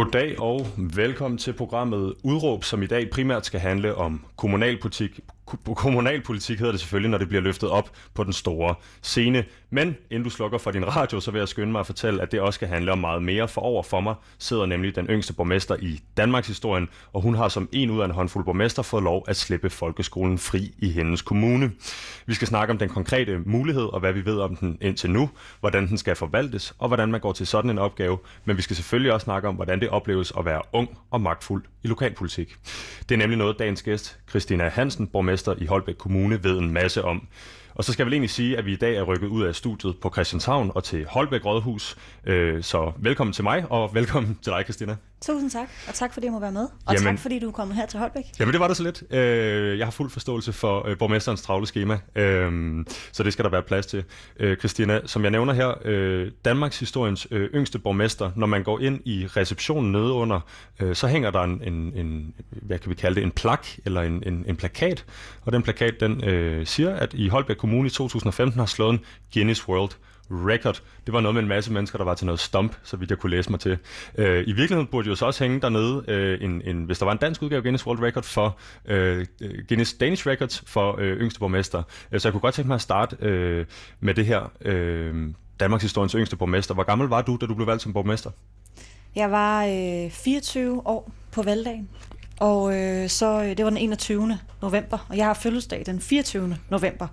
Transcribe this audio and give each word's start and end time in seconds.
Goddag 0.00 0.40
og 0.40 0.66
velkommen 0.76 1.38
til 1.38 1.52
programmet 1.52 2.14
Udråb, 2.22 2.64
som 2.64 2.82
i 2.82 2.86
dag 2.86 3.10
primært 3.10 3.46
skal 3.46 3.60
handle 3.60 3.94
om 3.94 4.24
kommunalpolitik, 4.36 5.20
kommunalpolitik 5.74 6.58
hedder 6.58 6.72
det 6.72 6.80
selvfølgelig, 6.80 7.10
når 7.10 7.18
det 7.18 7.28
bliver 7.28 7.42
løftet 7.42 7.70
op 7.70 7.90
på 8.14 8.24
den 8.24 8.32
store 8.32 8.74
scene. 9.02 9.44
Men 9.70 9.96
inden 10.10 10.24
du 10.24 10.30
slukker 10.30 10.58
for 10.58 10.70
din 10.70 10.96
radio, 10.96 11.20
så 11.20 11.30
vil 11.30 11.38
jeg 11.38 11.48
skynde 11.48 11.72
mig 11.72 11.80
at 11.80 11.86
fortælle, 11.86 12.22
at 12.22 12.32
det 12.32 12.40
også 12.40 12.56
skal 12.56 12.68
handle 12.68 12.92
om 12.92 12.98
meget 12.98 13.22
mere. 13.22 13.48
For 13.48 13.60
over 13.60 13.82
for 13.82 14.00
mig 14.00 14.14
sidder 14.38 14.66
nemlig 14.66 14.96
den 14.96 15.06
yngste 15.06 15.32
borgmester 15.32 15.76
i 15.80 16.00
Danmarks 16.16 16.46
historien, 16.46 16.88
og 17.12 17.22
hun 17.22 17.34
har 17.34 17.48
som 17.48 17.68
en 17.72 17.90
ud 17.90 18.00
af 18.00 18.04
en 18.04 18.10
håndfuld 18.10 18.44
borgmester 18.44 18.82
fået 18.82 19.02
lov 19.02 19.24
at 19.28 19.36
slippe 19.36 19.70
folkeskolen 19.70 20.38
fri 20.38 20.74
i 20.78 20.90
hendes 20.90 21.22
kommune. 21.22 21.70
Vi 22.26 22.34
skal 22.34 22.48
snakke 22.48 22.72
om 22.72 22.78
den 22.78 22.88
konkrete 22.88 23.38
mulighed, 23.38 23.84
og 23.84 24.00
hvad 24.00 24.12
vi 24.12 24.24
ved 24.24 24.38
om 24.40 24.56
den 24.56 24.78
indtil 24.80 25.10
nu, 25.10 25.30
hvordan 25.60 25.88
den 25.88 25.98
skal 25.98 26.16
forvaltes, 26.16 26.74
og 26.78 26.88
hvordan 26.88 27.10
man 27.10 27.20
går 27.20 27.32
til 27.32 27.46
sådan 27.46 27.70
en 27.70 27.78
opgave. 27.78 28.18
Men 28.44 28.56
vi 28.56 28.62
skal 28.62 28.76
selvfølgelig 28.76 29.12
også 29.12 29.24
snakke 29.24 29.48
om, 29.48 29.54
hvordan 29.54 29.80
det 29.80 29.88
opleves 29.88 30.32
at 30.38 30.44
være 30.44 30.62
ung 30.72 30.98
og 31.10 31.20
magtfuld 31.20 31.64
i 31.82 31.88
lokalpolitik. 31.88 32.56
Det 33.08 33.14
er 33.14 33.18
nemlig 33.18 33.38
noget, 33.38 33.58
dagens 33.58 33.82
gæst, 33.82 34.18
Christina 34.30 34.68
Hansen, 34.68 35.06
borgmester 35.06 35.39
i 35.58 35.66
Holbæk 35.66 35.94
Kommune, 35.94 36.44
ved 36.44 36.58
en 36.58 36.72
masse 36.72 37.04
om. 37.04 37.26
Og 37.74 37.84
så 37.84 37.92
skal 37.92 38.02
jeg 38.02 38.06
vel 38.06 38.12
egentlig 38.12 38.30
sige, 38.30 38.58
at 38.58 38.66
vi 38.66 38.72
i 38.72 38.76
dag 38.76 38.96
er 38.96 39.02
rykket 39.02 39.28
ud 39.28 39.42
af 39.42 39.54
studiet 39.54 39.96
på 40.02 40.10
Christianshavn 40.12 40.72
og 40.74 40.84
til 40.84 41.06
Holbæk 41.06 41.44
Rådhus. 41.44 41.96
Øh, 42.26 42.62
så 42.62 42.92
velkommen 42.98 43.32
til 43.32 43.44
mig, 43.44 43.64
og 43.70 43.94
velkommen 43.94 44.38
til 44.42 44.52
dig, 44.52 44.64
Christina. 44.64 44.96
Tusind 45.26 45.50
tak, 45.50 45.68
og 45.88 45.94
tak 45.94 46.12
fordi 46.12 46.26
jeg 46.26 46.32
må 46.32 46.40
være 46.40 46.52
med. 46.52 46.68
Og 46.86 46.94
jamen, 46.94 47.16
tak 47.16 47.18
fordi 47.18 47.38
du 47.38 47.48
er 47.48 47.52
kommet 47.52 47.76
her 47.76 47.86
til 47.86 47.98
Holbæk. 47.98 48.24
Jamen 48.38 48.52
det 48.52 48.60
var 48.60 48.66
der 48.66 48.74
så 48.74 48.82
lidt. 48.82 49.02
Øh, 49.10 49.78
jeg 49.78 49.86
har 49.86 49.90
fuld 49.90 50.10
forståelse 50.10 50.52
for 50.52 50.88
øh, 50.88 50.98
borgmesterens 50.98 51.42
travle 51.42 51.66
schema, 51.66 51.98
så 53.12 53.22
det 53.22 53.32
skal 53.32 53.44
der 53.44 53.50
være 53.50 53.62
plads 53.62 53.86
til. 53.86 54.04
Christina, 54.58 55.00
som 55.06 55.22
jeg 55.22 55.30
nævner 55.30 55.52
her, 55.52 56.30
Danmarks 56.44 56.78
historiens 56.78 57.26
yngste 57.32 57.78
borgmester, 57.78 58.30
når 58.36 58.46
man 58.46 58.62
går 58.62 58.80
ind 58.80 59.00
i 59.04 59.26
receptionen 59.26 59.92
nede 59.92 60.12
under, 60.12 60.40
så 60.92 61.06
hænger 61.06 61.30
der 61.30 61.42
en, 61.42 61.62
en, 61.64 61.92
en, 61.94 62.34
hvad 62.50 62.78
kan 62.78 62.90
vi 62.90 62.94
kalde 62.94 63.14
det, 63.14 63.22
en 63.22 63.30
plak 63.30 63.66
eller 63.84 64.02
en, 64.02 64.22
en, 64.26 64.44
en 64.48 64.56
plakat. 64.56 65.04
Og 65.42 65.52
den 65.52 65.62
plakat, 65.62 66.00
den 66.00 66.24
øh, 66.24 66.66
siger, 66.66 66.94
at 66.94 67.14
i 67.14 67.28
Holbæk 67.28 67.56
Kommune 67.56 67.86
i 67.86 67.90
2015 67.90 68.58
har 68.58 68.66
slået 68.66 68.92
en 68.92 69.00
Guinness 69.34 69.68
World 69.68 69.90
Record. 70.30 70.82
Det 71.06 71.14
var 71.14 71.20
noget 71.20 71.34
med 71.34 71.42
en 71.42 71.48
masse 71.48 71.72
mennesker, 71.72 71.98
der 71.98 72.04
var 72.04 72.14
til 72.14 72.26
noget 72.26 72.40
stump, 72.40 72.76
så 72.82 72.96
vidt 72.96 73.10
jeg 73.10 73.18
kunne 73.18 73.30
læse 73.30 73.50
mig 73.50 73.60
til. 73.60 73.78
Øh, 74.18 74.42
I 74.46 74.52
virkeligheden 74.52 74.86
burde 74.86 75.08
jo 75.08 75.14
så 75.14 75.26
også 75.26 75.44
hænge 75.44 75.60
dernede, 75.60 76.04
øh, 76.08 76.44
en, 76.44 76.62
en, 76.64 76.84
hvis 76.84 76.98
der 76.98 77.04
var 77.04 77.12
en 77.12 77.18
dansk 77.18 77.42
udgave 77.42 77.56
af 77.56 77.62
Guinness 77.62 77.86
World 77.86 78.00
Record 78.00 78.24
for 78.24 78.58
øh, 78.84 79.26
Guinness 79.68 79.94
Danish 79.94 80.26
Records 80.26 80.62
for 80.66 80.96
øh, 80.98 81.16
yngste 81.20 81.40
borgmester. 81.40 81.82
Øh, 82.12 82.20
så 82.20 82.28
jeg 82.28 82.32
kunne 82.32 82.40
godt 82.40 82.54
tænke 82.54 82.68
mig 82.68 82.74
at 82.74 82.80
starte 82.80 83.16
øh, 83.20 83.66
med 84.00 84.14
det 84.14 84.26
her. 84.26 84.52
Øh, 84.60 85.14
Danmarks 85.60 85.82
historiens 85.82 86.12
yngste 86.12 86.36
borgmester. 86.36 86.74
Hvor 86.74 86.82
gammel 86.82 87.08
var 87.08 87.22
du, 87.22 87.38
da 87.40 87.46
du 87.46 87.54
blev 87.54 87.66
valgt 87.66 87.82
som 87.82 87.92
borgmester? 87.92 88.30
Jeg 89.14 89.30
var 89.30 89.64
øh, 89.64 90.10
24 90.10 90.86
år 90.86 91.12
på 91.32 91.42
valgdagen. 91.42 91.88
Og 92.40 92.76
øh, 92.76 93.08
så 93.08 93.42
øh, 93.42 93.56
det 93.56 93.64
var 93.64 93.70
den 93.70 93.78
21. 93.78 94.38
november, 94.62 95.06
og 95.08 95.16
jeg 95.16 95.26
har 95.26 95.34
fødselsdag 95.34 95.82
den 95.86 96.00
24. 96.00 96.56
november. 96.70 97.06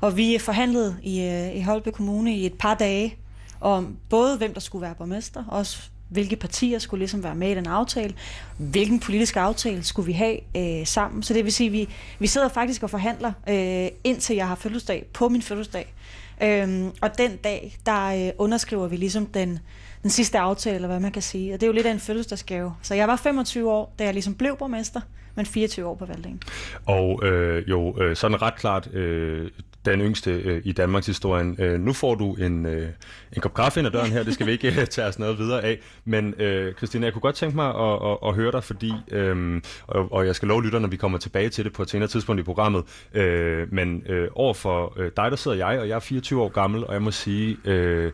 Og 0.00 0.16
vi 0.16 0.38
forhandlede 0.40 0.96
i, 1.02 1.20
øh, 1.20 1.56
i 1.56 1.62
Holbæk 1.62 1.92
Kommune 1.92 2.36
i 2.36 2.46
et 2.46 2.54
par 2.54 2.74
dage 2.74 3.16
om 3.60 3.96
både 4.10 4.36
hvem 4.36 4.54
der 4.54 4.60
skulle 4.60 4.82
være 4.82 4.94
borgmester, 4.94 5.44
også 5.48 5.78
hvilke 6.08 6.36
partier 6.36 6.78
skulle 6.78 6.98
ligesom 6.98 7.22
være 7.22 7.34
med 7.34 7.50
i 7.50 7.54
den 7.54 7.66
aftale, 7.66 8.14
hvilken 8.58 9.00
politisk 9.00 9.36
aftale 9.36 9.84
skulle 9.84 10.06
vi 10.06 10.12
have 10.12 10.36
øh, 10.56 10.86
sammen. 10.86 11.22
Så 11.22 11.34
det 11.34 11.44
vil 11.44 11.52
sige, 11.52 11.66
at 11.66 11.72
vi, 11.72 11.88
vi 12.18 12.26
sidder 12.26 12.48
faktisk 12.48 12.82
og 12.82 12.90
forhandler, 12.90 13.32
øh, 13.48 13.88
indtil 14.04 14.36
jeg 14.36 14.48
har 14.48 14.54
fødselsdag, 14.54 15.06
på 15.12 15.28
min 15.28 15.42
fødselsdag. 15.42 15.94
Øhm, 16.42 16.90
og 17.00 17.18
den 17.18 17.36
dag, 17.36 17.76
der 17.86 18.26
øh, 18.26 18.32
underskriver 18.38 18.88
vi 18.88 18.96
ligesom 18.96 19.26
den, 19.26 19.58
den 20.02 20.10
sidste 20.10 20.38
aftale, 20.38 20.74
eller 20.74 20.88
hvad 20.88 21.00
man 21.00 21.12
kan 21.12 21.22
sige. 21.22 21.54
Og 21.54 21.60
det 21.60 21.66
er 21.66 21.68
jo 21.68 21.72
lidt 21.72 21.86
af 21.86 21.90
en 21.90 22.00
fødselsdagsgave. 22.00 22.74
Så 22.82 22.94
jeg 22.94 23.08
var 23.08 23.16
25 23.16 23.70
år, 23.70 23.94
da 23.98 24.04
jeg 24.04 24.12
ligesom 24.12 24.34
blev 24.34 24.56
borgmester, 24.56 25.00
men 25.34 25.46
24 25.46 25.86
år 25.86 25.94
på 25.94 26.06
valgdagen. 26.06 26.42
Og 26.86 27.20
øh, 27.24 27.70
jo, 27.70 28.02
øh, 28.02 28.16
sådan 28.16 28.42
ret 28.42 28.56
klart, 28.56 28.94
øh, 28.94 29.50
den 29.84 30.00
yngste 30.00 30.30
øh, 30.30 30.62
i 30.64 30.72
Danmarks 30.72 31.06
historien. 31.06 31.56
Øh, 31.58 31.80
nu 31.80 31.92
får 31.92 32.14
du 32.14 32.34
en, 32.34 32.66
øh, 32.66 32.88
en 33.32 33.42
kop 33.42 33.54
kaffe 33.54 33.80
ind 33.80 33.86
ad 33.86 33.92
døren 33.92 34.12
her, 34.12 34.22
det 34.22 34.34
skal 34.34 34.46
vi 34.46 34.52
ikke 34.52 34.80
øh, 34.80 34.86
tage 34.86 35.08
os 35.08 35.18
noget 35.18 35.38
videre 35.38 35.64
af. 35.64 35.78
Men 36.04 36.34
øh, 36.34 36.74
Christina, 36.74 37.06
jeg 37.06 37.12
kunne 37.12 37.20
godt 37.20 37.34
tænke 37.34 37.56
mig 37.56 37.68
at, 37.68 38.10
at, 38.10 38.18
at 38.26 38.34
høre 38.34 38.52
dig, 38.52 38.64
fordi, 38.64 38.92
øh, 39.10 39.62
og, 39.86 40.12
og 40.12 40.26
jeg 40.26 40.36
skal 40.36 40.48
love 40.48 40.64
lytterne, 40.64 40.82
når 40.82 40.88
vi 40.88 40.96
kommer 40.96 41.18
tilbage 41.18 41.48
til 41.48 41.64
det 41.64 41.72
på 41.72 41.82
et 41.82 41.90
senere 41.90 42.08
tidspunkt 42.08 42.40
i 42.40 42.42
programmet, 42.42 42.84
øh, 43.14 43.72
men 43.72 44.02
øh, 44.06 44.28
over 44.34 44.54
for 44.54 44.94
øh, 44.96 45.10
dig, 45.16 45.30
der 45.30 45.36
sidder 45.36 45.56
jeg, 45.56 45.80
og 45.80 45.88
jeg 45.88 45.94
er 45.94 46.00
24 46.00 46.42
år 46.42 46.48
gammel, 46.48 46.86
og 46.86 46.92
jeg 46.92 47.02
må 47.02 47.10
sige... 47.10 47.56
Øh, 47.64 48.12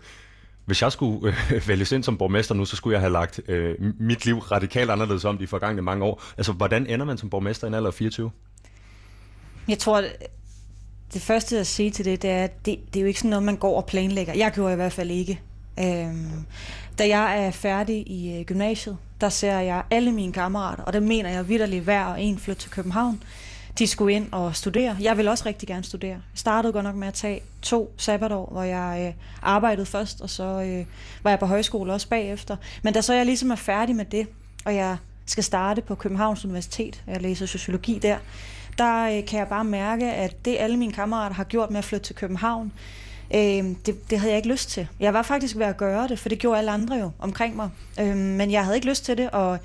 hvis 0.65 0.83
jeg 0.83 0.93
skulle 0.93 1.35
øh, 1.53 1.69
vælges 1.69 1.93
ind 1.93 2.03
som 2.03 2.19
borgmester 2.19 2.55
nu, 2.55 2.65
så 2.65 2.77
skulle 2.77 2.95
jeg 2.95 3.01
have 3.01 3.13
lagt 3.13 3.41
øh, 3.49 3.75
mit 4.01 4.25
liv 4.25 4.39
radikalt 4.39 4.91
anderledes 4.91 5.25
om 5.25 5.39
de 5.39 5.47
forgangne 5.47 5.83
mange 5.83 6.05
år. 6.05 6.23
Altså, 6.37 6.53
hvordan 6.53 6.87
ender 6.87 7.07
man 7.07 7.19
som 7.19 7.31
borgmester 7.31 7.67
i 7.67 7.69
en 7.69 7.75
alder 7.75 7.89
af 7.89 7.95
24? 7.95 8.31
Jeg 9.69 9.79
tror, 9.79 10.03
det 11.15 11.23
første 11.23 11.59
at 11.59 11.67
sige 11.67 11.91
til 11.91 12.05
det, 12.05 12.23
det 12.23 12.31
er, 12.31 12.45
at 12.45 12.67
det, 12.67 12.79
det 12.95 13.01
er 13.01 13.01
jo 13.01 13.07
ikke 13.07 13.21
sådan 13.21 13.31
noget, 13.31 13.45
man 13.45 13.57
går 13.57 13.77
og 13.77 13.87
planlægger. 13.87 14.35
Jeg 14.35 14.53
gjorde 14.53 14.73
i 14.73 14.77
hvert 14.77 14.93
fald 14.93 15.11
ikke. 15.11 15.41
Øhm, 15.81 16.47
da 16.99 17.09
jeg 17.09 17.47
er 17.47 17.51
færdig 17.51 18.11
i 18.11 18.39
øh, 18.39 18.45
gymnasiet, 18.45 18.97
der 19.21 19.29
ser 19.29 19.59
jeg 19.59 19.83
alle 19.91 20.13
mine 20.13 20.33
kammerater, 20.33 20.83
og 20.83 20.93
det 20.93 21.03
mener 21.03 21.31
jeg 21.31 21.49
vidderligt 21.49 21.85
hver 21.85 22.05
og 22.05 22.23
en 22.23 22.39
flytte 22.39 22.63
til 22.63 22.71
København. 22.71 23.23
De 23.79 23.87
skulle 23.87 24.15
ind 24.15 24.33
og 24.33 24.57
studere. 24.57 24.97
Jeg 25.01 25.17
vil 25.17 25.29
også 25.29 25.47
rigtig 25.47 25.69
gerne 25.69 25.85
studere. 25.85 26.11
Jeg 26.11 26.21
startede 26.35 26.73
godt 26.73 26.85
nok 26.85 26.95
med 26.95 27.09
at 27.09 27.15
tage 27.15 27.41
to 27.63 27.95
sabbatår, 27.97 28.49
hvor 28.53 28.63
jeg 28.63 29.07
øh, 29.07 29.25
arbejdede 29.43 29.87
først, 29.87 30.21
og 30.21 30.31
så 30.31 30.45
øh, 30.45 30.87
var 31.23 31.31
jeg 31.31 31.39
på 31.39 31.47
højskole 31.47 31.93
også 31.93 32.09
bagefter. 32.09 32.57
Men 32.83 32.95
da 32.95 33.01
så 33.01 33.15
jeg 33.15 33.27
ligesom 33.27 33.51
er 33.51 33.57
færdig 33.57 33.97
med 33.97 34.05
det, 34.05 34.27
og 34.65 34.75
jeg 34.75 34.97
skal 35.27 35.45
starte 35.45 35.83
på 35.83 35.95
Københavns 35.95 36.45
Universitet, 36.45 37.03
jeg 37.07 37.23
læser 37.23 37.47
sociologi 37.47 37.99
der, 37.99 38.19
der 38.79 39.19
øh, 39.19 39.25
kan 39.27 39.39
jeg 39.39 39.49
bare 39.49 39.65
mærke, 39.65 40.13
at 40.13 40.45
det 40.45 40.57
alle 40.59 40.77
mine 40.77 40.93
kammerater 40.93 41.37
har 41.37 41.45
gjort 41.45 41.71
med 41.71 41.79
at 41.79 41.85
flytte 41.85 42.07
til 42.07 42.15
København, 42.15 42.73
øh, 43.35 43.41
det, 43.87 44.11
det 44.11 44.19
havde 44.19 44.31
jeg 44.33 44.37
ikke 44.37 44.49
lyst 44.49 44.71
til. 44.71 44.89
Jeg 45.01 45.15
var 45.15 45.23
faktisk 45.23 45.57
ved 45.57 45.67
at 45.67 45.77
gøre 45.77 46.09
det, 46.09 46.19
for 46.19 46.29
det 46.29 46.39
gjorde 46.39 46.59
alle 46.59 46.71
andre 46.71 46.97
jo 46.97 47.11
omkring 47.19 47.57
mig. 47.57 47.71
Øh, 48.01 48.17
men 48.17 48.51
jeg 48.51 48.65
havde 48.65 48.77
ikke 48.77 48.89
lyst 48.89 49.05
til 49.05 49.19
det, 49.19 49.31
og 49.31 49.59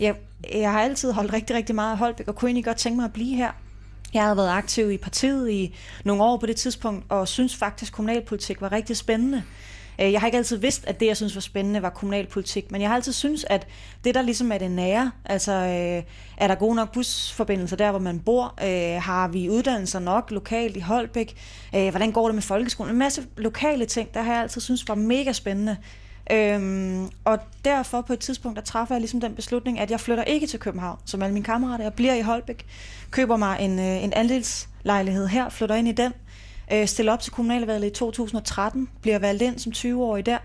jeg, 0.00 0.14
jeg 0.54 0.72
har 0.72 0.80
altid 0.80 1.12
holdt 1.12 1.32
rigtig, 1.32 1.56
rigtig 1.56 1.74
meget 1.74 1.92
af 1.92 1.98
Holbæk, 1.98 2.28
og 2.28 2.34
kunne 2.34 2.48
egentlig 2.48 2.64
godt 2.64 2.76
tænke 2.76 2.96
mig 2.96 3.04
at 3.04 3.12
blive 3.12 3.36
her. 3.36 3.50
Jeg 4.14 4.22
havde 4.22 4.36
været 4.36 4.50
aktiv 4.50 4.90
i 4.90 4.96
partiet 4.96 5.50
i 5.50 5.74
nogle 6.04 6.22
år 6.22 6.36
på 6.36 6.46
det 6.46 6.56
tidspunkt, 6.56 7.04
og 7.08 7.28
synes 7.28 7.56
faktisk, 7.56 7.92
at 7.92 7.94
kommunalpolitik 7.94 8.60
var 8.60 8.72
rigtig 8.72 8.96
spændende. 8.96 9.42
Øh, 10.00 10.12
jeg 10.12 10.20
har 10.20 10.26
ikke 10.26 10.38
altid 10.38 10.56
vidst, 10.56 10.84
at 10.86 11.00
det, 11.00 11.06
jeg 11.06 11.16
synes 11.16 11.34
var 11.34 11.40
spændende, 11.40 11.82
var 11.82 11.90
kommunalpolitik, 11.90 12.70
men 12.70 12.80
jeg 12.80 12.90
har 12.90 12.96
altid 12.96 13.12
synes, 13.12 13.44
at 13.50 13.66
det, 14.04 14.14
der 14.14 14.22
ligesom 14.22 14.52
er 14.52 14.58
det 14.58 14.70
nære, 14.70 15.10
altså 15.24 15.52
øh, 15.52 16.02
er 16.36 16.48
der 16.48 16.54
gode 16.54 16.74
nok 16.74 16.92
busforbindelser 16.92 17.76
der, 17.76 17.90
hvor 17.90 18.00
man 18.00 18.20
bor? 18.20 18.54
Øh, 18.62 19.02
har 19.02 19.28
vi 19.28 19.50
uddannelser 19.50 19.98
nok 19.98 20.30
lokalt 20.30 20.76
i 20.76 20.80
Holbæk? 20.80 21.36
hvordan 21.70 22.12
går 22.12 22.26
det 22.26 22.34
med 22.34 22.42
folkeskolen? 22.42 22.92
En 22.92 22.98
masse 22.98 23.26
lokale 23.36 23.84
ting, 23.84 24.14
der 24.14 24.22
har 24.22 24.32
jeg 24.32 24.42
altid 24.42 24.60
synes 24.60 24.88
var 24.88 24.94
mega 24.94 25.32
spændende. 25.32 25.76
Øhm, 26.30 27.10
og 27.24 27.38
derfor 27.64 28.00
på 28.00 28.12
et 28.12 28.18
tidspunkt, 28.18 28.56
der 28.56 28.62
træffer 28.62 28.94
jeg 28.94 29.00
ligesom 29.00 29.20
den 29.20 29.34
beslutning, 29.34 29.80
at 29.80 29.90
jeg 29.90 30.00
flytter 30.00 30.24
ikke 30.24 30.46
til 30.46 30.60
København, 30.60 30.98
som 31.04 31.22
alle 31.22 31.32
mine 31.32 31.44
kammerater. 31.44 31.84
Jeg 31.84 31.92
bliver 31.92 32.14
i 32.14 32.20
Holbæk, 32.20 32.66
køber 33.10 33.36
mig 33.36 33.56
en, 33.60 33.78
en 33.78 34.12
andelslejlighed 34.12 35.26
her, 35.26 35.48
flytter 35.48 35.74
ind 35.74 35.88
i 35.88 35.92
den, 35.92 36.12
øh, 36.72 36.86
stiller 36.86 37.12
op 37.12 37.20
til 37.20 37.32
kommunalvalget 37.32 37.88
i 37.88 37.90
2013, 37.90 38.88
bliver 39.02 39.18
valgt 39.18 39.42
ind 39.42 39.58
som 39.58 39.72
20-årig 39.72 40.26
der. 40.26 40.38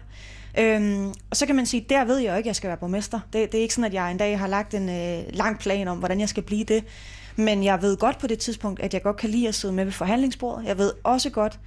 Øhm, 0.60 1.08
og 1.30 1.38
så 1.38 1.46
kan 1.46 1.56
man 1.56 1.66
sige, 1.66 1.86
der 1.90 2.06
ved 2.06 2.18
jeg 2.18 2.32
jo 2.32 2.38
ikke, 2.38 2.48
at 2.48 2.48
jeg 2.48 2.56
skal 2.56 2.68
være 2.68 2.78
borgmester. 2.78 3.20
Det, 3.34 3.52
det 3.52 3.58
er 3.58 3.62
ikke 3.62 3.74
sådan, 3.74 3.86
at 3.86 3.94
jeg 3.94 4.12
en 4.12 4.18
dag 4.18 4.40
har 4.40 4.48
lagt 4.48 4.74
en 4.74 4.90
øh, 4.90 5.24
lang 5.30 5.60
plan 5.60 5.88
om, 5.88 5.98
hvordan 5.98 6.20
jeg 6.20 6.30
skal 6.30 6.44
blive 6.44 6.64
det. 6.64 6.84
Men 7.36 7.64
jeg 7.64 7.82
ved 7.82 7.98
godt 7.98 8.18
på 8.18 8.28
det 8.28 8.40
tidspunkt, 8.40 8.80
at 8.80 8.94
jeg 8.94 9.02
godt 9.02 9.18
kan 9.18 9.30
lide 9.30 9.48
at 9.48 9.56
sidde 9.56 9.74
med 9.74 9.84
ved 9.84 9.92
forhandlingsbordet. 9.92 10.66
Jeg 10.66 10.78
ved 10.78 10.94
også 11.04 11.30
godt, 11.30 11.60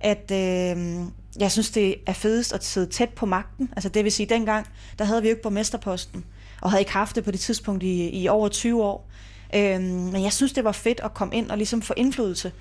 at 0.00 0.30
øh, 0.30 1.06
jeg 1.38 1.52
synes, 1.52 1.70
det 1.70 1.94
er 2.06 2.12
fedest 2.12 2.52
at 2.52 2.64
sidde 2.64 2.86
tæt 2.86 3.08
på 3.08 3.26
magten. 3.26 3.70
Altså 3.76 3.88
det 3.88 4.04
vil 4.04 4.12
sige, 4.12 4.26
dengang, 4.26 4.66
der 4.98 5.04
havde 5.04 5.22
vi 5.22 5.28
jo 5.28 5.32
ikke 5.32 5.42
borgmesterposten, 5.42 6.24
og 6.60 6.70
havde 6.70 6.80
ikke 6.80 6.92
haft 6.92 7.16
det 7.16 7.24
på 7.24 7.30
det 7.30 7.40
tidspunkt 7.40 7.82
i, 7.82 8.22
i 8.22 8.28
over 8.28 8.48
20 8.48 8.84
år. 8.84 9.08
Øh, 9.54 9.80
men 9.80 10.22
jeg 10.22 10.32
synes, 10.32 10.52
det 10.52 10.64
var 10.64 10.72
fedt 10.72 11.00
at 11.00 11.14
komme 11.14 11.34
ind 11.34 11.50
og 11.50 11.56
ligesom 11.56 11.82
få 11.82 11.94
indflydelse. 11.96 12.52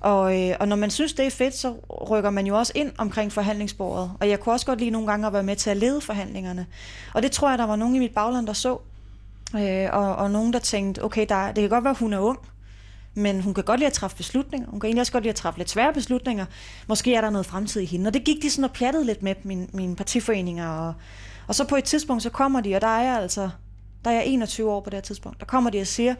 Og, 0.00 0.40
øh, 0.40 0.56
og 0.60 0.68
når 0.68 0.76
man 0.76 0.90
synes, 0.90 1.12
det 1.12 1.26
er 1.26 1.30
fedt, 1.30 1.56
så 1.56 1.74
rykker 2.10 2.30
man 2.30 2.46
jo 2.46 2.58
også 2.58 2.72
ind 2.74 2.92
omkring 2.98 3.32
forhandlingsbordet. 3.32 4.12
Og 4.20 4.28
jeg 4.28 4.40
kunne 4.40 4.52
også 4.52 4.66
godt 4.66 4.78
lide 4.78 4.90
nogle 4.90 5.08
gange 5.08 5.26
at 5.26 5.32
være 5.32 5.42
med 5.42 5.56
til 5.56 5.70
at 5.70 5.76
lede 5.76 6.00
forhandlingerne. 6.00 6.66
Og 7.14 7.22
det 7.22 7.32
tror 7.32 7.48
jeg, 7.48 7.58
der 7.58 7.66
var 7.66 7.76
nogen 7.76 7.94
i 7.94 7.98
mit 7.98 8.14
bagland, 8.14 8.46
der 8.46 8.52
så. 8.52 8.78
Øh, 9.56 9.88
og, 9.92 10.16
og 10.16 10.30
nogen, 10.30 10.52
der 10.52 10.58
tænkte, 10.58 11.04
okay, 11.04 11.26
der, 11.28 11.46
det 11.46 11.62
kan 11.62 11.70
godt 11.70 11.84
være, 11.84 11.94
hun 11.94 12.12
er 12.12 12.18
ung, 12.18 12.38
men 13.14 13.40
hun 13.40 13.54
kan 13.54 13.64
godt 13.64 13.80
lide 13.80 13.86
at 13.86 13.92
træffe 13.92 14.16
beslutninger. 14.16 14.68
Hun 14.70 14.80
kan 14.80 14.88
egentlig 14.88 15.00
også 15.00 15.12
godt 15.12 15.24
lide 15.24 15.30
at 15.30 15.36
træffe 15.36 15.58
lidt 15.58 15.70
svære 15.70 15.92
beslutninger. 15.92 16.46
Måske 16.86 17.14
er 17.14 17.20
der 17.20 17.30
noget 17.30 17.46
fremtid 17.46 17.80
i 17.80 17.84
hende. 17.84 18.08
Og 18.08 18.14
det 18.14 18.24
gik 18.24 18.42
de 18.42 18.50
sådan 18.50 18.64
og 18.64 18.72
pjattede 18.72 19.04
lidt 19.04 19.22
med, 19.22 19.34
mine, 19.42 19.66
mine 19.72 19.96
partiforeninger. 19.96 20.68
Og, 20.68 20.94
og 21.46 21.54
så 21.54 21.64
på 21.64 21.76
et 21.76 21.84
tidspunkt, 21.84 22.22
så 22.22 22.30
kommer 22.30 22.60
de, 22.60 22.74
og 22.74 22.80
der 22.80 22.86
er 22.86 23.02
jeg 23.02 23.22
altså, 23.22 23.50
der 24.04 24.10
er 24.10 24.14
jeg 24.14 24.26
21 24.26 24.70
år 24.70 24.80
på 24.80 24.90
det 24.90 24.96
her 24.96 25.02
tidspunkt, 25.02 25.40
der 25.40 25.46
kommer 25.46 25.70
de 25.70 25.80
og 25.80 25.86
siger, 25.86 26.14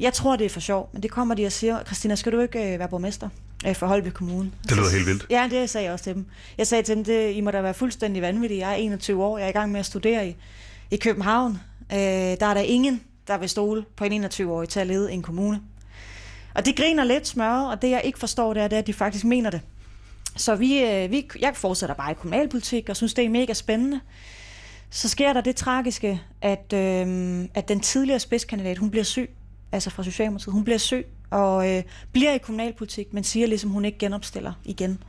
jeg 0.00 0.12
tror, 0.12 0.36
det 0.36 0.44
er 0.44 0.48
for 0.48 0.60
sjov, 0.60 0.90
men 0.92 1.02
det 1.02 1.10
kommer 1.10 1.34
de 1.34 1.46
og 1.46 1.52
siger, 1.52 1.84
Christina, 1.84 2.14
skal 2.14 2.32
du 2.32 2.40
ikke 2.40 2.72
øh, 2.72 2.78
være 2.78 2.88
borgmester 2.88 3.28
øh, 3.66 3.74
for 3.74 3.86
Holby 3.86 4.08
Kommune? 4.08 4.50
Det 4.68 4.76
lyder 4.76 4.90
helt 4.90 5.06
vildt. 5.06 5.26
Ja, 5.30 5.48
det 5.50 5.70
sagde 5.70 5.84
jeg 5.84 5.92
også 5.92 6.04
til 6.04 6.14
dem. 6.14 6.26
Jeg 6.58 6.66
sagde 6.66 6.82
til 6.82 6.96
dem, 6.96 7.04
det, 7.04 7.32
I 7.32 7.40
må 7.40 7.50
da 7.50 7.60
være 7.60 7.74
fuldstændig 7.74 8.22
vanvittige. 8.22 8.66
Jeg 8.66 8.70
er 8.70 8.76
21 8.76 9.24
år, 9.24 9.38
jeg 9.38 9.44
er 9.44 9.48
i 9.48 9.52
gang 9.52 9.72
med 9.72 9.80
at 9.80 9.86
studere 9.86 10.28
i. 10.28 10.36
I 10.90 10.96
København, 10.96 11.58
øh, 11.92 11.98
der 11.98 12.46
er 12.46 12.54
der 12.54 12.60
ingen, 12.60 13.02
der 13.28 13.38
vil 13.38 13.48
stole 13.48 13.84
på 13.96 14.04
en 14.04 14.24
21-årig 14.24 14.68
til 14.68 14.80
at 14.80 14.86
lede 14.86 15.12
en 15.12 15.22
kommune. 15.22 15.60
Og 16.54 16.66
det 16.66 16.76
griner 16.76 17.04
lidt 17.04 17.26
smør, 17.26 17.52
og 17.52 17.82
det 17.82 17.90
jeg 17.90 18.02
ikke 18.04 18.18
forstår, 18.18 18.54
det 18.54 18.62
er, 18.62 18.68
det 18.68 18.76
er, 18.76 18.80
at 18.80 18.86
de 18.86 18.92
faktisk 18.92 19.24
mener 19.24 19.50
det. 19.50 19.60
Så 20.36 20.54
vi, 20.54 20.82
øh, 20.82 21.10
vi, 21.10 21.28
jeg 21.40 21.56
fortsætter 21.56 21.94
bare 21.94 22.10
i 22.10 22.14
kommunalpolitik 22.14 22.88
og 22.88 22.96
synes, 22.96 23.14
det 23.14 23.24
er 23.24 23.28
mega 23.28 23.52
spændende. 23.52 24.00
Så 24.90 25.08
sker 25.08 25.32
der 25.32 25.40
det 25.40 25.56
tragiske, 25.56 26.22
at, 26.42 26.72
øh, 26.74 27.44
at 27.54 27.68
den 27.68 27.80
tidligere 27.80 28.18
spidskandidat, 28.20 28.78
hun 28.78 28.90
bliver 28.90 29.04
syg, 29.04 29.30
altså 29.72 29.90
fra 29.90 30.02
Socialdemokratiet, 30.02 30.52
hun 30.52 30.64
bliver 30.64 30.78
syg 30.78 31.06
og 31.30 31.70
øh, 31.70 31.82
bliver 32.12 32.32
i 32.32 32.38
kommunalpolitik, 32.38 33.14
men 33.14 33.24
siger 33.24 33.46
ligesom, 33.46 33.70
hun 33.70 33.84
ikke 33.84 33.98
genopstiller 33.98 34.52
igen. 34.64 35.02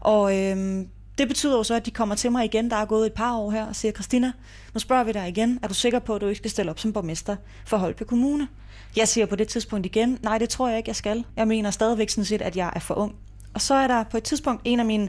Og 0.00 0.38
øh, 0.38 0.84
det 1.18 1.28
betyder 1.28 1.56
jo 1.56 1.62
så, 1.62 1.74
at 1.74 1.86
de 1.86 1.90
kommer 1.90 2.14
til 2.14 2.32
mig 2.32 2.44
igen, 2.44 2.70
der 2.70 2.76
er 2.76 2.84
gået 2.84 3.06
et 3.06 3.12
par 3.12 3.36
år 3.36 3.50
her, 3.50 3.66
og 3.66 3.76
siger, 3.76 3.92
Christina, 3.92 4.32
nu 4.74 4.80
spørger 4.80 5.04
vi 5.04 5.12
dig 5.12 5.28
igen, 5.28 5.58
er 5.62 5.68
du 5.68 5.74
sikker 5.74 5.98
på, 5.98 6.14
at 6.14 6.20
du 6.20 6.26
ikke 6.26 6.36
skal 6.38 6.50
stille 6.50 6.70
op 6.70 6.78
som 6.78 6.92
borgmester 6.92 7.36
for 7.66 7.76
Holbe 7.76 8.04
Kommune? 8.04 8.48
Jeg 8.96 9.08
siger 9.08 9.26
på 9.26 9.36
det 9.36 9.48
tidspunkt 9.48 9.86
igen, 9.86 10.18
nej, 10.22 10.38
det 10.38 10.48
tror 10.48 10.68
jeg 10.68 10.78
ikke, 10.78 10.88
jeg 10.88 10.96
skal. 10.96 11.24
Jeg 11.36 11.48
mener 11.48 11.70
stadigvæk 11.70 12.10
sådan 12.10 12.24
set, 12.24 12.42
at 12.42 12.56
jeg 12.56 12.72
er 12.74 12.80
for 12.80 12.94
ung. 12.94 13.14
Og 13.54 13.60
så 13.60 13.74
er 13.74 13.86
der 13.86 14.04
på 14.04 14.16
et 14.16 14.22
tidspunkt 14.22 14.62
en 14.64 14.80
af 14.80 14.86
mine 14.86 15.08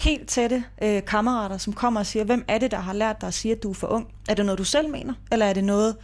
helt 0.00 0.28
tætte 0.28 0.64
øh, 0.82 1.04
kammerater, 1.04 1.58
som 1.58 1.72
kommer 1.72 2.00
og 2.00 2.06
siger, 2.06 2.24
hvem 2.24 2.44
er 2.48 2.58
det, 2.58 2.70
der 2.70 2.76
har 2.76 2.92
lært 2.92 3.20
dig 3.20 3.26
at 3.26 3.34
sige, 3.34 3.52
at 3.52 3.62
du 3.62 3.70
er 3.70 3.74
for 3.74 3.86
ung? 3.86 4.08
Er 4.28 4.34
det 4.34 4.46
noget, 4.46 4.58
du 4.58 4.64
selv 4.64 4.90
mener? 4.90 5.14
Eller 5.32 5.46
er 5.46 5.52
det 5.52 5.64
noget, 5.64 5.96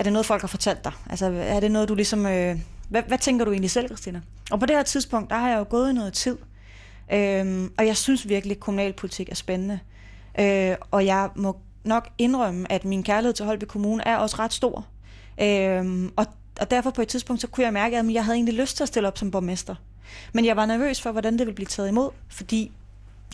er 0.00 0.02
det 0.02 0.12
noget 0.12 0.26
folk 0.26 0.40
har 0.40 0.48
fortalt 0.48 0.84
dig? 0.84 0.92
Altså, 1.10 1.26
er 1.26 1.60
det 1.60 1.70
noget, 1.70 1.88
du 1.88 1.94
ligesom... 1.94 2.26
Øh, 2.26 2.58
hvad, 2.88 3.02
hvad 3.08 3.18
tænker 3.18 3.44
du 3.44 3.50
egentlig 3.50 3.70
selv, 3.70 3.86
Christina? 3.86 4.20
Og 4.50 4.60
på 4.60 4.66
det 4.66 4.76
her 4.76 4.82
tidspunkt, 4.82 5.30
der 5.30 5.36
har 5.36 5.48
jeg 5.48 5.58
jo 5.58 5.66
gået 5.70 5.90
i 5.90 5.92
noget 5.92 6.12
tid. 6.12 6.38
Øhm, 7.12 7.72
og 7.78 7.86
jeg 7.86 7.96
synes 7.96 8.28
virkelig, 8.28 8.54
at 8.54 8.60
kommunalpolitik 8.60 9.28
er 9.28 9.34
spændende. 9.34 9.78
Øh, 10.40 10.76
og 10.90 11.06
jeg 11.06 11.30
må 11.36 11.56
nok 11.84 12.08
indrømme, 12.18 12.72
at 12.72 12.84
min 12.84 13.02
kærlighed 13.02 13.32
til 13.32 13.44
Holbæk 13.46 13.68
Kommune 13.68 14.02
er 14.06 14.16
også 14.16 14.36
ret 14.38 14.52
stor. 14.52 14.86
Øhm, 15.42 16.12
og, 16.16 16.26
og 16.60 16.70
derfor 16.70 16.90
på 16.90 17.02
et 17.02 17.08
tidspunkt, 17.08 17.40
så 17.40 17.46
kunne 17.46 17.64
jeg 17.64 17.72
mærke, 17.72 17.98
at 17.98 18.12
jeg 18.12 18.24
havde 18.24 18.36
egentlig 18.36 18.54
lyst 18.54 18.76
til 18.76 18.84
at 18.84 18.88
stille 18.88 19.08
op 19.08 19.18
som 19.18 19.30
borgmester. 19.30 19.74
Men 20.32 20.44
jeg 20.44 20.56
var 20.56 20.66
nervøs 20.66 21.00
for, 21.00 21.12
hvordan 21.12 21.32
det 21.32 21.40
ville 21.40 21.54
blive 21.54 21.66
taget 21.66 21.88
imod, 21.88 22.10
fordi 22.28 22.72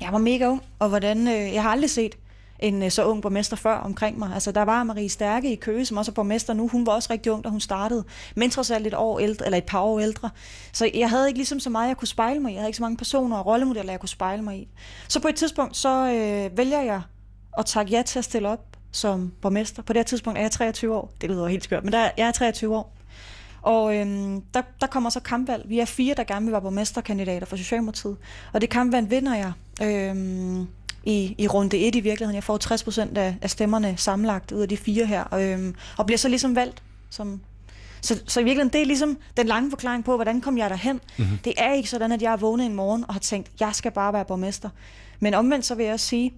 jeg 0.01 0.13
var 0.13 0.19
mega 0.19 0.47
ung, 0.47 0.63
og 0.79 0.89
hvordan, 0.89 1.29
øh, 1.29 1.55
jeg 1.55 1.63
har 1.63 1.71
aldrig 1.71 1.91
set 1.91 2.17
en 2.59 2.83
øh, 2.83 2.91
så 2.91 3.05
ung 3.05 3.23
borgmester 3.23 3.57
før 3.57 3.75
omkring 3.75 4.19
mig. 4.19 4.31
Altså, 4.35 4.53
der 4.53 4.63
var 4.63 4.85
Marie 4.85 5.09
Stærke 5.09 5.53
i 5.53 5.57
Køge, 5.57 5.87
som 5.87 5.97
også 5.97 6.11
er 6.11 6.15
borgmester 6.15 6.55
nu. 6.55 6.69
Hun 6.69 6.87
var 6.87 6.93
også 6.93 7.09
rigtig 7.13 7.33
ung, 7.33 7.45
da 7.45 7.49
hun 7.49 7.61
startede. 7.61 8.05
Men 8.35 8.51
trods 8.51 8.71
alt 8.71 8.87
et, 8.87 8.95
år 8.95 9.19
ældre, 9.19 9.45
eller 9.45 9.59
et 9.59 9.65
par 9.65 9.81
år 9.81 10.01
ældre. 10.01 10.31
Så 10.73 10.91
jeg 10.95 11.11
havde 11.11 11.29
ikke 11.29 11.39
ligesom 11.39 11.61
så 11.61 11.71
meget, 11.71 11.89
jeg 11.89 11.97
kunne 11.97 12.09
spejle 12.09 12.41
mig 12.41 12.51
i. 12.51 12.55
Jeg 12.55 12.61
havde 12.61 12.69
ikke 12.69 12.77
så 12.77 12.83
mange 12.83 12.97
personer 12.97 13.37
og 13.37 13.47
rollemodeller, 13.47 13.93
jeg 13.93 14.01
kunne 14.01 14.09
spejle 14.09 14.43
mig 14.43 14.59
i. 14.59 14.69
Så 15.09 15.21
på 15.21 15.29
et 15.29 15.35
tidspunkt, 15.35 15.77
så 15.77 15.89
øh, 15.89 16.59
vælger 16.59 16.81
jeg 16.81 17.03
at 17.59 17.67
takke 17.67 17.93
ja 17.93 18.03
til 18.03 18.19
at 18.19 18.25
stille 18.25 18.49
op 18.49 18.77
som 18.93 19.33
borgmester. 19.43 19.83
På 19.83 19.93
det 19.93 19.99
her 19.99 20.05
tidspunkt 20.05 20.39
er 20.39 20.43
jeg 20.43 20.51
23 20.51 20.95
år. 20.95 21.13
Det 21.21 21.31
lyder 21.31 21.47
helt 21.47 21.65
skørt, 21.65 21.85
men 21.85 21.93
der, 21.93 22.11
jeg 22.17 22.29
er 22.29 22.33
23 22.33 22.77
år. 22.77 22.97
Og 23.63 23.97
øhm, 23.97 24.41
der, 24.55 24.63
der 24.81 24.87
kommer 24.87 25.11
så 25.11 25.21
kampvalg. 25.21 25.69
Vi 25.69 25.79
er 25.79 25.85
fire, 25.85 26.15
der 26.15 26.25
gerne 26.25 26.45
vil 26.45 26.53
være 26.53 26.63
borgmesterkandidater 26.63 27.47
for 27.47 27.57
Socialdemokratiet. 27.57 28.17
Og 28.53 28.61
det 28.61 28.71
kampvalg 28.71 29.11
vinder 29.11 29.35
jeg 29.35 29.53
øhm, 29.83 30.69
i, 31.07 31.35
i 31.39 31.47
runde 31.49 31.79
1 31.79 31.95
i 31.95 32.01
virkeligheden. 32.01 32.35
Jeg 32.35 32.45
får 32.45 32.57
60 32.57 32.85
procent 32.85 33.19
af, 33.19 33.37
af 33.43 33.51
stemmerne 33.51 33.95
sammenlagt 33.97 34.53
ud 34.53 34.61
af 34.61 34.69
de 34.69 34.77
fire 34.77 35.07
her. 35.07 35.23
Og, 35.23 35.45
øhm, 35.45 35.75
og 35.99 36.07
bliver 36.07 36.19
så 36.19 36.29
ligesom 36.29 36.57
valgt 36.57 36.83
som 37.11 37.41
så, 38.01 38.21
så 38.27 38.41
i 38.41 38.45
virkeligheden, 38.45 38.73
det 38.73 38.81
er 38.81 38.87
ligesom 38.87 39.19
den 39.37 39.47
lange 39.47 39.71
forklaring 39.71 40.05
på, 40.05 40.15
hvordan 40.15 40.41
kom 40.41 40.59
jeg 40.59 40.71
derhen. 40.71 41.01
Mm-hmm. 41.19 41.39
Det 41.45 41.53
er 41.57 41.73
ikke 41.73 41.91
sådan, 41.91 42.13
at 42.13 42.23
jeg 42.23 42.33
er 42.33 42.37
vågnet 42.37 42.67
en 42.67 42.75
morgen 42.75 43.05
og 43.09 43.15
har 43.15 43.21
tænkt, 43.21 43.51
jeg 43.61 43.75
skal 43.75 43.91
bare 43.91 44.13
være 44.13 44.25
borgmester. 44.25 44.71
Men 45.21 45.35
omvendt 45.35 45.67
så 45.67 45.75
vil 45.75 45.85
jeg 45.85 45.93
også 45.93 46.07
sige, 46.07 46.33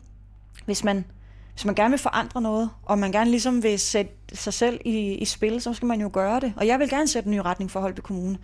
hvis 0.65 0.85
man 0.85 1.05
hvis 1.53 1.65
man 1.65 1.75
gerne 1.75 1.91
vil 1.91 1.99
forandre 1.99 2.43
noget, 2.43 2.71
og 2.83 2.99
man 2.99 3.13
gerne 3.13 3.31
ligesom 3.31 3.63
vil 3.63 3.79
sætte 3.79 4.13
sig 4.33 4.55
selv 4.55 4.81
i, 4.85 4.99
i 4.99 5.25
spil, 5.25 5.61
så 5.61 5.75
skal 5.75 5.87
man 5.87 6.01
jo 6.01 6.11
gøre 6.13 6.41
det. 6.41 6.53
Og 6.57 6.67
jeg 6.67 6.79
vil 6.79 6.89
gerne 6.89 7.09
sætte 7.09 7.27
en 7.27 7.35
ny 7.35 7.39
retning 7.39 7.71
for 7.71 7.81
Holby 7.81 8.01
Kommune. 8.01 8.39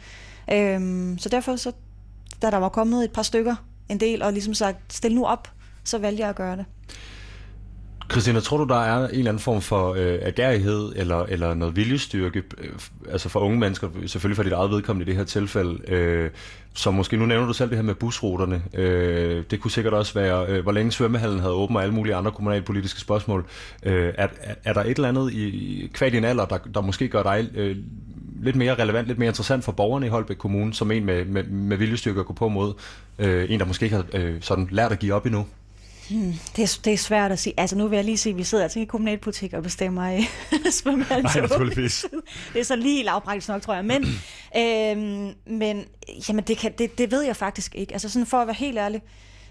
Øhm, 0.52 1.18
så 1.18 1.28
derfor, 1.28 1.56
så, 1.56 1.72
da 2.42 2.50
der 2.50 2.56
var 2.56 2.68
kommet 2.68 3.04
et 3.04 3.12
par 3.12 3.22
stykker, 3.22 3.54
en 3.88 4.00
del, 4.00 4.22
og 4.22 4.32
ligesom 4.32 4.54
sagt, 4.54 4.92
stil 4.92 5.14
nu 5.14 5.24
op, 5.24 5.53
så 5.84 5.98
valgte 5.98 6.20
jeg 6.20 6.28
at 6.28 6.36
gøre 6.36 6.56
det. 6.56 6.64
Christina, 8.10 8.40
tror 8.40 8.56
du, 8.56 8.64
der 8.64 8.80
er 8.80 9.08
en 9.08 9.18
eller 9.18 9.30
anden 9.30 9.42
form 9.42 9.60
for 9.60 9.94
øh, 9.94 10.18
agerighed 10.22 10.92
eller, 10.96 11.22
eller 11.22 11.54
noget 11.54 11.76
viljestyrke, 11.76 12.42
øh, 12.58 12.70
altså 13.10 13.28
for 13.28 13.40
unge 13.40 13.58
mennesker, 13.58 13.88
selvfølgelig 14.06 14.36
for 14.36 14.42
dit 14.42 14.52
eget 14.52 14.70
vedkommende 14.70 15.04
i 15.04 15.08
det 15.08 15.16
her 15.16 15.24
tilfælde, 15.24 15.90
øh, 15.90 16.30
som 16.74 16.94
måske, 16.94 17.16
nu 17.16 17.26
nævner 17.26 17.46
du 17.46 17.52
selv 17.52 17.70
det 17.70 17.78
her 17.78 17.82
med 17.82 17.94
busruterne, 17.94 18.62
øh, 18.74 19.44
det 19.50 19.60
kunne 19.60 19.70
sikkert 19.70 19.94
også 19.94 20.14
være, 20.14 20.46
øh, 20.46 20.62
hvor 20.62 20.72
længe 20.72 20.92
svømmehallen 20.92 21.40
havde 21.40 21.52
åbent 21.52 21.76
og 21.76 21.82
alle 21.82 21.94
mulige 21.94 22.14
andre 22.14 22.32
kommunalpolitiske 22.32 23.00
spørgsmål. 23.00 23.46
Øh, 23.82 24.14
er, 24.18 24.28
er 24.64 24.72
der 24.72 24.80
et 24.80 24.96
eller 24.96 25.08
andet 25.08 25.32
i 25.32 25.90
kvad 25.94 26.10
din 26.10 26.24
alder, 26.24 26.44
der, 26.44 26.58
der 26.74 26.80
måske 26.80 27.08
gør 27.08 27.22
dig 27.22 27.48
øh, 27.54 27.76
lidt 28.42 28.56
mere 28.56 28.74
relevant, 28.74 29.06
lidt 29.06 29.18
mere 29.18 29.28
interessant 29.28 29.64
for 29.64 29.72
borgerne 29.72 30.06
i 30.06 30.08
Holbæk 30.08 30.36
Kommune, 30.36 30.74
som 30.74 30.90
en 30.90 31.04
med, 31.04 31.24
med, 31.24 31.44
med 31.44 31.76
viljestyrke 31.76 32.20
at 32.20 32.26
gå 32.26 32.32
på 32.32 32.48
mod 32.48 32.74
øh, 33.18 33.50
en, 33.50 33.60
der 33.60 33.66
måske 33.66 33.84
ikke 33.84 33.96
har 33.96 34.04
øh, 34.14 34.36
sådan 34.40 34.68
lært 34.70 34.92
at 34.92 34.98
give 34.98 35.14
op 35.14 35.26
endnu? 35.26 35.46
Hmm, 36.10 36.34
det, 36.56 36.62
er, 36.62 36.78
det 36.84 36.92
er 36.92 36.96
svært 36.98 37.32
at 37.32 37.38
sige. 37.38 37.54
Altså 37.56 37.76
nu 37.76 37.88
vil 37.88 37.96
jeg 37.96 38.04
lige 38.04 38.16
sige, 38.16 38.30
at 38.30 38.38
vi 38.38 38.44
sidder 38.44 38.64
altså 38.64 38.80
i 38.80 38.84
kommunalpolitik 38.84 39.52
og 39.52 39.62
bestemmer 39.62 40.10
i 40.10 40.26
svømmehallen. 40.70 41.24
Nej, 41.24 41.40
naturligvis. 41.40 42.06
Det 42.52 42.60
er 42.60 42.64
så 42.64 42.76
lige 42.76 43.02
lavpraktisk 43.02 43.48
nok, 43.48 43.62
tror 43.62 43.74
jeg. 43.74 43.84
Men, 43.84 44.04
øhm, 44.62 45.34
men 45.46 45.84
jamen, 46.28 46.44
det, 46.44 46.58
kan, 46.58 46.72
det, 46.78 46.98
det 46.98 47.10
ved 47.10 47.22
jeg 47.22 47.36
faktisk 47.36 47.74
ikke. 47.74 47.92
Altså 47.92 48.08
sådan 48.08 48.26
for 48.26 48.36
at 48.36 48.46
være 48.46 48.54
helt 48.54 48.78
ærlig, 48.78 49.02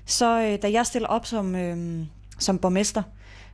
så 0.05 0.41
øh, 0.41 0.61
da 0.61 0.71
jeg 0.71 0.85
stiller 0.85 1.07
op 1.07 1.25
som, 1.25 1.55
øh, 1.55 2.05
som 2.39 2.57
borgmester, 2.57 3.03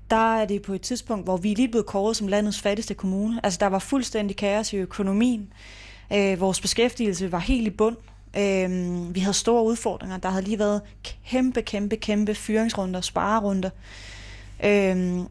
der 0.09 0.35
er 0.35 0.45
det 0.45 0.61
på 0.61 0.73
et 0.73 0.81
tidspunkt, 0.81 1.25
hvor 1.25 1.37
vi 1.37 1.51
er 1.51 1.55
lige 1.55 1.67
blevet 1.67 1.85
kåret 1.85 2.15
som 2.15 2.27
landets 2.27 2.61
fattigste 2.61 2.93
kommune. 2.93 3.39
Altså 3.43 3.57
der 3.59 3.67
var 3.67 3.79
fuldstændig 3.79 4.37
kaos 4.37 4.73
i 4.73 4.77
økonomien. 4.77 5.53
Øh, 6.13 6.39
vores 6.39 6.61
beskæftigelse 6.61 7.31
var 7.31 7.39
helt 7.39 7.67
i 7.67 7.69
bund. 7.69 7.97
Øhm, 8.37 9.15
vi 9.15 9.19
havde 9.19 9.33
store 9.33 9.63
udfordringer. 9.63 10.17
Der 10.17 10.29
havde 10.29 10.43
lige 10.43 10.59
været 10.59 10.81
kæmpe, 11.25 11.61
kæmpe, 11.61 11.95
kæmpe 11.95 12.35
fyringsrunder, 12.35 13.01
sparerunder. 13.01 13.69
Øhm, 14.65 15.27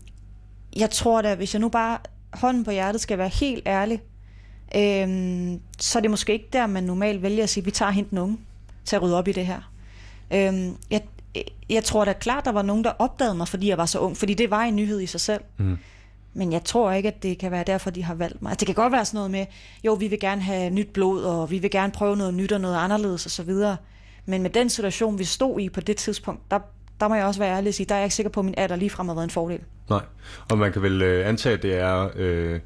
jeg 0.77 0.91
tror 0.91 1.23
da, 1.23 1.35
hvis 1.35 1.55
jeg 1.55 1.61
nu 1.61 1.69
bare 1.69 1.99
hånden 2.33 2.65
på 2.65 2.71
hjertet 2.71 3.01
skal 3.01 3.19
være 3.19 3.29
helt 3.29 3.63
ærlig, 3.67 4.03
øhm, 4.77 5.61
så 5.79 5.99
er 5.99 6.01
det 6.01 6.11
måske 6.11 6.33
ikke 6.33 6.49
der, 6.53 6.67
man 6.67 6.85
normalt 6.85 7.23
vælger 7.23 7.43
at 7.43 7.51
sige, 7.51 7.65
vi 7.65 7.71
tager 7.71 7.91
hent 7.91 8.11
den 8.11 8.19
unge 8.19 8.39
til 8.85 8.97
at 8.97 9.03
rydde 9.03 9.19
op 9.19 9.29
i 9.29 9.33
det 9.33 9.47
her. 9.47 9.73
Øhm, 10.31 10.77
jeg, 10.91 11.03
jeg 11.71 11.85
tror 11.85 12.05
da 12.05 12.13
klart, 12.13 12.45
der 12.45 12.53
var 12.53 12.63
nogen, 12.63 12.85
der 12.85 12.91
opdagede 12.91 13.35
mig, 13.35 13.49
fordi 13.49 13.69
jeg 13.69 13.79
var 13.79 13.87
så 13.87 13.99
ung, 13.99 14.17
fordi 14.17 14.35
det 14.35 14.51
var 14.51 14.63
en 14.63 14.77
nyhed 14.77 15.01
i 15.01 15.07
sig 15.07 15.21
selv. 15.21 15.41
Mm. 15.57 15.79
Men 16.35 16.53
jeg 16.53 16.65
tror 16.65 16.93
ikke, 16.93 17.09
at 17.09 17.23
det 17.23 17.39
kan 17.39 17.51
være 17.51 17.65
derfor, 17.65 17.91
de 17.91 18.05
har 18.05 18.15
valgt 18.15 18.43
mig. 18.43 18.51
Altså, 18.51 18.65
det 18.65 18.75
kan 18.75 18.83
godt 18.83 18.93
være 18.93 19.05
sådan 19.05 19.19
noget 19.19 19.31
med, 19.31 19.47
jo, 19.85 19.93
vi 19.93 20.09
vil 20.09 20.21
gerne 20.21 20.41
have 20.43 20.71
nyt 20.71 20.89
blod, 20.93 21.25
og 21.25 21.51
vi 21.51 21.59
vil 21.59 21.71
gerne 21.71 21.93
prøve 21.93 22.17
noget 22.17 22.35
nyt 22.35 22.53
og 22.53 22.61
noget 22.61 22.77
anderledes 22.77 23.27
osv. 23.27 23.51
Men 24.27 24.43
med 24.43 24.51
den 24.51 24.71
situation, 24.71 25.19
vi 25.19 25.25
stod 25.25 25.61
i 25.61 25.69
på 25.69 25.81
det 25.81 25.97
tidspunkt, 25.97 26.51
der, 26.51 26.59
der 27.01 27.09
må 27.09 27.15
jeg 27.15 27.25
også 27.25 27.41
være 27.41 27.57
ærlig 27.57 27.69
og 27.69 27.75
sige, 27.75 27.87
der 27.87 27.95
er 27.95 27.99
jeg 27.99 28.07
ikke 28.07 28.15
sikker 28.15 28.31
på, 28.31 28.41
at 28.41 28.47
min 28.47 28.55
alder 28.57 28.77
ligefrem 28.77 29.09
har 29.09 29.15
været 29.15 29.25
en 29.25 29.31
fordel. 29.31 29.61
Nej, 29.91 30.03
og 30.51 30.59
man 30.59 30.73
kan 30.73 30.83
vel 30.83 31.03
øh, 31.03 31.29
antage, 31.29 31.55
at 31.55 31.63
det 31.63 31.75
er... 31.75 32.09
Øh 32.17 32.61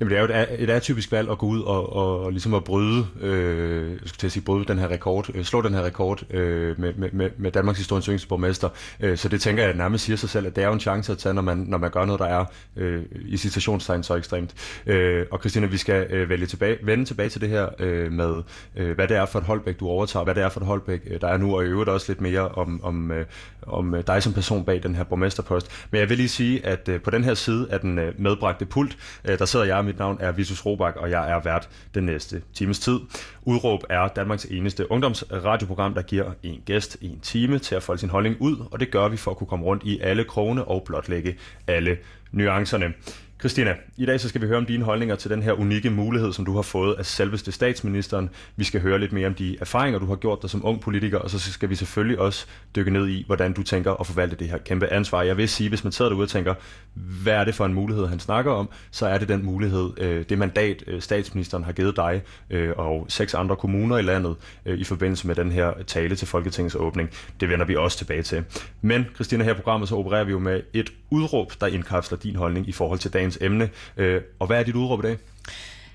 Jamen 0.00 0.10
det 0.10 0.18
er 0.18 0.22
jo 0.22 0.54
et, 0.54 0.62
et 0.62 0.70
atypisk 0.70 1.12
valg 1.12 1.30
at 1.30 1.38
gå 1.38 1.46
ud 1.46 1.60
og, 1.62 1.92
og, 1.92 2.20
og 2.20 2.30
ligesom 2.30 2.54
at 2.54 2.64
bryde, 2.64 3.06
øh, 3.20 3.90
jeg 3.90 3.98
skulle 3.98 4.18
til 4.18 4.26
at 4.26 4.32
sige, 4.32 4.42
bryde 4.42 4.64
den 4.64 4.78
her 4.78 4.88
rekord, 4.90 5.30
øh, 5.34 5.44
slå 5.44 5.62
den 5.62 5.74
her 5.74 5.82
rekord 5.82 6.22
øh, 6.30 6.80
med, 6.80 7.10
med, 7.12 7.30
med 7.36 7.52
Danmarks 7.52 7.78
historiens 7.78 8.06
yngste 8.06 8.28
borgmester. 8.28 8.68
Øh, 9.00 9.16
så 9.18 9.28
det 9.28 9.40
tænker 9.40 9.64
jeg 9.64 9.74
nærmest 9.74 10.04
siger 10.04 10.16
sig 10.16 10.28
selv, 10.28 10.46
at 10.46 10.56
det 10.56 10.64
er 10.64 10.68
jo 10.68 10.74
en 10.74 10.80
chance 10.80 11.12
at 11.12 11.18
tage, 11.18 11.34
når 11.34 11.42
man, 11.42 11.58
når 11.58 11.78
man 11.78 11.90
gør 11.90 12.04
noget, 12.04 12.20
der 12.20 12.26
er 12.26 12.44
øh, 12.76 13.02
i 13.26 13.36
citationstegn 13.36 14.02
så 14.02 14.14
ekstremt. 14.14 14.54
Øh, 14.86 15.26
og 15.30 15.38
Christina, 15.38 15.66
vi 15.66 15.76
skal 15.76 16.06
øh, 16.10 16.28
vælge 16.28 16.46
tilbage, 16.46 16.78
vende 16.82 17.04
tilbage 17.04 17.28
til 17.28 17.40
det 17.40 17.48
her 17.48 17.68
øh, 17.78 18.12
med, 18.12 18.34
øh, 18.76 18.94
hvad 18.94 19.08
det 19.08 19.16
er 19.16 19.26
for 19.26 19.38
et 19.38 19.44
holdbæk, 19.44 19.80
du 19.80 19.88
overtager, 19.88 20.24
hvad 20.24 20.34
det 20.34 20.42
er 20.42 20.48
for 20.48 20.60
et 20.60 20.66
holdbæk, 20.66 21.00
øh, 21.10 21.20
der 21.20 21.28
er 21.28 21.36
nu, 21.36 21.56
og 21.56 21.64
i 21.64 21.66
øvrigt 21.66 21.90
også 21.90 22.12
lidt 22.12 22.20
mere 22.20 22.48
om, 22.48 22.80
om, 22.84 23.10
øh, 23.10 23.26
om 23.62 23.94
dig 24.06 24.22
som 24.22 24.32
person 24.32 24.64
bag 24.64 24.82
den 24.82 24.94
her 24.94 25.04
borgmesterpost. 25.04 25.70
Men 25.90 26.00
jeg 26.00 26.08
vil 26.08 26.16
lige 26.16 26.28
sige, 26.28 26.66
at 26.66 26.88
øh, 26.88 27.00
på 27.00 27.10
den 27.10 27.24
her 27.24 27.34
side 27.34 27.66
af 27.70 27.80
den 27.80 27.98
øh, 27.98 28.12
medbragte 28.18 28.66
pult, 28.66 28.96
øh, 29.24 29.38
der 29.38 29.44
sidder 29.44 29.66
jeg, 29.66 29.85
mit 29.86 29.98
navn 29.98 30.18
er 30.20 30.32
Visus 30.32 30.66
Robak, 30.66 30.96
og 30.96 31.10
jeg 31.10 31.30
er 31.30 31.40
vært 31.40 31.68
den 31.94 32.04
næste 32.06 32.42
times 32.54 32.78
tid. 32.78 33.00
Udråb 33.42 33.80
er 33.90 34.08
Danmarks 34.08 34.44
eneste 34.44 34.90
ungdomsradioprogram, 34.90 35.94
der 35.94 36.02
giver 36.02 36.32
en 36.42 36.62
gæst 36.66 36.96
en 37.00 37.20
time 37.20 37.58
til 37.58 37.74
at 37.74 37.82
folde 37.82 38.00
sin 38.00 38.10
holdning 38.10 38.36
ud, 38.40 38.56
og 38.70 38.80
det 38.80 38.90
gør 38.90 39.08
vi 39.08 39.16
for 39.16 39.30
at 39.30 39.36
kunne 39.36 39.46
komme 39.46 39.64
rundt 39.64 39.82
i 39.84 40.00
alle 40.00 40.24
krogene 40.24 40.64
og 40.64 40.82
blotlægge 40.82 41.36
alle 41.66 41.98
nuancerne. 42.32 42.92
Christina, 43.40 43.74
i 43.96 44.06
dag 44.06 44.20
så 44.20 44.28
skal 44.28 44.40
vi 44.40 44.46
høre 44.46 44.58
om 44.58 44.66
dine 44.66 44.84
holdninger 44.84 45.16
til 45.16 45.30
den 45.30 45.42
her 45.42 45.52
unikke 45.52 45.90
mulighed, 45.90 46.32
som 46.32 46.44
du 46.44 46.54
har 46.54 46.62
fået 46.62 46.94
af 46.94 47.06
selveste 47.06 47.52
statsministeren. 47.52 48.30
Vi 48.56 48.64
skal 48.64 48.80
høre 48.80 48.98
lidt 48.98 49.12
mere 49.12 49.26
om 49.26 49.34
de 49.34 49.56
erfaringer, 49.60 49.98
du 49.98 50.06
har 50.06 50.16
gjort 50.16 50.42
dig 50.42 50.50
som 50.50 50.66
ung 50.66 50.80
politiker, 50.80 51.18
og 51.18 51.30
så 51.30 51.38
skal 51.52 51.70
vi 51.70 51.74
selvfølgelig 51.74 52.18
også 52.18 52.46
dykke 52.76 52.90
ned 52.90 53.08
i, 53.08 53.24
hvordan 53.26 53.52
du 53.52 53.62
tænker 53.62 53.92
at 53.92 54.06
forvalte 54.06 54.36
det 54.36 54.48
her 54.48 54.58
kæmpe 54.58 54.92
ansvar. 54.92 55.22
Jeg 55.22 55.36
vil 55.36 55.48
sige, 55.48 55.68
hvis 55.68 55.84
man 55.84 55.92
sidder 55.92 56.08
derude 56.08 56.24
og 56.24 56.28
tænker, 56.28 56.54
hvad 56.94 57.32
er 57.32 57.44
det 57.44 57.54
for 57.54 57.64
en 57.64 57.74
mulighed, 57.74 58.06
han 58.06 58.20
snakker 58.20 58.52
om, 58.52 58.68
så 58.90 59.06
er 59.06 59.18
det 59.18 59.28
den 59.28 59.44
mulighed, 59.44 59.90
øh, 59.98 60.24
det 60.28 60.38
mandat, 60.38 60.84
øh, 60.86 61.00
statsministeren 61.00 61.64
har 61.64 61.72
givet 61.72 61.96
dig 61.96 62.22
øh, 62.50 62.72
og 62.76 63.06
seks 63.08 63.34
andre 63.34 63.56
kommuner 63.56 63.98
i 63.98 64.02
landet 64.02 64.36
øh, 64.66 64.78
i 64.78 64.84
forbindelse 64.84 65.26
med 65.26 65.34
den 65.34 65.52
her 65.52 65.72
tale 65.86 66.16
til 66.16 66.28
Folketingets 66.28 66.74
åbning. 66.74 67.10
Det 67.40 67.48
vender 67.48 67.66
vi 67.66 67.76
også 67.76 67.98
tilbage 67.98 68.22
til. 68.22 68.44
Men 68.82 69.06
Christina, 69.14 69.44
her 69.44 69.50
i 69.50 69.54
programmet 69.54 69.88
så 69.88 69.94
opererer 69.94 70.24
vi 70.24 70.30
jo 70.30 70.38
med 70.38 70.62
et 70.72 70.92
udråb, 71.10 71.52
der 71.60 71.66
indkapsler 71.66 72.18
din 72.18 72.36
holdning 72.36 72.68
i 72.68 72.72
forhold 72.72 72.98
til 72.98 73.12
dagens 73.12 73.38
emne. 73.40 73.70
Øh, 73.96 74.20
og 74.38 74.46
hvad 74.46 74.58
er 74.58 74.62
dit 74.62 74.74
udråb 74.74 75.04
i 75.04 75.06
dag? 75.06 75.16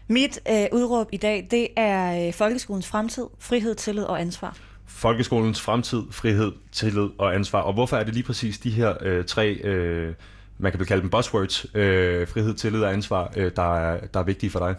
Mit 0.08 0.40
øh, 0.50 0.66
udråb 0.72 1.08
i 1.12 1.18
dag, 1.18 1.48
det 1.52 1.68
er 1.76 2.28
øh, 2.28 2.34
folkeskolens 2.34 2.88
fremtid, 2.88 3.26
frihed, 3.40 3.76
tillid 3.76 4.04
og 4.04 4.22
ansvar. 4.22 4.58
Folkeskolens 4.86 5.62
fremtid, 5.62 6.02
frihed, 6.12 6.52
tillid 6.72 7.10
og 7.18 7.36
ansvar. 7.36 7.62
Og 7.62 7.74
hvorfor 7.74 7.98
er 7.98 8.04
det 8.04 8.14
lige 8.14 8.24
præcis 8.24 8.60
de 8.60 8.70
her 8.70 8.94
øh, 9.02 9.26
tre, 9.26 9.54
øh, 9.54 10.14
man 10.58 10.72
kan 10.72 10.86
kalde 10.86 11.02
dem 11.02 11.10
buzzwords, 11.10 11.66
øh, 11.76 12.28
frihed, 12.28 12.54
tillid 12.54 12.82
og 12.82 12.94
ansvar, 12.94 13.34
øh, 13.38 13.52
der, 13.56 13.76
er, 13.76 14.08
der 14.14 14.20
er 14.20 14.24
vigtige 14.24 14.50
for 14.50 14.60
dig? 14.60 14.76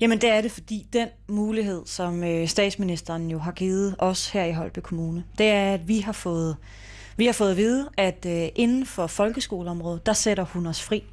Jamen 0.00 0.20
det 0.20 0.30
er 0.30 0.40
det, 0.40 0.50
fordi 0.50 0.86
den 0.92 1.08
mulighed, 1.28 1.82
som 1.86 2.24
øh, 2.24 2.48
statsministeren 2.48 3.30
jo 3.30 3.38
har 3.38 3.52
givet 3.52 3.94
os 3.98 4.28
her 4.28 4.44
i 4.44 4.52
Holbe 4.52 4.80
Kommune, 4.80 5.24
det 5.38 5.46
er, 5.46 5.74
at 5.74 5.88
vi 5.88 5.98
har 5.98 6.12
fået, 6.12 6.56
vi 7.16 7.26
har 7.26 7.32
fået 7.32 7.50
at 7.50 7.56
vide, 7.56 7.88
at 7.96 8.26
øh, 8.28 8.48
inden 8.54 8.86
for 8.86 9.06
folkeskoleområdet, 9.06 10.06
der 10.06 10.12
sætter 10.12 10.44
hun 10.44 10.66
os 10.66 10.82
fri. 10.82 11.04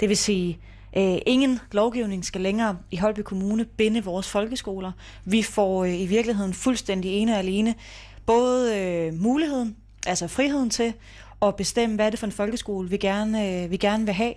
Det 0.00 0.08
vil 0.08 0.16
sige, 0.16 0.58
Øh, 0.96 1.18
ingen 1.26 1.60
lovgivning 1.72 2.24
skal 2.24 2.40
længere 2.40 2.76
i 2.90 2.96
Holby 2.96 3.20
Kommune 3.20 3.64
binde 3.64 4.04
vores 4.04 4.28
folkeskoler. 4.28 4.92
Vi 5.24 5.42
får 5.42 5.84
øh, 5.84 6.00
i 6.00 6.06
virkeligheden 6.06 6.54
fuldstændig 6.54 7.10
ene 7.10 7.32
og 7.32 7.38
alene 7.38 7.74
både 8.26 8.78
øh, 8.78 9.14
muligheden, 9.14 9.76
altså 10.06 10.28
friheden 10.28 10.70
til 10.70 10.92
at 11.42 11.56
bestemme, 11.56 11.96
hvad 11.96 12.06
er 12.06 12.10
det 12.10 12.18
for 12.18 12.26
en 12.26 12.32
folkeskole, 12.32 12.90
vi 12.90 12.96
gerne, 12.96 13.62
øh, 13.64 13.70
vi 13.70 13.76
gerne 13.76 14.04
vil 14.04 14.14
have. 14.14 14.34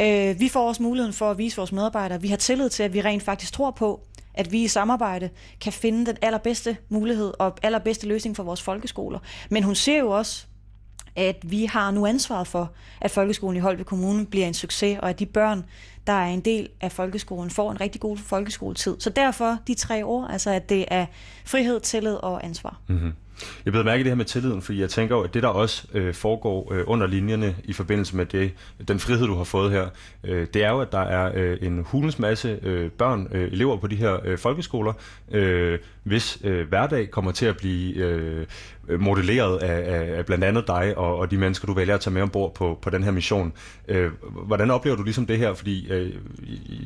Øh, 0.00 0.40
vi 0.40 0.48
får 0.48 0.68
også 0.68 0.82
muligheden 0.82 1.14
for 1.14 1.30
at 1.30 1.38
vise 1.38 1.56
vores 1.56 1.72
medarbejdere, 1.72 2.22
vi 2.22 2.28
har 2.28 2.36
tillid 2.36 2.70
til, 2.70 2.82
at 2.82 2.94
vi 2.94 3.00
rent 3.00 3.22
faktisk 3.22 3.52
tror 3.52 3.70
på, 3.70 4.00
at 4.38 4.52
vi 4.52 4.64
i 4.64 4.68
samarbejde 4.68 5.30
kan 5.60 5.72
finde 5.72 6.06
den 6.06 6.16
allerbedste 6.22 6.76
mulighed 6.88 7.32
og 7.38 7.58
allerbedste 7.62 8.06
løsning 8.06 8.36
for 8.36 8.42
vores 8.42 8.62
folkeskoler. 8.62 9.18
Men 9.50 9.62
hun 9.62 9.74
ser 9.74 9.98
jo 9.98 10.10
også, 10.10 10.46
at 11.16 11.36
vi 11.42 11.64
har 11.64 11.90
nu 11.90 12.06
ansvaret 12.06 12.46
for, 12.46 12.72
at 13.00 13.10
folkeskolen 13.10 13.56
i 13.56 13.60
Holbæk 13.60 13.86
Kommune 13.86 14.26
bliver 14.26 14.46
en 14.46 14.54
succes, 14.54 14.98
og 15.02 15.10
at 15.10 15.18
de 15.18 15.26
børn, 15.26 15.64
der 16.08 16.14
er 16.14 16.26
en 16.26 16.40
del 16.40 16.68
af 16.80 16.92
folkeskolen, 16.92 17.50
får 17.50 17.70
en 17.70 17.80
rigtig 17.80 18.00
god 18.00 18.16
folkeskoletid. 18.16 18.96
Så 18.98 19.10
derfor 19.10 19.58
de 19.66 19.74
tre 19.74 20.06
år, 20.06 20.26
altså 20.26 20.50
at 20.50 20.68
det 20.68 20.84
er 20.88 21.06
frihed, 21.44 21.80
tillid 21.80 22.14
og 22.14 22.44
ansvar. 22.44 22.80
Mm-hmm. 22.86 23.12
Jeg 23.64 23.72
blev 23.72 23.84
mærke 23.84 24.04
det 24.04 24.10
her 24.10 24.16
med 24.16 24.24
tilliden, 24.24 24.62
fordi 24.62 24.80
jeg 24.80 24.90
tænker 24.90 25.16
at 25.16 25.34
det 25.34 25.42
der 25.42 25.48
også 25.48 25.86
øh, 25.94 26.14
foregår 26.14 26.72
øh, 26.72 26.84
under 26.86 27.06
linjerne 27.06 27.56
i 27.64 27.72
forbindelse 27.72 28.16
med 28.16 28.26
det, 28.26 28.52
den 28.88 28.98
frihed, 28.98 29.26
du 29.26 29.34
har 29.34 29.44
fået 29.44 29.72
her, 29.72 29.88
øh, 30.24 30.46
det 30.54 30.64
er 30.64 30.70
jo, 30.70 30.80
at 30.80 30.92
der 30.92 31.00
er 31.00 31.32
øh, 31.34 31.58
en 31.62 31.84
hulens 31.86 32.18
masse 32.18 32.58
øh, 32.62 32.90
børn, 32.90 33.28
øh, 33.32 33.52
elever 33.52 33.76
på 33.76 33.86
de 33.86 33.96
her 33.96 34.18
øh, 34.24 34.38
folkeskoler, 34.38 34.92
øh, 35.30 35.78
hvis 36.02 36.38
øh, 36.44 36.68
hverdag 36.68 37.10
kommer 37.10 37.32
til 37.32 37.46
at 37.46 37.56
blive 37.56 37.94
øh, 37.94 38.46
modelleret 39.00 39.58
af, 39.58 39.94
af, 39.94 40.18
af 40.18 40.26
blandt 40.26 40.44
andet 40.44 40.66
dig 40.66 40.98
og, 40.98 41.16
og 41.16 41.30
de 41.30 41.36
mennesker, 41.36 41.66
du 41.66 41.72
vælger 41.72 41.94
at 41.94 42.00
tage 42.00 42.14
med 42.14 42.22
ombord 42.22 42.54
på, 42.54 42.78
på 42.82 42.90
den 42.90 43.02
her 43.02 43.10
mission. 43.10 43.52
Øh, 43.88 44.10
hvordan 44.46 44.70
oplever 44.70 44.96
du 44.96 45.02
ligesom 45.02 45.26
det 45.26 45.38
her? 45.38 45.54
Fordi 45.54 45.92
øh, 45.92 45.97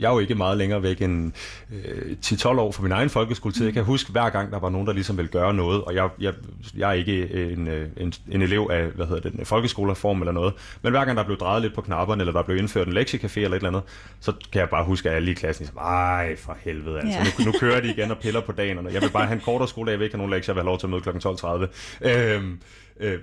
jeg 0.00 0.08
er 0.08 0.12
jo 0.12 0.18
ikke 0.18 0.34
meget 0.34 0.58
længere 0.58 0.82
væk 0.82 1.02
end 1.02 1.32
øh, 1.72 2.16
10-12 2.26 2.48
år 2.48 2.72
fra 2.72 2.82
min 2.82 2.92
egen 2.92 3.10
folkeskoletid. 3.10 3.64
Jeg 3.64 3.74
kan 3.74 3.84
huske 3.84 4.12
hver 4.12 4.30
gang, 4.30 4.52
der 4.52 4.58
var 4.58 4.70
nogen, 4.70 4.86
der 4.86 4.92
ligesom 4.92 5.16
ville 5.16 5.30
gøre 5.30 5.54
noget, 5.54 5.84
og 5.84 5.94
jeg, 5.94 6.08
jeg, 6.20 6.32
jeg 6.76 6.88
er 6.88 6.92
ikke 6.92 7.32
en, 7.52 7.68
en, 7.96 8.12
en 8.30 8.42
elev 8.42 8.68
af, 8.70 8.86
hvad 8.86 9.06
hedder 9.06 9.20
det, 9.30 9.38
en 9.38 9.46
folkeskoleform 9.46 10.20
eller 10.20 10.32
noget, 10.32 10.54
men 10.82 10.92
hver 10.92 11.04
gang 11.04 11.16
der 11.16 11.24
blev 11.24 11.38
drejet 11.38 11.62
lidt 11.62 11.74
på 11.74 11.80
knapperne, 11.80 12.22
eller 12.22 12.32
der 12.32 12.42
blev 12.42 12.56
indført 12.56 12.88
en 12.88 12.96
lektiecafé 12.98 13.40
eller 13.40 13.50
et 13.50 13.54
eller 13.54 13.68
andet, 13.68 13.82
så 14.20 14.32
kan 14.52 14.60
jeg 14.60 14.68
bare 14.68 14.84
huske, 14.84 15.10
at 15.10 15.16
alle 15.16 15.30
i 15.30 15.34
klassen 15.34 15.62
ligesom, 15.62 15.78
ej 15.78 16.36
for 16.36 16.56
helvede, 16.60 17.00
altså, 17.00 17.18
ja. 17.18 17.44
nu, 17.44 17.52
nu 17.52 17.58
kører 17.58 17.80
de 17.80 17.90
igen 17.90 18.10
og 18.10 18.18
piller 18.18 18.40
på 18.40 18.52
dagen, 18.52 18.78
og 18.78 18.92
jeg 18.92 19.02
vil 19.02 19.10
bare 19.10 19.26
have 19.26 19.34
en 19.34 19.42
kortere 19.44 19.68
skole, 19.68 19.90
jeg 19.90 19.98
vil 19.98 20.04
ikke 20.04 20.14
have 20.14 20.18
nogen 20.18 20.32
lektier, 20.32 20.52
jeg 20.52 20.56
vil 20.56 20.62
have 20.62 20.70
lov 20.70 20.78
til 20.78 20.86
at 20.86 20.90
møde 20.90 21.02
kl. 21.02 21.08
12.30. 21.08 22.08
Øhm, 22.10 22.60
øh, 23.00 23.18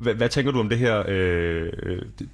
hvad, 0.00 0.14
hvad 0.14 0.28
tænker 0.28 0.52
du 0.52 0.60
om 0.60 0.68
det 0.68 0.78
her, 0.78 1.04
øh, 1.08 1.72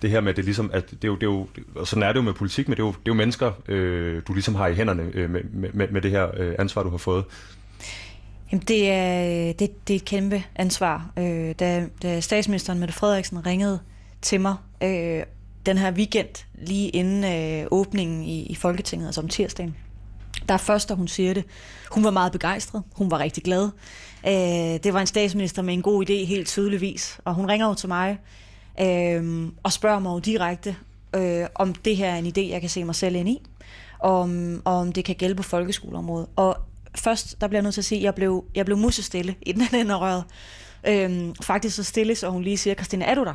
det, 0.03 0.11
her 0.11 0.21
med, 0.21 0.31
at 0.31 0.37
det 0.37 0.45
ligesom, 0.45 0.71
at 0.73 0.91
det 0.91 1.05
er 1.05 1.09
jo, 1.09 1.15
det 1.15 1.23
er 1.23 1.31
jo, 1.31 1.47
og 1.75 1.87
sådan 1.87 2.03
er 2.03 2.09
det 2.09 2.17
jo 2.17 2.23
med 2.23 2.33
politik, 2.33 2.69
men 2.69 2.77
det 2.77 2.83
er 2.83 2.87
jo, 2.87 2.91
det 2.91 2.97
er 2.99 3.03
jo 3.09 3.15
mennesker, 3.15 3.53
øh, 3.69 4.23
du 4.29 4.33
ligesom 4.33 4.55
har 4.55 4.67
i 4.67 4.75
hænderne 4.75 5.11
øh, 5.15 5.31
med, 5.31 5.41
med, 5.73 5.89
med 5.89 6.01
det 6.01 6.11
her 6.11 6.31
øh, 6.37 6.55
ansvar, 6.59 6.83
du 6.83 6.91
har 6.91 6.99
fået. 6.99 7.25
Jamen, 8.53 8.65
det 8.69 8.91
er, 8.91 9.53
det, 9.53 9.89
det 9.89 9.95
er 9.95 9.99
et 9.99 10.05
kæmpe 10.05 10.45
ansvar. 10.57 11.11
Øh, 11.19 11.55
da, 11.61 11.89
da 12.03 12.21
statsministeren 12.21 12.79
Mette 12.79 12.95
Frederiksen 12.95 13.47
ringede 13.47 13.79
til 14.23 14.41
mig 14.41 14.57
øh, 14.83 15.23
den 15.67 15.79
her 15.79 15.93
weekend, 15.93 16.45
lige 16.55 16.89
inden 16.89 17.25
øh, 17.25 17.67
åbningen 17.71 18.23
i, 18.23 18.47
i 18.47 18.55
Folketinget, 18.55 19.07
altså 19.07 19.21
om 19.21 19.29
tirsdagen, 19.29 19.77
der 20.49 20.55
er 20.55 20.59
først, 20.59 20.89
da 20.89 20.95
hun 20.95 21.09
siger 21.09 21.35
det. 21.35 21.45
Hun 21.91 22.05
var 22.05 22.11
meget 22.11 22.33
begejstret. 22.33 22.83
Hun 22.97 23.11
var 23.11 23.19
rigtig 23.19 23.43
glad. 23.43 23.71
Øh, 24.27 24.81
det 24.85 24.95
var 24.95 25.01
en 25.01 25.07
statsminister 25.07 25.63
med 25.63 25.75
en 25.75 25.83
god 25.83 26.11
idé, 26.11 26.27
helt 26.27 26.49
tydeligvis. 26.49 27.21
Og 27.25 27.35
hun 27.35 27.49
ringer 27.49 27.69
jo 27.69 27.75
til 27.75 27.89
mig 27.89 28.19
øh, 28.81 29.49
og 29.63 29.73
spørger 29.73 29.99
mig 29.99 30.11
jo 30.11 30.19
direkte, 30.19 30.77
øh, 31.17 31.47
om 31.55 31.75
det 31.75 31.97
her 31.97 32.09
er 32.11 32.17
en 32.17 32.27
idé, 32.27 32.51
jeg 32.51 32.61
kan 32.61 32.71
se 32.71 32.85
mig 32.85 32.95
selv 32.95 33.17
ind 33.17 33.29
i. 33.29 33.43
Om, 34.01 34.63
om 34.65 34.93
det 34.93 35.05
kan 35.05 35.15
gælde 35.15 35.35
på 35.35 35.43
folkeskoleområdet. 35.43 36.27
Og 36.37 36.57
først, 36.95 37.41
der 37.41 37.49
bliver 37.49 37.59
jeg 37.59 37.63
nødt 37.63 37.75
til 37.75 37.81
at 37.81 37.85
sige, 37.85 37.99
at 37.99 38.05
jeg 38.05 38.15
blev, 38.15 38.45
jeg 38.55 38.65
blev 38.65 38.79
musestille 38.79 39.35
i 39.43 39.53
den 39.53 39.63
anden 39.75 39.97
røret. 39.97 40.25
Øh, 40.87 41.35
faktisk 41.43 41.77
så 41.77 41.85
stille, 41.85 42.15
så 42.15 42.29
hun 42.29 42.43
lige 42.43 42.57
siger, 42.57 42.75
Christina, 42.75 43.05
er 43.05 43.15
du 43.15 43.25
der? 43.25 43.35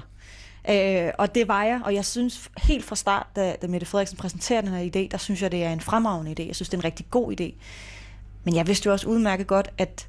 Øh, 0.70 1.12
og 1.18 1.36
det 1.36 1.48
var 1.48 1.64
jeg, 1.64 1.82
og 1.84 1.94
jeg 1.94 2.06
synes 2.06 2.50
helt 2.58 2.86
fra 2.86 2.96
start, 2.96 3.28
da, 3.36 3.56
da 3.62 3.68
Mette 3.68 3.86
Frederiksen 3.86 4.18
præsenterer 4.18 4.62
den 4.62 4.70
her 4.70 4.86
idé, 4.86 5.08
der 5.12 5.18
synes 5.18 5.42
jeg, 5.42 5.52
det 5.52 5.64
er 5.64 5.74
en 5.74 5.82
fremragende 5.82 6.32
idé. 6.32 6.48
Jeg 6.48 6.56
synes, 6.56 6.70
det 6.70 6.78
er 6.78 6.82
en 6.82 6.84
rigtig 6.86 7.06
god 7.12 7.42
idé. 7.42 7.54
Men 8.44 8.56
jeg 8.56 8.68
vidste 8.68 8.88
jo 8.88 8.92
også 8.92 9.08
udmærket 9.08 9.48
godt, 9.48 9.70
at 9.78 10.08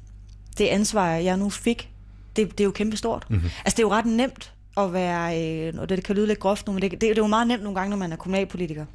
det 0.57 0.67
ansvar, 0.67 1.09
jeg 1.09 1.37
nu 1.37 1.49
fik, 1.49 1.89
det, 2.35 2.51
det 2.51 2.59
er 2.59 2.65
jo 2.65 2.71
kæmpe 2.71 2.97
stort. 2.97 3.25
Mm-hmm. 3.29 3.49
Altså, 3.65 3.75
det 3.75 3.79
er 3.79 3.83
jo 3.83 3.91
ret 3.91 4.05
nemt 4.05 4.53
at 4.77 4.93
være, 4.93 5.43
øh, 5.43 5.73
og 5.77 5.89
det, 5.89 5.97
det 5.97 6.05
kan 6.05 6.15
lyde 6.15 6.27
lidt 6.27 6.39
groft 6.39 6.67
nu, 6.67 6.73
men 6.73 6.81
det, 6.81 6.91
det, 6.91 7.01
det 7.01 7.09
er 7.09 7.15
jo 7.17 7.27
meget 7.27 7.47
nemt 7.47 7.63
nogle 7.63 7.79
gange, 7.79 7.89
når 7.89 7.97
man 7.97 8.11
er 8.11 8.15
kommunalpolitiker. 8.15 8.85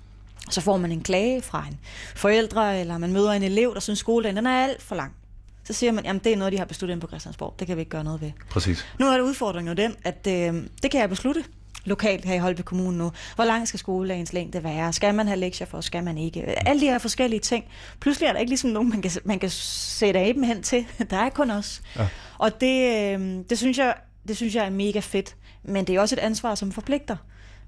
Så 0.50 0.61
får 0.61 0.76
man 0.76 0.92
en 0.92 1.00
klage 1.00 1.42
fra 1.42 1.66
en 1.68 1.78
forældre, 2.14 2.80
eller 2.80 2.99
man 2.99 3.12
møder 3.12 3.33
en 3.33 3.42
elev, 3.42 3.75
der 3.75 3.80
synes, 3.80 3.99
skoledagen 3.99 4.37
den 4.37 4.47
er 4.47 4.64
alt 4.64 4.83
for 4.83 4.94
lang. 4.94 5.12
Så 5.64 5.73
siger 5.73 5.92
man, 5.92 6.04
jamen 6.04 6.21
det 6.25 6.33
er 6.33 6.37
noget, 6.37 6.52
de 6.52 6.59
har 6.59 6.64
besluttet 6.64 7.00
på 7.00 7.06
Christiansborg. 7.06 7.54
Det 7.59 7.66
kan 7.66 7.76
vi 7.76 7.80
ikke 7.80 7.90
gøre 7.90 8.04
noget 8.04 8.21
ved. 8.21 8.30
Præcis. 8.50 8.87
Nu 8.99 9.06
er 9.06 9.16
det 9.16 9.21
udfordringen 9.21 9.78
jo 9.78 9.83
den, 9.83 9.97
at 10.04 10.26
øh, 10.28 10.62
det 10.83 10.90
kan 10.90 11.00
jeg 11.00 11.09
beslutte 11.09 11.44
lokalt 11.85 12.25
her 12.25 12.35
i 12.35 12.38
Holby 12.38 12.61
Kommune 12.61 12.99
nu. 12.99 13.12
Hvor 13.35 13.44
lang 13.44 13.68
skal 13.68 13.80
skoledagens 13.80 14.33
længde 14.33 14.64
være? 14.64 14.92
Skal 14.92 15.14
man 15.14 15.26
have 15.26 15.40
lektier 15.40 15.66
for? 15.66 15.80
Skal 15.80 16.04
man 16.04 16.18
ikke? 16.18 16.68
Alle 16.68 16.80
de 16.80 16.87
her 16.87 16.99
forskellige 16.99 17.40
ting. 17.40 17.64
Pludselig 18.00 18.26
er 18.26 18.33
der 18.33 18.40
ikke 18.40 18.50
ligesom 18.50 18.71
nogen, 18.71 18.90
man 18.90 19.02
kan, 19.02 19.11
man 19.25 19.38
kan 19.38 19.50
sætte 19.50 20.33
dem 20.35 20.42
hen 20.42 20.62
til. 20.62 20.87
Der 21.11 21.16
er 21.16 21.28
kun 21.28 21.50
os. 21.50 21.83
Ja. 21.97 22.09
Og 22.38 22.61
det, 22.61 23.12
øh, 23.14 23.44
det, 23.50 23.59
synes 23.59 23.78
jeg, 23.78 23.94
det 24.28 24.37
synes 24.37 24.54
jeg 24.54 24.66
er 24.66 24.71
mega 24.71 24.99
fedt. 24.99 25.37
Men 25.62 25.85
det 25.85 25.94
er 25.94 26.00
også 26.00 26.14
et 26.14 26.18
ansvar, 26.18 26.54
som 26.54 26.73
forpligter. 26.73 27.16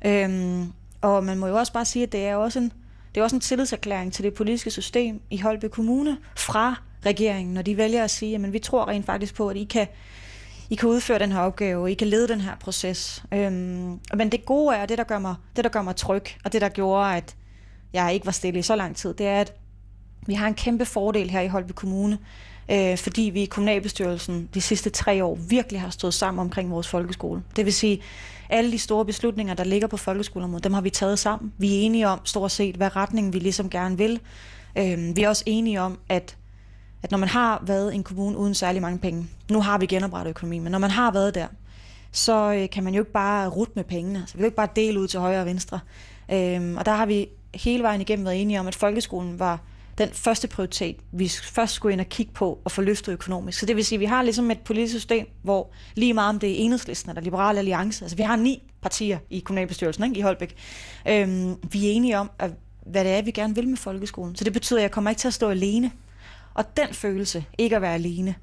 Øhm, 0.07 0.73
og 1.01 1.25
man 1.25 1.39
må 1.39 1.47
jo 1.47 1.57
også 1.57 1.73
bare 1.73 1.85
sige, 1.85 2.03
at 2.03 2.13
det 2.13 2.27
er 2.27 2.37
også 2.37 2.59
en, 2.59 2.73
det 3.15 3.21
er 3.21 3.25
også 3.25 3.37
en 3.37 3.41
tillidserklæring 3.41 4.13
til 4.13 4.25
det 4.25 4.35
politiske 4.35 4.71
system 4.71 5.21
i 5.31 5.39
Holby 5.39 5.65
Kommune 5.65 6.17
fra 6.37 6.83
regeringen, 7.07 7.55
når 7.55 7.63
de 7.63 7.77
vælger 7.77 8.05
at 8.05 8.11
sige, 8.11 8.35
at 8.35 8.53
vi 8.53 8.59
tror 8.59 8.89
rent 8.89 9.07
faktisk 9.07 9.35
på, 9.35 9.49
at 9.49 9.57
I 9.57 9.65
kan, 9.65 9.87
I 10.71 10.75
kan 10.75 10.89
udføre 10.89 11.19
den 11.19 11.33
her 11.33 11.41
opgave, 11.41 11.91
I 11.91 11.95
kan 11.95 12.07
lede 12.07 12.29
den 12.29 12.41
her 12.41 12.57
proces. 12.61 13.25
Øhm, 13.33 14.01
men 14.17 14.33
det 14.33 14.45
gode 14.45 14.77
er, 14.77 14.87
det 14.87 14.99
der, 14.99 15.05
gør 15.05 15.19
mig, 15.19 15.35
det 15.57 15.65
der 15.65 15.71
gør 15.71 15.83
mig 15.83 15.97
tryg, 15.97 16.25
og 16.45 16.53
det 16.53 16.61
der 16.61 16.69
gjorde, 16.69 17.17
at 17.17 17.37
jeg 17.93 18.15
ikke 18.15 18.27
var 18.27 18.33
stille 18.33 18.59
i 18.59 18.63
så 18.63 18.77
lang 18.77 18.97
tid, 18.97 19.15
det 19.15 19.27
er, 19.27 19.41
at 19.41 19.55
vi 20.27 20.35
har 20.35 20.47
en 20.47 20.55
kæmpe 20.55 20.85
fordel 20.85 21.31
her 21.31 21.41
i 21.41 21.49
Holby 21.49 21.73
Kommune, 21.73 22.19
øh, 22.71 22.99
fordi 22.99 23.23
vi 23.23 23.43
i 23.43 23.47
kommunalbestyrelsen 23.47 24.49
de 24.55 24.61
sidste 24.61 24.91
tre 24.91 25.25
år 25.25 25.35
virkelig 25.35 25.81
har 25.81 25.91
stået 25.91 26.15
sammen 26.15 26.41
omkring 26.41 26.71
vores 26.71 26.89
folkeskole. 26.89 27.43
Det 27.57 27.65
vil 27.65 27.73
sige, 27.73 28.03
alle 28.51 28.73
de 28.73 28.79
store 28.79 29.05
beslutninger, 29.05 29.55
der 29.55 29.65
ligger 29.65 29.89
på 29.89 29.97
folkeskoleområdet, 29.97 30.65
dem 30.65 30.73
har 30.73 30.81
vi 30.81 30.91
taget 30.91 31.19
sammen. 31.19 31.53
Vi 31.59 31.75
er 31.75 31.81
enige 31.81 32.09
om 32.09 32.21
stort 32.25 32.53
set, 32.53 32.77
hvad 32.77 32.97
retning 32.97 33.33
vi 33.33 33.39
ligesom 33.39 33.71
gerne 33.71 33.99
vil. 33.99 34.21
Øh, 34.79 35.17
vi 35.17 35.23
er 35.23 35.29
også 35.29 35.45
enige 35.47 35.81
om, 35.81 35.99
at 36.09 36.37
at 37.03 37.11
når 37.11 37.19
man 37.19 37.29
har 37.29 37.63
været 37.67 37.95
en 37.95 38.03
kommune 38.03 38.39
uden 38.39 38.55
særlig 38.55 38.83
mange 38.83 38.99
penge, 38.99 39.27
nu 39.51 39.61
har 39.61 39.79
vi 39.79 39.87
genoprettet 39.87 40.31
økonomien, 40.31 40.63
men 40.63 40.73
når 40.73 40.79
man 40.79 40.91
har 40.91 41.11
været 41.11 41.35
der, 41.35 41.47
så 42.13 42.53
øh, 42.53 42.71
kan 42.71 42.85
man 42.85 42.95
jo 42.95 43.01
ikke 43.01 43.13
bare 43.13 43.49
rute 43.49 43.73
med 43.75 43.85
pengene. 43.85 44.25
Så 44.27 44.33
vi 44.33 44.37
kan 44.37 44.41
jo 44.41 44.47
ikke 44.47 44.57
bare 44.57 44.69
dele 44.77 45.01
ud 45.01 45.09
til 45.09 45.21
højre 45.21 45.41
og 45.41 45.47
venstre. 45.47 45.81
Øhm, 46.33 46.77
og 46.77 46.87
der 46.87 46.93
har 46.93 47.07
vi 47.07 47.29
hele 47.55 47.83
vejen 47.83 48.01
igennem 48.01 48.25
været 48.25 48.41
enige 48.41 48.61
om, 48.61 48.67
at 48.67 48.75
folkeskolen 48.75 49.39
var 49.39 49.61
den 49.99 50.09
første 50.13 50.49
prioritet, 50.49 50.97
vi 51.13 51.29
først 51.29 51.73
skulle 51.73 51.93
ind 51.93 52.01
og 52.01 52.07
kigge 52.07 52.33
på 52.33 52.59
og 52.65 52.73
få 52.73 52.83
løftet 52.83 53.13
økonomisk. 53.13 53.59
Så 53.59 53.67
det 53.67 53.77
vil 53.77 53.85
sige, 53.85 53.97
at 53.97 54.01
vi 54.01 54.05
har 54.05 54.23
ligesom 54.23 54.51
et 54.51 54.59
politisk 54.59 54.95
system, 54.95 55.27
hvor 55.43 55.71
lige 55.95 56.15
meget 56.15 56.29
om 56.29 56.39
det 56.39 56.51
er 56.51 56.55
enhedslisten 56.65 57.11
eller 57.11 57.23
liberale 57.23 57.59
alliance, 57.59 58.05
altså 58.05 58.17
vi 58.17 58.23
har 58.23 58.37
ni 58.37 58.63
partier 58.83 59.19
i 59.31 59.39
kommunalbestyrelsen 59.39 60.05
ikke, 60.05 60.19
i 60.19 60.21
Holbæk, 60.21 60.55
øhm, 61.09 61.57
vi 61.73 61.87
er 61.87 61.93
enige 61.93 62.19
om, 62.19 62.31
at, 62.39 62.51
hvad 62.87 63.05
det 63.05 63.13
er, 63.13 63.23
vi 63.23 63.31
gerne 63.31 63.55
vil 63.55 63.69
med 63.69 63.77
folkeskolen. 63.77 64.37
Så 64.37 64.45
det 64.45 64.53
betyder, 64.53 64.79
at 64.79 64.83
jeg 64.83 64.91
kommer 64.91 65.11
ikke 65.11 65.21
til 65.21 65.29
at 65.29 65.35
stå 65.35 65.51
alene 65.51 65.91
og 66.57 66.77
den 66.77 66.95
følelse, 66.95 67.45
ikke 67.59 67.77
at 67.77 67.83
være 67.83 67.95
alene, 67.95 68.35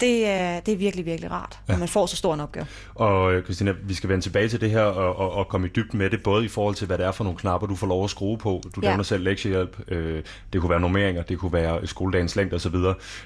det 0.00 0.26
er, 0.26 0.60
det 0.60 0.74
er 0.74 0.76
virkelig, 0.76 1.06
virkelig 1.06 1.30
rart, 1.30 1.58
ja. 1.68 1.72
når 1.72 1.78
man 1.78 1.88
får 1.88 2.06
så 2.06 2.16
stor 2.16 2.34
en 2.34 2.40
opgave. 2.40 2.66
Og 2.94 3.32
øh, 3.32 3.44
Christina, 3.44 3.74
vi 3.84 3.94
skal 3.94 4.08
vende 4.08 4.24
tilbage 4.24 4.48
til 4.48 4.60
det 4.60 4.70
her 4.70 4.82
og, 4.82 5.16
og, 5.16 5.32
og 5.32 5.48
komme 5.48 5.66
i 5.66 5.70
dybden 5.76 5.98
med 5.98 6.10
det, 6.10 6.22
både 6.22 6.44
i 6.44 6.48
forhold 6.48 6.74
til, 6.74 6.86
hvad 6.86 6.98
det 6.98 7.06
er 7.06 7.12
for 7.12 7.24
nogle 7.24 7.38
knapper, 7.38 7.66
du 7.66 7.76
får 7.76 7.86
lov 7.86 8.04
at 8.04 8.10
skrue 8.10 8.38
på. 8.38 8.62
Du 8.76 8.80
ja. 8.82 8.88
nævner 8.88 9.02
selv 9.02 9.24
lektiehjælp, 9.24 9.76
øh, 9.88 10.22
det 10.52 10.60
kunne 10.60 10.70
være 10.70 10.80
normeringer, 10.80 11.22
det 11.22 11.38
kunne 11.38 11.52
være 11.52 11.86
skoledagens 11.86 12.36
længde 12.36 12.54
osv. 12.54 12.74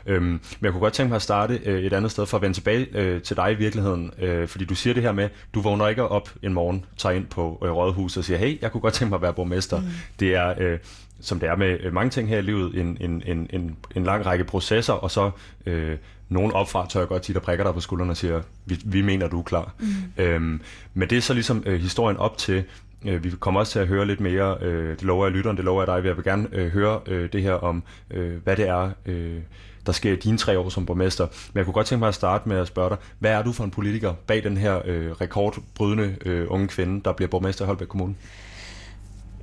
Øhm, 0.06 0.24
men 0.24 0.40
jeg 0.62 0.72
kunne 0.72 0.80
godt 0.80 0.94
tænke 0.94 1.08
mig 1.08 1.16
at 1.16 1.22
starte 1.22 1.60
øh, 1.64 1.82
et 1.82 1.92
andet 1.92 2.10
sted 2.10 2.26
for 2.26 2.36
at 2.36 2.42
vende 2.42 2.56
tilbage 2.56 2.86
øh, 2.92 3.22
til 3.22 3.36
dig 3.36 3.52
i 3.52 3.54
virkeligheden, 3.54 4.10
øh, 4.18 4.48
fordi 4.48 4.64
du 4.64 4.74
siger 4.74 4.94
det 4.94 5.02
her 5.02 5.12
med, 5.12 5.28
du 5.54 5.60
vågner 5.60 5.88
ikke 5.88 6.08
op 6.08 6.30
en 6.42 6.52
morgen, 6.52 6.84
tager 6.96 7.12
ind 7.14 7.26
på 7.26 7.62
øh, 7.64 7.70
rådhuset 7.70 8.18
og 8.18 8.24
siger, 8.24 8.38
hey, 8.38 8.62
jeg 8.62 8.72
kunne 8.72 8.80
godt 8.80 8.94
tænke 8.94 9.10
mig 9.10 9.16
at 9.16 9.22
være 9.22 9.34
borgmester. 9.34 9.80
Mm. 9.80 9.86
Det 10.20 10.34
er... 10.34 10.54
Øh, 10.58 10.78
som 11.20 11.40
det 11.40 11.49
er 11.49 11.56
med 11.56 11.78
øh, 11.80 11.92
mange 11.92 12.11
ting 12.11 12.28
her 12.28 12.38
i 12.38 12.42
livet, 12.42 12.80
en, 12.80 12.96
en, 13.00 13.23
en, 13.26 13.50
en, 13.52 13.76
en 13.96 14.04
lang 14.04 14.26
række 14.26 14.44
processer, 14.44 14.92
og 14.92 15.11
så 15.11 15.30
øh, 15.66 15.96
nogen 16.28 16.52
opfra 16.52 16.87
tør 16.88 17.00
jeg 17.00 17.08
godt 17.08 17.23
tit 17.23 17.37
at 17.37 17.42
prikker 17.42 17.64
dig 17.64 17.75
på 17.75 17.80
skulderen 17.80 18.11
og 18.11 18.16
siger, 18.16 18.42
vi, 18.64 18.78
vi 18.85 19.02
mener, 19.02 19.28
du 19.28 19.38
er 19.38 19.42
klar. 19.42 19.75
Mm. 19.78 19.87
Øhm, 20.23 20.61
men 20.94 21.11
det 21.11 21.18
er 21.18 21.23
så 21.23 21.35
ligesom 21.35 21.62
øh, 21.66 21.80
historien 21.80 22.16
op 22.16 22.38
til, 22.38 22.64
øh, 23.04 23.25
vi 23.25 23.30
kommer 23.30 23.61
også 23.61 23.73
til 23.73 23.78
at 23.78 23.87
høre 23.87 24.06
lidt 24.06 24.20
mere, 24.20 24.56
øh, 24.61 24.90
det 24.90 25.02
lover 25.02 25.26
jeg 25.26 25.32
lytteren, 25.32 25.56
det 25.56 25.64
lover 25.64 25.82
jeg 25.82 25.87
dig, 25.87 26.08
jeg 26.08 26.16
vil 26.16 26.25
gerne 26.25 26.49
øh, 26.52 26.73
høre 26.73 27.00
øh, 27.06 27.32
det 27.32 27.42
her 27.42 27.52
om, 27.52 27.82
øh, 28.11 28.42
hvad 28.44 28.56
det 28.56 28.68
er, 28.68 28.90
øh, 29.06 29.40
der 29.87 29.92
sker 29.92 30.12
i 30.12 30.16
dine 30.16 30.38
tre 30.38 30.58
år 30.58 30.68
som 30.68 30.87
borgmester. 30.87 31.26
Men 31.26 31.58
jeg 31.58 31.64
kunne 31.64 31.75
godt 31.75 31.87
tænke 31.87 32.00
mig 32.00 32.08
at 32.08 32.14
starte 32.14 32.49
med 32.49 32.56
at 32.56 32.66
spørge 32.66 32.90
dig, 32.90 32.99
hvad 33.18 33.30
er 33.30 33.42
du 33.42 33.52
for 33.52 33.64
en 33.64 33.70
politiker 33.70 34.14
bag 34.26 34.44
den 34.44 34.56
her 34.56 34.82
øh, 34.85 35.12
rekordbrydende 35.12 36.16
øh, 36.25 36.46
unge 36.49 36.68
kvinde, 36.68 37.00
der 37.04 37.12
bliver 37.12 37.28
borgmester 37.28 37.64
i 37.64 37.66
Holbæk 37.66 37.88
Kommune? 37.88 38.14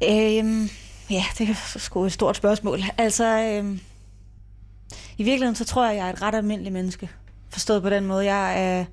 Øhm, 0.03 0.69
ja, 1.09 1.23
det 1.37 1.49
er 1.49 1.53
sgu 1.79 2.05
et 2.05 2.11
stort 2.11 2.35
spørgsmål. 2.35 2.79
Altså, 2.97 3.25
øh, 3.25 3.79
i 5.17 5.23
virkeligheden 5.23 5.55
så 5.55 5.65
tror 5.65 5.87
jeg, 5.87 5.95
jeg 5.95 6.07
er 6.07 6.13
et 6.13 6.21
ret 6.21 6.35
almindeligt 6.35 6.73
menneske. 6.73 7.09
Forstået 7.49 7.81
på 7.81 7.89
den 7.89 8.05
måde. 8.05 8.25
Jeg 8.25 8.63
er, 8.63 8.85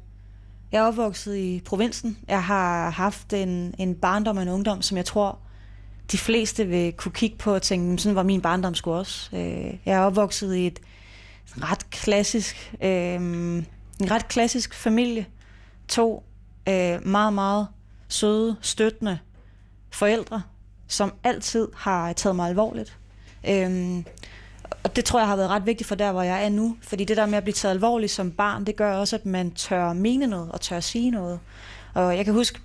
jeg 0.72 0.78
er 0.78 0.82
opvokset 0.82 1.36
i 1.36 1.62
provinsen. 1.64 2.18
Jeg 2.28 2.44
har 2.44 2.90
haft 2.90 3.32
en, 3.32 3.74
en 3.78 3.94
barndom 3.94 4.36
og 4.36 4.42
en 4.42 4.48
ungdom, 4.48 4.82
som 4.82 4.96
jeg 4.96 5.04
tror, 5.04 5.38
de 6.12 6.18
fleste 6.18 6.66
vil 6.66 6.92
kunne 6.92 7.12
kigge 7.12 7.36
på 7.36 7.54
og 7.54 7.62
tænke, 7.62 8.02
sådan 8.02 8.16
var 8.16 8.22
min 8.22 8.40
barndom 8.40 8.74
sgu 8.74 8.92
også. 8.92 9.36
Øh, 9.36 9.74
jeg 9.86 9.94
er 9.94 10.00
opvokset 10.00 10.54
i 10.54 10.66
et 10.66 10.78
ret 11.56 11.90
klassisk, 11.90 12.74
øh, 12.82 13.14
en 13.14 13.66
ret 14.10 14.28
klassisk 14.28 14.74
familie. 14.74 15.26
To 15.88 16.24
øh, 16.68 17.06
meget, 17.06 17.32
meget 17.32 17.66
søde, 18.08 18.56
støttende 18.60 19.18
forældre, 19.90 20.42
som 20.90 21.12
altid 21.24 21.68
har 21.76 22.12
taget 22.12 22.36
mig 22.36 22.48
alvorligt. 22.48 22.96
Øhm, 23.48 24.04
og 24.82 24.96
det 24.96 25.04
tror 25.04 25.18
jeg 25.18 25.28
har 25.28 25.36
været 25.36 25.50
ret 25.50 25.66
vigtigt 25.66 25.88
for 25.88 25.94
der, 25.94 26.12
hvor 26.12 26.22
jeg 26.22 26.44
er 26.44 26.48
nu. 26.48 26.76
Fordi 26.82 27.04
det 27.04 27.16
der 27.16 27.26
med 27.26 27.38
at 27.38 27.42
blive 27.42 27.54
taget 27.54 27.74
alvorligt 27.74 28.12
som 28.12 28.30
barn, 28.30 28.64
det 28.64 28.76
gør 28.76 28.94
også, 28.94 29.16
at 29.16 29.26
man 29.26 29.50
tør 29.50 29.92
mene 29.92 30.26
noget 30.26 30.52
og 30.52 30.60
tør 30.60 30.80
sige 30.80 31.10
noget. 31.10 31.38
Og 31.94 32.16
jeg 32.16 32.24
kan 32.24 32.34
huske, 32.34 32.60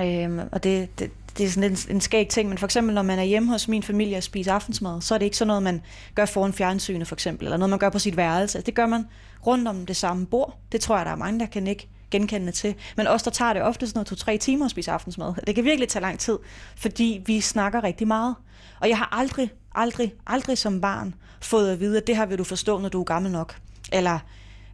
øhm, 0.00 0.40
og 0.52 0.64
det, 0.64 0.98
det, 0.98 1.10
det 1.38 1.46
er 1.46 1.50
sådan 1.50 1.70
en, 1.70 1.78
en 1.90 2.00
skæg 2.00 2.28
ting, 2.28 2.48
men 2.48 2.58
for 2.58 2.66
eksempel 2.66 2.94
når 2.94 3.02
man 3.02 3.18
er 3.18 3.22
hjemme 3.22 3.48
hos 3.48 3.68
min 3.68 3.82
familie 3.82 4.16
og 4.16 4.22
spiser 4.22 4.52
aftensmad, 4.52 5.00
så 5.00 5.14
er 5.14 5.18
det 5.18 5.24
ikke 5.24 5.36
sådan 5.36 5.46
noget, 5.46 5.62
man 5.62 5.82
gør 6.14 6.24
foran 6.24 6.52
fjernsynet 6.52 7.08
for 7.08 7.16
eksempel, 7.16 7.46
eller 7.46 7.56
noget, 7.56 7.70
man 7.70 7.78
gør 7.78 7.90
på 7.90 7.98
sit 7.98 8.16
værelse. 8.16 8.60
Det 8.60 8.74
gør 8.74 8.86
man 8.86 9.06
rundt 9.46 9.68
om 9.68 9.86
det 9.86 9.96
samme 9.96 10.26
bord. 10.26 10.58
Det 10.72 10.80
tror 10.80 10.96
jeg, 10.96 11.06
der 11.06 11.12
er 11.12 11.16
mange, 11.16 11.40
der 11.40 11.46
kan 11.46 11.66
ikke 11.66 11.88
genkendende 12.10 12.52
til. 12.52 12.74
Men 12.96 13.06
også 13.06 13.24
der 13.24 13.30
tager 13.30 13.52
det 13.52 13.62
ofte 13.62 13.86
sådan 13.86 13.98
noget 13.98 14.06
to-tre 14.06 14.38
timer 14.38 14.64
at 14.64 14.70
spise 14.70 14.90
aftensmad. 14.90 15.34
Det 15.46 15.54
kan 15.54 15.64
virkelig 15.64 15.88
tage 15.88 16.02
lang 16.02 16.18
tid, 16.18 16.38
fordi 16.76 17.22
vi 17.26 17.40
snakker 17.40 17.84
rigtig 17.84 18.06
meget. 18.06 18.34
Og 18.80 18.88
jeg 18.88 18.98
har 18.98 19.08
aldrig, 19.12 19.50
aldrig, 19.74 20.14
aldrig 20.26 20.58
som 20.58 20.80
barn 20.80 21.14
fået 21.40 21.72
at 21.72 21.80
vide, 21.80 21.96
at 21.96 22.06
det 22.06 22.16
her 22.16 22.26
vil 22.26 22.38
du 22.38 22.44
forstå, 22.44 22.78
når 22.78 22.88
du 22.88 23.00
er 23.00 23.04
gammel 23.04 23.32
nok. 23.32 23.56
Eller 23.92 24.18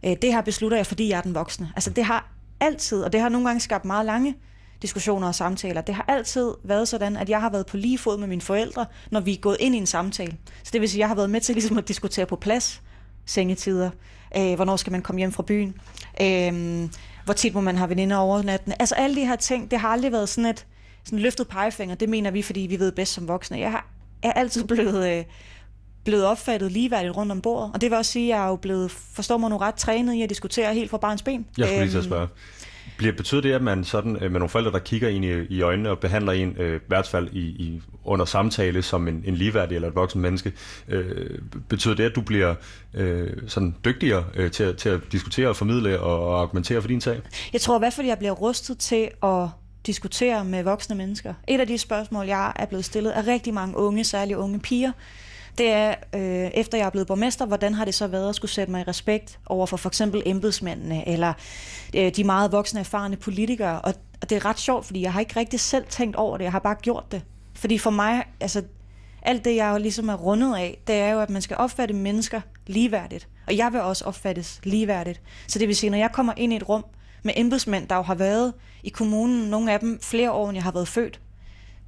øh, 0.05 0.15
det 0.21 0.33
her 0.33 0.41
beslutter 0.41 0.77
jeg, 0.77 0.85
fordi 0.85 1.09
jeg 1.09 1.17
er 1.17 1.21
den 1.21 1.35
voksne. 1.35 1.71
Altså 1.75 1.89
det 1.89 2.05
har 2.05 2.29
altid, 2.59 3.03
og 3.03 3.13
det 3.13 3.21
har 3.21 3.29
nogle 3.29 3.47
gange 3.47 3.59
skabt 3.59 3.85
meget 3.85 4.05
lange 4.05 4.35
diskussioner 4.81 5.27
og 5.27 5.35
samtaler. 5.35 5.81
Det 5.81 5.95
har 5.95 6.05
altid 6.07 6.51
været 6.63 6.87
sådan, 6.87 7.17
at 7.17 7.29
jeg 7.29 7.41
har 7.41 7.49
været 7.49 7.65
på 7.65 7.77
lige 7.77 7.97
fod 7.97 8.17
med 8.17 8.27
mine 8.27 8.41
forældre, 8.41 8.85
når 9.11 9.19
vi 9.19 9.33
er 9.33 9.37
gået 9.37 9.57
ind 9.59 9.75
i 9.75 9.77
en 9.77 9.85
samtale. 9.85 10.37
Så 10.63 10.69
det 10.73 10.81
vil 10.81 10.89
sige, 10.89 10.99
at 10.99 10.99
jeg 10.99 11.07
har 11.07 11.15
været 11.15 11.29
med 11.29 11.41
til 11.41 11.55
ligesom 11.55 11.77
at 11.77 11.87
diskutere 11.87 12.25
på 12.25 12.35
plads, 12.35 12.81
sengetider, 13.25 13.89
øh, 14.37 14.55
hvornår 14.55 14.75
skal 14.75 14.91
man 14.91 15.01
komme 15.01 15.19
hjem 15.19 15.31
fra 15.31 15.43
byen, 15.43 15.75
øh, 16.21 16.89
hvor 17.25 17.33
tit 17.33 17.53
må 17.53 17.61
man 17.61 17.77
have 17.77 17.89
veninder 17.89 18.17
over 18.17 18.41
natten. 18.41 18.73
Altså 18.79 18.95
alle 18.95 19.15
de 19.15 19.25
her 19.25 19.35
ting, 19.35 19.71
det 19.71 19.79
har 19.79 19.87
aldrig 19.87 20.11
været 20.11 20.29
sådan 20.29 20.49
et 20.49 20.65
sådan 21.03 21.19
løftet 21.19 21.47
pegefinger, 21.47 21.95
det 21.95 22.09
mener 22.09 22.31
vi, 22.31 22.41
fordi 22.41 22.59
vi 22.59 22.79
ved 22.79 22.91
bedst 22.91 23.13
som 23.13 23.27
voksne. 23.27 23.59
Jeg 23.59 23.71
har, 23.71 23.87
er 24.23 24.31
altid 24.31 24.63
blevet, 24.63 25.17
øh, 25.17 25.23
blevet 26.05 26.25
opfattet 26.25 26.71
ligeværdigt 26.71 27.17
rundt 27.17 27.31
om 27.31 27.41
bordet, 27.41 27.71
og 27.73 27.81
det 27.81 27.89
vil 27.91 27.97
også 27.97 28.11
sige, 28.11 28.33
at 28.33 28.37
jeg 28.37 28.45
er 28.45 28.49
jo 28.49 28.55
blevet, 28.55 28.91
forstår 28.91 29.37
mig 29.37 29.49
nu 29.49 29.57
ret, 29.57 29.75
trænet 29.75 30.13
i 30.13 30.21
at 30.21 30.29
diskutere 30.29 30.73
helt 30.73 30.89
fra 30.89 30.97
barns 30.97 31.21
ben. 31.21 31.45
Jeg 31.57 31.67
skulle 31.67 31.79
lige 31.81 31.91
til 31.91 31.97
at 31.97 32.03
spørge. 32.03 32.27
Bliver, 32.97 33.13
betyder 33.13 33.41
det, 33.41 33.51
at 33.51 33.61
man 33.61 33.83
sådan, 33.83 34.15
øh, 34.15 34.21
med 34.21 34.39
nogle 34.39 34.49
forældre, 34.49 34.71
der 34.71 34.79
kigger 34.79 35.09
ind 35.09 35.25
i, 35.25 35.45
i 35.49 35.61
øjnene 35.61 35.89
og 35.89 35.99
behandler 35.99 36.31
en, 36.31 36.55
øh, 36.57 36.75
i 36.75 36.79
hvert 36.87 37.07
fald 37.07 37.29
i, 37.31 37.39
i, 37.39 37.81
under 38.03 38.25
samtale 38.25 38.81
som 38.81 39.07
en, 39.07 39.23
en 39.25 39.35
ligeværdig 39.35 39.75
eller 39.75 39.87
et 39.87 39.95
voksen 39.95 40.21
menneske, 40.21 40.53
øh, 40.87 41.39
betyder 41.69 41.95
det, 41.95 42.03
at 42.03 42.15
du 42.15 42.21
bliver 42.21 42.55
øh, 42.93 43.29
sådan 43.47 43.75
dygtigere 43.85 44.23
øh, 44.35 44.51
til, 44.51 44.75
til 44.75 44.89
at 44.89 44.99
diskutere 45.11 45.49
og 45.49 45.55
formidle 45.55 45.99
og, 45.99 46.27
og 46.27 46.41
argumentere 46.41 46.81
for 46.81 46.87
din 46.87 47.01
sag? 47.01 47.21
Jeg 47.53 47.61
tror 47.61 47.77
i 47.77 47.79
hvert 47.79 47.93
fald, 47.93 48.07
jeg 48.07 48.17
bliver 48.17 48.33
rustet 48.33 48.77
til 48.77 49.09
at 49.23 49.47
diskutere 49.85 50.45
med 50.45 50.63
voksne 50.63 50.95
mennesker. 50.95 51.33
Et 51.47 51.59
af 51.59 51.67
de 51.67 51.77
spørgsmål, 51.77 52.25
jeg 52.25 52.53
er 52.55 52.65
blevet 52.65 52.85
stillet 52.85 53.11
af 53.11 53.27
rigtig 53.27 53.53
mange 53.53 53.77
unge, 53.77 54.03
særligt 54.03 54.37
unge 54.37 54.59
piger, 54.59 54.91
det 55.57 55.69
er, 55.69 55.95
øh, 56.15 56.51
efter 56.53 56.77
jeg 56.77 56.85
er 56.85 56.89
blevet 56.89 57.07
borgmester, 57.07 57.45
hvordan 57.45 57.73
har 57.73 57.85
det 57.85 57.93
så 57.93 58.07
været 58.07 58.29
at 58.29 58.35
skulle 58.35 58.51
sætte 58.51 58.71
mig 58.71 58.81
i 58.81 58.83
respekt 58.83 59.39
over 59.45 59.65
for 59.65 59.77
for 59.77 59.89
eksempel 59.89 60.23
embedsmændene, 60.25 61.07
eller 61.07 61.33
øh, 61.95 62.15
de 62.15 62.23
meget 62.23 62.51
voksne, 62.51 62.79
erfarne 62.79 63.15
politikere. 63.15 63.81
Og, 63.81 63.93
og 64.21 64.29
det 64.29 64.35
er 64.35 64.45
ret 64.45 64.59
sjovt, 64.59 64.85
fordi 64.85 65.01
jeg 65.01 65.13
har 65.13 65.19
ikke 65.19 65.39
rigtig 65.39 65.59
selv 65.59 65.85
tænkt 65.89 66.15
over 66.15 66.37
det, 66.37 66.43
jeg 66.43 66.51
har 66.51 66.59
bare 66.59 66.75
gjort 66.81 67.11
det. 67.11 67.21
Fordi 67.55 67.77
for 67.77 67.89
mig, 67.89 68.23
altså 68.39 68.63
alt 69.21 69.45
det, 69.45 69.55
jeg 69.55 69.71
jo 69.73 69.77
ligesom 69.77 70.09
er 70.09 70.15
rundet 70.15 70.55
af, 70.55 70.81
det 70.87 70.95
er 70.95 71.09
jo, 71.09 71.19
at 71.19 71.29
man 71.29 71.41
skal 71.41 71.57
opfatte 71.57 71.93
mennesker 71.93 72.41
ligeværdigt. 72.67 73.27
Og 73.47 73.57
jeg 73.57 73.73
vil 73.73 73.81
også 73.81 74.05
opfattes 74.05 74.59
ligeværdigt. 74.63 75.21
Så 75.47 75.59
det 75.59 75.67
vil 75.67 75.75
sige, 75.75 75.89
når 75.89 75.97
jeg 75.97 76.11
kommer 76.11 76.33
ind 76.37 76.53
i 76.53 76.55
et 76.55 76.69
rum 76.69 76.85
med 77.23 77.33
embedsmænd, 77.37 77.87
der 77.87 77.95
jo 77.95 78.01
har 78.01 78.15
været 78.15 78.53
i 78.83 78.89
kommunen, 78.89 79.49
nogle 79.49 79.73
af 79.73 79.79
dem 79.79 79.99
flere 80.01 80.31
år, 80.31 80.49
end 80.49 80.55
jeg 80.55 80.63
har 80.63 80.71
været 80.71 80.87
født, 80.87 81.21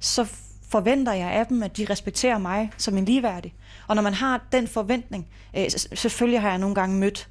så 0.00 0.26
forventer 0.68 1.12
jeg 1.12 1.30
af 1.30 1.46
dem, 1.46 1.62
at 1.62 1.76
de 1.76 1.86
respekterer 1.90 2.38
mig 2.38 2.70
som 2.76 2.98
en 2.98 3.04
ligeværdig. 3.04 3.54
Og 3.88 3.94
når 3.94 4.02
man 4.02 4.14
har 4.14 4.44
den 4.52 4.68
forventning, 4.68 5.26
øh, 5.56 5.64
selvfølgelig 5.94 6.40
har 6.40 6.48
jeg 6.48 6.58
nogle 6.58 6.74
gange 6.74 6.98
mødt 6.98 7.28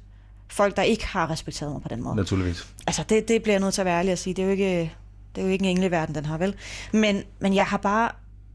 folk, 0.48 0.76
der 0.76 0.82
ikke 0.82 1.06
har 1.06 1.30
respekteret 1.30 1.72
mig 1.72 1.82
på 1.82 1.88
den 1.88 2.02
måde. 2.02 2.16
Naturligvis. 2.16 2.66
Altså, 2.86 3.04
det, 3.08 3.28
det 3.28 3.42
bliver 3.42 3.54
jeg 3.54 3.60
nødt 3.60 3.74
til 3.74 3.80
at 3.82 3.84
være 3.84 3.98
ærlig 3.98 4.12
at 4.12 4.18
sige. 4.18 4.34
Det 4.34 4.42
er 4.42 4.46
jo 4.46 4.52
ikke, 4.52 4.92
det 5.34 5.40
er 5.40 5.46
jo 5.46 5.52
ikke 5.52 5.62
en 5.62 5.70
engleverden, 5.70 6.14
den 6.14 6.24
har 6.24 6.38
vel. 6.38 6.54
Men, 6.92 7.22
men 7.38 7.54
jeg 7.54 7.66
har 7.66 7.76
bare 7.76 8.10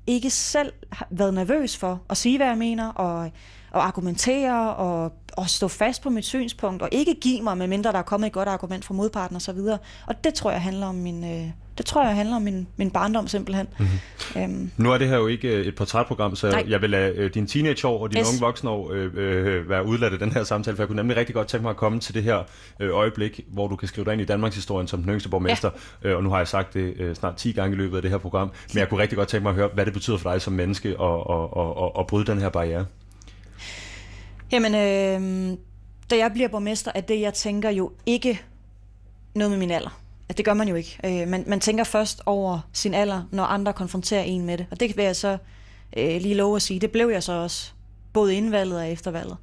ikke 0.07 0.29
selv 0.29 0.73
været 1.09 1.33
nervøs 1.33 1.77
for 1.77 2.01
at 2.09 2.17
sige, 2.17 2.37
hvad 2.37 2.47
jeg 2.47 2.57
mener, 2.57 2.87
og, 2.87 3.31
og 3.71 3.85
argumentere, 3.85 4.75
og, 4.75 5.13
og 5.33 5.49
stå 5.49 5.67
fast 5.67 6.03
på 6.03 6.09
mit 6.09 6.25
synspunkt, 6.25 6.81
og 6.81 6.89
ikke 6.91 7.15
give 7.21 7.41
mig, 7.41 7.57
medmindre 7.57 7.91
der 7.91 7.97
er 7.97 8.03
kommet 8.03 8.27
et 8.27 8.33
godt 8.33 8.47
argument 8.47 8.85
fra 8.85 8.93
modparten 8.93 9.35
og 9.35 9.41
så 9.41 9.53
videre. 9.53 9.77
Og 10.07 10.23
det 10.23 10.33
tror 10.33 10.51
jeg 10.51 10.61
handler 10.61 10.87
om 10.87 10.95
min, 10.95 11.23
øh, 11.23 11.51
det 11.79 11.85
tror 11.85 12.05
jeg 12.05 12.15
handler 12.15 12.35
om 12.35 12.41
min, 12.41 12.67
min 12.77 12.91
barndom 12.91 13.27
simpelthen. 13.27 13.67
Mm-hmm. 13.79 14.41
Øhm. 14.41 14.71
Nu 14.77 14.91
er 14.91 14.97
det 14.97 15.07
her 15.07 15.17
jo 15.17 15.27
ikke 15.27 15.47
øh, 15.47 15.65
et 15.65 15.75
portrætprogram, 15.75 16.35
så 16.35 16.49
Nej. 16.49 16.65
jeg 16.67 16.81
vil 16.81 16.89
lade 16.89 17.13
øh, 17.15 17.33
din 17.33 17.47
teenageår 17.47 17.99
og 17.99 18.11
dine 18.11 18.19
yes. 18.19 18.29
unge 18.29 18.39
voksne 18.39 18.71
øh, 18.91 19.11
øh, 19.15 19.69
være 19.69 19.85
udladt 19.85 20.13
af 20.13 20.19
den 20.19 20.31
her 20.31 20.43
samtale, 20.43 20.75
for 20.75 20.83
jeg 20.83 20.87
kunne 20.87 20.95
nemlig 20.95 21.17
rigtig 21.17 21.35
godt 21.35 21.47
tænke 21.47 21.61
mig 21.61 21.69
at 21.69 21.77
komme 21.77 21.99
til 21.99 22.13
det 22.13 22.23
her 22.23 22.43
øh, 22.79 22.95
øjeblik, 22.95 23.41
hvor 23.47 23.67
du 23.67 23.75
kan 23.75 23.87
skrive 23.87 24.05
dig 24.05 24.13
ind 24.13 24.21
i 24.21 24.25
Danmarks 24.25 24.55
historien 24.55 24.87
som 24.87 25.01
den 25.01 25.11
yngste 25.11 25.29
borgmester, 25.29 25.69
ja. 26.03 26.09
øh, 26.09 26.17
og 26.17 26.23
nu 26.23 26.29
har 26.29 26.37
jeg 26.37 26.47
sagt 26.47 26.73
det 26.73 26.93
øh, 26.99 27.15
snart 27.15 27.35
10 27.35 27.51
gange 27.51 27.75
i 27.75 27.77
løbet 27.77 27.95
af 27.95 28.01
det 28.01 28.11
her 28.11 28.17
program, 28.17 28.51
men 28.73 28.79
jeg 28.79 28.89
kunne 28.89 29.01
rigtig 29.01 29.17
godt 29.17 29.27
tænke 29.27 29.43
mig 29.43 29.49
at 29.49 29.55
høre, 29.55 29.69
hvad 29.73 29.85
det 29.85 29.93
betyder 29.93 30.17
for 30.17 30.31
dig 30.31 30.41
som 30.41 30.53
menneske 30.53 30.89
at, 30.89 30.95
at, 30.95 31.43
at, 31.57 31.83
at, 31.83 31.91
at 31.99 32.07
bryde 32.07 32.25
den 32.25 32.39
her 32.41 32.49
barriere. 32.49 32.85
Jamen, 34.51 34.75
øh, 34.75 35.57
da 36.09 36.17
jeg 36.17 36.31
bliver 36.33 36.47
borgmester, 36.47 36.91
er 36.95 37.01
det, 37.01 37.21
jeg 37.21 37.33
tænker 37.33 37.69
jo 37.69 37.91
ikke 38.05 38.41
noget 39.35 39.51
med 39.51 39.59
min 39.59 39.71
alder. 39.71 40.01
At 40.29 40.37
det 40.37 40.45
gør 40.45 40.53
man 40.53 40.67
jo 40.67 40.75
ikke. 40.75 40.99
Øh, 41.03 41.27
man, 41.27 41.43
man 41.47 41.59
tænker 41.59 41.83
først 41.83 42.21
over 42.25 42.59
sin 42.73 42.93
alder, 42.93 43.23
når 43.31 43.43
andre 43.43 43.73
konfronterer 43.73 44.21
en 44.21 44.45
med 44.45 44.57
det. 44.57 44.65
Og 44.71 44.79
det 44.79 44.97
vil 44.97 45.05
jeg 45.05 45.15
så 45.15 45.37
øh, 45.97 46.21
lige 46.21 46.35
love 46.35 46.55
at 46.55 46.61
sige. 46.61 46.79
Det 46.79 46.91
blev 46.91 47.09
jeg 47.09 47.23
så 47.23 47.33
også, 47.33 47.71
både 48.13 48.35
indvalget 48.35 48.77
og 48.77 48.91
eftervalget. 48.91 49.37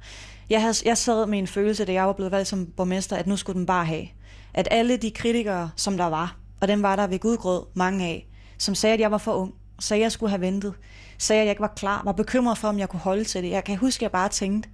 Jeg, 0.49 0.61
havde, 0.61 0.73
jeg 0.85 0.97
sad 0.97 1.25
med 1.25 1.39
en 1.39 1.47
følelse, 1.47 1.85
da 1.85 1.93
jeg 1.93 2.07
var 2.07 2.13
blevet 2.13 2.31
valgt 2.31 2.47
som 2.47 2.65
borgmester, 2.65 3.15
at 3.15 3.27
nu 3.27 3.37
skulle 3.37 3.57
den 3.57 3.65
bare 3.65 3.85
have. 3.85 4.07
At 4.53 4.67
alle 4.71 4.97
de 4.97 5.11
kritikere, 5.11 5.69
som 5.75 5.97
der 5.97 6.05
var, 6.05 6.37
og 6.61 6.67
dem 6.67 6.81
var 6.81 6.95
der 6.95 7.07
ved 7.07 7.19
gudgrød 7.19 7.63
mange 7.73 8.05
af, 8.05 8.27
som 8.57 8.75
sagde, 8.75 8.93
at 8.93 8.99
jeg 8.99 9.11
var 9.11 9.17
for 9.17 9.33
ung, 9.33 9.53
sagde, 9.79 10.01
at 10.01 10.03
jeg 10.03 10.11
skulle 10.11 10.29
have 10.29 10.41
ventet, 10.41 10.73
sagde, 11.17 11.41
at 11.41 11.45
jeg 11.45 11.51
ikke 11.51 11.61
var 11.61 11.73
klar, 11.75 12.01
var 12.05 12.11
bekymret 12.11 12.57
for, 12.57 12.67
om 12.67 12.79
jeg 12.79 12.89
kunne 12.89 12.99
holde 12.99 13.23
til 13.23 13.43
det. 13.43 13.49
Jeg 13.49 13.63
kan 13.63 13.77
huske, 13.77 13.99
at 13.99 14.01
jeg 14.01 14.11
bare 14.11 14.29
tænkte, 14.29 14.69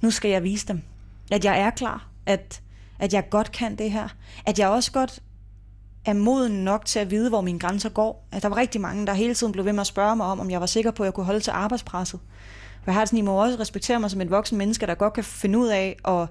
nu 0.00 0.10
skal 0.10 0.30
jeg 0.30 0.42
vise 0.42 0.66
dem, 0.66 0.82
at 1.32 1.44
jeg 1.44 1.60
er 1.60 1.70
klar, 1.70 2.08
at, 2.26 2.62
at 2.98 3.12
jeg 3.12 3.30
godt 3.30 3.52
kan 3.52 3.76
det 3.76 3.90
her, 3.90 4.08
at 4.46 4.58
jeg 4.58 4.68
også 4.68 4.92
godt 4.92 5.20
er 6.04 6.12
moden 6.12 6.64
nok 6.64 6.84
til 6.84 6.98
at 6.98 7.10
vide, 7.10 7.28
hvor 7.28 7.40
mine 7.40 7.58
grænser 7.58 7.88
går. 7.88 8.28
At 8.32 8.42
der 8.42 8.48
var 8.48 8.56
rigtig 8.56 8.80
mange, 8.80 9.06
der 9.06 9.12
hele 9.12 9.34
tiden 9.34 9.52
blev 9.52 9.64
ved 9.64 9.72
med 9.72 9.80
at 9.80 9.86
spørge 9.86 10.16
mig 10.16 10.26
om, 10.26 10.40
om 10.40 10.50
jeg 10.50 10.60
var 10.60 10.66
sikker 10.66 10.90
på, 10.90 11.02
at 11.02 11.04
jeg 11.04 11.14
kunne 11.14 11.26
holde 11.26 11.40
til 11.40 11.50
arbejdspresset. 11.50 12.20
For 12.84 12.90
jeg 12.90 12.94
har 12.94 13.04
sådan, 13.04 13.18
I 13.18 13.22
må 13.22 13.42
også 13.42 13.58
respektere 13.60 14.00
mig 14.00 14.10
som 14.10 14.20
et 14.20 14.30
voksen 14.30 14.58
menneske, 14.58 14.86
der 14.86 14.94
godt 14.94 15.12
kan 15.12 15.24
finde 15.24 15.58
ud 15.58 15.68
af 15.68 15.96
at 16.04 16.28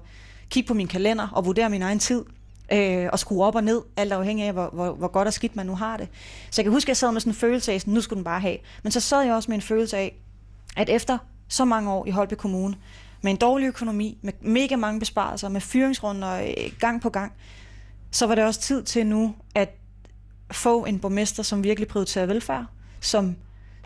kigge 0.50 0.68
på 0.68 0.74
min 0.74 0.88
kalender 0.88 1.28
og 1.28 1.46
vurdere 1.46 1.70
min 1.70 1.82
egen 1.82 1.98
tid 1.98 2.24
øh, 2.72 3.08
og 3.12 3.18
skrue 3.18 3.44
op 3.44 3.54
og 3.54 3.64
ned, 3.64 3.82
alt 3.96 4.12
afhængig 4.12 4.46
af, 4.46 4.52
hvor, 4.52 4.70
hvor, 4.72 4.92
hvor 4.92 5.08
godt 5.08 5.28
og 5.28 5.32
skidt 5.32 5.56
man 5.56 5.66
nu 5.66 5.74
har 5.74 5.96
det. 5.96 6.08
Så 6.50 6.60
jeg 6.60 6.64
kan 6.64 6.72
huske, 6.72 6.86
at 6.86 6.88
jeg 6.88 6.96
sad 6.96 7.12
med 7.12 7.20
sådan 7.20 7.30
en 7.30 7.36
følelse 7.36 7.72
af, 7.72 7.80
sådan, 7.80 7.94
nu 7.94 8.00
skulle 8.00 8.16
den 8.16 8.24
bare 8.24 8.40
have. 8.40 8.56
Men 8.82 8.92
så 8.92 9.00
sad 9.00 9.22
jeg 9.22 9.34
også 9.34 9.50
med 9.50 9.56
en 9.56 9.62
følelse 9.62 9.96
af, 9.96 10.16
at 10.76 10.88
efter 10.88 11.18
så 11.48 11.64
mange 11.64 11.90
år 11.90 12.06
i 12.06 12.10
Holbæk 12.10 12.38
Kommune, 12.38 12.76
med 13.22 13.32
en 13.32 13.38
dårlig 13.38 13.66
økonomi, 13.66 14.18
med 14.22 14.32
mega 14.40 14.76
mange 14.76 15.00
besparelser, 15.00 15.48
med 15.48 15.60
fyringsrunder 15.60 16.40
øh, 16.40 16.72
gang 16.80 17.00
på 17.00 17.10
gang, 17.10 17.32
så 18.10 18.26
var 18.26 18.34
det 18.34 18.44
også 18.44 18.60
tid 18.60 18.82
til 18.82 19.06
nu 19.06 19.34
at 19.54 19.68
få 20.50 20.84
en 20.84 20.98
borgmester, 20.98 21.42
som 21.42 21.64
virkelig 21.64 21.88
prioriterer 21.88 22.26
velfærd, 22.26 22.64
som, 23.00 23.36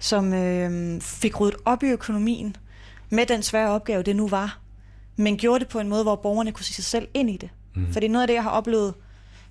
som 0.01 0.35
øh, 0.35 1.01
fik 1.01 1.41
ryddet 1.41 1.59
op 1.65 1.83
i 1.83 1.87
økonomien 1.87 2.57
med 3.11 3.27
den 3.27 3.43
svære 3.43 3.71
opgave, 3.71 4.03
det 4.03 4.17
nu 4.17 4.29
var, 4.29 4.59
men 5.17 5.37
gjorde 5.37 5.61
det 5.61 5.69
på 5.69 5.79
en 5.79 5.89
måde, 5.89 6.03
hvor 6.03 6.17
borgerne 6.17 6.53
kunne 6.53 6.65
se 6.65 6.75
sig 6.75 6.85
selv 6.85 7.09
ind 7.15 7.31
i 7.31 7.37
det. 7.37 7.51
Mm. 7.75 7.93
Fordi 7.93 8.09
noget 8.09 8.23
af 8.23 8.27
det, 8.27 8.35
jeg 8.35 8.43
har 8.43 8.51
oplevet 8.51 8.95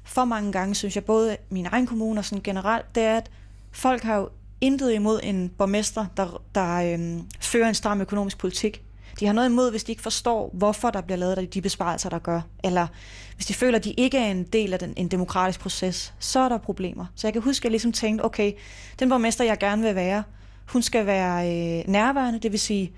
for 0.04 0.26
mange 0.26 0.52
gange, 0.52 0.76
synes 0.76 0.96
jeg, 0.96 1.06
både 1.06 1.38
min 1.50 1.68
egen 1.72 1.88
kommune 1.88 2.20
og 2.20 2.26
sådan 2.26 2.44
generelt, 2.44 2.96
det 2.96 3.04
er, 3.04 3.18
at 3.18 3.32
folk 3.72 4.04
har 4.04 4.16
jo 4.16 4.30
intet 4.62 4.94
imod 4.94 5.20
en 5.24 5.52
borgmester, 5.58 6.06
der, 6.18 6.42
der 6.56 6.94
øhm, 6.94 7.28
fører 7.40 7.68
en 7.68 7.76
stram 7.76 8.02
økonomisk 8.02 8.38
politik. 8.38 8.84
De 9.20 9.26
har 9.26 9.34
noget 9.34 9.50
imod, 9.50 9.72
hvis 9.72 9.84
de 9.84 9.92
ikke 9.92 10.02
forstår, 10.02 10.50
hvorfor 10.54 10.90
der 10.90 11.02
bliver 11.02 11.18
lavet 11.18 11.54
de 11.54 11.62
besparelser, 11.62 12.10
der 12.10 12.20
gør. 12.20 12.42
Eller 12.64 12.88
hvis 13.36 13.46
de 13.46 13.54
føler, 13.54 13.78
at 13.78 13.84
de 13.84 13.92
ikke 13.92 14.18
er 14.18 14.32
en 14.32 14.44
del 14.44 14.74
af 14.74 14.80
den, 14.80 14.94
en 14.98 15.08
demokratisk 15.08 15.60
proces, 15.60 16.14
så 16.20 16.40
er 16.40 16.50
der 16.50 16.58
problemer. 16.58 17.06
Så 17.16 17.28
jeg 17.28 17.34
kan 17.34 17.42
huske, 17.42 17.62
at 17.62 17.64
jeg 17.64 17.72
ligesom 17.72 17.92
tænkte, 17.92 18.26
okay, 18.26 18.54
den 19.00 19.10
borgmester, 19.10 19.44
jeg 19.44 19.58
gerne 19.58 19.82
vil 19.82 19.96
være, 19.96 20.24
hun 20.66 20.82
skal 20.82 21.06
være 21.06 21.48
øh, 21.48 21.84
nærværende, 21.88 22.40
det 22.40 22.52
vil 22.52 22.60
sige, 22.60 22.92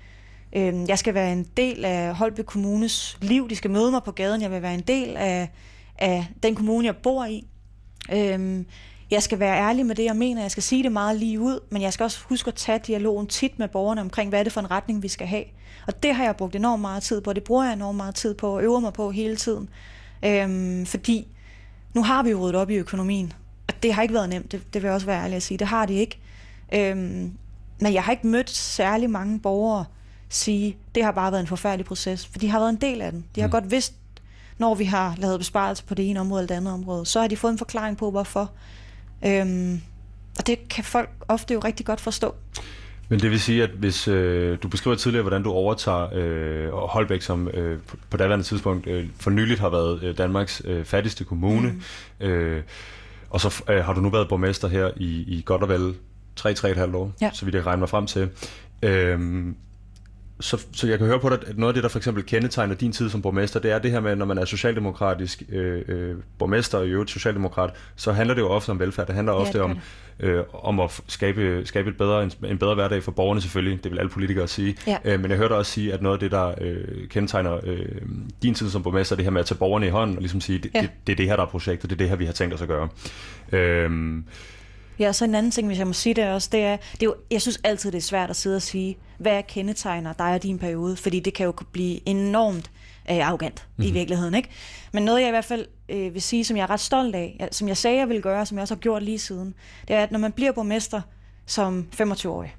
øh, 0.54 0.74
jeg 0.88 0.98
skal 0.98 1.14
være 1.14 1.32
en 1.32 1.46
del 1.56 1.84
af 1.84 2.14
Holbæk 2.14 2.44
Kommunes 2.44 3.18
liv, 3.20 3.48
de 3.50 3.56
skal 3.56 3.70
møde 3.70 3.90
mig 3.90 4.02
på 4.02 4.12
gaden, 4.12 4.42
jeg 4.42 4.50
vil 4.50 4.62
være 4.62 4.74
en 4.74 4.80
del 4.80 5.16
af, 5.16 5.50
af 5.98 6.26
den 6.42 6.54
kommune, 6.54 6.86
jeg 6.86 6.96
bor 6.96 7.24
i. 7.24 7.46
Øh, 8.12 8.64
jeg 9.10 9.22
skal 9.22 9.38
være 9.38 9.58
ærlig 9.58 9.86
med 9.86 9.94
det, 9.94 10.04
jeg 10.04 10.16
mener. 10.16 10.40
Jeg 10.40 10.50
skal 10.50 10.62
sige 10.62 10.82
det 10.82 10.92
meget 10.92 11.16
lige 11.16 11.40
ud, 11.40 11.60
men 11.70 11.82
jeg 11.82 11.92
skal 11.92 12.04
også 12.04 12.20
huske 12.28 12.48
at 12.48 12.54
tage 12.54 12.78
dialogen 12.86 13.26
tit 13.26 13.58
med 13.58 13.68
borgerne 13.68 14.00
omkring, 14.00 14.28
hvad 14.28 14.38
er 14.38 14.42
det 14.42 14.52
for 14.52 14.60
en 14.60 14.70
retning, 14.70 15.02
vi 15.02 15.08
skal 15.08 15.26
have. 15.26 15.44
Og 15.86 16.02
det 16.02 16.14
har 16.14 16.24
jeg 16.24 16.36
brugt 16.36 16.56
enormt 16.56 16.80
meget 16.80 17.02
tid 17.02 17.20
på, 17.20 17.30
og 17.30 17.34
det 17.34 17.44
bruger 17.44 17.64
jeg 17.64 17.72
enormt 17.72 17.96
meget 17.96 18.14
tid 18.14 18.34
på, 18.34 18.54
og 18.56 18.62
øver 18.62 18.80
mig 18.80 18.92
på 18.92 19.10
hele 19.10 19.36
tiden. 19.36 19.68
Øhm, 20.24 20.86
fordi 20.86 21.28
nu 21.94 22.02
har 22.02 22.22
vi 22.22 22.30
jo 22.30 22.40
ryddet 22.40 22.56
op 22.56 22.70
i 22.70 22.74
økonomien, 22.74 23.32
og 23.68 23.82
det 23.82 23.94
har 23.94 24.02
ikke 24.02 24.14
været 24.14 24.28
nemt, 24.28 24.52
det, 24.52 24.74
det 24.74 24.82
vil 24.82 24.88
jeg 24.88 24.94
også 24.94 25.06
være 25.06 25.22
ærlig 25.22 25.36
at 25.36 25.42
sige. 25.42 25.58
Det 25.58 25.66
har 25.66 25.86
det 25.86 25.94
ikke. 25.94 26.18
Øhm, 26.74 27.32
men 27.80 27.92
jeg 27.92 28.02
har 28.02 28.12
ikke 28.12 28.26
mødt 28.26 28.50
særlig 28.50 29.10
mange 29.10 29.40
borgere 29.40 29.84
sige, 30.34 30.76
det 30.94 31.04
har 31.04 31.12
bare 31.12 31.32
været 31.32 31.40
en 31.40 31.46
forfærdelig 31.46 31.86
proces, 31.86 32.26
for 32.26 32.38
de 32.38 32.48
har 32.48 32.58
været 32.58 32.70
en 32.70 32.80
del 32.80 33.00
af 33.00 33.12
den. 33.12 33.24
De 33.34 33.40
har 33.40 33.48
mm. 33.48 33.52
godt 33.52 33.70
vidst, 33.70 33.94
når 34.58 34.74
vi 34.74 34.84
har 34.84 35.14
lavet 35.18 35.40
besparelser 35.40 35.84
på 35.86 35.94
det 35.94 36.10
ene 36.10 36.20
område 36.20 36.40
eller 36.40 36.48
det 36.48 36.54
andet 36.54 36.74
område, 36.74 37.06
så 37.06 37.20
har 37.20 37.28
de 37.28 37.36
fået 37.36 37.52
en 37.52 37.58
forklaring 37.58 37.96
på, 37.96 38.10
hvorfor. 38.10 38.50
Øhm, 39.26 39.80
og 40.38 40.46
det 40.46 40.68
kan 40.68 40.84
folk 40.84 41.10
ofte 41.28 41.54
jo 41.54 41.60
rigtig 41.60 41.86
godt 41.86 42.00
forstå. 42.00 42.34
Men 43.08 43.20
det 43.20 43.30
vil 43.30 43.40
sige, 43.40 43.62
at 43.62 43.70
hvis 43.70 44.08
øh, 44.08 44.58
du 44.62 44.68
beskriver 44.68 44.96
tidligere, 44.96 45.22
hvordan 45.22 45.42
du 45.42 45.50
overtager 45.50 46.08
øh, 46.14 46.72
Holbæk, 46.72 47.22
som 47.22 47.48
øh, 47.48 47.78
på, 48.10 48.16
daværende 48.16 48.44
tidspunkt 48.44 48.86
øh, 48.86 49.08
for 49.20 49.30
nyligt 49.30 49.60
har 49.60 49.68
været 49.68 50.02
øh, 50.02 50.18
Danmarks 50.18 50.62
øh, 50.64 50.84
fattigste 50.84 51.24
kommune, 51.24 51.74
mm. 52.20 52.26
øh, 52.26 52.62
og 53.30 53.40
så 53.40 53.62
øh, 53.70 53.84
har 53.84 53.92
du 53.92 54.00
nu 54.00 54.10
været 54.10 54.28
borgmester 54.28 54.68
her 54.68 54.90
i, 54.96 55.24
i 55.26 55.42
godt 55.44 55.62
og 55.62 55.68
vel 55.68 55.94
3-3,5 56.40 56.96
år, 56.96 57.12
ja. 57.20 57.30
så 57.32 57.44
vidt 57.44 57.54
jeg 57.54 57.66
regner 57.66 57.78
mig 57.78 57.88
frem 57.88 58.06
til. 58.06 58.28
Øh, 58.82 59.46
så, 60.40 60.66
så 60.72 60.86
jeg 60.86 60.98
kan 60.98 61.06
høre 61.06 61.20
på 61.20 61.28
dig, 61.28 61.38
at 61.46 61.58
noget 61.58 61.70
af 61.70 61.74
det, 61.74 61.82
der 61.82 61.88
for 61.88 61.98
eksempel 61.98 62.24
kendetegner 62.24 62.74
din 62.74 62.92
tid 62.92 63.10
som 63.10 63.22
borgmester, 63.22 63.60
det 63.60 63.72
er 63.72 63.78
det 63.78 63.90
her 63.90 64.00
med, 64.00 64.16
når 64.16 64.26
man 64.26 64.38
er 64.38 64.44
socialdemokratisk 64.44 65.42
øh, 65.48 65.82
øh, 65.88 66.14
borgmester 66.38 66.78
og 66.78 66.86
i 66.86 66.90
øvrigt 66.90 67.10
socialdemokrat, 67.10 67.70
så 67.96 68.12
handler 68.12 68.34
det 68.34 68.42
jo 68.42 68.48
ofte 68.48 68.70
om 68.70 68.80
velfærd. 68.80 69.06
Det 69.06 69.14
handler 69.14 69.32
ja, 69.32 69.38
ofte 69.38 69.52
det 69.52 69.60
om, 69.60 69.78
øh, 70.20 70.42
om 70.52 70.80
at 70.80 71.00
skabe, 71.08 71.62
skabe 71.64 71.90
et 71.90 71.96
bedre, 71.96 72.22
en, 72.22 72.32
en 72.44 72.58
bedre 72.58 72.74
hverdag 72.74 73.02
for 73.02 73.12
borgerne 73.12 73.40
selvfølgelig. 73.40 73.84
Det 73.84 73.92
vil 73.92 73.98
alle 73.98 74.10
politikere 74.10 74.48
sige. 74.48 74.76
Ja. 74.86 74.96
Øh, 75.04 75.20
men 75.20 75.30
jeg 75.30 75.38
hørte 75.38 75.52
også 75.52 75.72
sige, 75.72 75.92
at 75.92 76.02
noget 76.02 76.16
af 76.16 76.20
det, 76.20 76.30
der 76.30 76.54
øh, 76.60 77.08
kendetegner 77.08 77.60
øh, 77.64 77.86
din 78.42 78.54
tid 78.54 78.70
som 78.70 78.82
borgmester, 78.82 79.16
det 79.16 79.24
her 79.24 79.30
med 79.30 79.40
at 79.40 79.46
tage 79.46 79.58
borgerne 79.58 79.86
i 79.86 79.90
hånden 79.90 80.16
og 80.16 80.22
ligesom 80.22 80.40
sige, 80.40 80.58
det, 80.58 80.70
ja. 80.74 80.80
det, 80.80 80.90
det 81.06 81.12
er 81.12 81.16
det 81.16 81.26
her, 81.26 81.36
der 81.36 81.42
er 81.42 81.48
projektet, 81.48 81.90
det 81.90 81.96
er 81.96 81.98
det 81.98 82.08
her, 82.08 82.16
vi 82.16 82.26
har 82.26 82.32
tænkt 82.32 82.54
os 82.54 82.62
at 82.62 82.68
gøre. 82.68 82.88
Øh, 83.52 83.90
Ja, 84.98 85.12
så 85.12 85.24
en 85.24 85.34
anden 85.34 85.52
ting, 85.52 85.66
hvis 85.66 85.78
jeg 85.78 85.86
må 85.86 85.92
sige 85.92 86.14
det 86.14 86.28
også, 86.28 86.48
det 86.52 86.60
er, 86.60 86.76
det 86.92 87.02
er 87.02 87.06
jo, 87.06 87.14
jeg 87.30 87.42
synes 87.42 87.60
altid, 87.64 87.92
det 87.92 87.98
er 87.98 88.02
svært 88.02 88.30
at 88.30 88.36
sidde 88.36 88.56
og 88.56 88.62
sige, 88.62 88.98
hvad 89.18 89.42
kendetegner 89.42 90.12
dig 90.12 90.34
og 90.34 90.42
din 90.42 90.58
periode, 90.58 90.96
fordi 90.96 91.20
det 91.20 91.34
kan 91.34 91.46
jo 91.46 91.52
blive 91.72 92.08
enormt 92.08 92.70
øh, 93.10 93.26
arrogant 93.28 93.66
mm-hmm. 93.66 93.84
i 93.84 93.86
mhm. 93.86 93.94
virkeligheden. 93.94 94.34
Ikke? 94.34 94.48
Men 94.92 95.02
noget, 95.02 95.20
jeg 95.20 95.28
i 95.28 95.30
hvert 95.30 95.44
fald 95.44 95.66
øh, 95.88 96.14
vil 96.14 96.22
sige, 96.22 96.44
som 96.44 96.56
jeg 96.56 96.62
er 96.62 96.70
ret 96.70 96.80
stolt 96.80 97.14
af, 97.14 97.48
som 97.52 97.68
jeg 97.68 97.76
sagde, 97.76 97.98
jeg 97.98 98.08
ville 98.08 98.22
gøre, 98.22 98.46
som 98.46 98.56
jeg 98.56 98.62
også 98.62 98.74
har 98.74 98.80
gjort 98.80 99.02
lige 99.02 99.18
siden, 99.18 99.54
det 99.88 99.96
er, 99.96 100.02
at 100.02 100.12
når 100.12 100.18
man 100.18 100.32
bliver 100.32 100.52
borgmester 100.52 101.00
som 101.46 101.86
25-årig, 102.00 102.56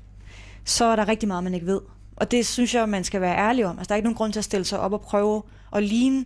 så 0.65 0.85
er 0.85 0.95
der 0.95 1.07
rigtig 1.07 1.27
meget, 1.27 1.43
man 1.43 1.53
ikke 1.53 1.65
ved. 1.65 1.81
Og 2.15 2.31
det 2.31 2.45
synes 2.45 2.75
jeg, 2.75 2.89
man 2.89 3.03
skal 3.03 3.21
være 3.21 3.37
ærlig 3.37 3.65
om. 3.65 3.77
Altså, 3.77 3.89
der 3.89 3.93
er 3.93 3.97
ikke 3.97 4.05
nogen 4.05 4.17
grund 4.17 4.33
til 4.33 4.39
at 4.39 4.43
stille 4.45 4.65
sig 4.65 4.79
op 4.79 4.93
og 4.93 5.01
prøve 5.01 5.43
at 5.73 5.83
ligne 5.83 6.25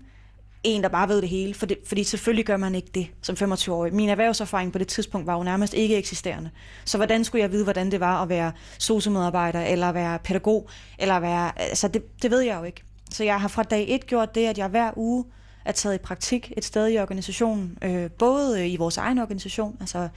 en, 0.63 0.83
der 0.83 0.89
bare 0.89 1.09
ved 1.09 1.21
det 1.21 1.29
hele, 1.29 1.53
for 1.53 1.65
det, 1.65 1.77
fordi 1.85 2.03
selvfølgelig 2.03 2.45
gør 2.45 2.57
man 2.57 2.75
ikke 2.75 2.89
det 2.95 3.07
som 3.21 3.35
25-årig. 3.53 3.93
Min 3.93 4.09
erhvervserfaring 4.09 4.71
på 4.71 4.77
det 4.77 4.87
tidspunkt 4.87 5.27
var 5.27 5.37
jo 5.37 5.43
nærmest 5.43 5.73
ikke 5.73 5.97
eksisterende. 5.97 6.49
Så 6.85 6.97
hvordan 6.97 7.23
skulle 7.23 7.41
jeg 7.41 7.51
vide, 7.51 7.63
hvordan 7.63 7.91
det 7.91 7.99
var 7.99 8.21
at 8.21 8.29
være 8.29 8.51
sociomedarbejder, 8.79 9.61
eller 9.61 9.91
være 9.91 10.19
pædagog, 10.19 10.69
eller 10.97 11.19
være... 11.19 11.61
Altså, 11.61 11.87
det, 11.87 12.21
det 12.21 12.31
ved 12.31 12.41
jeg 12.41 12.59
jo 12.59 12.63
ikke. 12.63 12.83
Så 13.11 13.23
jeg 13.23 13.41
har 13.41 13.47
fra 13.47 13.63
dag 13.63 13.85
et 13.89 14.07
gjort 14.07 14.35
det, 14.35 14.45
at 14.45 14.57
jeg 14.57 14.67
hver 14.67 14.91
uge 14.95 15.25
er 15.65 15.71
taget 15.71 15.95
i 15.95 15.97
praktik 15.97 16.53
et 16.57 16.65
sted 16.65 16.87
i 16.87 16.99
organisationen, 16.99 17.77
øh, 17.81 18.11
både 18.11 18.69
i 18.69 18.77
vores 18.77 18.97
egen 18.97 19.19
organisation, 19.19 19.77
altså 19.79 20.09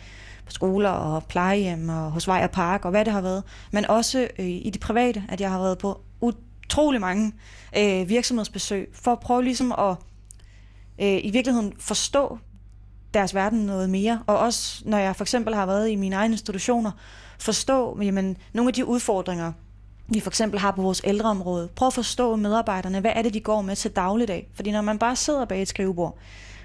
på 0.46 0.52
skoler 0.52 0.90
og 0.90 1.24
plejehjem 1.24 1.88
og 1.88 2.10
hos 2.10 2.28
Vej 2.28 2.40
og 2.44 2.50
Park 2.50 2.84
og 2.84 2.90
hvad 2.90 3.04
det 3.04 3.12
har 3.12 3.20
været, 3.20 3.42
men 3.70 3.86
også 3.86 4.28
øh, 4.38 4.46
i 4.46 4.70
det 4.72 4.80
private, 4.80 5.24
at 5.28 5.40
jeg 5.40 5.50
har 5.50 5.58
været 5.58 5.78
på 5.78 6.00
utrolig 6.20 7.00
mange 7.00 7.32
øh, 7.78 8.08
virksomhedsbesøg, 8.08 8.90
for 8.92 9.12
at 9.12 9.20
prøve 9.20 9.44
ligesom 9.44 9.72
at 9.72 9.96
øh, 11.02 11.20
i 11.24 11.30
virkeligheden 11.30 11.72
forstå 11.78 12.38
deres 13.14 13.34
verden 13.34 13.58
noget 13.58 13.90
mere. 13.90 14.22
Og 14.26 14.38
også 14.38 14.82
når 14.84 14.98
jeg 14.98 15.16
for 15.16 15.24
eksempel 15.24 15.54
har 15.54 15.66
været 15.66 15.90
i 15.90 15.96
mine 15.96 16.16
egne 16.16 16.34
institutioner, 16.34 16.90
forstå 17.38 17.98
jamen, 18.02 18.36
nogle 18.52 18.68
af 18.68 18.74
de 18.74 18.84
udfordringer, 18.84 19.52
vi 20.08 20.20
for 20.20 20.30
eksempel 20.30 20.60
har 20.60 20.70
på 20.70 20.82
vores 20.82 21.00
ældreområde. 21.04 21.68
Prøv 21.76 21.86
at 21.86 21.94
forstå 21.94 22.36
medarbejderne, 22.36 23.00
hvad 23.00 23.12
er 23.14 23.22
det, 23.22 23.34
de 23.34 23.40
går 23.40 23.62
med 23.62 23.76
til 23.76 23.90
dagligdag? 23.90 24.48
Fordi 24.54 24.70
når 24.70 24.80
man 24.80 24.98
bare 24.98 25.16
sidder 25.16 25.44
bag 25.44 25.62
et 25.62 25.68
skrivebord 25.68 26.18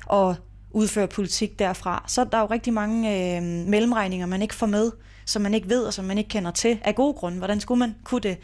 og 0.05 0.35
udfører 0.71 1.07
politik 1.07 1.59
derfra, 1.59 2.03
så 2.07 2.21
er 2.21 2.25
der 2.25 2.39
jo 2.39 2.45
rigtig 2.45 2.73
mange 2.73 3.35
øh, 3.37 3.43
mellemregninger, 3.43 4.25
man 4.25 4.41
ikke 4.41 4.55
får 4.55 4.67
med, 4.67 4.91
som 5.25 5.41
man 5.41 5.53
ikke 5.53 5.69
ved 5.69 5.83
og 5.83 5.93
som 5.93 6.05
man 6.05 6.17
ikke 6.17 6.27
kender 6.27 6.51
til 6.51 6.79
af 6.83 6.95
gode 6.95 7.13
grunde. 7.13 7.37
Hvordan 7.37 7.59
skulle 7.59 7.79
man 7.79 7.95
kunne 8.03 8.21
det? 8.21 8.37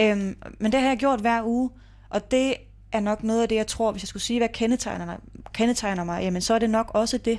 Øh, 0.00 0.16
men 0.58 0.72
det 0.72 0.80
har 0.80 0.88
jeg 0.88 0.98
gjort 0.98 1.20
hver 1.20 1.42
uge, 1.44 1.70
og 2.10 2.30
det 2.30 2.54
er 2.92 3.00
nok 3.00 3.22
noget 3.22 3.42
af 3.42 3.48
det, 3.48 3.56
jeg 3.56 3.66
tror, 3.66 3.92
hvis 3.92 4.02
jeg 4.02 4.08
skulle 4.08 4.22
sige, 4.22 4.40
hvad 4.40 4.48
kendetegner, 4.48 5.16
kendetegner 5.54 6.04
mig, 6.04 6.22
jamen 6.22 6.42
så 6.42 6.54
er 6.54 6.58
det 6.58 6.70
nok 6.70 6.90
også 6.94 7.18
det. 7.18 7.38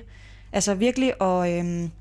Altså 0.53 0.73
virkelig 0.73 1.13
at, 1.21 1.59
øhm, 1.59 1.91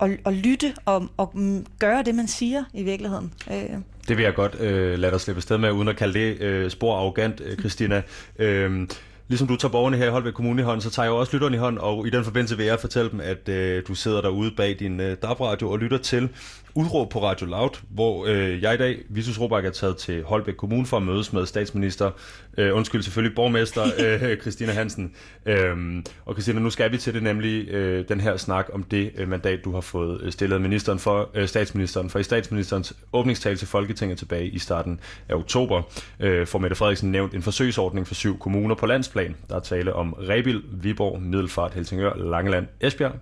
at, 0.00 0.10
at 0.26 0.34
lytte 0.34 0.74
og, 0.84 1.08
og 1.16 1.30
mm, 1.34 1.66
gøre 1.78 2.02
det, 2.02 2.14
man 2.14 2.28
siger 2.28 2.64
i 2.74 2.82
virkeligheden. 2.82 3.32
Øh. 3.50 3.78
Det 4.08 4.16
vil 4.16 4.22
jeg 4.22 4.34
godt 4.34 4.60
øh, 4.60 4.98
lade 4.98 5.12
dig 5.12 5.20
slippe 5.20 5.42
sted 5.42 5.58
med, 5.58 5.70
uden 5.70 5.88
at 5.88 5.96
kalde 5.96 6.18
det 6.18 6.40
øh, 6.40 6.70
spor 6.70 6.96
arrogant, 6.96 7.40
øh, 7.44 7.58
Christina. 7.58 8.02
Øh, 8.38 8.88
Ligesom 9.28 9.48
du 9.48 9.56
tager 9.56 9.72
borgerne 9.72 9.96
her 9.96 10.06
i 10.06 10.10
Holbæk 10.10 10.32
Kommune 10.32 10.62
i 10.62 10.64
hånden, 10.64 10.80
så 10.80 10.90
tager 10.90 11.06
jeg 11.06 11.12
også 11.12 11.32
lytterne 11.32 11.56
i 11.56 11.58
hånden, 11.58 11.80
og 11.80 12.06
i 12.06 12.10
den 12.10 12.24
forbindelse 12.24 12.56
vil 12.56 12.66
jeg 12.66 12.80
fortælle 12.80 13.10
dem, 13.10 13.20
at 13.20 13.48
øh, 13.48 13.82
du 13.88 13.94
sidder 13.94 14.20
derude 14.20 14.50
bag 14.56 14.76
din 14.78 15.00
øh, 15.00 15.16
DAB-radio 15.22 15.70
og 15.70 15.78
lytter 15.78 15.98
til 15.98 16.28
udråb 16.74 17.10
på 17.10 17.22
Radio 17.22 17.46
Loud, 17.46 17.80
hvor 17.90 18.26
øh, 18.26 18.62
jeg 18.62 18.74
i 18.74 18.76
dag, 18.76 18.98
Visus 19.08 19.40
Robak, 19.40 19.64
er 19.64 19.70
taget 19.70 19.96
til 19.96 20.22
Holbæk 20.22 20.54
Kommune 20.54 20.86
for 20.86 20.96
at 20.96 21.02
mødes 21.02 21.32
med 21.32 21.46
statsminister, 21.46 22.10
øh, 22.58 22.76
undskyld 22.76 23.02
selvfølgelig 23.02 23.36
borgmester 23.36 23.82
øh, 24.04 24.40
Christina 24.40 24.72
Hansen. 24.72 25.12
Øh, 25.46 26.02
og 26.24 26.34
Christina, 26.34 26.60
nu 26.60 26.70
skal 26.70 26.92
vi 26.92 26.98
til 26.98 27.14
det 27.14 27.22
nemlig 27.22 27.68
øh, 27.68 28.08
den 28.08 28.20
her 28.20 28.36
snak 28.36 28.68
om 28.72 28.82
det 28.82 29.12
øh, 29.16 29.28
mandat, 29.28 29.64
du 29.64 29.72
har 29.72 29.80
fået 29.80 30.20
øh, 30.22 30.32
stillet 30.32 30.60
ministeren 30.60 30.98
for, 30.98 31.30
øh, 31.34 31.48
statsministeren 31.48 32.10
for 32.10 32.18
i 32.18 32.22
statsministerens 32.22 32.96
åbningstale 33.12 33.56
til 33.56 33.68
Folketinget 33.68 34.18
tilbage 34.18 34.46
i 34.46 34.58
starten 34.58 35.00
af 35.28 35.34
oktober, 35.34 35.82
øh, 36.20 36.46
får 36.46 36.58
Mette 36.58 36.76
Frederiksen 36.76 37.12
nævnt 37.12 37.34
en 37.34 37.42
forsøgsordning 37.42 38.06
for 38.06 38.14
syv 38.14 38.38
kommuner 38.38 38.74
på 38.74 38.86
landsplan. 38.86 39.36
Der 39.48 39.56
er 39.56 39.60
tale 39.60 39.92
om 39.92 40.12
Rebil, 40.12 40.62
Viborg, 40.72 41.22
Middelfart, 41.22 41.74
Helsingør, 41.74 42.14
Langeland, 42.14 42.66
Esbjerg, 42.80 43.12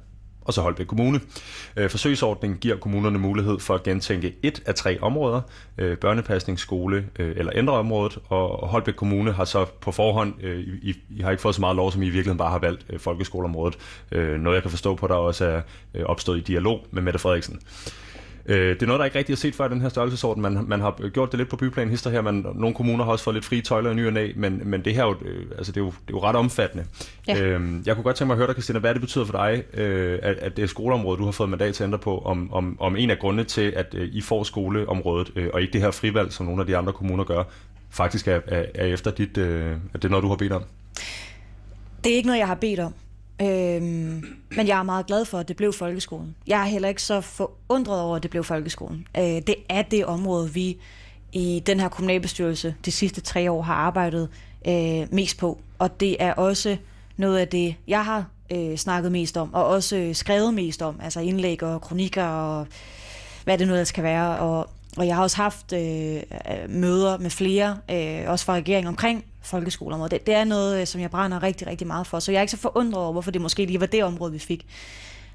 og 0.45 0.53
så 0.53 0.61
Holbæk 0.61 0.87
Kommune. 0.87 1.21
Øh, 1.77 1.91
forsøgsordningen 1.91 2.59
giver 2.59 2.77
kommunerne 2.77 3.19
mulighed 3.19 3.59
for 3.59 3.75
at 3.75 3.83
gentænke 3.83 4.35
et 4.43 4.63
af 4.67 4.75
tre 4.75 5.01
områder, 5.01 5.41
øh, 5.79 5.97
børnepasning, 5.97 6.59
skole 6.59 7.07
øh, 7.19 7.37
eller 7.37 7.53
ældreområdet, 7.53 8.19
og 8.29 8.69
Holbæk 8.69 8.95
Kommune 8.95 9.33
har 9.33 9.45
så 9.45 9.65
på 9.81 9.93
forhånd, 9.93 10.35
øh, 10.43 10.61
I, 10.83 10.95
I 11.11 11.21
har 11.23 11.31
ikke 11.31 11.43
fået 11.43 11.55
så 11.55 11.61
meget 11.61 11.77
lov, 11.77 11.93
som 11.93 12.03
I 12.03 12.11
virkelig 12.11 12.39
bare 12.39 12.51
har 12.51 12.59
valgt 12.59 13.03
folkeskoleområdet. 13.03 13.79
Noget 14.11 14.55
jeg 14.55 14.63
kan 14.63 14.71
forstå 14.71 14.95
på, 14.95 15.07
der 15.07 15.15
også 15.15 15.63
er 15.95 16.05
opstået 16.05 16.39
i 16.39 16.41
dialog 16.41 16.87
med 16.91 17.03
Mette 17.03 17.19
Frederiksen. 17.19 17.61
Øh, 18.47 18.75
det 18.75 18.83
er 18.83 18.87
noget, 18.87 18.99
der 18.99 19.05
ikke 19.05 19.19
rigtig 19.19 19.33
er 19.33 19.37
set 19.37 19.55
før 19.55 19.67
i 19.67 19.69
den 19.69 19.81
her 19.81 19.89
størrelsesorden. 19.89 20.43
Man, 20.43 20.65
man 20.67 20.81
har 20.81 21.09
gjort 21.09 21.33
det 21.33 21.39
lidt 21.39 21.49
på 21.49 21.57
byplan 21.57 21.89
hister 21.89 22.11
her, 22.11 22.21
men 22.21 22.47
nogle 22.55 22.75
kommuner 22.75 23.05
har 23.05 23.13
også 23.13 23.25
fået 23.25 23.35
lidt 23.35 23.45
frie 23.45 23.63
tøjler 23.63 23.91
i 23.91 23.95
ny 23.95 24.07
og 24.07 24.13
næ, 24.13 24.33
men, 24.37 24.63
men 24.65 24.85
det 24.85 24.95
her 24.95 25.05
jo, 25.05 25.17
øh, 25.25 25.47
altså 25.59 25.73
det 25.73 25.81
er, 25.81 25.85
jo, 25.85 25.91
det 25.91 26.15
er 26.15 26.19
jo 26.19 26.23
ret 26.23 26.37
omfattende. 26.37 26.85
Ja. 27.29 27.43
Øh, 27.43 27.87
jeg 27.87 27.95
kunne 27.95 28.05
godt 28.05 28.17
tænke 28.17 28.27
mig 28.27 28.35
at 28.35 28.39
høre 28.39 28.47
dig, 28.47 28.55
Christina, 28.55 28.79
hvad 28.79 28.95
det 28.95 29.01
betyder 29.01 29.25
for 29.25 29.33
dig, 29.33 29.63
øh, 29.75 30.19
at, 30.23 30.37
at 30.37 30.57
det 30.57 30.71
skoleområdet, 30.71 31.19
du 31.19 31.25
har 31.25 31.33
fået 31.33 31.51
mandat 31.51 31.75
til 31.75 31.83
at 31.83 31.87
ændre 31.87 31.99
på, 31.99 32.19
om, 32.19 32.53
om, 32.53 32.77
om 32.81 32.97
en 32.97 33.11
af 33.11 33.19
grundene 33.19 33.45
til, 33.45 33.73
at 33.77 33.95
øh, 33.95 34.09
I 34.13 34.21
får 34.21 34.43
skoleområdet, 34.43 35.33
øh, 35.37 35.51
og 35.53 35.61
ikke 35.61 35.73
det 35.73 35.81
her 35.81 35.91
frivalg, 35.91 36.33
som 36.33 36.47
nogle 36.47 36.63
af 36.63 36.67
de 36.67 36.77
andre 36.77 36.93
kommuner 36.93 37.25
gør, 37.25 37.43
faktisk 37.91 38.29
er, 38.29 38.41
er, 38.47 38.65
er 38.75 38.87
efter 38.87 39.11
dit, 39.11 39.39
øh, 39.39 39.77
at 39.95 40.03
det 40.03 40.05
er 40.05 40.09
noget, 40.09 40.23
du 40.23 40.29
har 40.29 40.37
bedt 40.37 40.53
om? 40.53 40.63
Det 42.05 42.13
er 42.13 42.17
ikke 42.17 42.27
noget, 42.27 42.39
jeg 42.39 42.47
har 42.47 42.55
bedt 42.55 42.81
om. 42.81 42.95
Øhm, 43.43 44.25
men 44.57 44.67
jeg 44.69 44.79
er 44.79 44.83
meget 44.83 45.07
glad 45.07 45.25
for, 45.25 45.39
at 45.39 45.49
det 45.49 45.57
blev 45.57 45.73
folkeskolen. 45.73 46.35
Jeg 46.47 46.61
er 46.61 46.65
heller 46.65 46.89
ikke 46.89 47.03
så 47.03 47.21
forundret 47.21 48.01
over, 48.01 48.17
at 48.17 48.23
det 48.23 48.31
blev 48.31 48.45
folkeskolen. 48.45 49.07
Øh, 49.19 49.25
det 49.25 49.55
er 49.69 49.83
det 49.83 50.07
område, 50.07 50.53
vi 50.53 50.79
i 51.33 51.63
den 51.67 51.81
her 51.81 51.89
kommunalbestyrelse 51.89 52.75
de 52.85 52.93
sidste 52.93 53.21
tre 53.21 53.51
år 53.51 53.63
har 53.63 53.75
arbejdet 53.75 54.29
øh, 54.69 55.07
mest 55.15 55.39
på. 55.39 55.61
Og 55.79 56.01
det 56.01 56.17
er 56.23 56.33
også 56.33 56.77
noget 57.17 57.39
af 57.39 57.49
det, 57.49 57.77
jeg 57.89 58.05
har 58.05 58.27
øh, 58.53 58.77
snakket 58.77 59.13
mest 59.13 59.37
om, 59.37 59.55
og 59.55 59.67
også 59.67 59.97
øh, 59.97 60.15
skrevet 60.15 60.55
mest 60.55 60.83
om, 60.83 61.01
altså 61.03 61.21
indlæg 61.21 61.63
og 61.63 61.81
kronikker 61.81 62.25
og 62.25 62.67
hvad 63.45 63.59
det 63.59 63.67
nu 63.67 63.73
ellers 63.73 63.93
kan 63.93 64.05
være. 64.05 64.39
Og, 64.39 64.69
og 64.97 65.07
jeg 65.07 65.17
har 65.17 65.23
også 65.23 65.37
haft 65.37 65.73
øh, 65.73 66.17
øh 66.17 66.23
møder 66.69 67.19
med 67.19 67.31
flere, 67.31 67.79
øh, 67.91 68.31
også 68.31 68.45
fra 68.45 68.55
regeringen 68.55 68.89
omkring 68.89 69.25
folkeskoleområdet. 69.43 70.11
Det, 70.11 70.27
det 70.27 70.35
er 70.35 70.45
noget, 70.45 70.81
øh, 70.81 70.87
som 70.87 71.01
jeg 71.01 71.11
brænder 71.11 71.43
rigtig, 71.43 71.67
rigtig 71.67 71.87
meget 71.87 72.07
for. 72.07 72.19
Så 72.19 72.33
jeg 72.33 72.39
er 72.39 72.43
ikke 72.43 72.51
så 72.51 72.57
forundret 72.57 73.03
over, 73.03 73.13
hvorfor 73.13 73.31
det 73.31 73.41
måske 73.41 73.67
lige 73.67 73.81
var 73.81 73.87
det 73.87 74.05
område, 74.05 74.33
vi 74.33 74.39
fik. 74.39 74.67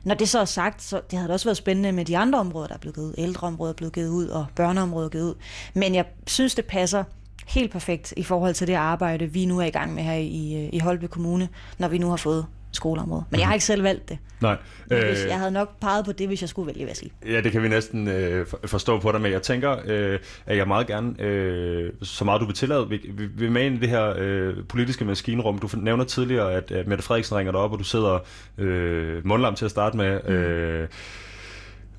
Når 0.03 0.15
det 0.15 0.29
så 0.29 0.39
er 0.39 0.45
sagt, 0.45 0.81
så 0.81 1.01
det 1.11 1.19
havde 1.19 1.33
også 1.33 1.45
været 1.45 1.57
spændende 1.57 1.91
med 1.91 2.05
de 2.05 2.17
andre 2.17 2.39
områder, 2.39 2.67
der 2.67 2.73
er 2.73 2.79
blevet 2.79 2.95
givet 2.95 3.07
ud. 3.07 3.13
Ældreområdet 3.17 3.73
er 3.73 3.77
blevet 3.77 3.93
givet 3.93 4.09
ud, 4.09 4.27
og 4.27 4.45
børneområdet 4.55 5.05
er 5.05 5.09
givet 5.09 5.29
ud. 5.29 5.35
Men 5.73 5.95
jeg 5.95 6.05
synes, 6.27 6.55
det 6.55 6.65
passer 6.65 7.03
helt 7.47 7.71
perfekt 7.71 8.13
i 8.17 8.23
forhold 8.23 8.53
til 8.53 8.67
det 8.67 8.73
arbejde, 8.73 9.27
vi 9.27 9.45
nu 9.45 9.59
er 9.59 9.65
i 9.65 9.69
gang 9.69 9.93
med 9.93 10.03
her 10.03 10.13
i, 10.13 10.63
øh, 10.63 10.69
i 10.73 10.79
Holbæk 10.79 11.09
Kommune, 11.09 11.49
når 11.77 11.87
vi 11.87 11.97
nu 11.97 12.09
har 12.09 12.17
fået 12.17 12.45
skoleområde. 12.71 13.23
Men 13.29 13.39
jeg 13.39 13.47
har 13.47 13.53
ikke 13.53 13.65
selv 13.65 13.83
valgt 13.83 14.09
det. 14.09 14.17
Nej. 14.41 14.57
Øh, 14.91 15.15
jeg 15.27 15.37
havde 15.37 15.51
nok 15.51 15.79
peget 15.79 16.05
på 16.05 16.11
det, 16.11 16.27
hvis 16.27 16.41
jeg 16.41 16.49
skulle 16.49 16.67
vælge, 16.67 16.79
hvad 16.79 16.89
jeg 16.89 16.97
sige. 16.97 17.11
Ja, 17.25 17.41
det 17.41 17.51
kan 17.51 17.63
vi 17.63 17.67
næsten 17.67 18.07
øh, 18.07 18.45
forstå 18.65 18.99
på 18.99 19.11
dig, 19.11 19.21
men 19.21 19.31
jeg 19.31 19.41
tænker, 19.41 19.77
øh, 19.85 20.19
at 20.45 20.57
jeg 20.57 20.67
meget 20.67 20.87
gerne, 20.87 21.21
øh, 21.21 21.91
så 22.01 22.25
meget 22.25 22.41
du 22.41 22.45
vil 22.45 22.55
tillade, 22.55 22.89
vi, 22.89 22.99
vi, 23.13 23.25
vi 23.25 23.49
med 23.49 23.71
i 23.71 23.77
det 23.77 23.89
her 23.89 24.13
øh, 24.17 24.53
politiske 24.69 25.05
maskinrum. 25.05 25.59
Du 25.59 25.69
nævner 25.73 26.03
tidligere, 26.03 26.53
at, 26.53 26.71
at 26.71 26.87
Mette 26.87 27.03
Frederiksen 27.03 27.37
ringer 27.37 27.51
dig 27.51 27.61
op, 27.61 27.71
og 27.71 27.79
du 27.79 27.83
sidder 27.83 28.19
øh, 28.57 29.27
mundlam 29.27 29.55
til 29.55 29.65
at 29.65 29.71
starte 29.71 29.97
med. 29.97 30.19
Mm. 30.27 30.33
Øh, 30.33 30.87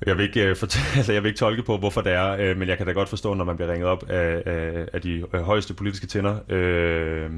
jeg 0.05 0.17
vil, 0.17 0.23
ikke 0.23 0.55
fortælle, 0.59 0.87
altså 0.97 1.13
jeg 1.13 1.23
vil 1.23 1.29
ikke 1.29 1.39
tolke 1.39 1.63
på, 1.63 1.77
hvorfor 1.77 2.01
det 2.01 2.13
er, 2.13 2.31
øh, 2.39 2.57
men 2.57 2.67
jeg 2.67 2.77
kan 2.77 2.85
da 2.85 2.91
godt 2.91 3.09
forstå, 3.09 3.33
når 3.33 3.45
man 3.45 3.55
bliver 3.55 3.71
ringet 3.71 3.87
op 3.87 4.09
af, 4.09 4.43
af, 4.45 4.87
af 4.93 5.01
de 5.01 5.23
højeste 5.33 5.73
politiske 5.73 6.07
tænder. 6.07 6.37
Øh, 6.49 7.29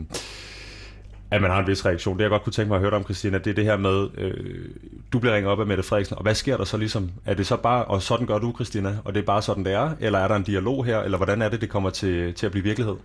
at 1.32 1.42
man 1.42 1.52
har 1.52 1.60
en 1.60 1.68
vis 1.68 1.86
reaktion. 1.86 2.18
Det 2.18 2.24
jeg 2.24 2.30
godt 2.30 2.44
kunne 2.44 2.54
tænke 2.54 2.68
mig 2.68 2.76
at 2.76 2.82
høre 2.82 2.92
om, 2.92 3.04
Christina, 3.04 3.38
det 3.38 3.48
er 3.48 3.54
det 3.54 3.66
her 3.66 3.78
med, 3.78 4.08
øh, 4.18 4.70
du 5.14 5.20
bliver 5.20 5.36
ringet 5.36 5.52
op 5.52 5.60
af 5.60 5.68
Mette 5.68 5.84
Frederiksen, 5.84 6.18
og 6.18 6.24
hvad 6.24 6.36
sker 6.36 6.58
der 6.58 6.64
så 6.64 6.78
ligesom? 6.78 7.12
Er 7.26 7.34
det 7.34 7.48
så 7.48 7.58
bare, 7.58 7.86
og 7.86 8.02
sådan 8.02 8.28
gør 8.28 8.40
du, 8.40 8.52
Christina, 8.56 8.98
og 9.06 9.14
det 9.14 9.22
er 9.22 9.26
bare 9.26 9.42
sådan, 9.42 9.66
det 9.66 9.74
er? 9.74 9.92
Eller 10.00 10.20
er 10.20 10.28
der 10.28 10.36
en 10.36 10.44
dialog 10.44 10.86
her, 10.86 11.00
eller 11.00 11.18
hvordan 11.18 11.42
er 11.42 11.50
det, 11.50 11.62
det 11.62 11.70
kommer 11.70 11.90
til, 11.90 12.34
til 12.34 12.46
at 12.46 12.52
blive 12.52 12.64
virkelighed? 12.64 12.96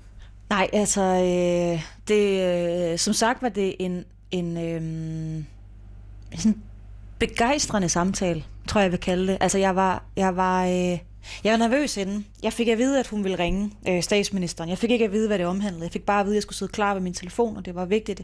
Nej, 0.50 0.70
altså, 0.72 1.02
øh, 1.02 1.82
det, 2.08 2.92
øh, 2.92 2.98
som 2.98 3.14
sagt 3.14 3.42
var 3.42 3.48
det 3.48 3.74
en, 3.78 4.04
en 4.30 4.56
øh, 4.56 5.44
sådan 6.38 6.62
begejstrende 7.18 7.88
samtale, 7.88 8.44
tror 8.68 8.80
jeg, 8.80 8.84
jeg 8.84 8.92
vil 8.92 9.00
kalde 9.00 9.26
det. 9.26 9.38
Altså, 9.40 9.58
jeg 9.58 9.76
var, 9.76 10.02
jeg 10.16 10.36
var, 10.36 10.66
øh, 10.66 10.98
jeg 11.44 11.52
var 11.52 11.58
nervøs 11.58 11.96
inden. 11.96 12.26
Jeg 12.42 12.52
fik 12.52 12.68
at 12.68 12.78
vide, 12.78 13.00
at 13.00 13.06
hun 13.06 13.24
ville 13.24 13.38
ringe 13.38 13.70
øh, 13.88 14.02
statsministeren. 14.02 14.70
Jeg 14.70 14.78
fik 14.78 14.90
ikke 14.90 15.04
at 15.04 15.12
vide, 15.12 15.26
hvad 15.26 15.38
det 15.38 15.46
omhandlede. 15.46 15.84
Jeg 15.84 15.92
fik 15.92 16.06
bare 16.06 16.20
at 16.20 16.26
vide, 16.26 16.34
at 16.34 16.36
jeg 16.36 16.42
skulle 16.42 16.56
sidde 16.58 16.72
klar 16.72 16.94
ved 16.94 17.02
min 17.02 17.14
telefon, 17.14 17.56
og 17.56 17.64
det 17.64 17.74
var 17.74 17.84
vigtigt, 17.84 18.20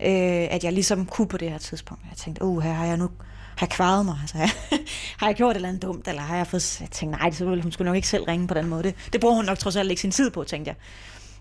øh, 0.00 0.48
at 0.50 0.64
jeg 0.64 0.72
ligesom 0.72 1.06
kunne 1.06 1.28
på 1.28 1.36
det 1.36 1.50
her 1.50 1.58
tidspunkt. 1.58 2.02
Jeg 2.10 2.16
tænkte, 2.16 2.44
uh, 2.44 2.62
her 2.62 2.72
har 2.72 2.86
jeg 2.86 2.96
nu 2.96 3.10
har 3.58 3.66
jeg 3.66 3.70
kvaret 3.70 4.04
mig? 4.04 4.18
Altså, 4.20 4.38
har 5.20 5.26
jeg 5.26 5.36
gjort 5.36 5.50
et 5.50 5.56
eller 5.56 5.68
andet 5.68 5.82
dumt? 5.82 6.08
Eller 6.08 6.22
har 6.22 6.36
jeg 6.36 6.46
fået... 6.46 6.80
Jeg 6.80 6.90
tænkte, 6.90 7.18
nej, 7.18 7.28
det 7.28 7.38
så 7.38 7.44
hun 7.44 7.72
skulle 7.72 7.86
nok 7.86 7.96
ikke 7.96 8.08
selv 8.08 8.24
ringe 8.24 8.48
på 8.48 8.54
den 8.54 8.66
måde. 8.66 8.82
Det, 8.82 8.94
det 9.12 9.20
bruger 9.20 9.34
hun 9.34 9.44
nok 9.44 9.58
trods 9.58 9.76
alt 9.76 9.90
ikke 9.90 10.00
sin 10.00 10.10
tid 10.10 10.30
på, 10.30 10.44
tænkte 10.44 10.74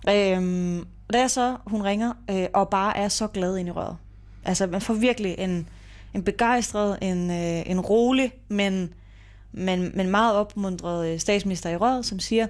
jeg. 0.07 0.37
Øhm, 0.37 0.79
og 0.79 1.13
da 1.13 1.19
jeg 1.19 1.31
så, 1.31 1.57
hun 1.67 1.81
ringer, 1.81 2.13
øh, 2.29 2.47
og 2.53 2.69
bare 2.69 2.97
er 2.97 3.07
så 3.07 3.27
glad 3.27 3.57
ind 3.57 3.67
i 3.67 3.71
røret. 3.71 3.97
Altså, 4.45 4.67
man 4.67 4.81
får 4.81 4.93
virkelig 4.93 5.35
en, 5.37 5.67
en 6.13 6.23
begejstret, 6.23 6.97
en, 7.01 7.31
øh, 7.31 7.71
en 7.71 7.79
rolig, 7.79 8.31
men 8.47 8.93
men, 9.57 9.91
men 9.93 10.09
meget 10.09 10.35
opmuntret 10.35 11.07
øh, 11.13 11.19
statsminister 11.19 11.69
i 11.69 11.77
røret, 11.77 12.05
som 12.05 12.19
siger, 12.19 12.47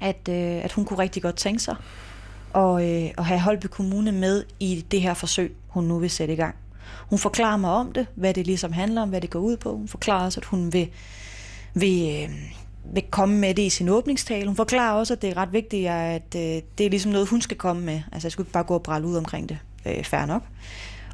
at, 0.00 0.28
øh, 0.28 0.64
at 0.64 0.72
hun 0.72 0.84
kunne 0.84 0.98
rigtig 0.98 1.22
godt 1.22 1.36
tænke 1.36 1.62
sig 1.62 1.76
at, 2.54 2.82
øh, 2.82 3.10
at 3.18 3.24
have 3.24 3.40
Holby 3.40 3.66
Kommune 3.66 4.12
med 4.12 4.44
i 4.60 4.84
det 4.90 5.00
her 5.00 5.14
forsøg, 5.14 5.56
hun 5.68 5.84
nu 5.84 5.98
vil 5.98 6.10
sætte 6.10 6.34
i 6.34 6.36
gang. 6.36 6.54
Hun 7.10 7.18
forklarer 7.18 7.56
mig 7.56 7.70
om 7.70 7.92
det, 7.92 8.06
hvad 8.14 8.34
det 8.34 8.46
ligesom 8.46 8.72
handler 8.72 9.02
om, 9.02 9.08
hvad 9.08 9.20
det 9.20 9.30
går 9.30 9.38
ud 9.38 9.56
på. 9.56 9.76
Hun 9.76 9.88
forklarer 9.88 10.24
også, 10.24 10.40
at 10.40 10.44
hun 10.44 10.72
vil, 10.72 10.88
vil, 11.74 12.22
øh, 12.22 12.36
vil 12.94 13.02
komme 13.10 13.38
med 13.38 13.54
det 13.54 13.62
i 13.62 13.70
sin 13.70 13.88
åbningstale. 13.88 14.46
Hun 14.46 14.56
forklarer 14.56 14.92
også, 14.92 15.14
at 15.14 15.22
det 15.22 15.30
er 15.30 15.36
ret 15.36 15.52
vigtigt, 15.52 15.88
at 15.88 16.34
øh, 16.36 16.62
det 16.78 16.86
er 16.86 16.90
ligesom 16.90 17.12
noget, 17.12 17.28
hun 17.28 17.40
skal 17.40 17.56
komme 17.56 17.82
med. 17.82 18.00
Altså, 18.12 18.26
jeg 18.26 18.32
skulle 18.32 18.44
ikke 18.44 18.52
bare 18.52 18.64
gå 18.64 18.74
og 18.74 18.82
brælle 18.82 19.08
ud 19.08 19.16
omkring 19.16 19.48
det. 19.48 19.58
Øh, 19.86 20.04
fair 20.04 20.26
nok. 20.26 20.42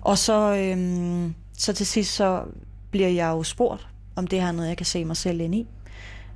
Og 0.01 0.19
så, 0.19 0.55
øh, 0.55 1.31
så 1.59 1.73
til 1.73 1.87
sidst, 1.87 2.15
så 2.15 2.43
bliver 2.91 3.09
jeg 3.09 3.29
jo 3.29 3.43
spurgt 3.43 3.89
om 4.17 4.27
det 4.27 4.41
her 4.41 4.49
er 4.49 4.53
noget, 4.53 4.69
jeg 4.69 4.77
kan 4.77 4.87
se 4.87 5.05
mig 5.05 5.17
selv 5.17 5.41
ind 5.41 5.55
i. 5.55 5.67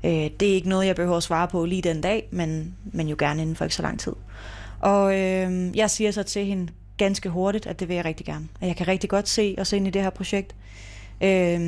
Øh, 0.04 0.30
det 0.40 0.42
er 0.42 0.54
ikke 0.54 0.68
noget, 0.68 0.86
jeg 0.86 0.96
behøver 0.96 1.16
at 1.16 1.22
svare 1.22 1.48
på 1.48 1.64
lige 1.64 1.82
den 1.82 2.00
dag, 2.00 2.28
men, 2.30 2.74
men 2.84 3.08
jo 3.08 3.16
gerne 3.18 3.42
inden 3.42 3.56
for 3.56 3.64
ikke 3.64 3.76
så 3.76 3.82
lang 3.82 4.00
tid. 4.00 4.12
Og 4.80 5.20
øh, 5.20 5.76
jeg 5.76 5.90
siger 5.90 6.10
så 6.10 6.22
til 6.22 6.44
hende 6.46 6.72
ganske 6.96 7.28
hurtigt, 7.28 7.66
at 7.66 7.80
det 7.80 7.88
vil 7.88 7.96
jeg 7.96 8.04
rigtig 8.04 8.26
gerne. 8.26 8.48
At 8.60 8.68
jeg 8.68 8.76
kan 8.76 8.88
rigtig 8.88 9.10
godt 9.10 9.28
se 9.28 9.54
os 9.58 9.72
ind 9.72 9.86
i 9.86 9.90
det 9.90 10.02
her 10.02 10.10
projekt. 10.10 10.54
Øh, 11.20 11.60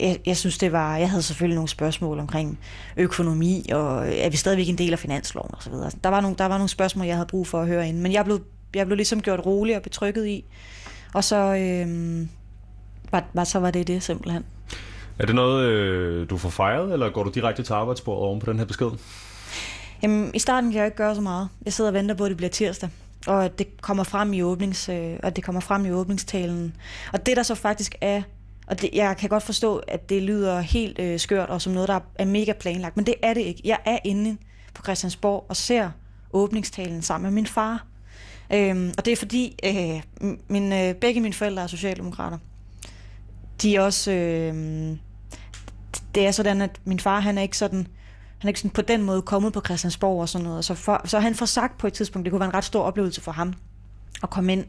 jeg, 0.00 0.18
jeg 0.26 0.36
synes, 0.36 0.58
det 0.58 0.72
var... 0.72 0.96
Jeg 0.96 1.10
havde 1.10 1.22
selvfølgelig 1.22 1.54
nogle 1.54 1.68
spørgsmål 1.68 2.18
omkring 2.18 2.58
økonomi, 2.96 3.66
og 3.72 4.08
er 4.08 4.30
vi 4.30 4.36
stadigvæk 4.36 4.68
en 4.68 4.78
del 4.78 4.92
af 4.92 4.98
finansloven 4.98 5.50
og 5.54 5.62
så 5.62 5.70
videre. 5.70 5.90
Der 6.04 6.10
var 6.10 6.20
nogle, 6.20 6.36
der 6.36 6.46
var 6.46 6.58
nogle 6.58 6.68
spørgsmål, 6.68 7.06
jeg 7.06 7.16
havde 7.16 7.26
brug 7.26 7.46
for 7.46 7.60
at 7.60 7.66
høre 7.66 7.88
ind, 7.88 7.98
men 7.98 8.12
jeg 8.12 8.24
blev, 8.24 8.40
jeg 8.74 8.86
blev 8.86 8.96
ligesom 8.96 9.22
gjort 9.22 9.46
rolig 9.46 9.76
og 9.76 9.82
betrykket 9.82 10.26
i. 10.26 10.44
Og 11.14 11.24
så, 11.24 11.36
øh, 11.36 12.26
var, 13.12 13.24
var, 13.32 13.44
så 13.44 13.58
var 13.58 13.70
det 13.70 13.86
det 13.86 14.02
simpelthen. 14.02 14.44
Er 15.18 15.26
det 15.26 15.34
noget, 15.34 15.64
øh, 15.64 16.30
du 16.30 16.36
får 16.36 16.48
fejret, 16.48 16.92
eller 16.92 17.10
går 17.10 17.24
du 17.24 17.30
direkte 17.30 17.62
til 17.62 17.72
arbejdsbordet 17.72 18.22
oven 18.22 18.40
på 18.40 18.50
den 18.50 18.58
her 18.58 18.66
besked? 18.66 18.90
Jamen, 20.02 20.30
i 20.34 20.38
starten 20.38 20.70
kan 20.70 20.78
jeg 20.78 20.86
ikke 20.86 20.96
gøre 20.96 21.14
så 21.14 21.20
meget. 21.20 21.48
Jeg 21.64 21.72
sidder 21.72 21.90
og 21.90 21.94
venter 21.94 22.14
på, 22.14 22.24
at 22.24 22.28
det 22.28 22.36
bliver 22.36 22.50
tirsdag 22.50 22.90
og 23.26 23.44
at 23.44 23.58
det 23.58 23.80
kommer 23.80 24.04
frem 24.04 24.32
i 24.32 24.42
åbnings, 24.42 24.88
øh, 24.88 25.16
og 25.22 25.36
det 25.36 25.44
kommer 25.44 25.60
frem 25.60 25.86
i 25.86 25.90
åbningstalen. 25.90 26.76
Og 27.12 27.26
det 27.26 27.36
der 27.36 27.42
så 27.42 27.54
faktisk 27.54 27.94
er, 28.00 28.22
og 28.66 28.80
det, 28.80 28.90
jeg 28.92 29.16
kan 29.16 29.28
godt 29.28 29.42
forstå, 29.42 29.76
at 29.76 30.08
det 30.08 30.22
lyder 30.22 30.60
helt 30.60 30.98
øh, 30.98 31.18
skørt 31.18 31.48
og 31.48 31.62
som 31.62 31.72
noget, 31.72 31.88
der 31.88 32.00
er 32.14 32.24
mega 32.24 32.52
planlagt, 32.52 32.96
men 32.96 33.06
det 33.06 33.14
er 33.22 33.34
det 33.34 33.40
ikke. 33.40 33.60
Jeg 33.64 33.78
er 33.84 33.98
inde 34.04 34.36
på 34.74 34.82
Christiansborg 34.82 35.46
og 35.48 35.56
ser 35.56 35.90
åbningstalen 36.32 37.02
sammen 37.02 37.30
med 37.30 37.34
min 37.34 37.46
far. 37.46 37.86
Øhm, 38.52 38.92
og 38.98 39.04
det 39.04 39.12
er 39.12 39.16
fordi, 39.16 39.58
øh, 39.64 40.02
min, 40.48 40.72
øh, 40.72 40.94
begge 40.94 41.20
mine 41.20 41.34
forældre 41.34 41.62
er 41.62 41.66
socialdemokrater. 41.66 42.38
De 43.62 43.76
er 43.76 43.80
også... 43.80 44.12
Øh, 44.12 44.96
det 46.16 46.26
er 46.26 46.30
sådan, 46.30 46.62
at 46.62 46.80
min 46.84 47.00
far, 47.00 47.20
han 47.20 47.38
er 47.38 47.42
ikke 47.42 47.56
sådan, 47.58 47.86
han 48.38 48.48
er 48.48 48.48
ikke 48.48 48.60
sådan 48.60 48.70
på 48.70 48.82
den 48.82 49.02
måde 49.02 49.22
kommet 49.22 49.52
på 49.52 49.60
Christiansborg 49.64 50.20
og 50.20 50.28
sådan 50.28 50.46
noget. 50.46 50.64
Så, 50.64 50.74
for, 50.74 51.00
så 51.04 51.18
han 51.18 51.34
får 51.34 51.46
sagt 51.46 51.78
på 51.78 51.86
et 51.86 51.92
tidspunkt, 51.92 52.24
det 52.24 52.30
kunne 52.30 52.40
være 52.40 52.48
en 52.48 52.54
ret 52.54 52.64
stor 52.64 52.82
oplevelse 52.82 53.20
for 53.20 53.32
ham, 53.32 53.54
at 54.22 54.30
komme 54.30 54.52
ind 54.52 54.64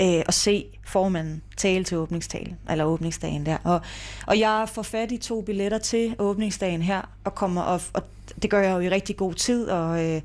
øh, 0.00 0.22
og 0.26 0.34
se 0.34 0.64
formanden 0.86 1.42
tale 1.56 1.84
til 1.84 1.96
åbningstalen, 1.96 2.56
eller 2.70 2.84
åbningsdagen 2.84 3.46
der. 3.46 3.56
Og, 3.64 3.80
og 4.26 4.38
jeg 4.38 4.68
får 4.72 4.82
fat 4.82 5.12
i 5.12 5.16
to 5.16 5.40
billetter 5.40 5.78
til 5.78 6.16
åbningsdagen 6.18 6.82
her, 6.82 7.02
og 7.24 7.34
kommer 7.34 7.62
og, 7.62 7.80
og 7.94 8.02
det 8.42 8.50
gør 8.50 8.60
jeg 8.60 8.74
jo 8.74 8.80
i 8.80 8.88
rigtig 8.88 9.16
god 9.16 9.34
tid, 9.34 9.68
og 9.68 10.04
øh, 10.04 10.22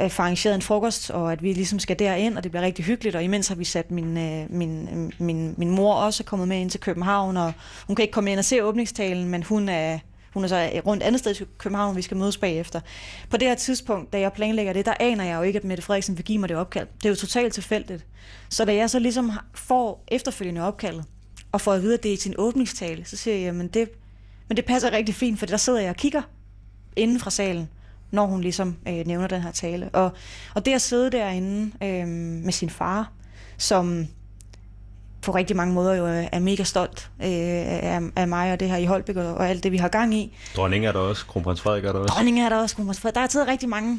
øh, 0.00 0.10
får 0.10 0.22
arrangeret 0.22 0.54
en 0.54 0.62
frokost, 0.62 1.10
og 1.10 1.32
at 1.32 1.42
vi 1.42 1.52
ligesom 1.52 1.78
skal 1.78 1.98
derind, 1.98 2.36
og 2.36 2.42
det 2.42 2.52
bliver 2.52 2.62
rigtig 2.62 2.84
hyggeligt, 2.84 3.16
og 3.16 3.24
imens 3.24 3.48
har 3.48 3.54
vi 3.54 3.64
sat 3.64 3.90
min, 3.90 4.18
øh, 4.18 4.46
min, 4.50 5.12
min, 5.18 5.54
min 5.56 5.70
mor 5.70 5.94
også 5.94 6.24
kommet 6.24 6.48
med 6.48 6.60
ind 6.60 6.70
til 6.70 6.80
København, 6.80 7.36
og 7.36 7.52
hun 7.86 7.96
kan 7.96 8.02
ikke 8.02 8.12
komme 8.12 8.30
ind 8.30 8.38
og 8.38 8.44
se 8.44 8.64
åbningstalen, 8.64 9.28
men 9.28 9.42
hun 9.42 9.68
er, 9.68 9.98
hun 10.34 10.44
er 10.44 10.48
så 10.48 10.70
rundt 10.86 11.02
andet 11.02 11.18
sted 11.20 11.40
i 11.40 11.44
København, 11.58 11.96
vi 11.96 12.02
skal 12.02 12.16
mødes 12.16 12.36
bagefter. 12.36 12.80
På 13.30 13.36
det 13.36 13.48
her 13.48 13.54
tidspunkt, 13.54 14.12
da 14.12 14.20
jeg 14.20 14.32
planlægger 14.32 14.72
det, 14.72 14.86
der 14.86 14.94
aner 15.00 15.24
jeg 15.24 15.36
jo 15.36 15.42
ikke, 15.42 15.56
at 15.56 15.64
Mette 15.64 15.82
Frederiksen 15.82 16.16
vil 16.16 16.24
give 16.24 16.38
mig 16.38 16.48
det 16.48 16.56
opkald. 16.56 16.86
Det 16.96 17.04
er 17.04 17.10
jo 17.10 17.16
totalt 17.16 17.54
tilfældigt. 17.54 18.06
Så 18.48 18.64
da 18.64 18.74
jeg 18.74 18.90
så 18.90 18.98
ligesom 18.98 19.32
får 19.54 20.04
efterfølgende 20.08 20.62
opkaldet, 20.62 21.04
og 21.52 21.60
får 21.60 21.72
at 21.72 21.82
vide, 21.82 21.94
at 21.94 22.02
det 22.02 22.08
er 22.08 22.12
i 22.12 22.16
sin 22.16 22.34
åbningstale, 22.38 23.04
så 23.04 23.16
siger 23.16 23.36
jeg, 23.36 23.54
men 23.54 23.68
det, 23.68 23.90
men 24.48 24.56
det 24.56 24.64
passer 24.64 24.92
rigtig 24.92 25.14
fint, 25.14 25.38
for 25.38 25.46
der 25.46 25.56
sidder 25.56 25.80
jeg 25.80 25.90
og 25.90 25.96
kigger 25.96 26.22
inden 26.96 27.20
fra 27.20 27.30
salen 27.30 27.68
når 28.10 28.26
hun 28.26 28.40
ligesom 28.40 28.76
øh, 28.88 29.06
nævner 29.06 29.26
den 29.26 29.42
her 29.42 29.50
tale. 29.50 29.90
Og, 29.92 30.12
og 30.54 30.66
det 30.66 30.74
at 30.74 30.82
sidde 30.82 31.10
derinde 31.10 31.72
øh, 31.82 32.06
med 32.44 32.52
sin 32.52 32.70
far, 32.70 33.12
som 33.56 34.06
på 35.22 35.34
rigtig 35.34 35.56
mange 35.56 35.74
måder 35.74 35.94
jo 35.94 36.26
er 36.32 36.38
mega 36.38 36.62
stolt 36.62 37.10
øh, 37.20 37.28
af, 37.28 38.00
af 38.16 38.28
mig 38.28 38.52
og 38.52 38.60
det 38.60 38.68
her 38.68 38.76
i 38.76 38.84
Holbæk 38.84 39.16
og, 39.16 39.34
og 39.34 39.48
alt 39.48 39.62
det, 39.62 39.72
vi 39.72 39.76
har 39.76 39.88
gang 39.88 40.14
i. 40.14 40.36
Dronning 40.56 40.86
er 40.86 40.92
der 40.92 40.98
også, 40.98 41.26
kronprins 41.26 41.60
Frederik 41.60 41.84
er 41.84 41.92
der 41.92 41.98
også. 41.98 42.14
Dronning 42.14 42.40
er 42.40 42.48
der 42.48 42.56
også, 42.56 42.76
kronprins 42.76 43.00
Frederik. 43.00 43.14
Der 43.14 43.20
er 43.20 43.26
taget 43.26 43.48
rigtig 43.48 43.68
mange 43.68 43.98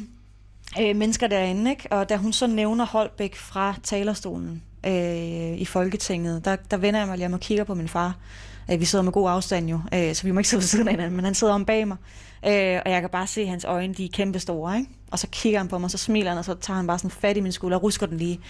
øh, 0.80 0.96
mennesker 0.96 1.26
derinde, 1.26 1.70
ikke? 1.70 1.88
og 1.90 2.08
da 2.08 2.16
hun 2.16 2.32
så 2.32 2.46
nævner 2.46 2.86
Holbæk 2.86 3.36
fra 3.36 3.74
talerstolen 3.82 4.62
øh, 4.86 5.58
i 5.58 5.64
Folketinget, 5.64 6.44
der, 6.44 6.56
der 6.70 6.76
vender 6.76 7.00
jeg 7.00 7.08
mig 7.08 7.18
lige 7.18 7.34
og 7.34 7.40
kigger 7.40 7.64
på 7.64 7.74
min 7.74 7.88
far. 7.88 8.16
Øh, 8.72 8.80
vi 8.80 8.84
sidder 8.84 9.02
med 9.02 9.12
god 9.12 9.30
afstand 9.30 9.68
jo, 9.68 9.80
øh, 9.94 10.14
så 10.14 10.22
vi 10.22 10.30
må 10.30 10.40
ikke 10.40 10.48
sidde 10.48 10.60
ved 10.60 10.68
siden 10.68 10.88
af 10.88 10.94
hinanden, 10.94 11.16
men 11.16 11.24
han 11.24 11.34
sidder 11.34 11.52
om 11.52 11.64
bag 11.64 11.88
mig. 11.88 11.96
Øh, 12.46 12.80
og 12.84 12.90
jeg 12.90 13.00
kan 13.00 13.10
bare 13.10 13.26
se 13.26 13.46
hans 13.46 13.64
øjne, 13.64 13.94
de 13.94 14.04
er 14.04 14.08
kæmpe 14.12 14.38
store, 14.38 14.78
ikke? 14.78 14.90
Og 15.10 15.18
så 15.18 15.26
kigger 15.32 15.58
han 15.58 15.68
på 15.68 15.78
mig, 15.78 15.90
så 15.90 15.98
smiler 15.98 16.30
han, 16.30 16.38
og 16.38 16.44
så 16.44 16.54
tager 16.54 16.76
han 16.76 16.86
bare 16.86 16.98
sådan 16.98 17.10
fat 17.10 17.36
i 17.36 17.40
min 17.40 17.52
skulder 17.52 17.76
og 17.76 17.82
rusker 17.82 18.06
den 18.06 18.16
lige. 18.18 18.40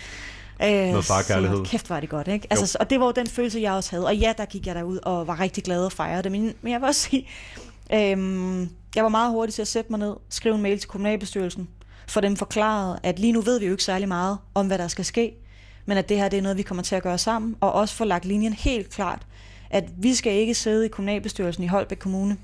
Øh, 0.62 0.68
Noget 0.88 1.04
farkærlighed. 1.04 1.64
Kæft 1.64 1.90
var 1.90 2.00
det 2.00 2.08
godt, 2.08 2.28
ikke? 2.28 2.46
Altså, 2.50 2.76
og 2.80 2.90
det 2.90 3.00
var 3.00 3.06
jo 3.06 3.12
den 3.12 3.26
følelse, 3.26 3.60
jeg 3.60 3.72
også 3.72 3.90
havde. 3.90 4.06
Og 4.06 4.16
ja, 4.16 4.32
der 4.38 4.44
gik 4.44 4.66
jeg 4.66 4.74
derud 4.74 4.98
og 5.02 5.26
var 5.26 5.40
rigtig 5.40 5.64
glad 5.64 5.84
og 5.84 5.92
fejrede 5.92 6.22
det. 6.22 6.32
Men, 6.32 6.54
men 6.62 6.72
jeg 6.72 6.80
vil 6.80 6.86
også 6.86 7.00
sige, 7.00 7.26
øhm, 7.92 8.70
jeg 8.94 9.02
var 9.02 9.08
meget 9.08 9.30
hurtig 9.30 9.54
til 9.54 9.62
at 9.62 9.68
sætte 9.68 9.92
mig 9.92 9.98
ned, 9.98 10.14
skrive 10.28 10.54
en 10.54 10.62
mail 10.62 10.78
til 10.78 10.88
kommunalbestyrelsen, 10.88 11.68
for 12.06 12.20
dem 12.20 12.36
forklaret, 12.36 12.98
at 13.02 13.18
lige 13.18 13.32
nu 13.32 13.40
ved 13.40 13.58
vi 13.58 13.66
jo 13.66 13.72
ikke 13.72 13.84
særlig 13.84 14.08
meget 14.08 14.38
om, 14.54 14.66
hvad 14.66 14.78
der 14.78 14.88
skal 14.88 15.04
ske, 15.04 15.32
men 15.86 15.98
at 15.98 16.08
det 16.08 16.16
her 16.16 16.28
det 16.28 16.36
er 16.38 16.42
noget, 16.42 16.58
vi 16.58 16.62
kommer 16.62 16.82
til 16.82 16.94
at 16.96 17.02
gøre 17.02 17.18
sammen, 17.18 17.56
og 17.60 17.72
også 17.72 17.94
få 17.94 18.04
lagt 18.04 18.24
linjen 18.24 18.52
helt 18.52 18.90
klart, 18.90 19.26
at 19.70 19.84
vi 19.96 20.14
skal 20.14 20.32
ikke 20.32 20.54
sidde 20.54 20.86
i 20.86 20.88
kommunalbestyrelsen 20.88 21.64
i 21.64 21.66
Holbæk 21.66 21.98
Kommune 21.98 22.36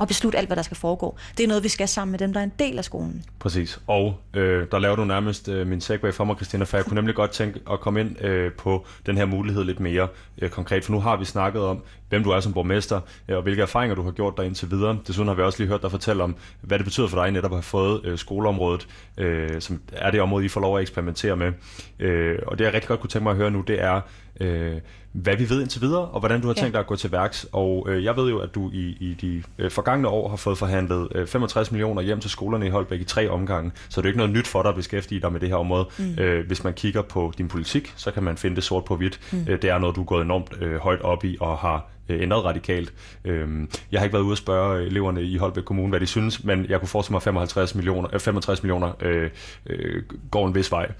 og 0.00 0.08
beslutte 0.08 0.38
alt, 0.38 0.48
hvad 0.48 0.56
der 0.56 0.62
skal 0.62 0.76
foregå. 0.76 1.16
Det 1.36 1.44
er 1.44 1.48
noget, 1.48 1.64
vi 1.64 1.68
skal 1.68 1.88
sammen 1.88 2.10
med 2.10 2.18
dem, 2.18 2.32
der 2.32 2.40
er 2.40 2.44
en 2.44 2.52
del 2.58 2.78
af 2.78 2.84
skolen. 2.84 3.24
Præcis. 3.38 3.80
Og 3.86 4.20
øh, 4.34 4.66
der 4.70 4.78
laver 4.78 4.96
du 4.96 5.04
nærmest 5.04 5.48
øh, 5.48 5.66
min 5.66 5.80
segway 5.80 6.12
for 6.12 6.24
mig, 6.24 6.36
Christina, 6.36 6.64
for 6.64 6.76
jeg 6.76 6.84
kunne 6.84 6.94
nemlig 6.94 7.14
godt 7.14 7.30
tænke 7.30 7.60
at 7.70 7.80
komme 7.80 8.00
ind 8.00 8.24
øh, 8.24 8.52
på 8.52 8.86
den 9.06 9.16
her 9.16 9.24
mulighed 9.24 9.64
lidt 9.64 9.80
mere 9.80 10.08
øh, 10.38 10.50
konkret, 10.50 10.84
for 10.84 10.92
nu 10.92 11.00
har 11.00 11.16
vi 11.16 11.24
snakket 11.24 11.62
om, 11.62 11.82
hvem 12.08 12.24
du 12.24 12.30
er 12.30 12.40
som 12.40 12.52
borgmester, 12.52 13.00
øh, 13.28 13.36
og 13.36 13.42
hvilke 13.42 13.62
erfaringer 13.62 13.94
du 13.94 14.02
har 14.02 14.10
gjort 14.10 14.36
dig 14.36 14.46
indtil 14.46 14.70
videre. 14.70 14.98
Desuden 15.06 15.28
har 15.28 15.34
vi 15.34 15.42
også 15.42 15.58
lige 15.58 15.68
hørt 15.68 15.82
dig 15.82 15.90
fortælle 15.90 16.22
om, 16.22 16.36
hvad 16.60 16.78
det 16.78 16.84
betyder 16.84 17.08
for 17.08 17.22
dig 17.22 17.30
netop 17.30 17.52
at 17.52 17.56
have 17.56 17.62
fået 17.62 18.00
øh, 18.04 18.18
skoleområdet, 18.18 18.88
øh, 19.18 19.60
som 19.60 19.80
er 19.92 20.10
det 20.10 20.20
område, 20.20 20.44
I 20.44 20.48
får 20.48 20.60
lov 20.60 20.76
at 20.76 20.82
eksperimentere 20.82 21.36
med. 21.36 21.52
Øh, 21.98 22.38
og 22.46 22.58
det 22.58 22.64
jeg 22.64 22.74
rigtig 22.74 22.88
godt 22.88 23.00
kunne 23.00 23.10
tænke 23.10 23.22
mig 23.22 23.30
at 23.30 23.36
høre 23.36 23.50
nu, 23.50 23.60
det 23.60 23.82
er, 23.82 24.00
øh, 24.40 24.80
hvad 25.12 25.36
vi 25.36 25.50
ved 25.50 25.60
indtil 25.60 25.80
videre, 25.80 26.08
og 26.08 26.20
hvordan 26.20 26.40
du 26.40 26.46
har 26.46 26.54
tænkt 26.54 26.72
dig 26.72 26.80
at 26.80 26.86
gå 26.86 26.96
til 26.96 27.12
værks. 27.12 27.46
Og 27.52 27.86
øh, 27.88 28.04
jeg 28.04 28.16
ved 28.16 28.30
jo, 28.30 28.38
at 28.38 28.54
du 28.54 28.70
i, 28.70 28.96
i 29.00 29.16
de 29.20 29.42
øh, 29.58 29.70
forgangne 29.70 30.08
år 30.08 30.28
har 30.28 30.36
fået 30.36 30.58
forhandlet 30.58 31.08
øh, 31.14 31.26
65 31.26 31.70
millioner 31.72 32.02
hjem 32.02 32.20
til 32.20 32.30
skolerne 32.30 32.66
i 32.66 32.68
Holbæk 32.68 33.00
i 33.00 33.04
tre 33.04 33.28
omgange, 33.28 33.72
så 33.88 34.00
det 34.00 34.06
er 34.06 34.08
ikke 34.08 34.18
noget 34.18 34.32
nyt 34.32 34.46
for 34.46 34.62
dig 34.62 34.68
at 34.68 34.74
beskæftige 34.74 35.20
dig 35.20 35.32
med 35.32 35.40
det 35.40 35.48
her 35.48 35.56
område. 35.56 35.88
Mm. 35.98 36.18
Øh, 36.18 36.46
hvis 36.46 36.64
man 36.64 36.74
kigger 36.74 37.02
på 37.02 37.32
din 37.38 37.48
politik, 37.48 37.92
så 37.96 38.10
kan 38.10 38.22
man 38.22 38.36
finde 38.36 38.56
det 38.56 38.64
sort 38.64 38.84
på 38.84 38.96
hvidt. 38.96 39.20
Mm. 39.32 39.44
Øh, 39.48 39.62
det 39.62 39.70
er 39.70 39.78
noget, 39.78 39.96
du 39.96 40.00
er 40.00 40.04
gået 40.04 40.24
enormt 40.24 40.62
øh, 40.62 40.76
højt 40.76 41.00
op 41.00 41.24
i 41.24 41.36
og 41.40 41.58
har 41.58 41.86
øh, 42.08 42.22
ændret 42.22 42.44
radikalt. 42.44 42.92
Øh, 43.24 43.48
jeg 43.92 44.00
har 44.00 44.04
ikke 44.04 44.14
været 44.14 44.24
ude 44.24 44.32
at 44.32 44.38
spørge 44.38 44.86
eleverne 44.86 45.22
i 45.22 45.36
Holbæk 45.36 45.64
Kommune, 45.64 45.88
hvad 45.88 46.00
de 46.00 46.06
synes, 46.06 46.44
men 46.44 46.66
jeg 46.68 46.78
kunne 46.78 46.88
forestille 46.88 47.12
mig, 47.12 47.18
at 47.18 47.22
55 47.22 47.74
millioner, 47.74 48.08
øh, 48.14 48.20
65 48.20 48.62
millioner 48.62 48.92
øh, 49.00 49.30
øh, 49.66 50.02
går 50.30 50.46
en 50.46 50.54
vis 50.54 50.72
vej. 50.72 50.92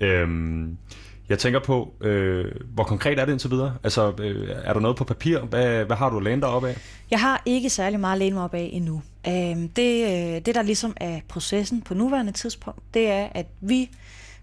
Øh, 0.00 0.28
jeg 1.28 1.38
tænker 1.38 1.60
på, 1.60 1.94
øh, 2.00 2.44
hvor 2.74 2.84
konkret 2.84 3.18
er 3.18 3.24
det 3.24 3.32
indtil 3.32 3.50
videre? 3.50 3.74
Altså, 3.82 4.12
øh, 4.18 4.48
er 4.64 4.72
der 4.72 4.80
noget 4.80 4.96
på 4.96 5.04
papir? 5.04 5.38
Hvad, 5.38 5.84
hvad 5.84 5.96
har 5.96 6.10
du 6.10 6.20
lænet 6.20 6.42
dig 6.42 6.48
op 6.48 6.64
af? 6.64 6.76
Jeg 7.10 7.20
har 7.20 7.42
ikke 7.46 7.70
særlig 7.70 8.00
meget 8.00 8.18
lænet 8.18 8.34
mig 8.34 8.44
op 8.44 8.54
af 8.54 8.70
endnu. 8.72 9.02
Øh, 9.26 9.32
det, 9.76 10.04
øh, 10.04 10.40
det, 10.46 10.54
der 10.54 10.62
ligesom 10.62 10.94
er 10.96 11.20
processen 11.28 11.82
på 11.82 11.94
nuværende 11.94 12.32
tidspunkt, 12.32 12.82
det 12.94 13.10
er, 13.10 13.28
at 13.34 13.46
vi 13.60 13.90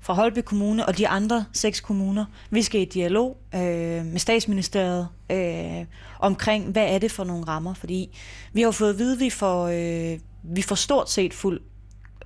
fra 0.01 0.13
Holbæk 0.13 0.43
Kommune 0.43 0.85
og 0.85 0.97
de 0.97 1.07
andre 1.07 1.45
seks 1.53 1.79
kommuner, 1.79 2.25
vi 2.49 2.61
skal 2.61 2.81
i 2.81 2.85
dialog 2.85 3.37
øh, 3.55 4.05
med 4.05 4.19
statsministeriet 4.19 5.07
øh, 5.31 5.85
omkring, 6.19 6.71
hvad 6.71 6.93
er 6.93 6.97
det 6.97 7.11
for 7.11 7.23
nogle 7.23 7.43
rammer? 7.47 7.73
Fordi 7.73 8.17
vi 8.53 8.61
har 8.61 8.71
fået 8.71 8.89
at 8.89 8.97
vide, 8.97 9.13
at 9.13 9.19
vi 9.19 9.29
får, 9.29 9.67
øh, 9.67 10.19
vi 10.43 10.61
får 10.61 10.75
stort 10.75 11.09
set 11.09 11.33
fuld 11.33 11.61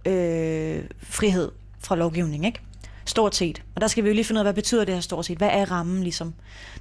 øh, 0.05 0.83
frihed 1.01 1.51
fra 1.79 1.95
lovgivning, 1.95 2.45
ikke? 2.45 2.59
Stort 3.05 3.35
set. 3.35 3.63
Og 3.75 3.81
der 3.81 3.87
skal 3.87 4.03
vi 4.03 4.09
jo 4.09 4.15
lige 4.15 4.25
finde 4.25 4.39
ud 4.39 4.45
af, 4.45 4.45
hvad 4.45 4.53
betyder 4.53 4.85
det 4.85 4.93
her 4.93 5.01
stort 5.01 5.25
set? 5.25 5.37
Hvad 5.37 5.49
er 5.51 5.71
rammen 5.71 6.03
ligesom? 6.03 6.33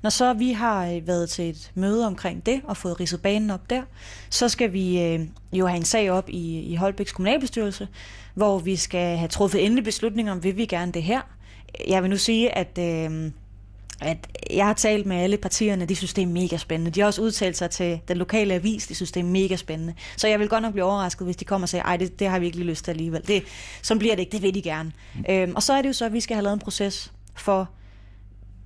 Når 0.02 0.10
så 0.10 0.32
vi 0.32 0.52
har 0.52 0.86
øh, 0.86 1.06
været 1.06 1.30
til 1.30 1.50
et 1.50 1.70
møde 1.74 2.06
omkring 2.06 2.46
det 2.46 2.60
og 2.64 2.76
fået 2.76 3.00
ridset 3.00 3.22
banen 3.22 3.50
op 3.50 3.70
der, 3.70 3.82
så 4.30 4.48
skal 4.48 4.72
vi 4.72 5.02
øh, 5.02 5.20
jo 5.52 5.66
have 5.66 5.76
en 5.76 5.84
sag 5.84 6.10
op 6.10 6.28
i, 6.28 6.60
i 6.60 6.74
Holbæks 6.74 7.12
kommunalbestyrelse, 7.12 7.88
hvor 8.34 8.58
vi 8.58 8.76
skal 8.76 9.16
have 9.16 9.28
truffet 9.28 9.64
endelig 9.64 9.84
beslutning 9.84 10.30
om, 10.30 10.44
vil 10.44 10.56
vi 10.56 10.66
gerne 10.66 10.92
det 10.92 11.02
her? 11.02 11.20
Jeg 11.88 12.02
vil 12.02 12.10
nu 12.10 12.16
sige, 12.16 12.58
at... 12.58 12.78
Øh, 12.78 13.30
at 14.02 14.18
jeg 14.50 14.66
har 14.66 14.72
talt 14.72 15.06
med 15.06 15.16
alle 15.16 15.36
partierne, 15.36 15.84
de 15.84 15.96
synes, 15.96 16.14
det 16.14 16.22
er 16.22 16.26
mega 16.26 16.56
spændende. 16.56 16.90
De 16.90 17.00
har 17.00 17.06
også 17.06 17.22
udtalt 17.22 17.56
sig 17.56 17.70
til 17.70 18.00
den 18.08 18.16
lokale 18.16 18.54
avis, 18.54 18.86
de 18.86 18.94
synes, 18.94 19.12
det 19.12 19.20
er 19.20 19.24
mega 19.24 19.56
spændende. 19.56 19.94
Så 20.16 20.28
jeg 20.28 20.40
vil 20.40 20.48
godt 20.48 20.62
nok 20.62 20.72
blive 20.72 20.84
overrasket, 20.84 21.26
hvis 21.26 21.36
de 21.36 21.44
kommer 21.44 21.64
og 21.64 21.68
siger, 21.68 21.82
ej, 21.82 21.96
det, 21.96 22.18
det 22.18 22.28
har 22.28 22.38
vi 22.38 22.46
ikke 22.46 22.58
lige 22.58 22.68
lyst 22.68 22.84
til 22.84 22.90
alligevel. 22.90 23.26
Det, 23.26 23.42
sådan 23.82 23.98
bliver 23.98 24.14
det 24.14 24.20
ikke, 24.20 24.32
det 24.32 24.42
vil 24.42 24.54
de 24.54 24.62
gerne. 24.62 24.92
Mm. 25.14 25.24
Øhm, 25.28 25.52
og 25.56 25.62
så 25.62 25.72
er 25.72 25.82
det 25.82 25.88
jo 25.88 25.92
så, 25.92 26.04
at 26.04 26.12
vi 26.12 26.20
skal 26.20 26.34
have 26.34 26.42
lavet 26.44 26.54
en 26.54 26.60
proces 26.60 27.12
for, 27.36 27.70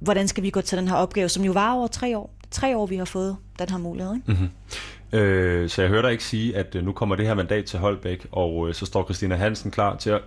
hvordan 0.00 0.28
skal 0.28 0.42
vi 0.42 0.50
gå 0.50 0.60
til 0.60 0.78
den 0.78 0.88
her 0.88 0.94
opgave, 0.94 1.28
som 1.28 1.44
jo 1.44 1.52
var 1.52 1.74
over 1.74 1.86
tre 1.86 2.18
år. 2.18 2.34
Tre 2.50 2.76
år, 2.76 2.86
vi 2.86 2.96
har 2.96 3.04
fået 3.04 3.36
den 3.58 3.68
her 3.68 3.78
mulighed. 3.78 4.14
Ikke? 4.14 4.32
Mm-hmm. 4.32 5.18
Øh, 5.18 5.68
så 5.68 5.82
jeg 5.82 5.88
hører 5.88 6.02
dig 6.02 6.12
ikke 6.12 6.24
sige, 6.24 6.56
at 6.56 6.74
øh, 6.74 6.84
nu 6.84 6.92
kommer 6.92 7.16
det 7.16 7.26
her 7.26 7.34
mandat 7.34 7.64
til 7.64 7.78
Holbæk, 7.78 8.26
og 8.32 8.68
øh, 8.68 8.74
så 8.74 8.86
står 8.86 9.04
Christina 9.04 9.36
Hansen 9.36 9.70
klar 9.70 9.96
til 9.96 10.10
at 10.10 10.20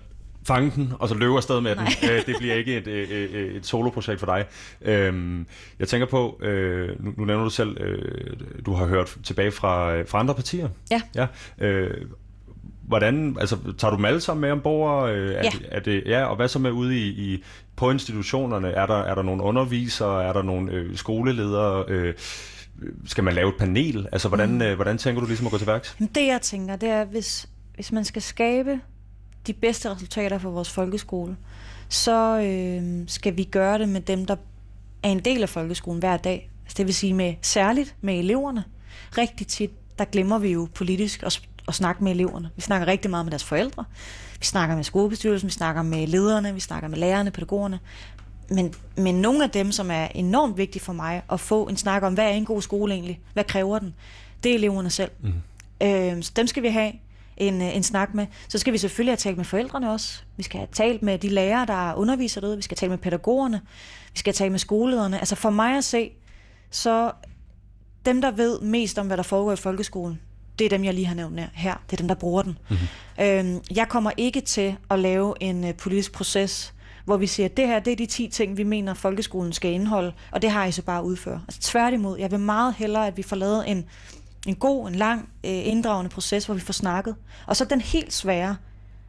fange 0.49 0.71
den, 0.75 0.93
og 0.99 1.09
så 1.09 1.15
løbe 1.15 1.35
afsted 1.35 1.61
med 1.61 1.75
den. 1.75 1.87
Øh, 2.11 2.25
det 2.25 2.35
bliver 2.39 2.55
ikke 2.55 2.77
et, 2.77 2.87
et, 2.87 3.11
et, 3.11 3.55
et 3.55 3.65
soloprojekt 3.65 4.19
for 4.19 4.25
dig. 4.25 4.45
Øhm, 4.81 5.47
jeg 5.79 5.87
tænker 5.87 6.07
på, 6.07 6.39
øh, 6.41 7.03
nu, 7.03 7.13
nu 7.17 7.25
nævner 7.25 7.43
du 7.43 7.49
selv, 7.49 7.81
øh, 7.81 8.37
du 8.65 8.73
har 8.73 8.85
hørt 8.85 9.17
tilbage 9.23 9.51
fra, 9.51 10.01
fra 10.01 10.19
andre 10.19 10.35
partier. 10.35 10.69
Ja. 10.91 11.01
ja 11.15 11.27
øh, 11.65 12.05
hvordan, 12.81 13.37
altså 13.39 13.57
tager 13.77 13.91
du 13.91 13.97
dem 13.97 14.05
alle 14.05 14.21
sammen 14.21 14.41
med 14.41 14.51
ombord? 14.51 15.09
Øh, 15.09 15.33
er, 15.33 15.41
ja. 15.43 15.49
Det, 15.49 15.65
er 15.71 15.79
det, 15.79 16.03
ja. 16.05 16.25
Og 16.25 16.35
hvad 16.35 16.47
så 16.47 16.59
med 16.59 16.71
ude 16.71 16.97
i, 16.97 17.07
i 17.07 17.43
på 17.75 17.91
institutionerne? 17.91 18.71
Er 18.71 18.85
der, 18.85 18.97
er 18.97 19.15
der 19.15 19.21
nogle 19.21 19.43
undervisere? 19.43 20.23
Er 20.23 20.33
der 20.33 20.41
nogle 20.41 20.71
øh, 20.71 20.95
skoleledere? 20.97 21.85
Øh, 21.87 22.13
skal 23.05 23.23
man 23.23 23.33
lave 23.33 23.49
et 23.49 23.55
panel? 23.59 24.07
Altså, 24.11 24.27
hvordan, 24.27 24.49
mm. 24.49 24.61
øh, 24.61 24.75
hvordan 24.75 24.97
tænker 24.97 25.21
du 25.21 25.27
ligesom 25.27 25.45
at 25.45 25.51
gå 25.51 25.57
til 25.57 25.67
værks? 25.67 25.97
Det, 26.15 26.27
jeg 26.27 26.41
tænker, 26.41 26.75
det 26.75 26.89
er, 26.89 27.05
hvis, 27.05 27.49
hvis 27.75 27.91
man 27.91 28.05
skal 28.05 28.21
skabe 28.21 28.79
de 29.47 29.53
bedste 29.53 29.91
resultater 29.91 30.37
for 30.37 30.49
vores 30.49 30.69
folkeskole, 30.69 31.37
så 31.89 32.39
øh, 32.39 33.03
skal 33.07 33.37
vi 33.37 33.43
gøre 33.43 33.79
det 33.79 33.89
med 33.89 34.01
dem, 34.01 34.25
der 34.25 34.35
er 35.03 35.09
en 35.09 35.19
del 35.19 35.41
af 35.41 35.49
folkeskolen 35.49 35.99
hver 35.99 36.17
dag. 36.17 36.49
Altså 36.63 36.75
det 36.77 36.85
vil 36.85 36.95
sige 36.95 37.13
med 37.13 37.33
særligt 37.41 37.95
med 38.01 38.19
eleverne. 38.19 38.63
Rigtig 39.17 39.47
tit, 39.47 39.71
der 39.99 40.05
glemmer 40.05 40.39
vi 40.39 40.51
jo 40.51 40.67
politisk 40.73 41.23
at, 41.23 41.41
at 41.67 41.75
snakke 41.75 42.03
med 42.03 42.11
eleverne. 42.11 42.49
Vi 42.55 42.61
snakker 42.61 42.87
rigtig 42.87 43.11
meget 43.11 43.25
med 43.25 43.31
deres 43.31 43.43
forældre. 43.43 43.85
Vi 44.39 44.45
snakker 44.45 44.75
med 44.75 44.83
skolebestyrelsen, 44.83 45.47
vi 45.47 45.51
snakker 45.53 45.81
med 45.81 46.07
lederne, 46.07 46.53
vi 46.53 46.59
snakker 46.59 46.89
med 46.89 46.97
lærerne, 46.97 47.31
pædagogerne. 47.31 47.79
Men, 48.49 48.73
men 48.97 49.15
nogle 49.15 49.43
af 49.43 49.49
dem, 49.49 49.71
som 49.71 49.91
er 49.91 50.07
enormt 50.15 50.57
vigtige 50.57 50.81
for 50.81 50.93
mig 50.93 51.21
at 51.31 51.39
få 51.39 51.67
en 51.67 51.77
snak 51.77 52.03
om, 52.03 52.13
hvad 52.13 52.25
er 52.25 52.29
en 52.29 52.45
god 52.45 52.61
skole 52.61 52.93
egentlig? 52.93 53.19
Hvad 53.33 53.43
kræver 53.43 53.79
den? 53.79 53.95
Det 54.43 54.51
er 54.51 54.55
eleverne 54.55 54.89
selv. 54.89 55.11
Mm. 55.21 55.33
Øh, 55.87 56.23
så 56.23 56.31
dem 56.35 56.47
skal 56.47 56.63
vi 56.63 56.67
have 56.67 56.91
en, 57.39 57.61
øh, 57.61 57.75
en 57.75 57.83
snak 57.83 58.13
med. 58.13 58.27
Så 58.47 58.57
skal 58.57 58.73
vi 58.73 58.77
selvfølgelig 58.77 59.11
have 59.11 59.17
talt 59.17 59.37
med 59.37 59.45
forældrene 59.45 59.91
også. 59.91 60.21
Vi 60.37 60.43
skal 60.43 60.57
have 60.59 60.67
talt 60.71 61.03
med 61.03 61.17
de 61.17 61.29
lærere, 61.29 61.65
der 61.65 61.93
underviser 61.93 62.41
derude. 62.41 62.55
Vi 62.55 62.61
skal 62.61 62.77
tale 62.77 62.89
med 62.89 62.97
pædagogerne. 62.97 63.61
Vi 64.13 64.19
skal 64.19 64.33
tale 64.33 64.49
med 64.49 64.59
skolelederne. 64.59 65.19
Altså 65.19 65.35
for 65.35 65.49
mig 65.49 65.77
at 65.77 65.83
se, 65.83 66.11
så 66.71 67.11
dem, 68.05 68.21
der 68.21 68.31
ved 68.31 68.61
mest 68.61 68.97
om, 68.97 69.07
hvad 69.07 69.17
der 69.17 69.23
foregår 69.23 69.51
i 69.51 69.55
folkeskolen, 69.55 70.19
det 70.59 70.65
er 70.65 70.69
dem, 70.69 70.83
jeg 70.83 70.93
lige 70.93 71.05
har 71.05 71.15
nævnt 71.15 71.39
her. 71.53 71.75
Det 71.85 71.93
er 71.93 71.97
dem, 71.97 72.07
der 72.07 72.15
bruger 72.15 72.41
den. 72.41 72.57
Mm-hmm. 72.69 73.25
Øhm, 73.25 73.61
jeg 73.75 73.87
kommer 73.89 74.11
ikke 74.17 74.41
til 74.41 74.75
at 74.89 74.99
lave 74.99 75.33
en 75.39 75.63
uh, 75.63 75.75
politisk 75.75 76.11
proces, 76.11 76.73
hvor 77.05 77.17
vi 77.17 77.27
siger, 77.27 77.45
at 77.45 77.57
det 77.57 77.67
her 77.67 77.79
det 77.79 77.93
er 77.93 77.95
de 77.95 78.05
10 78.05 78.27
ting, 78.27 78.57
vi 78.57 78.63
mener, 78.63 78.93
folkeskolen 78.93 79.53
skal 79.53 79.71
indeholde, 79.71 80.13
og 80.31 80.41
det 80.41 80.51
har 80.51 80.65
I 80.65 80.71
så 80.71 80.81
bare 80.81 81.03
udføre. 81.03 81.41
Altså 81.47 81.61
tværtimod, 81.61 82.17
jeg 82.19 82.31
vil 82.31 82.39
meget 82.39 82.73
hellere, 82.73 83.07
at 83.07 83.17
vi 83.17 83.23
får 83.23 83.35
lavet 83.35 83.69
en, 83.69 83.85
en 84.47 84.55
god, 84.55 84.87
en 84.87 84.95
lang, 84.95 85.29
øh, 85.45 85.67
inddragende 85.67 86.09
proces, 86.09 86.45
hvor 86.45 86.55
vi 86.55 86.61
får 86.61 86.73
snakket. 86.73 87.15
Og 87.47 87.55
så 87.55 87.65
den 87.65 87.81
helt 87.81 88.13
svære 88.13 88.55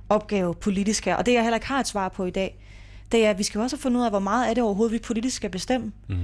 opgave 0.09 0.55
politisk 0.55 1.05
her, 1.05 1.17
og 1.17 1.27
det 1.27 1.33
jeg 1.33 1.43
heller 1.43 1.57
ikke 1.57 1.69
har 1.69 1.81
et 1.81 1.87
svar 1.87 2.09
på 2.09 2.25
i 2.25 2.31
dag, 2.31 2.59
det 3.13 3.27
er, 3.27 3.31
at 3.31 3.39
vi 3.39 3.43
skal 3.43 3.61
også 3.61 3.77
fundet 3.77 4.01
ud 4.01 4.05
af, 4.05 4.11
hvor 4.11 4.19
meget 4.19 4.51
er 4.51 4.55
det 4.55 4.63
overhovedet, 4.63 4.93
vi 4.93 4.99
politisk 4.99 5.37
skal 5.37 5.51
bestemme. 5.51 5.93
Mm. 6.09 6.17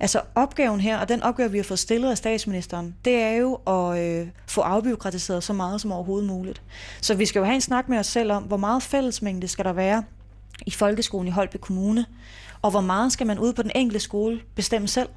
Altså 0.00 0.20
opgaven 0.34 0.80
her, 0.80 0.98
og 0.98 1.08
den 1.08 1.22
opgave, 1.22 1.50
vi 1.50 1.58
har 1.58 1.64
fået 1.64 1.78
stillet 1.78 2.10
af 2.10 2.16
statsministeren, 2.16 2.96
det 3.04 3.14
er 3.14 3.32
jo 3.32 3.54
at 3.54 3.98
øh, 3.98 4.28
få 4.46 4.60
afbiokratiseret 4.60 5.44
så 5.44 5.52
meget 5.52 5.80
som 5.80 5.92
overhovedet 5.92 6.28
muligt. 6.28 6.62
Så 7.00 7.14
vi 7.14 7.26
skal 7.26 7.38
jo 7.38 7.44
have 7.44 7.54
en 7.54 7.60
snak 7.60 7.88
med 7.88 7.98
os 7.98 8.06
selv 8.06 8.32
om, 8.32 8.42
hvor 8.42 8.56
meget 8.56 8.82
fællesmængde 8.82 9.48
skal 9.48 9.64
der 9.64 9.72
være 9.72 10.04
i 10.66 10.70
folkeskolen 10.70 11.28
i 11.28 11.30
Holbæk 11.30 11.60
Kommune, 11.60 12.06
og 12.62 12.70
hvor 12.70 12.80
meget 12.80 13.12
skal 13.12 13.26
man 13.26 13.38
ud 13.38 13.52
på 13.52 13.62
den 13.62 13.70
enkelte 13.74 14.00
skole 14.00 14.40
bestemme 14.54 14.88
selv. 14.88 15.08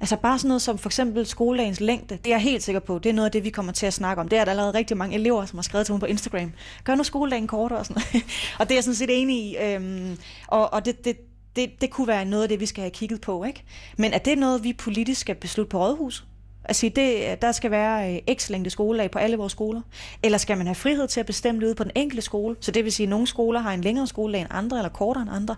Altså 0.00 0.16
bare 0.16 0.38
sådan 0.38 0.48
noget 0.48 0.62
som 0.62 0.78
for 0.78 0.88
eksempel 0.88 1.26
skoledagens 1.26 1.80
længde, 1.80 2.16
det 2.16 2.26
er 2.26 2.30
jeg 2.30 2.40
helt 2.40 2.62
sikker 2.62 2.80
på, 2.80 2.98
det 2.98 3.08
er 3.10 3.12
noget 3.12 3.26
af 3.26 3.32
det, 3.32 3.44
vi 3.44 3.50
kommer 3.50 3.72
til 3.72 3.86
at 3.86 3.92
snakke 3.92 4.20
om. 4.20 4.28
Det 4.28 4.38
er 4.38 4.44
der 4.44 4.50
allerede 4.50 4.74
rigtig 4.74 4.96
mange 4.96 5.14
elever, 5.14 5.46
som 5.46 5.56
har 5.58 5.62
skrevet 5.62 5.86
til 5.86 5.92
mig 5.92 6.00
på 6.00 6.06
Instagram. 6.06 6.52
Gør 6.84 6.94
nu 6.94 7.02
skoledagen 7.02 7.46
kortere 7.46 7.78
og 7.78 7.86
sådan 7.86 8.02
Og 8.58 8.68
det 8.68 8.70
er 8.70 8.76
jeg 8.76 8.84
sådan 8.84 8.94
set 8.94 9.22
enig 9.22 9.36
i. 9.36 9.56
Øhm, 9.56 10.18
og 10.46 10.72
og 10.72 10.84
det, 10.84 11.04
det, 11.04 11.16
det, 11.56 11.80
det 11.80 11.90
kunne 11.90 12.06
være 12.06 12.24
noget 12.24 12.42
af 12.42 12.48
det, 12.48 12.60
vi 12.60 12.66
skal 12.66 12.82
have 12.82 12.90
kigget 12.90 13.20
på. 13.20 13.44
Ikke? 13.44 13.62
Men 13.96 14.12
er 14.12 14.18
det 14.18 14.38
noget, 14.38 14.64
vi 14.64 14.72
politisk 14.72 15.20
skal 15.20 15.34
beslutte 15.34 15.70
på 15.70 15.78
rådhus? 15.78 16.24
Altså, 16.64 16.90
det, 16.96 17.42
der 17.42 17.52
skal 17.52 17.70
være 17.70 18.14
øh, 18.14 18.36
x 18.36 18.50
længde 18.50 18.70
skoledag 18.70 19.10
på 19.10 19.18
alle 19.18 19.36
vores 19.36 19.52
skoler. 19.52 19.80
Eller 20.22 20.38
skal 20.38 20.58
man 20.58 20.66
have 20.66 20.74
frihed 20.74 21.08
til 21.08 21.20
at 21.20 21.26
bestemme 21.26 21.60
det 21.60 21.66
ude 21.66 21.74
på 21.74 21.84
den 21.84 21.92
enkelte 21.94 22.22
skole? 22.22 22.56
Så 22.60 22.70
det 22.70 22.84
vil 22.84 22.92
sige, 22.92 23.04
at 23.04 23.10
nogle 23.10 23.26
skoler 23.26 23.60
har 23.60 23.72
en 23.72 23.80
længere 23.80 24.06
skoledag 24.06 24.40
end 24.40 24.50
andre, 24.52 24.76
eller 24.76 24.88
kortere 24.88 25.22
end 25.22 25.30
andre. 25.30 25.56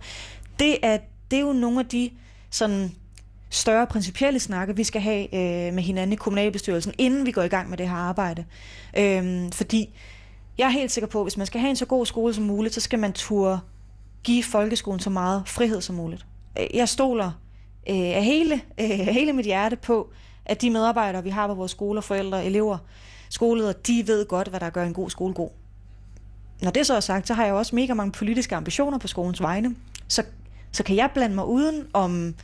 Det 0.58 0.76
er, 0.82 0.98
det 1.30 1.36
er 1.36 1.40
jo 1.40 1.52
nogle 1.52 1.80
af 1.80 1.86
de 1.86 2.10
sådan, 2.50 2.92
større 3.50 3.86
principielle 3.86 4.40
snakke, 4.40 4.76
vi 4.76 4.84
skal 4.84 5.00
have 5.00 5.34
øh, 5.34 5.74
med 5.74 5.82
hinanden 5.82 6.12
i 6.12 6.16
kommunalbestyrelsen, 6.16 6.94
inden 6.98 7.26
vi 7.26 7.32
går 7.32 7.42
i 7.42 7.48
gang 7.48 7.70
med 7.70 7.78
det 7.78 7.88
her 7.88 7.96
arbejde. 7.96 8.44
Øh, 8.98 9.52
fordi 9.52 9.94
jeg 10.58 10.64
er 10.64 10.70
helt 10.70 10.90
sikker 10.90 11.08
på, 11.08 11.20
at 11.20 11.24
hvis 11.24 11.36
man 11.36 11.46
skal 11.46 11.60
have 11.60 11.70
en 11.70 11.76
så 11.76 11.86
god 11.86 12.06
skole 12.06 12.34
som 12.34 12.44
muligt, 12.44 12.74
så 12.74 12.80
skal 12.80 12.98
man 12.98 13.12
turde 13.12 13.60
give 14.24 14.44
folkeskolen 14.44 15.00
så 15.00 15.10
meget 15.10 15.42
frihed 15.46 15.80
som 15.80 15.96
muligt. 15.96 16.26
Øh, 16.60 16.66
jeg 16.74 16.88
stoler 16.88 17.32
øh, 17.90 17.96
af 17.96 18.24
hele, 18.24 18.60
øh, 18.80 18.88
hele 18.88 19.32
mit 19.32 19.46
hjerte 19.46 19.76
på, 19.76 20.10
at 20.44 20.62
de 20.62 20.70
medarbejdere, 20.70 21.22
vi 21.22 21.30
har 21.30 21.46
på 21.46 21.54
vores 21.54 21.70
skoler, 21.70 22.00
forældre, 22.00 22.44
elever, 22.44 22.78
skoleleder, 23.30 23.72
de 23.72 24.04
ved 24.06 24.26
godt, 24.26 24.48
hvad 24.48 24.60
der 24.60 24.70
gør 24.70 24.84
en 24.84 24.94
god 24.94 25.10
skole 25.10 25.34
god. 25.34 25.50
Når 26.62 26.70
det 26.70 26.86
så 26.86 26.94
er 26.94 27.00
sagt, 27.00 27.26
så 27.26 27.34
har 27.34 27.44
jeg 27.44 27.54
også 27.54 27.74
mega 27.74 27.94
mange 27.94 28.12
politiske 28.12 28.56
ambitioner 28.56 28.98
på 28.98 29.08
skolens 29.08 29.42
vegne. 29.42 29.76
Så, 30.08 30.22
så 30.72 30.82
kan 30.82 30.96
jeg 30.96 31.10
blande 31.14 31.34
mig 31.34 31.46
uden 31.46 31.86
om 31.92 32.34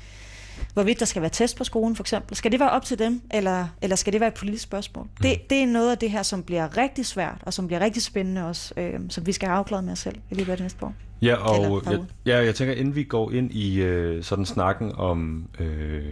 hvorvidt 0.75 1.01
der 1.01 1.07
skal 1.07 1.23
være 1.23 1.31
test 1.31 1.57
på 1.57 1.65
skolen 1.65 1.97
for 1.97 2.03
eksempel. 2.03 2.37
Skal 2.37 2.53
det 2.53 2.61
være 2.61 2.71
op 2.71 2.85
til 2.85 2.99
dem, 2.99 3.21
eller, 3.35 3.67
eller 3.83 3.97
skal 3.97 4.13
det 4.13 4.21
være 4.21 4.29
et 4.29 4.35
politisk 4.35 4.63
spørgsmål? 4.63 5.05
Mm. 5.05 5.23
Det, 5.23 5.51
det 5.51 5.63
er 5.63 5.67
noget 5.67 5.91
af 5.91 5.99
det 5.99 6.11
her, 6.11 6.23
som 6.23 6.43
bliver 6.43 6.77
rigtig 6.77 7.07
svært, 7.07 7.39
og 7.43 7.53
som 7.53 7.67
bliver 7.67 7.81
rigtig 7.81 8.03
spændende 8.03 8.47
også, 8.47 8.75
øh, 8.77 9.01
som 9.09 9.27
vi 9.27 9.33
skal 9.33 9.49
have 9.49 9.59
afklaret 9.59 9.85
med 9.85 9.93
os 9.93 9.99
selv 9.99 10.17
i 10.31 10.35
løbet 10.35 10.51
af 10.51 10.57
det 10.57 10.65
næste 10.65 10.85
år. 10.85 10.95
Ja, 11.23 11.35
og 11.35 11.83
jeg, 11.91 12.01
ja, 12.27 12.45
jeg 12.45 12.55
tænker, 12.55 12.75
inden 12.75 12.95
vi 12.95 13.05
går 13.05 13.31
ind 13.31 13.51
i 13.53 13.83
øh, 13.83 14.23
sådan 14.23 14.47
snakken 14.47 14.93
om 14.97 15.49
øh, 15.61 16.05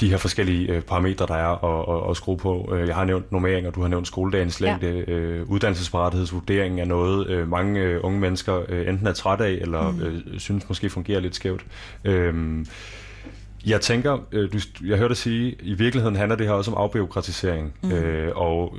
de 0.00 0.10
her 0.10 0.16
forskellige 0.16 0.72
øh, 0.72 0.82
parametre, 0.82 1.26
der 1.26 1.34
er 1.34 1.64
at, 1.64 2.04
at, 2.04 2.10
at 2.10 2.16
skrue 2.16 2.36
på. 2.36 2.74
Øh, 2.74 2.88
jeg 2.88 2.94
har 2.94 3.04
nævnt 3.04 3.32
normeringer, 3.32 3.70
du 3.70 3.80
har 3.80 3.88
nævnt 3.88 4.06
skoledagens 4.06 4.60
længde. 4.60 5.04
Ja. 5.08 5.12
Øh, 5.12 5.50
uddannelsesparattighedsvurderingen 5.50 6.78
er 6.78 6.84
noget, 6.84 7.28
øh, 7.28 7.48
mange 7.48 7.80
øh, 7.80 8.00
unge 8.02 8.20
mennesker 8.20 8.62
øh, 8.68 8.88
enten 8.88 9.06
er 9.06 9.12
træt 9.12 9.40
af, 9.40 9.50
eller 9.50 9.90
mm. 9.90 10.02
øh, 10.02 10.38
synes 10.38 10.68
måske 10.68 10.90
fungerer 10.90 11.20
lidt 11.20 11.34
skævt. 11.34 11.66
Øh, 12.04 12.64
jeg 13.68 13.80
tænker, 13.80 14.18
øh, 14.32 14.52
du, 14.52 14.58
jeg 14.86 14.98
hørte 14.98 15.08
dig 15.08 15.16
sige, 15.16 15.56
i 15.62 15.74
virkeligheden 15.74 16.16
handler 16.16 16.36
det 16.36 16.46
her 16.46 16.52
også 16.52 16.70
om 16.70 16.76
afbiokratisering, 16.76 17.74
mm. 17.82 17.92
øh, 17.92 18.36
og 18.36 18.76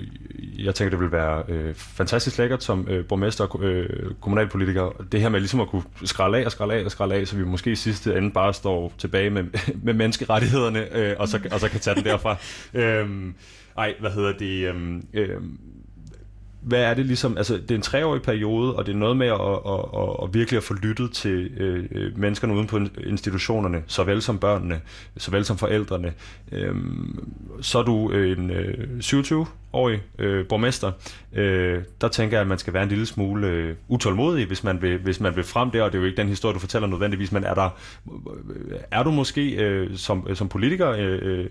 jeg 0.58 0.76
tænker, 0.76 0.90
det 0.90 1.00
vil 1.00 1.12
være 1.12 1.44
øh, 1.50 1.76
fantastisk 1.76 2.38
lækkert 2.38 2.64
som 2.64 2.88
øh, 2.90 3.06
borgmester 3.06 3.46
og 3.46 3.64
øh, 3.64 4.12
kommunalpolitiker, 4.22 5.06
det 5.12 5.22
her 5.22 5.30
med 5.30 5.40
ligesom 5.40 5.60
at 5.60 5.68
kunne 5.68 5.84
skralde 6.06 6.38
af 6.38 6.46
og 6.46 6.52
skralde 6.52 6.74
af 6.74 6.86
og 6.86 6.92
skralde 6.92 7.16
af, 7.16 7.28
så 7.28 7.36
vi 7.36 7.44
måske 7.44 7.72
i 7.72 7.76
sidste 7.76 8.18
ende 8.18 8.32
bare 8.32 8.54
står 8.54 8.94
tilbage 8.98 9.30
med, 9.30 9.44
med 9.84 9.94
menneskerettighederne, 9.94 10.98
øh, 10.98 11.16
og, 11.20 11.28
så, 11.28 11.40
og 11.52 11.60
så 11.60 11.70
kan 11.70 11.80
tage 11.80 11.96
den 11.96 12.04
derfra. 12.04 12.38
øh, 12.82 13.10
ej, 13.78 13.96
hvad 14.00 14.12
hedder 14.12 14.34
det? 14.34 14.76
Øh, 14.76 15.02
øh, 15.14 15.42
hvad 16.70 16.84
er 16.84 16.94
det 16.94 17.06
ligesom, 17.06 17.38
altså 17.38 17.54
det 17.54 17.72
er 17.72 17.76
en 17.76 17.82
treårig 17.82 18.22
periode, 18.22 18.76
og 18.76 18.86
det 18.86 18.94
er 18.94 18.98
noget 18.98 19.18
med 19.18 19.28
at, 19.28 19.42
at, 19.42 20.02
at, 20.02 20.24
at 20.24 20.34
virkelig 20.34 20.58
at 20.58 20.64
få 20.64 20.74
lyttet 20.74 21.12
til 21.12 21.52
øh, 21.58 21.86
øh 21.92 22.18
menneskerne 22.18 22.54
uden 22.54 22.68
på 22.68 22.80
institutionerne, 23.06 23.84
såvel 23.88 24.22
som 24.22 24.40
børnene, 24.40 24.82
såvel 25.18 25.46
som 25.46 25.58
forældrene. 25.58 26.14
Øh, 26.52 26.76
så 27.62 27.80
er 27.80 27.84
du 27.84 28.12
øh, 28.12 28.38
en 28.38 28.52
øh, 28.52 28.88
27-årig 29.00 30.02
øh, 30.20 30.48
borgmester. 30.48 30.92
Øh, 31.34 31.82
der 32.02 32.08
tænker 32.08 32.38
jeg, 32.38 32.42
at 32.42 32.48
man 32.48 32.58
skal 32.58 32.74
være 32.74 32.84
en 32.84 32.90
lille 32.90 33.06
smule 33.06 33.48
øh, 33.48 33.76
utålmodig, 33.88 34.46
hvis 34.46 34.64
man, 34.64 34.82
vil, 34.82 34.98
hvis 34.98 35.20
man 35.20 35.36
vil 35.36 35.44
frem 35.44 35.72
der, 35.72 35.84
og 35.84 35.92
det 35.92 35.98
er 35.98 36.02
jo 36.02 36.06
ikke 36.06 36.18
den 36.18 36.28
historie, 36.28 36.54
du 36.54 36.60
fortæller 36.60 36.88
nødvendigvis, 36.88 37.32
men 37.32 37.44
er, 37.44 37.54
der, 37.54 37.70
øh, 38.08 38.80
er 38.92 39.04
du 39.04 39.12
måske 39.12 39.56
øh, 39.56 39.98
som, 39.98 40.36
som 40.36 40.50
politiker 40.50 40.90
øh, 40.90 41.20
øh, 41.22 41.46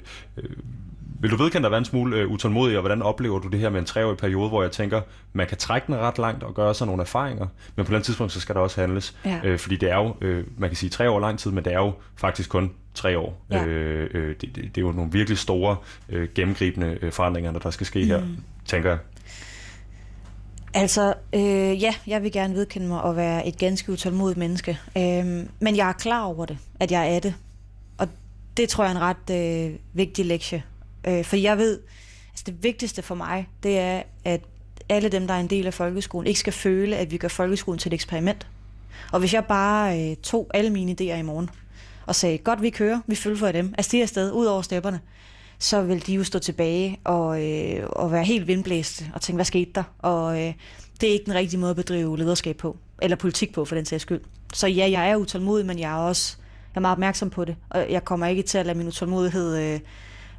vil 1.20 1.30
du 1.30 1.36
vedkende 1.36 1.62
dig 1.62 1.70
være 1.70 1.78
en 1.78 1.84
smule 1.84 2.16
øh, 2.16 2.30
utålmodig, 2.30 2.76
og 2.76 2.82
hvordan 2.82 3.02
oplever 3.02 3.38
du 3.38 3.48
det 3.48 3.60
her 3.60 3.70
med 3.70 3.80
en 3.80 3.86
treårig 3.86 4.16
periode, 4.16 4.48
hvor 4.48 4.62
jeg 4.62 4.72
tænker, 4.72 5.00
man 5.32 5.46
kan 5.46 5.56
trække 5.56 5.86
den 5.86 5.96
ret 5.96 6.18
langt 6.18 6.42
og 6.42 6.54
gøre 6.54 6.74
sig 6.74 6.86
nogle 6.86 7.02
erfaringer, 7.02 7.46
men 7.76 7.86
på 7.86 7.94
den 7.94 8.02
tidspunkt, 8.02 8.32
så 8.32 8.40
skal 8.40 8.54
der 8.54 8.60
også 8.60 8.80
handles. 8.80 9.16
Ja. 9.24 9.40
Øh, 9.44 9.58
fordi 9.58 9.76
det 9.76 9.90
er 9.90 9.96
jo, 9.96 10.14
øh, 10.20 10.44
man 10.56 10.70
kan 10.70 10.76
sige 10.76 10.90
tre 10.90 11.10
år 11.10 11.20
lang 11.20 11.38
tid, 11.38 11.50
men 11.50 11.64
det 11.64 11.72
er 11.72 11.78
jo 11.78 11.92
faktisk 12.16 12.50
kun 12.50 12.70
tre 12.94 13.18
år. 13.18 13.44
Ja. 13.50 13.64
Øh, 13.64 14.10
øh, 14.14 14.36
det, 14.40 14.42
det, 14.42 14.56
det 14.56 14.78
er 14.78 14.86
jo 14.86 14.92
nogle 14.92 15.12
virkelig 15.12 15.38
store, 15.38 15.76
øh, 16.08 16.28
gennemgribende 16.34 16.98
øh, 17.02 17.12
forandringer, 17.12 17.52
der 17.52 17.70
skal 17.70 17.86
ske 17.86 18.04
her, 18.04 18.20
mm. 18.20 18.36
tænker 18.64 18.90
jeg. 18.90 18.98
Altså, 20.74 21.14
øh, 21.34 21.82
ja, 21.82 21.94
jeg 22.06 22.22
vil 22.22 22.32
gerne 22.32 22.54
vedkende 22.54 22.88
mig 22.88 23.04
at 23.04 23.16
være 23.16 23.48
et 23.48 23.58
ganske 23.58 23.92
utålmodigt 23.92 24.38
menneske. 24.38 24.78
Øh, 24.96 25.46
men 25.60 25.76
jeg 25.76 25.88
er 25.88 25.92
klar 25.92 26.24
over 26.24 26.46
det, 26.46 26.58
at 26.80 26.90
jeg 26.90 27.14
er 27.14 27.20
det. 27.20 27.34
Og 27.98 28.08
det 28.56 28.68
tror 28.68 28.84
jeg 28.84 28.92
er 28.92 28.96
en 28.96 29.02
ret 29.02 29.70
øh, 29.70 29.78
vigtig 29.92 30.26
lektie 30.26 30.62
Øh, 31.08 31.24
for 31.24 31.36
jeg 31.36 31.58
ved, 31.58 31.80
altså 32.30 32.44
det 32.46 32.62
vigtigste 32.62 33.02
for 33.02 33.14
mig, 33.14 33.48
det 33.62 33.78
er, 33.78 34.02
at 34.24 34.40
alle 34.88 35.08
dem, 35.08 35.26
der 35.26 35.34
er 35.34 35.40
en 35.40 35.50
del 35.50 35.66
af 35.66 35.74
folkeskolen, 35.74 36.26
ikke 36.26 36.40
skal 36.40 36.52
føle, 36.52 36.96
at 36.96 37.10
vi 37.10 37.16
gør 37.16 37.28
folkeskolen 37.28 37.78
til 37.78 37.88
et 37.88 37.94
eksperiment. 37.94 38.46
Og 39.12 39.20
hvis 39.20 39.34
jeg 39.34 39.44
bare 39.44 40.00
øh, 40.10 40.16
tog 40.16 40.50
alle 40.54 40.70
mine 40.70 40.96
idéer 41.00 41.16
i 41.16 41.22
morgen, 41.22 41.50
og 42.06 42.14
sagde, 42.14 42.38
godt 42.38 42.62
vi 42.62 42.70
kører, 42.70 43.00
vi 43.06 43.14
følger 43.14 43.38
for 43.38 43.52
dem, 43.52 43.74
altså 43.78 43.92
de 43.92 43.98
er 43.98 44.02
afsted, 44.02 44.32
ud 44.32 44.46
over 44.46 44.62
stepperne, 44.62 45.00
så 45.58 45.82
vil 45.82 46.06
de 46.06 46.14
jo 46.14 46.24
stå 46.24 46.38
tilbage 46.38 47.00
og, 47.04 47.44
øh, 47.44 47.86
og 47.92 48.12
være 48.12 48.24
helt 48.24 48.46
vindblæste 48.46 49.10
og 49.14 49.20
tænke, 49.20 49.36
hvad 49.36 49.44
skete 49.44 49.70
der? 49.74 49.82
Og 49.98 50.40
øh, 50.40 50.54
det 51.00 51.08
er 51.08 51.12
ikke 51.12 51.24
den 51.24 51.34
rigtige 51.34 51.60
måde 51.60 51.70
at 51.70 51.76
bedrive 51.76 52.18
lederskab 52.18 52.56
på, 52.56 52.76
eller 53.02 53.16
politik 53.16 53.52
på 53.52 53.64
for 53.64 53.74
den 53.74 53.84
sags 53.84 54.02
skyld. 54.02 54.20
Så 54.54 54.66
ja, 54.66 54.90
jeg 54.90 55.10
er 55.10 55.16
utålmodig, 55.16 55.66
men 55.66 55.78
jeg 55.78 55.90
er 55.90 55.96
også 55.96 56.36
jeg 56.74 56.80
er 56.80 56.80
meget 56.80 56.92
opmærksom 56.92 57.30
på 57.30 57.44
det, 57.44 57.56
og 57.70 57.86
jeg 57.90 58.04
kommer 58.04 58.26
ikke 58.26 58.42
til 58.42 58.58
at 58.58 58.66
lade 58.66 58.78
min 58.78 58.88
utålmodighed 58.88 59.58
øh, 59.58 59.80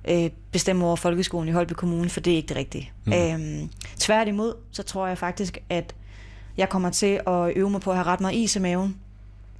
øh, 0.07 0.29
bestemme 0.51 0.85
over 0.85 0.95
folkeskolen 0.95 1.49
i 1.49 1.51
Holby 1.51 1.73
Kommune, 1.73 2.09
for 2.09 2.19
det 2.19 2.33
er 2.33 2.37
ikke 2.37 2.47
det 2.47 2.57
rigtige. 2.57 2.91
Mm. 3.05 3.13
Øhm, 3.13 3.69
tværtimod, 3.97 4.53
så 4.71 4.83
tror 4.83 5.07
jeg 5.07 5.17
faktisk, 5.17 5.57
at 5.69 5.95
jeg 6.57 6.69
kommer 6.69 6.89
til 6.89 7.21
at 7.27 7.53
øve 7.55 7.69
mig 7.69 7.81
på 7.81 7.89
at 7.89 7.95
have 7.97 8.05
ret 8.05 8.21
meget 8.21 8.35
is 8.35 8.55
i 8.55 8.59
maven, 8.59 8.97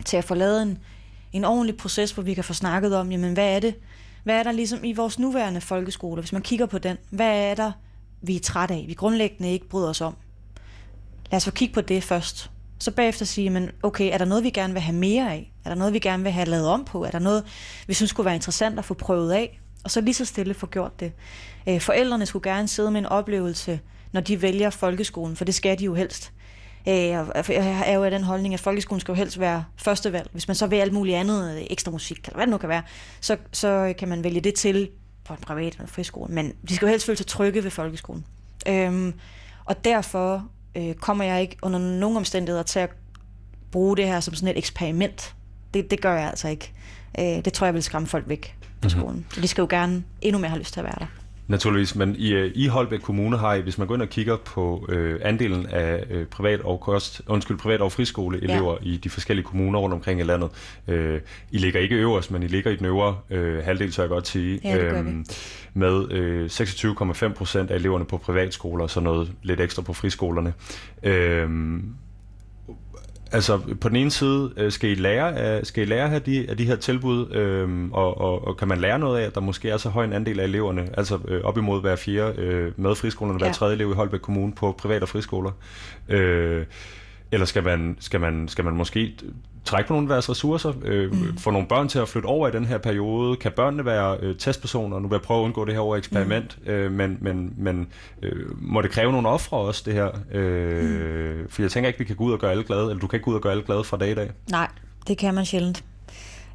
til 0.05 0.17
at 0.17 0.23
få 0.23 0.35
lavet 0.35 0.61
en, 0.61 0.77
en 1.33 1.45
ordentlig 1.45 1.77
proces, 1.77 2.11
hvor 2.11 2.23
vi 2.23 2.33
kan 2.33 2.43
få 2.43 2.53
snakket 2.53 2.95
om, 2.95 3.11
jamen 3.11 3.33
hvad 3.33 3.55
er 3.55 3.59
det, 3.59 3.75
hvad 4.23 4.35
er 4.35 4.43
der 4.43 4.51
ligesom 4.51 4.83
i 4.83 4.93
vores 4.93 5.19
nuværende 5.19 5.61
folkeskole, 5.61 6.21
hvis 6.21 6.33
man 6.33 6.41
kigger 6.41 6.65
på 6.65 6.77
den, 6.77 6.97
hvad 7.09 7.51
er 7.51 7.55
der, 7.55 7.71
vi 8.21 8.35
er 8.35 8.39
træt 8.39 8.71
af, 8.71 8.85
vi 8.87 8.93
grundlæggende 8.93 9.51
ikke 9.51 9.69
bryder 9.69 9.89
os 9.89 10.01
om. 10.01 10.15
Lad 11.31 11.37
os 11.37 11.45
få 11.45 11.51
kigge 11.51 11.73
på 11.73 11.81
det 11.81 12.03
først. 12.03 12.51
Så 12.79 12.91
bagefter 12.91 13.25
sige, 13.25 13.49
men 13.49 13.71
okay, 13.83 14.13
er 14.13 14.17
der 14.17 14.25
noget, 14.25 14.43
vi 14.43 14.49
gerne 14.49 14.73
vil 14.73 14.81
have 14.81 14.95
mere 14.95 15.31
af? 15.31 15.51
Er 15.65 15.69
der 15.69 15.75
noget, 15.75 15.93
vi 15.93 15.99
gerne 15.99 16.23
vil 16.23 16.31
have 16.31 16.45
lavet 16.45 16.67
om 16.67 16.85
på? 16.85 17.03
Er 17.03 17.11
der 17.11 17.19
noget, 17.19 17.45
vi 17.87 17.93
synes 17.93 18.11
kunne 18.11 18.25
være 18.25 18.35
interessant 18.35 18.79
at 18.79 18.85
få 18.85 18.93
prøvet 18.93 19.31
af? 19.31 19.58
Og 19.83 19.91
så 19.91 20.01
lige 20.01 20.13
så 20.13 20.25
stille 20.25 20.53
få 20.53 20.67
gjort 20.67 20.99
det. 20.99 21.11
Øh, 21.69 21.81
forældrene 21.81 22.25
skulle 22.25 22.51
gerne 22.51 22.67
sidde 22.67 22.91
med 22.91 22.99
en 22.99 23.05
oplevelse, 23.05 23.79
når 24.11 24.21
de 24.21 24.41
vælger 24.41 24.69
folkeskolen, 24.69 25.35
for 25.35 25.45
det 25.45 25.55
skal 25.55 25.79
de 25.79 25.85
jo 25.85 25.93
helst. 25.93 26.31
Øh, 26.87 26.95
jeg 27.49 27.83
er 27.85 27.93
jo 27.93 28.03
af 28.03 28.11
den 28.11 28.23
holdning, 28.23 28.53
at 28.53 28.59
folkeskolen 28.59 28.99
skal 28.99 29.11
jo 29.11 29.15
helst 29.15 29.39
være 29.39 29.63
første 29.77 30.13
valg. 30.13 30.29
Hvis 30.31 30.47
man 30.47 30.55
så 30.55 30.67
vil 30.67 30.77
alt 30.77 30.93
muligt 30.93 31.17
andet, 31.17 31.57
øh, 31.57 31.67
ekstra 31.69 31.91
musik, 31.91 32.17
eller 32.25 32.35
hvad 32.35 32.45
det 32.45 32.51
nu 32.51 32.57
kan 32.57 32.69
være, 32.69 32.83
så, 33.21 33.37
så 33.51 33.93
kan 33.97 34.07
man 34.07 34.23
vælge 34.23 34.41
det 34.41 34.53
til 34.53 34.89
på 35.25 35.33
en 35.33 35.39
privat 35.39 35.73
eller 35.73 35.87
friskole. 35.87 36.33
Men 36.33 36.53
de 36.69 36.75
skal 36.75 36.85
jo 36.85 36.89
helst 36.89 37.05
føle 37.05 37.17
sig 37.17 37.27
trygge 37.27 37.63
ved 37.63 37.71
folkeskolen. 37.71 38.25
Øhm, 38.67 39.13
og 39.65 39.85
derfor 39.85 40.47
øh, 40.75 40.93
kommer 40.93 41.23
jeg 41.23 41.41
ikke 41.41 41.57
under 41.61 41.79
nogen 41.79 42.17
omstændigheder 42.17 42.63
til 42.63 42.79
at 42.79 42.89
bruge 43.71 43.97
det 43.97 44.07
her 44.07 44.19
som 44.19 44.33
sådan 44.35 44.49
et 44.49 44.57
eksperiment. 44.57 45.35
Det, 45.73 45.91
det 45.91 46.01
gør 46.01 46.13
jeg 46.13 46.29
altså 46.29 46.47
ikke. 46.47 46.73
Øh, 47.19 47.25
det 47.25 47.53
tror 47.53 47.67
jeg 47.67 47.73
vil 47.73 47.83
skræmme 47.83 48.07
folk 48.07 48.29
væk 48.29 48.55
på 48.61 48.69
mhm. 48.81 48.89
skolen. 48.89 49.15
Mm-hmm. 49.15 49.31
Så 49.31 49.41
de 49.41 49.47
skal 49.47 49.61
jo 49.61 49.67
gerne 49.69 50.03
endnu 50.21 50.39
mere 50.39 50.49
have 50.49 50.59
lyst 50.59 50.73
til 50.73 50.79
at 50.79 50.83
være 50.83 50.95
der. 50.99 51.05
Naturligvis, 51.49 51.95
men 51.95 52.15
i, 52.17 52.33
øh, 52.33 52.51
i 52.55 52.67
Holbæk 52.67 52.99
Kommune 52.99 53.37
har 53.37 53.53
I, 53.53 53.61
hvis 53.61 53.77
man 53.77 53.87
går 53.87 53.95
ind 53.95 54.01
og 54.01 54.09
kigger 54.09 54.37
på 54.37 54.85
øh, 54.89 55.19
andelen 55.23 55.65
af 55.65 56.03
øh, 56.09 56.25
privat 56.25 56.61
og 56.61 56.79
kost, 56.79 57.21
undskyld, 57.27 57.57
privat 57.57 57.81
og 57.81 57.91
friskoleelever 57.91 58.77
ja. 58.81 58.89
i 58.89 58.97
de 58.97 59.09
forskellige 59.09 59.45
kommuner 59.45 59.79
rundt 59.79 59.93
omkring 59.93 60.19
i 60.19 60.23
landet, 60.23 60.49
øh, 60.87 61.21
I 61.51 61.57
ligger 61.57 61.79
ikke 61.79 61.95
øverst, 61.95 62.31
men 62.31 62.43
I 62.43 62.47
ligger 62.47 62.71
i 62.71 62.75
den 62.75 62.85
øvre 62.85 63.17
øh, 63.29 63.63
halvdel, 63.63 63.93
så 63.93 64.01
jeg 64.01 64.09
godt 64.09 64.27
sige, 64.27 64.59
ja, 64.63 64.77
øh, 64.77 65.05
med 65.73 66.11
øh, 66.11 66.45
26,5 66.45 67.33
procent 67.33 67.71
af 67.71 67.75
eleverne 67.75 68.05
på 68.05 68.17
privatskoler, 68.17 68.83
og 68.83 68.89
så 68.89 68.99
noget 68.99 69.31
lidt 69.43 69.59
ekstra 69.59 69.81
på 69.81 69.93
friskolerne. 69.93 70.53
Øh, 71.03 71.49
Altså, 73.31 73.59
på 73.81 73.89
den 73.89 73.95
ene 73.95 74.11
side, 74.11 74.53
øh, 74.57 74.71
skal 74.71 74.89
I 74.89 74.95
lære 74.95 75.35
af, 75.35 75.65
skal 75.65 75.83
I 75.83 75.85
lære 75.85 76.13
af, 76.13 76.21
de, 76.21 76.49
af 76.49 76.57
de 76.57 76.65
her 76.65 76.75
tilbud, 76.75 77.31
øhm, 77.31 77.91
og, 77.91 78.21
og, 78.21 78.47
og 78.47 78.57
kan 78.57 78.67
man 78.67 78.77
lære 78.77 78.99
noget 78.99 79.19
af, 79.19 79.25
at 79.25 79.35
der 79.35 79.41
måske 79.41 79.69
er 79.69 79.77
så 79.77 79.89
høj 79.89 80.03
en 80.03 80.13
andel 80.13 80.39
af 80.39 80.43
eleverne, 80.43 80.89
altså 80.97 81.19
øh, 81.27 81.41
op 81.43 81.57
imod 81.57 81.81
hver 81.81 81.95
fjerde 81.95 82.41
øh, 82.41 82.71
med 82.77 82.95
friskolerne, 82.95 83.37
hver 83.37 83.47
ja. 83.47 83.53
tredje 83.53 83.75
elev 83.75 83.91
i 83.91 83.93
Holbæk 83.93 84.19
Kommune 84.19 84.53
på 84.53 84.71
private 84.71 85.07
friskoler. 85.07 85.51
Øh, 86.09 86.65
eller 87.31 87.45
skal 87.45 87.63
man, 87.63 87.97
skal 87.99 88.19
man, 88.19 88.47
skal 88.47 88.65
man 88.65 88.73
måske 88.73 89.15
trække 89.65 89.87
på 89.87 89.93
nogle 89.93 90.07
af 90.07 90.09
deres 90.09 90.29
ressourcer, 90.29 90.73
øh, 90.81 91.11
mm. 91.11 91.37
få 91.37 91.51
nogle 91.51 91.67
børn 91.67 91.87
til 91.89 91.99
at 91.99 92.07
flytte 92.07 92.27
over 92.27 92.47
i 92.47 92.51
den 92.51 92.65
her 92.65 92.77
periode? 92.77 93.35
Kan 93.35 93.51
børnene 93.51 93.85
være 93.85 94.17
øh, 94.21 94.35
testpersoner? 94.37 94.99
Nu 94.99 95.07
vil 95.07 95.15
jeg 95.15 95.21
prøve 95.21 95.39
at 95.39 95.43
undgå 95.43 95.65
det 95.65 95.73
her 95.73 95.81
over 95.81 95.95
eksperiment, 95.97 96.57
mm. 96.65 96.71
øh, 96.71 96.91
men, 96.91 97.17
men, 97.21 97.53
men 97.57 97.87
øh, 98.21 98.61
må 98.61 98.81
det 98.81 98.91
kræve 98.91 99.11
nogle 99.11 99.29
ofre 99.29 99.57
også, 99.57 99.83
det 99.85 99.93
her? 99.93 100.09
Øh, 100.31 100.83
mm. 100.83 101.49
For 101.49 101.61
jeg 101.61 101.71
tænker 101.71 101.87
ikke, 101.87 101.99
vi 101.99 102.05
kan 102.05 102.15
gå 102.15 102.23
ud 102.23 102.33
og 102.33 102.39
gøre 102.39 102.51
alle 102.51 102.63
glade, 102.63 102.89
eller 102.89 102.99
du 102.99 103.07
kan 103.07 103.17
ikke 103.17 103.25
gå 103.25 103.31
ud 103.31 103.35
og 103.35 103.41
gøre 103.41 103.51
alle 103.51 103.63
glade 103.63 103.83
fra 103.83 103.97
dag 103.97 104.11
i 104.11 104.15
dag. 104.15 104.31
Nej, 104.51 104.67
det 105.07 105.17
kan 105.17 105.33
man 105.33 105.45
sjældent. 105.45 105.83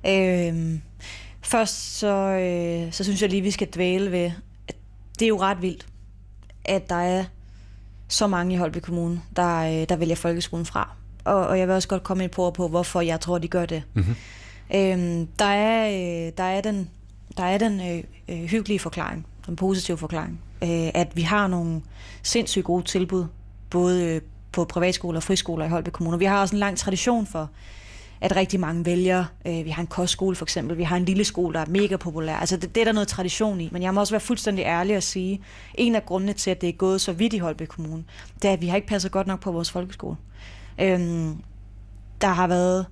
Øh, 0.06 0.54
først 1.42 1.98
så, 1.98 2.16
øh, 2.16 2.92
så 2.92 3.04
synes 3.04 3.22
jeg 3.22 3.30
lige, 3.30 3.42
vi 3.42 3.50
skal 3.50 3.68
dvæle 3.74 4.12
ved, 4.12 4.30
at 4.68 4.76
det 5.18 5.24
er 5.24 5.28
jo 5.28 5.40
ret 5.40 5.62
vildt, 5.62 5.86
at 6.64 6.88
der 6.88 6.94
er 6.94 7.24
så 8.08 8.26
mange 8.26 8.54
i 8.54 8.56
Holby 8.56 8.78
Kommune, 8.78 9.20
der, 9.36 9.58
øh, 9.60 9.88
der 9.88 9.96
vælger 9.96 10.16
folkeskolen 10.16 10.66
fra. 10.66 10.90
Og, 11.24 11.46
og 11.46 11.58
jeg 11.58 11.68
vil 11.68 11.74
også 11.74 11.88
godt 11.88 12.02
komme 12.02 12.22
ind 12.24 12.32
på, 12.32 12.50
på, 12.50 12.68
hvorfor 12.68 13.00
jeg 13.00 13.20
tror, 13.20 13.38
de 13.38 13.48
gør 13.48 13.66
det. 13.66 13.82
Mm-hmm. 13.94 14.16
Øhm, 14.74 15.26
der, 15.38 15.44
er, 15.44 15.88
øh, 15.88 16.32
der 16.36 16.44
er 16.44 16.60
den, 16.60 16.90
der 17.36 17.44
er 17.44 17.58
den 17.58 17.80
øh, 17.80 18.04
øh, 18.28 18.44
hyggelige 18.44 18.78
forklaring, 18.78 19.26
den 19.46 19.56
positive 19.56 19.98
forklaring, 19.98 20.40
øh, 20.62 20.90
at 20.94 21.16
vi 21.16 21.22
har 21.22 21.46
nogle 21.46 21.82
sindssygt 22.22 22.64
gode 22.64 22.84
tilbud, 22.84 23.26
både 23.70 24.04
øh, 24.04 24.20
på 24.52 24.64
privatskoler 24.64 25.18
og 25.18 25.22
friskoler 25.22 25.64
i 25.64 25.68
Holby 25.68 25.88
Kommune. 25.88 26.18
Vi 26.18 26.24
har 26.24 26.40
også 26.40 26.56
en 26.56 26.60
lang 26.60 26.78
tradition 26.78 27.26
for, 27.26 27.50
at 28.20 28.36
rigtig 28.36 28.60
mange 28.60 28.84
vælger. 28.84 29.24
Øh, 29.46 29.64
vi 29.64 29.70
har 29.70 29.80
en 29.80 29.86
kostskole 29.86 30.36
for 30.36 30.44
eksempel, 30.44 30.78
vi 30.78 30.82
har 30.82 30.96
en 30.96 31.04
lille 31.04 31.24
skole, 31.24 31.54
der 31.54 31.60
er 31.60 31.66
mega 31.68 31.96
populær. 31.96 32.36
Altså 32.36 32.56
det, 32.56 32.74
det 32.74 32.80
er 32.80 32.84
der 32.84 32.92
noget 32.92 33.08
tradition 33.08 33.60
i, 33.60 33.68
men 33.72 33.82
jeg 33.82 33.94
må 33.94 34.00
også 34.00 34.12
være 34.12 34.20
fuldstændig 34.20 34.64
ærlig 34.64 34.96
og 34.96 35.02
sige, 35.02 35.40
en 35.74 35.94
af 35.94 36.06
grundene 36.06 36.32
til, 36.32 36.50
at 36.50 36.60
det 36.60 36.68
er 36.68 36.72
gået 36.72 37.00
så 37.00 37.12
vidt 37.12 37.32
i 37.32 37.38
Holby 37.38 37.62
Kommune, 37.62 38.04
det 38.42 38.48
er, 38.48 38.52
at 38.52 38.62
vi 38.62 38.66
har 38.66 38.76
ikke 38.76 38.88
passet 38.88 39.12
godt 39.12 39.26
nok 39.26 39.40
på 39.40 39.52
vores 39.52 39.70
folkeskole. 39.70 40.16
Øhm, 40.80 41.42
der 42.20 42.28
har 42.28 42.46
været 42.46 42.86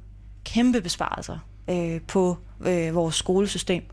kæmpe 0.45 0.81
besparelser 0.81 1.39
øh, 1.71 2.01
på 2.01 2.37
øh, 2.61 2.95
vores 2.95 3.15
skolesystem, 3.15 3.85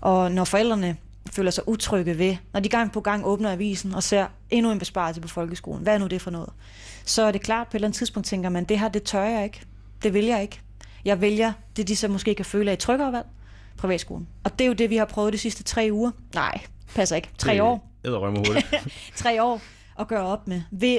og 0.00 0.32
når 0.32 0.44
forældrene 0.44 0.96
føler 1.32 1.50
sig 1.50 1.68
utrygge 1.68 2.18
ved, 2.18 2.36
når 2.52 2.60
de 2.60 2.68
gang 2.68 2.92
på 2.92 3.00
gang 3.00 3.26
åbner 3.26 3.52
avisen 3.52 3.94
og 3.94 4.02
ser 4.02 4.26
endnu 4.50 4.72
en 4.72 4.78
besparelse 4.78 5.20
på 5.20 5.28
folkeskolen, 5.28 5.82
hvad 5.82 5.94
er 5.94 5.98
nu 5.98 6.06
det 6.06 6.22
for 6.22 6.30
noget? 6.30 6.50
Så 7.04 7.22
er 7.22 7.32
det 7.32 7.40
klart, 7.40 7.66
på 7.66 7.70
et 7.70 7.74
eller 7.74 7.88
andet 7.88 7.98
tidspunkt 7.98 8.28
tænker 8.28 8.48
man, 8.48 8.64
det 8.64 8.78
her, 8.78 8.88
det 8.88 9.02
tør 9.02 9.22
jeg 9.22 9.44
ikke. 9.44 9.60
Det 10.02 10.14
vil 10.14 10.24
jeg 10.24 10.42
ikke. 10.42 10.60
Jeg 11.04 11.20
vælger 11.20 11.52
det, 11.76 11.88
de 11.88 11.96
så 11.96 12.08
måske 12.08 12.34
kan 12.34 12.44
føle 12.44 12.70
af 12.70 12.72
et 12.72 12.78
tryggere 12.78 13.12
valg, 13.12 13.26
privatskolen. 13.76 14.28
Og 14.44 14.58
det 14.58 14.64
er 14.64 14.68
jo 14.68 14.72
det, 14.74 14.90
vi 14.90 14.96
har 14.96 15.04
prøvet 15.04 15.32
de 15.32 15.38
sidste 15.38 15.62
tre 15.62 15.88
uger. 15.92 16.10
Nej, 16.34 16.60
passer 16.94 17.16
ikke. 17.16 17.28
Tre 17.38 17.52
det 17.52 17.60
år. 17.60 17.90
hurtigt. 18.36 18.66
tre 19.16 19.42
år 19.42 19.60
at 19.98 20.08
gøre 20.08 20.26
op 20.26 20.48
med. 20.48 20.62
Ved 20.70 20.98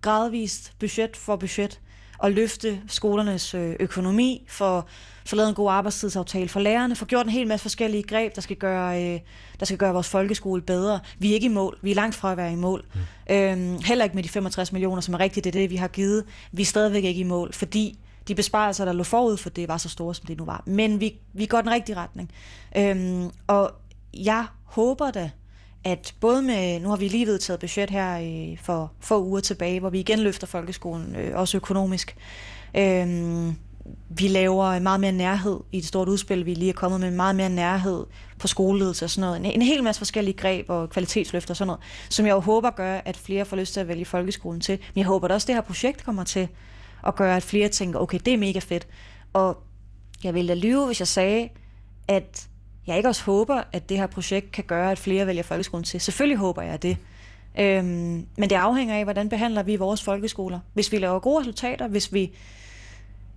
gradvist 0.00 0.72
budget 0.78 1.16
for 1.16 1.36
budget 1.36 1.80
at 2.22 2.32
løfte 2.32 2.80
skolernes 2.86 3.54
øh, 3.54 3.76
økonomi, 3.80 4.44
for 4.48 4.86
få 5.26 5.36
lavet 5.36 5.48
en 5.48 5.54
god 5.54 5.70
arbejdstidsaftale 5.70 6.48
for 6.48 6.60
lærerne, 6.60 6.96
for 6.96 7.06
gjort 7.06 7.26
en 7.26 7.32
hel 7.32 7.46
masse 7.46 7.62
forskellige 7.62 8.02
greb, 8.02 8.34
der 8.34 8.40
skal 8.40 8.56
gøre, 8.56 9.04
øh, 9.04 9.20
der 9.60 9.66
skal 9.66 9.78
gøre 9.78 9.92
vores 9.92 10.08
folkeskole 10.08 10.62
bedre. 10.62 11.00
Vi 11.18 11.30
er 11.30 11.34
ikke 11.34 11.44
i 11.44 11.48
mål. 11.48 11.78
Vi 11.82 11.90
er 11.90 11.94
langt 11.94 12.14
fra 12.14 12.30
at 12.30 12.36
være 12.36 12.52
i 12.52 12.56
mål. 12.56 12.84
Mm. 12.94 13.34
Øhm, 13.34 13.78
heller 13.84 14.04
ikke 14.04 14.14
med 14.14 14.22
de 14.22 14.28
65 14.28 14.72
millioner, 14.72 15.00
som 15.00 15.14
er 15.14 15.20
rigtigt, 15.20 15.44
det 15.44 15.56
er 15.56 15.60
det, 15.60 15.70
vi 15.70 15.76
har 15.76 15.88
givet. 15.88 16.24
Vi 16.52 16.62
er 16.62 16.66
stadigvæk 16.66 17.04
ikke 17.04 17.20
i 17.20 17.24
mål, 17.24 17.52
fordi 17.52 17.98
de 18.28 18.34
besparelser, 18.34 18.84
der 18.84 18.92
lå 18.92 19.02
forud 19.02 19.36
for 19.36 19.50
det, 19.50 19.68
var 19.68 19.76
så 19.76 19.88
store, 19.88 20.14
som 20.14 20.26
det 20.26 20.38
nu 20.38 20.44
var. 20.44 20.62
Men 20.66 21.00
vi, 21.00 21.14
vi 21.32 21.46
går 21.46 21.60
den 21.60 21.70
rigtige 21.70 21.96
retning. 21.96 22.30
Øhm, 22.76 23.30
og 23.46 23.72
jeg 24.14 24.46
håber 24.64 25.10
da, 25.10 25.30
at 25.84 26.14
både 26.20 26.42
med, 26.42 26.80
nu 26.80 26.88
har 26.88 26.96
vi 26.96 27.08
lige 27.08 27.26
vedtaget 27.26 27.60
budget 27.60 27.90
her 27.90 28.16
i, 28.16 28.58
for 28.62 28.92
få 29.00 29.24
uger 29.24 29.40
tilbage, 29.40 29.80
hvor 29.80 29.90
vi 29.90 30.00
igen 30.00 30.18
løfter 30.18 30.46
folkeskolen, 30.46 31.16
øh, 31.16 31.32
også 31.34 31.56
økonomisk. 31.56 32.16
Øh, 32.76 33.52
vi 34.08 34.28
laver 34.28 34.78
meget 34.78 35.00
mere 35.00 35.12
nærhed 35.12 35.60
i 35.72 35.78
et 35.78 35.84
stort 35.84 36.08
udspil, 36.08 36.46
vi 36.46 36.54
lige 36.54 36.68
er 36.68 36.72
kommet 36.72 37.00
med, 37.00 37.10
meget 37.10 37.36
mere 37.36 37.48
nærhed 37.48 38.06
på 38.38 38.48
skoleledelse 38.48 39.04
og 39.04 39.10
sådan 39.10 39.20
noget. 39.20 39.36
En, 39.36 39.60
en 39.60 39.62
hel 39.62 39.82
masse 39.82 39.98
forskellige 39.98 40.36
greb 40.36 40.70
og 40.70 40.90
kvalitetsløfter 40.90 41.52
og 41.52 41.56
sådan 41.56 41.66
noget, 41.66 41.80
som 42.08 42.26
jeg 42.26 42.32
jo 42.32 42.40
håber 42.40 42.70
gør, 42.70 43.00
at 43.04 43.16
flere 43.16 43.44
får 43.44 43.56
lyst 43.56 43.72
til 43.72 43.80
at 43.80 43.88
vælge 43.88 44.04
folkeskolen 44.04 44.60
til. 44.60 44.78
Men 44.94 44.98
jeg 44.98 45.06
håber 45.06 45.28
at 45.28 45.32
også, 45.32 45.44
at 45.44 45.46
det 45.46 45.54
her 45.54 45.62
projekt 45.62 46.04
kommer 46.04 46.24
til 46.24 46.48
at 47.06 47.16
gøre, 47.16 47.36
at 47.36 47.42
flere 47.42 47.68
tænker, 47.68 47.98
okay, 47.98 48.18
det 48.24 48.34
er 48.34 48.38
mega 48.38 48.58
fedt. 48.58 48.86
Og 49.32 49.62
jeg 50.24 50.34
ville 50.34 50.48
da 50.48 50.54
lyve, 50.54 50.86
hvis 50.86 51.00
jeg 51.00 51.08
sagde, 51.08 51.48
at 52.08 52.48
jeg 52.90 52.98
ikke 52.98 53.08
også 53.08 53.24
håber, 53.24 53.62
at 53.72 53.88
det 53.88 53.96
her 53.96 54.06
projekt 54.06 54.52
kan 54.52 54.64
gøre, 54.64 54.90
at 54.90 54.98
flere 54.98 55.26
vælger 55.26 55.42
folkeskolen 55.42 55.84
til. 55.84 56.00
Selvfølgelig 56.00 56.38
håber 56.38 56.62
jeg 56.62 56.82
det. 56.82 56.96
Øhm, 57.58 58.26
men 58.36 58.50
det 58.50 58.52
afhænger 58.52 58.96
af, 58.96 59.04
hvordan 59.04 59.28
behandler 59.28 59.62
vi 59.62 59.76
vores 59.76 60.02
folkeskoler. 60.02 60.60
Hvis 60.74 60.92
vi 60.92 60.98
laver 60.98 61.18
gode 61.18 61.40
resultater, 61.40 61.88
hvis 61.88 62.12
vi, 62.12 62.32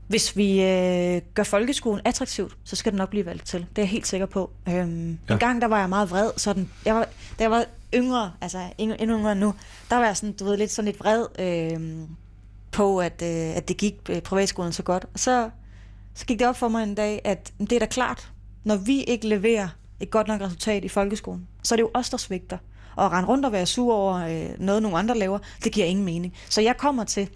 hvis 0.08 0.38
vi 0.38 0.62
øh, 0.62 1.22
gør 1.34 1.44
folkeskolen 1.44 2.02
attraktivt, 2.06 2.58
så 2.64 2.76
skal 2.76 2.92
den 2.92 2.98
nok 2.98 3.10
blive 3.10 3.26
valgt 3.26 3.46
til. 3.46 3.60
Det 3.60 3.78
er 3.78 3.82
jeg 3.82 3.90
helt 3.90 4.08
sikker 4.08 4.26
på. 4.26 4.50
Øhm, 4.70 5.20
ja. 5.30 5.34
En 5.34 5.40
gang, 5.40 5.62
der 5.62 5.68
var 5.68 5.80
jeg 5.80 5.90
meget 5.90 6.12
vred. 6.12 6.32
Sådan, 6.38 6.70
jeg 6.86 6.96
var, 6.96 7.04
da 7.40 7.44
jeg 7.44 7.52
var 7.52 7.66
yngre, 7.94 8.32
altså 8.42 8.60
endnu, 8.78 8.96
endnu 9.00 9.18
yngre 9.18 9.36
nu, 9.36 9.54
der 9.90 9.96
var 9.96 10.06
jeg 10.06 10.18
sådan, 10.18 10.36
du 10.36 10.46
ved, 10.46 10.58
lidt 10.58 10.72
sådan 10.72 10.86
lidt 10.86 11.00
vred 11.00 11.26
øh, 11.40 12.08
på, 12.72 13.00
at, 13.00 13.22
øh, 13.22 13.58
at 13.58 13.68
det 13.68 13.78
gik 13.78 13.96
øh, 14.10 14.22
privatskolen 14.22 14.74
så 14.74 14.84
godt. 14.84 15.06
Og 15.14 15.20
så, 15.20 15.50
så 16.14 16.26
gik 16.26 16.40
det 16.40 16.48
op 16.48 16.58
for 16.58 16.68
mig 16.68 16.84
en 16.84 16.96
dag, 16.96 17.22
at 17.24 17.54
det 17.60 17.72
er 17.72 17.80
da 17.80 17.86
klart, 17.86 18.33
når 18.64 18.76
vi 18.76 19.04
ikke 19.04 19.28
leverer 19.28 19.68
et 20.00 20.10
godt 20.10 20.28
nok 20.28 20.42
resultat 20.42 20.84
i 20.84 20.88
folkeskolen, 20.88 21.48
så 21.64 21.76
er 21.76 21.78
det 21.78 21.84
jo 21.84 21.92
os, 21.94 22.10
der 22.10 22.18
svigter. 22.18 22.58
Og 22.96 23.06
at 23.06 23.12
rende 23.12 23.30
rundt 23.30 23.46
og 23.46 23.52
være 23.52 23.66
sur 23.66 23.94
over 23.94 24.16
øh, 24.16 24.50
noget, 24.60 24.82
nogle 24.82 24.98
andre 24.98 25.18
laver, 25.18 25.40
det 25.64 25.72
giver 25.72 25.86
ingen 25.86 26.06
mening. 26.06 26.34
Så 26.50 26.62
jeg 26.62 26.78
kommer 26.78 27.04
til 27.04 27.30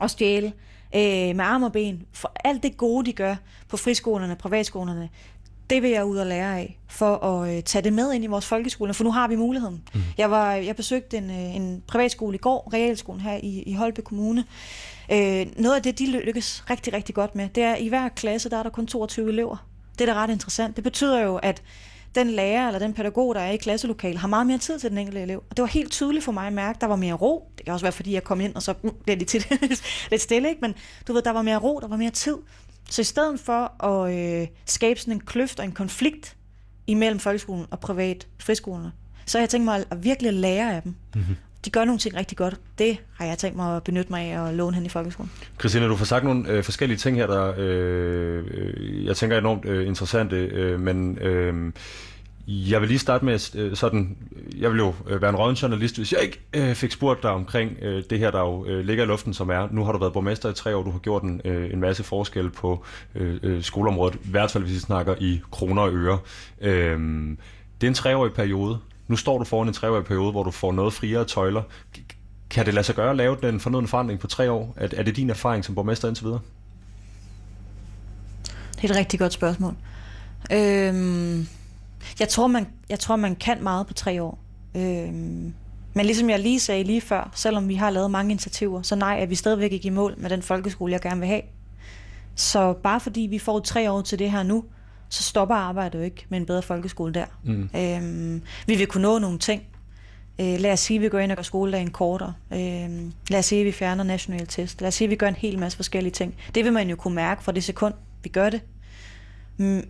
at 0.00 0.10
stjæle 0.10 0.52
øh, 0.94 1.36
med 1.36 1.40
arm 1.40 1.62
og 1.62 1.72
ben 1.72 2.02
for 2.12 2.32
alt 2.44 2.62
det 2.62 2.76
gode, 2.76 3.06
de 3.06 3.12
gør 3.12 3.36
på 3.68 3.76
friskolerne, 3.76 4.36
privatskolerne. 4.36 5.08
Det 5.70 5.82
vil 5.82 5.90
jeg 5.90 6.04
ud 6.04 6.16
og 6.16 6.26
lære 6.26 6.58
af, 6.58 6.78
for 6.88 7.16
at 7.16 7.56
øh, 7.56 7.62
tage 7.62 7.82
det 7.82 7.92
med 7.92 8.12
ind 8.12 8.24
i 8.24 8.26
vores 8.26 8.46
folkeskole, 8.46 8.94
for 8.94 9.04
nu 9.04 9.10
har 9.10 9.28
vi 9.28 9.36
muligheden. 9.36 9.82
Mm. 9.94 10.00
Jeg, 10.18 10.30
var, 10.30 10.52
jeg 10.52 10.76
besøgte 10.76 11.16
en, 11.16 11.30
øh, 11.30 11.56
en 11.56 11.82
privatskole 11.86 12.34
i 12.34 12.38
går, 12.38 12.70
realskolen 12.72 13.20
her 13.20 13.36
i, 13.42 13.62
i 13.62 13.74
Holbe 13.74 14.02
Kommune. 14.02 14.44
Øh, 15.12 15.46
noget 15.56 15.76
af 15.76 15.82
det, 15.82 15.98
de 15.98 16.06
lykkes 16.06 16.64
rigtig, 16.70 16.92
rigtig 16.92 17.14
godt 17.14 17.34
med, 17.34 17.48
det 17.48 17.62
er, 17.62 17.72
at 17.72 17.80
i 17.80 17.88
hver 17.88 18.08
klasse, 18.08 18.50
der 18.50 18.56
er 18.56 18.62
der 18.62 18.70
kun 18.70 18.86
22 18.86 19.28
elever. 19.28 19.66
Det 20.02 20.08
er 20.08 20.14
da 20.14 20.20
ret 20.20 20.30
interessant. 20.30 20.76
Det 20.76 20.84
betyder 20.84 21.20
jo, 21.20 21.36
at 21.36 21.62
den 22.14 22.30
lærer 22.30 22.66
eller 22.66 22.78
den 22.78 22.94
pædagog, 22.94 23.34
der 23.34 23.40
er 23.40 23.50
i 23.50 23.56
klasselokalet, 23.56 24.18
har 24.18 24.28
meget 24.28 24.46
mere 24.46 24.58
tid 24.58 24.78
til 24.78 24.90
den 24.90 24.98
enkelte 24.98 25.20
elev. 25.20 25.42
Og 25.50 25.56
det 25.56 25.62
var 25.62 25.68
helt 25.68 25.92
tydeligt 25.92 26.24
for 26.24 26.32
mig 26.32 26.46
at 26.46 26.52
mærke, 26.52 26.76
at 26.76 26.80
der 26.80 26.86
var 26.86 26.96
mere 26.96 27.14
ro. 27.14 27.52
Det 27.58 27.64
kan 27.64 27.74
også 27.74 27.84
være, 27.84 27.92
fordi 27.92 28.14
jeg 28.14 28.24
kom 28.24 28.40
ind, 28.40 28.54
og 28.54 28.62
så 28.62 28.74
mm, 28.82 28.90
blev 29.04 29.16
det 29.16 29.28
tit 29.28 29.48
lidt 30.10 30.22
stille, 30.22 30.48
ikke? 30.48 30.60
men 30.60 30.74
du 31.08 31.12
ved, 31.12 31.22
der 31.22 31.30
var 31.30 31.42
mere 31.42 31.56
ro, 31.56 31.80
der 31.80 31.88
var 31.88 31.96
mere 31.96 32.10
tid. 32.10 32.36
Så 32.90 33.00
i 33.00 33.04
stedet 33.04 33.40
for 33.40 33.84
at 33.84 34.14
øh, 34.14 34.48
skabe 34.66 35.00
sådan 35.00 35.14
en 35.14 35.20
kløft 35.20 35.58
og 35.58 35.64
en 35.64 35.72
konflikt 35.72 36.36
imellem 36.86 37.18
folkeskolen 37.18 37.66
og 37.70 37.80
privat 37.80 38.26
friskolerne, 38.38 38.92
så 39.26 39.38
har 39.38 39.42
jeg 39.42 39.50
tænkt 39.50 39.64
mig 39.64 39.84
at 39.90 40.04
virkelig 40.04 40.32
lære 40.32 40.76
af 40.76 40.82
dem. 40.82 40.94
Mm-hmm 41.14 41.36
de 41.64 41.70
gør 41.70 41.84
nogle 41.84 41.98
ting 41.98 42.16
rigtig 42.16 42.38
godt. 42.38 42.60
Det 42.78 42.96
har 43.14 43.24
jeg 43.24 43.38
tænkt 43.38 43.56
mig 43.56 43.76
at 43.76 43.82
benytte 43.82 44.12
mig 44.12 44.22
af 44.22 44.40
og 44.40 44.54
låne 44.54 44.74
hen 44.76 44.86
i 44.86 44.88
folkeskolen. 44.88 45.30
Christina, 45.60 45.86
du 45.86 45.96
får 45.96 46.04
sagt 46.04 46.24
nogle 46.24 46.48
øh, 46.48 46.64
forskellige 46.64 46.98
ting 46.98 47.16
her, 47.16 47.26
der 47.26 47.54
øh, 47.58 49.06
jeg 49.06 49.16
tænker 49.16 49.36
er 49.36 49.40
enormt 49.40 49.64
øh, 49.64 49.86
interessante, 49.86 50.36
øh, 50.36 50.80
men 50.80 51.18
øh, 51.18 51.72
jeg 52.46 52.80
vil 52.80 52.88
lige 52.88 52.98
starte 52.98 53.24
med 53.24 53.56
øh, 53.56 53.76
sådan, 53.76 54.16
jeg 54.58 54.70
vil 54.70 54.78
jo 54.78 54.94
øh, 55.08 55.22
være 55.22 55.30
en 55.30 55.36
rådende 55.36 55.60
journalist, 55.62 55.96
hvis 55.96 56.12
jeg 56.12 56.20
ikke 56.22 56.40
øh, 56.54 56.74
fik 56.74 56.92
spurgt 56.92 57.22
dig 57.22 57.30
omkring 57.30 57.76
øh, 57.82 58.02
det 58.10 58.18
her, 58.18 58.30
der 58.30 58.40
jo 58.40 58.66
øh, 58.66 58.84
ligger 58.84 59.04
i 59.04 59.06
luften, 59.06 59.34
som 59.34 59.50
er, 59.50 59.68
nu 59.70 59.84
har 59.84 59.92
du 59.92 59.98
været 59.98 60.12
borgmester 60.12 60.50
i 60.50 60.54
tre 60.54 60.76
år, 60.76 60.82
du 60.82 60.90
har 60.90 60.98
gjort 60.98 61.22
en, 61.22 61.40
øh, 61.44 61.72
en 61.72 61.80
masse 61.80 62.02
forskel 62.02 62.50
på 62.50 62.84
øh, 63.14 63.38
øh 63.42 63.62
skoleområdet, 63.62 64.14
i 64.14 64.30
hvert 64.30 64.50
fald 64.50 64.64
hvis 64.64 64.74
vi 64.74 64.80
snakker 64.80 65.14
i 65.20 65.40
kroner 65.50 65.82
og 65.82 65.94
øre. 65.94 66.18
Øh, 66.60 66.98
det 67.80 67.86
er 67.86 67.90
en 67.90 67.94
treårig 67.94 68.32
periode. 68.32 68.78
Nu 69.08 69.16
står 69.16 69.38
du 69.38 69.44
foran 69.44 69.68
en 69.68 69.74
treårig 69.74 70.04
periode, 70.04 70.30
hvor 70.30 70.42
du 70.42 70.50
får 70.50 70.72
noget 70.72 70.92
friere 70.92 71.24
tøjler. 71.24 71.62
Kan 72.50 72.66
det 72.66 72.74
lade 72.74 72.84
sig 72.84 72.94
gøre 72.94 73.10
at 73.10 73.16
lave 73.16 73.36
den 73.42 73.60
fornødende 73.60 73.88
forandring 73.88 74.20
på 74.20 74.26
tre 74.26 74.50
år? 74.50 74.74
Er, 74.76 74.88
er 74.96 75.02
det 75.02 75.16
din 75.16 75.30
erfaring 75.30 75.64
som 75.64 75.74
borgmester 75.74 76.08
indtil 76.08 76.24
videre? 76.24 76.40
Det 78.76 78.84
er 78.84 78.94
et 78.94 78.96
rigtig 78.96 79.18
godt 79.18 79.32
spørgsmål. 79.32 79.76
Øhm, 80.52 81.46
jeg, 82.20 82.28
tror, 82.28 82.46
man, 82.46 82.66
jeg 82.88 82.98
tror, 82.98 83.16
man 83.16 83.36
kan 83.36 83.62
meget 83.62 83.86
på 83.86 83.94
tre 83.94 84.22
år. 84.22 84.38
Øhm, 84.76 85.54
men 85.94 86.06
ligesom 86.06 86.30
jeg 86.30 86.40
lige 86.40 86.60
sagde 86.60 86.84
lige 86.84 87.00
før, 87.00 87.30
selvom 87.34 87.68
vi 87.68 87.74
har 87.74 87.90
lavet 87.90 88.10
mange 88.10 88.30
initiativer, 88.30 88.82
så 88.82 88.94
nej, 88.94 89.20
er 89.20 89.26
vi 89.26 89.34
stadigvæk 89.34 89.72
ikke 89.72 89.86
i 89.86 89.90
mål 89.90 90.14
med 90.18 90.30
den 90.30 90.42
folkeskole, 90.42 90.92
jeg 90.92 91.00
gerne 91.00 91.20
vil 91.20 91.28
have. 91.28 91.42
Så 92.34 92.72
bare 92.72 93.00
fordi 93.00 93.20
vi 93.20 93.38
får 93.38 93.60
tre 93.60 93.90
år 93.90 94.02
til 94.02 94.18
det 94.18 94.30
her 94.30 94.42
nu, 94.42 94.64
så 95.12 95.22
stopper 95.22 95.54
arbejdet 95.54 95.98
jo 95.98 96.04
ikke 96.04 96.26
med 96.28 96.38
en 96.38 96.46
bedre 96.46 96.62
folkeskole 96.62 97.14
der. 97.14 97.24
Mm. 97.44 97.70
Øhm, 97.76 98.42
vi 98.66 98.74
vil 98.74 98.86
kunne 98.86 99.02
nå 99.02 99.18
nogle 99.18 99.38
ting. 99.38 99.62
Øh, 100.40 100.60
lad 100.60 100.72
os 100.72 100.80
sige, 100.80 100.98
at 100.98 101.02
vi 101.02 101.08
går 101.08 101.18
ind 101.18 101.30
og 101.30 101.36
gør 101.36 101.42
skoledagen 101.42 101.90
kortere. 101.90 102.34
Øh, 102.52 102.58
lad 103.30 103.38
os 103.38 103.44
sige, 103.44 103.60
at 103.60 103.66
vi 103.66 103.72
fjerner 103.72 104.04
nationale 104.04 104.46
test. 104.46 104.80
Lad 104.80 104.88
os 104.88 104.94
sige, 104.94 105.06
at 105.06 105.10
vi 105.10 105.16
gør 105.16 105.28
en 105.28 105.34
hel 105.34 105.58
masse 105.58 105.76
forskellige 105.76 106.12
ting. 106.12 106.34
Det 106.54 106.64
vil 106.64 106.72
man 106.72 106.90
jo 106.90 106.96
kunne 106.96 107.14
mærke 107.14 107.42
fra 107.42 107.52
det 107.52 107.64
sekund, 107.64 107.94
vi 108.22 108.28
gør 108.28 108.50
det. 108.50 108.60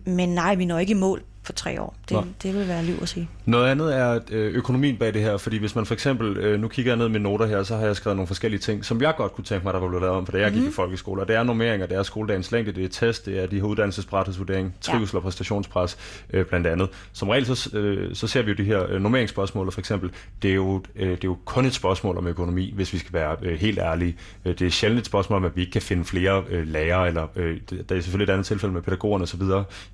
Men 0.05 0.29
nej, 0.29 0.55
vi 0.55 0.65
når 0.65 0.79
ikke 0.79 0.91
i 0.91 0.97
mål 0.97 1.23
på 1.45 1.51
tre 1.51 1.81
år. 1.81 1.95
Det, 2.09 2.23
det 2.43 2.55
vil 2.55 2.67
være 2.67 2.83
liv 2.83 2.95
at 3.01 3.09
sige. 3.09 3.29
Noget 3.45 3.67
andet 3.67 3.95
er 3.97 4.19
øh, 4.31 4.53
økonomien 4.53 4.97
bag 4.97 5.13
det 5.13 5.21
her, 5.21 5.37
fordi 5.37 5.57
hvis 5.57 5.75
man 5.75 5.85
for 5.85 5.93
eksempel, 5.93 6.37
øh, 6.37 6.59
nu 6.59 6.67
kigger 6.67 6.91
jeg 6.91 6.97
ned 6.97 7.09
med 7.09 7.19
noter 7.19 7.45
her, 7.45 7.63
så 7.63 7.75
har 7.77 7.85
jeg 7.85 7.95
skrevet 7.95 8.17
nogle 8.17 8.27
forskellige 8.27 8.59
ting, 8.59 8.85
som 8.85 9.01
jeg 9.01 9.13
godt 9.17 9.33
kunne 9.33 9.45
tænke 9.45 9.63
mig, 9.63 9.73
der 9.73 9.79
var 9.79 9.87
blevet 9.87 10.01
lavet 10.01 10.17
om, 10.17 10.25
for 10.25 10.31
da 10.31 10.37
jeg 10.37 10.47
mm-hmm. 10.47 10.59
gik 10.59 10.63
i 10.63 10.67
mhm. 10.67 10.75
folkeskole. 10.75 11.21
Og 11.21 11.27
det 11.27 11.35
er 11.35 11.43
normeringer, 11.43 11.87
det 11.87 11.97
er 11.97 12.03
skoledagens 12.03 12.51
længde, 12.51 12.71
det 12.71 12.83
er 12.83 12.89
test, 12.89 13.25
det 13.25 13.43
er 13.43 13.45
de 13.45 13.55
her 13.55 13.63
uddannelsesbræthedsvurdering, 13.63 14.73
trivsel 14.81 15.13
ja. 15.13 15.17
og 15.17 15.23
præstationspres 15.23 15.97
øh, 16.33 16.45
blandt 16.45 16.67
andet. 16.67 16.89
Som 17.13 17.29
regel 17.29 17.45
så, 17.45 17.77
øh, 17.77 18.15
så 18.15 18.27
ser 18.27 18.41
vi 18.41 18.51
jo 18.51 18.55
de 18.57 18.63
her 18.63 18.91
øh, 18.91 19.01
normeringsspørgsmål, 19.01 19.71
for 19.71 19.81
eksempel, 19.81 20.11
det 20.41 20.51
er, 20.51 20.55
jo, 20.55 20.83
øh, 20.95 21.09
det 21.09 21.13
er 21.13 21.19
jo 21.23 21.37
kun 21.45 21.65
et 21.65 21.73
spørgsmål 21.73 22.17
om 22.17 22.27
økonomi, 22.27 22.73
hvis 22.75 22.93
vi 22.93 22.97
skal 22.97 23.13
være 23.13 23.35
øh, 23.41 23.59
helt 23.59 23.79
ærlige. 23.79 24.15
Det 24.45 24.61
er 24.61 24.69
sjældent 24.69 24.99
et 24.99 25.05
spørgsmål 25.05 25.37
om, 25.37 25.45
at 25.45 25.55
vi 25.55 25.61
ikke 25.61 25.71
kan 25.71 25.81
finde 25.81 26.05
flere 26.05 26.43
øh, 26.49 26.67
lærere, 26.67 27.07
eller 27.07 27.27
øh, 27.35 27.57
der 27.89 27.95
er 27.95 28.01
selvfølgelig 28.01 28.31
et 28.31 28.33
andet 28.33 28.45
tilfælde 28.45 28.73
med 28.73 28.81
pædagogerne 28.81 29.23
osv., 29.23 29.41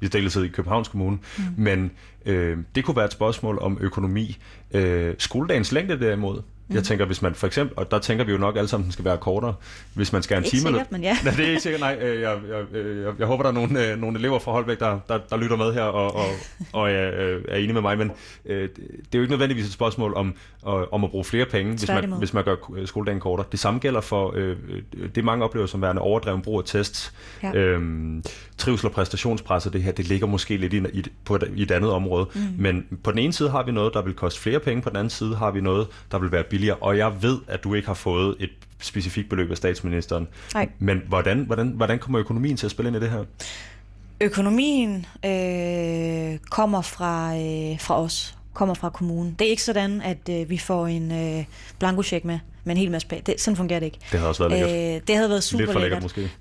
i 0.02 0.08
det 0.08 0.36
i 0.36 0.48
Københavns 0.48 0.88
Kommune, 0.88 1.18
mm. 1.58 1.64
men 1.64 1.92
Øh, 2.26 2.58
det 2.76 2.86
kunne 2.86 2.96
være 2.96 3.06
et 3.06 3.12
spørgsmål 3.12 3.60
om 3.62 3.78
økonomi. 3.82 4.38
Øh, 4.74 5.16
skoledagens 5.18 5.72
længde 5.72 6.00
derimod, 6.00 6.42
Mm. 6.70 6.76
Jeg 6.76 6.84
tænker, 6.84 7.06
hvis 7.06 7.22
man 7.22 7.36
for 7.36 7.48
eksempel, 7.48 7.78
og 7.78 7.92
der 7.92 8.00
tænker 8.00 8.24
vi 8.24 8.32
jo 8.32 8.38
nok 8.38 8.58
alle 8.58 8.68
sammen, 8.68 8.86
den 8.86 8.92
skal 8.92 9.06
være 9.06 9.18
kortere, 9.18 9.56
hvis 9.94 10.14
man 10.14 10.24
skal 10.24 10.38
en 10.38 10.44
time. 10.44 10.62
Sikkert, 10.62 10.92
men 10.92 11.02
ja. 11.02 11.18
Nej, 11.24 11.34
det 11.34 11.46
er 11.46 11.50
ikke 11.50 11.62
sikkert, 11.62 11.82
nej. 11.82 11.98
Øh, 12.02 12.22
jeg, 12.22 12.38
jeg, 12.50 12.78
øh, 12.78 13.04
jeg, 13.04 13.14
jeg 13.20 13.28
håber, 13.28 13.44
der 13.44 13.50
er 13.50 13.54
nogle, 13.54 13.88
øh, 13.88 14.00
nogle 14.00 14.20
elever 14.20 14.40
fra 14.40 14.52
Holbæk, 14.52 14.80
der, 14.80 15.00
der, 15.08 15.20
der 15.30 15.38
lytter 15.38 15.56
med 15.58 15.74
her 15.74 15.84
og, 15.84 16.16
og, 16.16 16.26
og 16.74 16.92
er, 16.92 17.38
er 17.48 17.56
enige 17.56 17.74
med 17.74 17.82
mig, 17.82 17.98
men 17.98 18.12
øh, 18.46 18.70
det 18.76 18.86
er 19.14 19.18
jo 19.18 19.22
ikke 19.22 19.32
nødvendigvis 19.32 19.66
et 19.66 19.74
spørgsmål 19.74 20.14
om, 20.14 20.36
om 20.92 21.04
at 21.04 21.10
bruge 21.10 21.24
flere 21.24 21.46
penge, 21.46 21.72
hvis 21.78 21.88
man, 21.88 22.12
hvis 22.12 22.34
man 22.34 22.44
gør 22.44 22.56
skoledagen 22.86 23.20
kortere. 23.20 23.48
Det 23.52 23.60
samme 23.60 23.80
gælder 23.80 24.02
for 24.02 24.34
øh, 24.36 24.58
det, 25.16 25.24
mange 25.24 25.46
oplever 25.46 25.68
som 25.68 25.82
værende 25.82 26.02
overdreven 26.02 26.42
brug 26.42 26.58
af 26.58 26.64
tests. 26.66 27.14
Ja. 27.44 27.54
Øhm, 27.54 28.24
trivsel 28.58 28.86
og 28.86 28.92
præstationspresset, 28.92 29.74
det 29.74 29.84
her, 29.84 29.92
det 29.92 30.08
ligger 30.08 30.28
måske 30.28 30.58
lidt 30.58 30.74
i, 30.74 30.78
i, 30.94 31.04
på 31.26 31.36
et, 31.36 31.52
i 31.56 31.62
et 31.62 31.72
andet 31.72 31.92
område. 31.92 32.28
Mm. 32.34 32.42
Men 32.58 32.86
på 33.04 33.12
den 33.12 33.20
ene 33.20 33.34
side 33.34 33.50
har 33.50 33.64
vi 33.64 33.72
noget, 33.72 33.94
der 33.94 34.02
vil 34.02 34.14
koste 34.14 34.40
flere 34.40 34.60
penge, 34.60 34.82
på 34.82 34.90
den 34.90 34.98
anden 34.98 35.10
side 35.10 35.36
har 35.36 35.52
vi 35.52 35.62
noget, 35.62 35.88
der 36.12 36.20
vil 36.20 36.32
være 36.32 36.44
billigere. 36.44 36.59
Og 36.82 36.98
jeg 36.98 37.22
ved, 37.22 37.40
at 37.48 37.64
du 37.64 37.74
ikke 37.74 37.88
har 37.88 37.94
fået 37.94 38.36
et 38.40 38.50
specifikt 38.82 39.30
beløb 39.30 39.52
af 39.52 39.58
statsministeren. 39.58 40.28
Nej. 40.54 40.70
Men 40.80 41.02
hvordan, 41.08 41.40
hvordan, 41.40 41.68
hvordan 41.68 42.00
kommer 42.00 42.20
økonomien 42.20 42.58
til 42.58 42.66
at 42.66 42.72
spille 42.72 42.90
ind 42.90 42.98
i 42.98 43.00
det 43.00 43.10
her? 43.10 43.24
Økonomien 44.22 45.06
øh, 45.26 46.40
kommer 46.50 46.82
fra, 46.82 47.36
øh, 47.36 47.80
fra 47.80 48.02
os, 48.02 48.38
kommer 48.54 48.76
fra 48.76 48.90
kommunen. 48.90 49.36
Det 49.40 49.46
er 49.46 49.50
ikke 49.50 49.64
sådan, 49.64 50.02
at 50.02 50.30
øh, 50.30 50.50
vi 50.50 50.58
får 50.58 50.88
en 50.88 51.12
øh, 51.12 51.46
blankocheck 51.80 52.26
med 52.26 52.40
med 52.64 52.76
en 52.76 52.80
hel 52.80 52.92
masse 52.92 53.08
penge. 53.08 53.24
Det, 53.26 53.42
sådan 53.42 53.58
fungerer 53.58 53.80
det 53.80 53.86
ikke. 53.86 53.98
Det 54.12 54.20
havde 54.20 54.30
også 54.30 54.48
været 54.48 54.60
lækkert. 54.60 54.96
Øh, 54.96 55.08
det 55.08 55.16
havde 55.16 55.30
været 55.30 55.44
super 55.44 55.60
Lidt 55.62 55.72
for 55.72 55.80
lækkert. 55.80 56.04
lækkert 56.04 56.04
måske. 56.04 56.32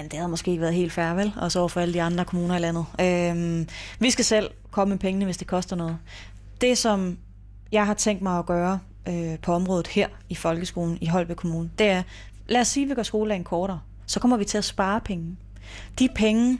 Men 0.00 0.04
det 0.04 0.12
havde 0.12 0.28
måske 0.28 0.60
været 0.60 0.74
helt 0.74 0.92
færre, 0.92 1.16
vel? 1.16 1.32
Og 1.36 1.52
så 1.52 1.68
for 1.68 1.80
alle 1.80 1.94
de 1.94 2.02
andre 2.02 2.24
kommuner 2.24 2.56
i 2.56 2.58
landet. 2.58 2.84
Øh, 3.00 3.66
vi 3.98 4.10
skal 4.10 4.24
selv 4.24 4.50
komme 4.70 4.90
med 4.90 4.98
pengene, 4.98 5.24
hvis 5.24 5.36
det 5.36 5.46
koster 5.46 5.76
noget. 5.76 5.98
Det, 6.60 6.78
som 6.78 7.18
jeg 7.72 7.86
har 7.86 7.94
tænkt 7.94 8.22
mig 8.22 8.38
at 8.38 8.46
gøre 8.46 8.78
øh, 9.08 9.38
på 9.38 9.52
området 9.52 9.86
her 9.86 10.08
i 10.28 10.34
folkeskolen 10.34 10.98
i 11.00 11.06
Holbæk 11.06 11.36
Kommune, 11.36 11.70
det 11.78 11.86
er, 11.86 12.02
lad 12.48 12.60
os 12.60 12.68
sige, 12.68 12.84
at 12.84 12.90
vi 12.90 12.94
gør 12.94 13.02
skoledagen 13.02 13.44
kortere. 13.44 13.80
Så 14.06 14.20
kommer 14.20 14.36
vi 14.36 14.44
til 14.44 14.58
at 14.58 14.64
spare 14.64 15.00
penge. 15.00 15.36
De 15.98 16.08
penge 16.14 16.58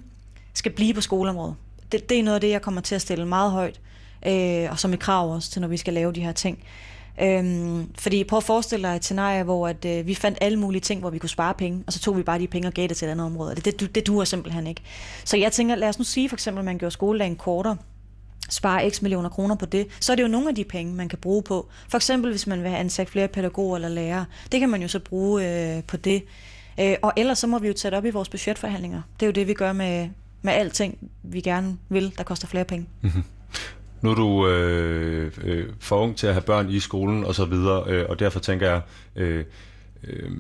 skal 0.55 0.72
blive 0.72 0.95
på 0.95 1.01
skoleområdet. 1.01 1.55
Det, 1.93 2.09
det 2.09 2.18
er 2.18 2.22
noget 2.22 2.34
af 2.34 2.41
det, 2.41 2.51
jeg 2.51 2.62
kommer 2.62 2.80
til 2.80 2.95
at 2.95 3.01
stille 3.01 3.26
meget 3.26 3.53
højt, 3.53 3.80
øh, 4.26 4.70
og 4.70 4.78
som 4.78 4.93
et 4.93 5.01
krav 5.01 5.34
også 5.34 5.51
til, 5.51 5.61
når 5.61 5.68
vi 5.68 5.76
skal 5.76 5.95
lave 5.95 6.12
de 6.12 6.20
her 6.20 6.32
ting. 6.32 6.59
Øhm, 7.20 7.91
fordi 7.99 8.24
prøv 8.24 8.36
at 8.36 8.43
forestille 8.43 8.89
dig 8.89 8.97
et 8.97 9.05
scenarie, 9.05 9.43
hvor 9.43 9.68
at, 9.68 9.84
øh, 9.84 10.07
vi 10.07 10.14
fandt 10.14 10.39
alle 10.41 10.59
mulige 10.59 10.80
ting, 10.80 11.01
hvor 11.01 11.11
vi 11.11 11.18
kunne 11.18 11.28
spare 11.28 11.55
penge, 11.55 11.84
og 11.86 11.93
så 11.93 11.99
tog 11.99 12.16
vi 12.16 12.22
bare 12.22 12.39
de 12.39 12.47
penge 12.47 12.68
og 12.68 12.74
gav 12.74 12.89
det 12.89 12.97
til 12.97 13.07
et 13.07 13.11
andet 13.11 13.26
område. 13.26 13.55
Det, 13.55 13.80
det, 13.80 13.95
det 13.95 14.07
duer 14.07 14.24
simpelthen 14.24 14.66
ikke. 14.66 14.82
Så 15.24 15.36
jeg 15.36 15.53
tænker, 15.53 15.74
lad 15.74 15.89
os 15.89 15.99
nu 15.99 16.05
sige 16.05 16.28
for 16.28 16.36
eksempel, 16.36 16.59
at 16.59 16.64
man 16.64 16.78
gjorde 16.78 16.93
skoledagen 16.93 17.36
kortere, 17.36 17.76
spare 18.49 18.90
x 18.90 19.03
millioner 19.03 19.28
kroner 19.28 19.55
på 19.55 19.66
det, 19.66 19.86
så 20.01 20.12
er 20.12 20.16
det 20.16 20.22
jo 20.22 20.28
nogle 20.28 20.49
af 20.49 20.55
de 20.55 20.64
penge, 20.64 20.94
man 20.94 21.09
kan 21.09 21.18
bruge 21.18 21.42
på. 21.42 21.68
For 21.88 21.96
eksempel, 21.96 22.30
hvis 22.30 22.46
man 22.46 22.62
vil 22.62 22.68
have 22.68 22.80
ansat 22.80 23.09
flere 23.09 23.28
pædagoger 23.28 23.76
eller 23.76 23.88
lærere. 23.88 24.24
Det 24.53 24.61
kan 24.61 24.68
man 24.68 24.82
jo 24.82 24.88
så 24.88 24.99
bruge 24.99 25.49
øh, 25.76 25.82
på 25.82 25.96
det. 25.96 26.22
Øh, 26.80 26.96
og 27.03 27.12
ellers 27.16 27.38
så 27.38 27.46
må 27.46 27.59
vi 27.59 27.68
jo 27.68 27.74
tage 27.74 27.90
det 27.90 27.99
op 27.99 28.05
i 28.05 28.11
vores 28.11 28.28
budgetforhandlinger. 28.28 29.03
Det 29.20 29.26
er 29.26 29.28
jo 29.28 29.32
det, 29.32 29.46
vi 29.46 29.55
gør 29.55 29.72
med, 29.72 30.09
med 30.42 30.53
alting, 30.53 30.99
vi 31.22 31.40
gerne 31.40 31.76
vil, 31.88 32.14
der 32.18 32.24
koster 32.24 32.49
flere 32.49 32.64
penge. 32.64 32.86
Mm-hmm 33.01 33.24
nu 34.01 34.11
er 34.11 34.14
du 34.14 34.49
øh, 34.49 35.32
øh, 35.44 35.66
for 35.80 35.96
ung 35.96 36.16
til 36.16 36.26
at 36.26 36.32
have 36.32 36.42
børn 36.42 36.70
i 36.70 36.80
skolen 36.80 37.24
og 37.24 37.34
så 37.34 37.44
videre, 37.44 37.84
øh, 37.86 38.07
og 38.09 38.18
derfor 38.18 38.40
tænker 38.40 38.70
jeg, 38.70 38.80
øh, 39.16 39.44
øh, 40.05 40.30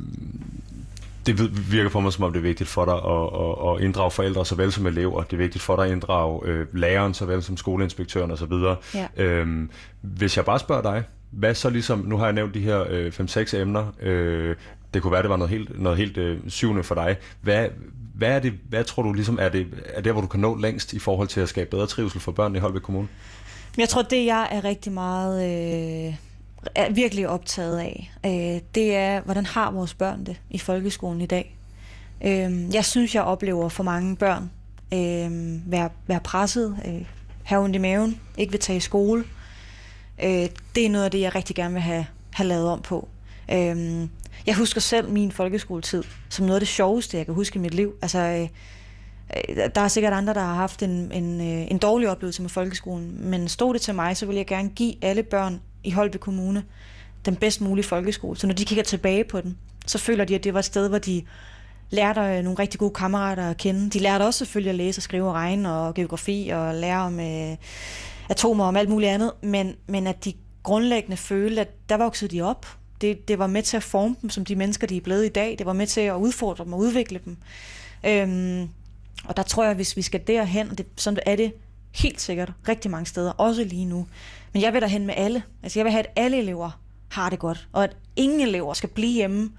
det 1.28 1.72
virker 1.72 1.90
for 1.90 2.00
mig 2.00 2.12
som 2.12 2.24
om 2.24 2.32
det 2.32 2.38
er 2.38 2.42
vigtigt 2.42 2.68
for 2.68 2.84
dig 2.84 2.94
at, 2.94 3.70
at, 3.70 3.76
at 3.76 3.84
inddrage 3.84 4.10
forældre 4.10 4.46
såvel 4.46 4.72
som 4.72 4.86
elever. 4.86 5.22
Det 5.22 5.32
er 5.32 5.36
vigtigt 5.36 5.64
for 5.64 5.76
dig 5.76 5.84
at 5.84 5.92
inddrage 5.92 6.40
øh, 6.44 6.66
læreren 6.74 7.14
såvel 7.14 7.42
som 7.42 7.56
skoleinspektøren 7.56 8.30
osv. 8.30 8.52
Ja. 8.94 9.06
Øhm, 9.16 9.70
hvis 10.00 10.36
jeg 10.36 10.44
bare 10.44 10.58
spørger 10.58 10.82
dig, 10.82 11.04
hvad 11.30 11.54
så 11.54 11.70
ligesom, 11.70 11.98
nu 11.98 12.16
har 12.16 12.24
jeg 12.24 12.32
nævnt 12.32 12.54
de 12.54 12.60
her 12.60 12.84
øh, 12.88 13.12
5-6 13.20 13.56
emner, 13.56 13.92
øh, 14.00 14.56
det 14.94 15.02
kunne 15.02 15.12
være, 15.12 15.22
det 15.22 15.30
var 15.30 15.36
noget 15.36 15.50
helt, 15.50 15.82
noget 15.82 15.98
helt 15.98 16.16
øh, 16.16 16.38
syvende 16.48 16.82
for 16.82 16.94
dig. 16.94 17.16
Hvad, 17.40 17.68
hvad, 18.14 18.28
er 18.28 18.38
det, 18.38 18.52
hvad 18.68 18.84
tror 18.84 19.02
du 19.02 19.12
ligesom 19.12 19.38
er 19.40 19.48
det, 19.48 19.66
er 19.94 20.00
det, 20.00 20.12
hvor 20.12 20.20
du 20.20 20.26
kan 20.26 20.40
nå 20.40 20.56
længst 20.56 20.92
i 20.92 20.98
forhold 20.98 21.28
til 21.28 21.40
at 21.40 21.48
skabe 21.48 21.70
bedre 21.70 21.86
trivsel 21.86 22.20
for 22.20 22.32
børn 22.32 22.56
i 22.56 22.58
Holbæk 22.58 22.82
Kommune? 22.82 23.08
Jeg 23.78 23.88
tror, 23.88 24.02
det 24.02 24.26
jeg 24.26 24.48
er 24.50 24.64
rigtig 24.64 24.92
meget 24.92 25.44
øh, 26.08 26.14
er 26.74 26.92
virkelig 26.92 27.28
optaget 27.28 27.78
af, 27.78 28.12
øh, 28.26 28.60
det 28.74 28.96
er, 28.96 29.20
hvordan 29.20 29.46
har 29.46 29.70
vores 29.70 29.94
børn 29.94 30.26
det 30.26 30.40
i 30.50 30.58
folkeskolen 30.58 31.20
i 31.20 31.26
dag? 31.26 31.56
Øh, 32.24 32.74
jeg 32.74 32.84
synes, 32.84 33.14
jeg 33.14 33.22
oplever 33.22 33.68
for 33.68 33.82
mange 33.82 34.16
børn 34.16 34.50
øh, 34.92 35.60
være, 35.72 35.90
være 36.06 36.20
presset, 36.20 36.76
øh, 36.86 37.04
have 37.44 37.62
ondt 37.62 37.76
i 37.76 37.78
maven, 37.78 38.20
ikke 38.36 38.50
vil 38.50 38.60
tage 38.60 38.76
i 38.76 38.80
skole. 38.80 39.24
Øh, 40.22 40.48
det 40.74 40.86
er 40.86 40.90
noget 40.90 41.04
af 41.04 41.10
det, 41.10 41.20
jeg 41.20 41.34
rigtig 41.34 41.56
gerne 41.56 41.74
vil 41.74 41.82
have, 41.82 42.06
have 42.30 42.48
lavet 42.48 42.68
om 42.68 42.82
på. 42.82 43.08
Øh, 43.52 44.08
jeg 44.46 44.56
husker 44.56 44.80
selv 44.80 45.10
min 45.10 45.32
folkeskoletid 45.32 46.04
som 46.28 46.46
noget 46.46 46.56
af 46.56 46.60
det 46.60 46.68
sjoveste, 46.68 47.16
jeg 47.16 47.26
kan 47.26 47.34
huske 47.34 47.56
i 47.56 47.62
mit 47.62 47.74
liv. 47.74 47.94
Altså, 48.02 48.18
øh, 48.18 48.42
øh 48.42 49.68
der 49.74 49.80
er 49.80 49.88
sikkert 49.88 50.12
andre, 50.12 50.34
der 50.34 50.40
har 50.40 50.54
haft 50.54 50.82
en, 50.82 51.12
en, 51.12 51.40
øh, 51.40 51.70
en 51.70 51.78
dårlig 51.78 52.10
oplevelse 52.10 52.42
med 52.42 52.50
folkeskolen, 52.50 53.30
men 53.30 53.48
stod 53.48 53.74
det 53.74 53.82
til 53.82 53.94
mig, 53.94 54.16
så 54.16 54.26
vil 54.26 54.36
jeg 54.36 54.46
gerne 54.46 54.68
give 54.68 54.94
alle 55.02 55.22
børn 55.22 55.60
i 55.88 55.90
Holbæk 55.90 56.20
Kommune 56.20 56.64
den 57.24 57.36
bedst 57.36 57.60
mulige 57.60 57.84
folkeskole. 57.84 58.36
Så 58.36 58.46
når 58.46 58.54
de 58.54 58.64
kigger 58.64 58.84
tilbage 58.84 59.24
på 59.24 59.40
den, 59.40 59.58
så 59.86 59.98
føler 59.98 60.24
de, 60.24 60.34
at 60.34 60.44
det 60.44 60.54
var 60.54 60.58
et 60.58 60.64
sted, 60.64 60.88
hvor 60.88 60.98
de 60.98 61.22
lærte 61.90 62.20
øh, 62.20 62.44
nogle 62.44 62.58
rigtig 62.58 62.80
gode 62.80 62.94
kammerater 62.94 63.50
at 63.50 63.56
kende. 63.56 63.90
De 63.90 63.98
lærte 63.98 64.22
også 64.22 64.38
selvfølgelig 64.38 64.70
at 64.70 64.76
læse 64.76 64.98
og 64.98 65.02
skrive 65.02 65.28
og 65.28 65.34
regne 65.34 65.72
og 65.72 65.94
geografi 65.94 66.50
og 66.52 66.74
lære 66.74 67.00
om 67.00 67.20
øh, 67.20 67.56
atomer 68.28 68.64
og 68.64 68.68
om 68.68 68.76
alt 68.76 68.88
muligt 68.88 69.10
andet, 69.10 69.32
men, 69.42 69.74
men 69.86 70.06
at 70.06 70.24
de 70.24 70.32
grundlæggende 70.62 71.16
følte, 71.16 71.60
at 71.60 71.88
der 71.88 71.96
voksede 71.96 72.36
de 72.36 72.42
op. 72.42 72.66
Det, 73.00 73.28
det 73.28 73.38
var 73.38 73.46
med 73.46 73.62
til 73.62 73.76
at 73.76 73.82
forme 73.82 74.16
dem 74.22 74.30
som 74.30 74.44
de 74.44 74.56
mennesker, 74.56 74.86
de 74.86 74.96
er 74.96 75.00
blevet 75.00 75.26
i 75.26 75.28
dag. 75.28 75.54
Det 75.58 75.66
var 75.66 75.72
med 75.72 75.86
til 75.86 76.00
at 76.00 76.14
udfordre 76.14 76.64
dem 76.64 76.72
og 76.72 76.78
udvikle 76.78 77.20
dem. 77.24 77.36
Øhm, 78.06 78.68
og 79.24 79.36
der 79.36 79.42
tror 79.42 79.64
jeg, 79.64 79.74
hvis 79.74 79.96
vi 79.96 80.02
skal 80.02 80.20
derhen, 80.26 80.70
og 80.70 80.78
det, 80.78 80.86
sådan 80.96 81.20
er 81.26 81.36
det 81.36 81.52
helt 81.94 82.20
sikkert 82.20 82.52
rigtig 82.68 82.90
mange 82.90 83.06
steder, 83.06 83.30
også 83.30 83.64
lige 83.64 83.84
nu. 83.84 84.06
Men 84.52 84.62
jeg 84.62 84.72
vil 84.72 84.80
derhen 84.80 85.06
med 85.06 85.14
alle. 85.16 85.42
Altså 85.62 85.78
jeg 85.78 85.84
vil 85.84 85.92
have, 85.92 86.04
at 86.06 86.12
alle 86.16 86.38
elever 86.38 86.80
har 87.08 87.30
det 87.30 87.38
godt, 87.38 87.68
og 87.72 87.84
at 87.84 87.96
ingen 88.16 88.40
elever 88.40 88.74
skal 88.74 88.88
blive 88.88 89.12
hjemme, 89.12 89.50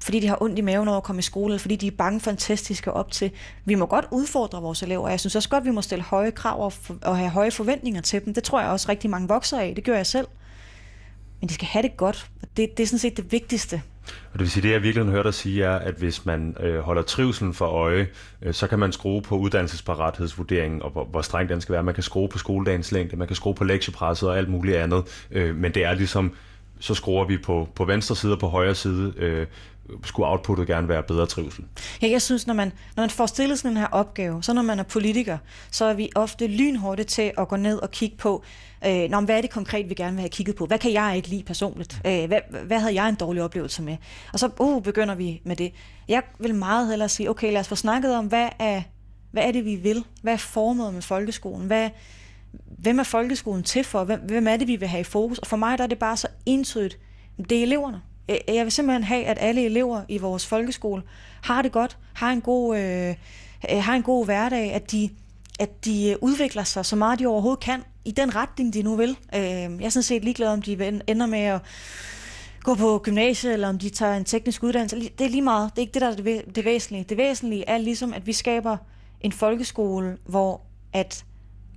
fordi 0.00 0.20
de 0.20 0.28
har 0.28 0.42
ondt 0.42 0.58
i 0.58 0.62
maven 0.62 0.88
over 0.88 0.96
at 0.96 1.02
komme 1.02 1.18
i 1.18 1.22
skole, 1.22 1.52
eller 1.52 1.60
fordi 1.60 1.76
de 1.76 1.86
er 1.86 1.90
bange 1.90 2.20
for 2.20 2.30
en 2.30 2.36
test, 2.36 2.68
de 2.68 2.74
skal 2.74 2.92
op 2.92 3.10
til. 3.10 3.30
Vi 3.64 3.74
må 3.74 3.86
godt 3.86 4.04
udfordre 4.10 4.62
vores 4.62 4.82
elever, 4.82 5.04
og 5.04 5.10
jeg 5.10 5.20
synes 5.20 5.36
også 5.36 5.48
godt, 5.48 5.64
vi 5.64 5.70
må 5.70 5.82
stille 5.82 6.04
høje 6.04 6.30
krav 6.30 6.72
og 7.02 7.16
have 7.16 7.30
høje 7.30 7.50
forventninger 7.50 8.00
til 8.00 8.24
dem. 8.24 8.34
Det 8.34 8.44
tror 8.44 8.60
jeg 8.60 8.70
også 8.70 8.88
rigtig 8.88 9.10
mange 9.10 9.28
vokser 9.28 9.58
af. 9.58 9.74
Det 9.74 9.84
gør 9.84 9.96
jeg 9.96 10.06
selv. 10.06 10.26
Men 11.40 11.48
de 11.48 11.54
skal 11.54 11.66
have 11.66 11.82
det 11.82 11.96
godt. 11.96 12.30
Det, 12.56 12.76
det 12.76 12.82
er 12.82 12.86
sådan 12.86 12.98
set 12.98 13.16
det 13.16 13.32
vigtigste. 13.32 13.82
Og 14.06 14.32
det 14.32 14.40
vil 14.40 14.50
sige, 14.50 14.62
det 14.62 14.72
jeg 14.72 14.82
virkelig 14.82 15.06
hørt 15.06 15.24
dig 15.24 15.34
sige 15.34 15.64
er, 15.64 15.76
at 15.76 15.94
hvis 15.94 16.26
man 16.26 16.56
øh, 16.60 16.78
holder 16.78 17.02
trivselen 17.02 17.54
for 17.54 17.66
øje, 17.66 18.08
øh, 18.42 18.54
så 18.54 18.66
kan 18.66 18.78
man 18.78 18.92
skrue 18.92 19.22
på 19.22 19.36
uddannelsesparathedsvurderingen, 19.36 20.82
og 20.82 20.90
hvor, 20.90 21.04
hvor 21.04 21.22
streng 21.22 21.48
den 21.48 21.60
skal 21.60 21.72
være. 21.72 21.82
Man 21.82 21.94
kan 21.94 22.02
skrue 22.02 22.28
på 22.28 22.38
skoledagens 22.38 22.92
længde, 22.92 23.16
man 23.16 23.26
kan 23.26 23.36
skrue 23.36 23.54
på 23.54 23.64
lektiepresset 23.64 24.28
og 24.28 24.38
alt 24.38 24.48
muligt 24.48 24.76
andet. 24.76 25.26
Øh, 25.30 25.56
men 25.56 25.74
det 25.74 25.84
er 25.84 25.94
ligesom, 25.94 26.34
så 26.80 26.94
skruer 26.94 27.24
vi 27.24 27.38
på, 27.38 27.68
på 27.74 27.84
venstre 27.84 28.16
side 28.16 28.32
og 28.32 28.38
på 28.38 28.48
højre 28.48 28.74
side. 28.74 29.12
Øh, 29.16 29.46
skulle 30.04 30.28
outputtet 30.28 30.66
gerne 30.66 30.88
være 30.88 31.02
bedre 31.02 31.26
trivsel? 31.26 31.64
Ja, 32.02 32.10
jeg 32.10 32.22
synes, 32.22 32.46
når 32.46 32.54
man, 32.54 32.72
når 32.96 33.02
man 33.02 33.10
får 33.10 33.26
stillet 33.26 33.58
sådan 33.58 33.70
en 33.70 33.76
her 33.76 33.86
opgave, 33.86 34.42
så 34.42 34.52
når 34.52 34.62
man 34.62 34.78
er 34.78 34.82
politiker, 34.82 35.38
så 35.70 35.84
er 35.84 35.94
vi 35.94 36.10
ofte 36.14 36.46
lynhurtigt 36.46 37.08
til 37.08 37.32
at 37.38 37.48
gå 37.48 37.56
ned 37.56 37.78
og 37.78 37.90
kigge 37.90 38.16
på, 38.16 38.44
øh, 38.86 39.10
når, 39.10 39.20
hvad 39.20 39.36
er 39.36 39.40
det 39.40 39.50
konkret, 39.50 39.88
vi 39.88 39.94
gerne 39.94 40.12
vil 40.12 40.20
have 40.20 40.28
kigget 40.28 40.56
på? 40.56 40.66
Hvad 40.66 40.78
kan 40.78 40.92
jeg 40.92 41.16
ikke 41.16 41.28
lide 41.28 41.42
personligt? 41.42 42.00
Øh, 42.06 42.26
hvad, 42.26 42.40
hvad 42.66 42.78
havde 42.78 42.94
jeg 42.94 43.08
en 43.08 43.14
dårlig 43.14 43.42
oplevelse 43.42 43.82
med? 43.82 43.96
Og 44.32 44.38
så 44.38 44.50
uh, 44.60 44.82
begynder 44.82 45.14
vi 45.14 45.40
med 45.44 45.56
det. 45.56 45.72
Jeg 46.08 46.22
vil 46.38 46.54
meget 46.54 46.88
hellere 46.88 47.08
sige, 47.08 47.30
okay, 47.30 47.52
lad 47.52 47.60
os 47.60 47.68
få 47.68 47.76
snakket 47.76 48.16
om, 48.16 48.26
hvad 48.26 48.48
er, 48.58 48.82
hvad 49.30 49.42
er 49.42 49.52
det, 49.52 49.64
vi 49.64 49.74
vil? 49.74 50.04
Hvad 50.22 50.32
er 50.32 50.36
formålet 50.36 50.94
med 50.94 51.02
folkeskolen? 51.02 51.66
Hvad, 51.66 51.90
hvem 52.78 52.98
er 52.98 53.02
folkeskolen 53.02 53.62
til 53.62 53.84
for? 53.84 54.04
Hvem, 54.04 54.20
hvem 54.20 54.48
er 54.48 54.56
det, 54.56 54.68
vi 54.68 54.76
vil 54.76 54.88
have 54.88 55.00
i 55.00 55.04
fokus? 55.04 55.38
Og 55.38 55.46
for 55.46 55.56
mig 55.56 55.78
der 55.78 55.84
er 55.84 55.88
det 55.88 55.98
bare 55.98 56.16
så 56.16 56.28
entydigt. 56.46 56.98
Det 57.50 57.58
er 57.58 57.62
eleverne. 57.62 58.00
Jeg 58.28 58.64
vil 58.64 58.72
simpelthen 58.72 59.04
have, 59.04 59.24
at 59.24 59.38
alle 59.40 59.64
elever 59.64 60.02
i 60.08 60.18
vores 60.18 60.46
folkeskole 60.46 61.02
har 61.42 61.62
det 61.62 61.72
godt, 61.72 61.98
har 62.14 62.32
en 62.32 62.40
god, 62.40 62.78
øh, 62.78 63.14
har 63.70 63.94
en 63.94 64.02
god 64.02 64.24
hverdag, 64.24 64.72
at 64.72 64.90
de 64.92 65.10
at 65.60 65.84
de 65.84 66.16
udvikler 66.20 66.64
sig 66.64 66.86
så 66.86 66.96
meget, 66.96 67.18
de 67.18 67.26
overhovedet 67.26 67.60
kan, 67.60 67.82
i 68.04 68.10
den 68.10 68.36
retning, 68.36 68.74
de 68.74 68.82
nu 68.82 68.96
vil. 68.96 69.16
Øh, 69.34 69.42
jeg 69.42 69.82
er 69.82 69.88
sådan 69.88 70.02
set 70.02 70.24
ligeglad, 70.24 70.48
om 70.48 70.62
de 70.62 71.00
ender 71.08 71.26
med 71.26 71.38
at 71.38 71.60
gå 72.60 72.74
på 72.74 72.98
gymnasiet, 72.98 73.52
eller 73.52 73.68
om 73.68 73.78
de 73.78 73.90
tager 73.90 74.14
en 74.14 74.24
teknisk 74.24 74.62
uddannelse. 74.62 74.96
Det 74.96 75.24
er 75.24 75.28
lige 75.28 75.42
meget. 75.42 75.70
Det 75.70 75.78
er 75.78 75.82
ikke 75.82 75.94
det, 75.94 76.02
der 76.02 76.10
er 76.10 76.14
det, 76.14 76.56
det 76.56 76.64
væsentlige. 76.64 77.04
Det 77.08 77.16
væsentlige 77.16 77.68
er 77.68 77.78
ligesom, 77.78 78.12
at 78.12 78.26
vi 78.26 78.32
skaber 78.32 78.76
en 79.20 79.32
folkeskole, 79.32 80.18
hvor 80.26 80.60
at 80.92 81.24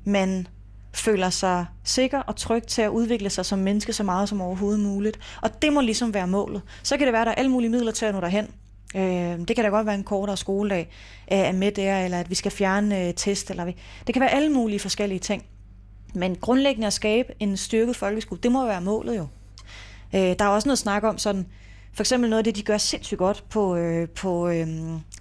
man 0.05 0.47
føler 0.95 1.29
sig 1.29 1.65
sikker 1.83 2.19
og 2.19 2.35
tryg 2.35 2.63
til 2.63 2.81
at 2.81 2.89
udvikle 2.89 3.29
sig 3.29 3.45
som 3.45 3.59
menneske 3.59 3.93
så 3.93 4.03
meget 4.03 4.29
som 4.29 4.41
overhovedet 4.41 4.79
muligt. 4.79 5.19
Og 5.41 5.61
det 5.61 5.73
må 5.73 5.81
ligesom 5.81 6.13
være 6.13 6.27
målet. 6.27 6.61
Så 6.83 6.97
kan 6.97 7.07
det 7.07 7.13
være, 7.13 7.21
at 7.21 7.25
der 7.25 7.31
er 7.31 7.35
alle 7.35 7.51
mulige 7.51 7.69
midler 7.69 7.91
til 7.91 8.05
at 8.05 8.13
nå 8.13 8.21
derhen. 8.21 8.47
Øh, 8.95 9.47
det 9.47 9.55
kan 9.55 9.63
da 9.63 9.69
godt 9.69 9.85
være 9.85 9.95
en 9.95 10.03
kortere 10.03 10.37
skoledag 10.37 10.89
øh, 11.31 11.37
er 11.37 11.51
med 11.51 11.71
der, 11.71 11.99
eller 12.05 12.19
at 12.19 12.29
vi 12.29 12.35
skal 12.35 12.51
fjerne 12.51 13.07
øh, 13.07 13.13
test. 13.13 13.51
Eller 13.51 13.65
vi. 13.65 13.75
Det 14.07 14.13
kan 14.13 14.19
være 14.19 14.31
alle 14.31 14.49
mulige 14.49 14.79
forskellige 14.79 15.19
ting. 15.19 15.45
Men 16.13 16.35
grundlæggende 16.35 16.87
at 16.87 16.93
skabe 16.93 17.33
en 17.39 17.57
styrket 17.57 17.95
folkeskole, 17.95 18.41
det 18.43 18.51
må 18.51 18.65
være 18.65 18.81
målet 18.81 19.17
jo. 19.17 19.27
Øh, 20.15 20.35
der 20.39 20.45
er 20.45 20.49
også 20.49 20.67
noget 20.67 20.79
snak 20.79 21.03
om 21.03 21.17
sådan, 21.17 21.45
for 21.95 22.03
eksempel 22.03 22.29
noget 22.29 22.37
af 22.39 22.43
det, 22.43 22.55
de 22.55 22.63
gør 22.63 22.77
sindssygt 22.77 23.17
godt 23.17 23.43
på, 23.49 23.75
øh, 23.75 24.09
på 24.09 24.47
øh, 24.47 24.67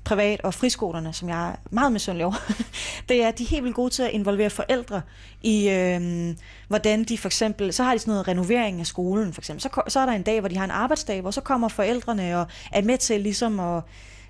privat- 0.04 0.40
og 0.40 0.54
friskolerne, 0.54 1.12
som 1.12 1.28
jeg 1.28 1.48
er 1.48 1.54
meget 1.70 1.92
misundelig 1.92 2.26
over, 2.26 2.52
det 3.08 3.22
er, 3.22 3.28
at 3.28 3.38
de 3.38 3.42
er 3.42 3.48
helt 3.48 3.64
vildt 3.64 3.76
gode 3.76 3.90
til 3.90 4.02
at 4.02 4.10
involvere 4.10 4.50
forældre 4.50 5.02
i, 5.42 5.68
øh, 5.68 6.34
hvordan 6.68 7.04
de 7.04 7.18
for 7.18 7.28
eksempel, 7.28 7.72
så 7.72 7.82
har 7.82 7.92
de 7.92 7.98
sådan 7.98 8.12
noget 8.12 8.28
renovering 8.28 8.80
af 8.80 8.86
skolen 8.86 9.32
for 9.32 9.40
eksempel. 9.40 9.62
Så, 9.62 9.82
så 9.88 10.00
er 10.00 10.06
der 10.06 10.12
en 10.12 10.22
dag, 10.22 10.40
hvor 10.40 10.48
de 10.48 10.56
har 10.56 10.64
en 10.64 10.70
arbejdsdag, 10.70 11.20
hvor 11.20 11.30
så 11.30 11.40
kommer 11.40 11.68
forældrene 11.68 12.38
og 12.38 12.46
er 12.72 12.82
med 12.82 12.98
til 12.98 13.20
ligesom 13.20 13.60
at, 13.60 13.82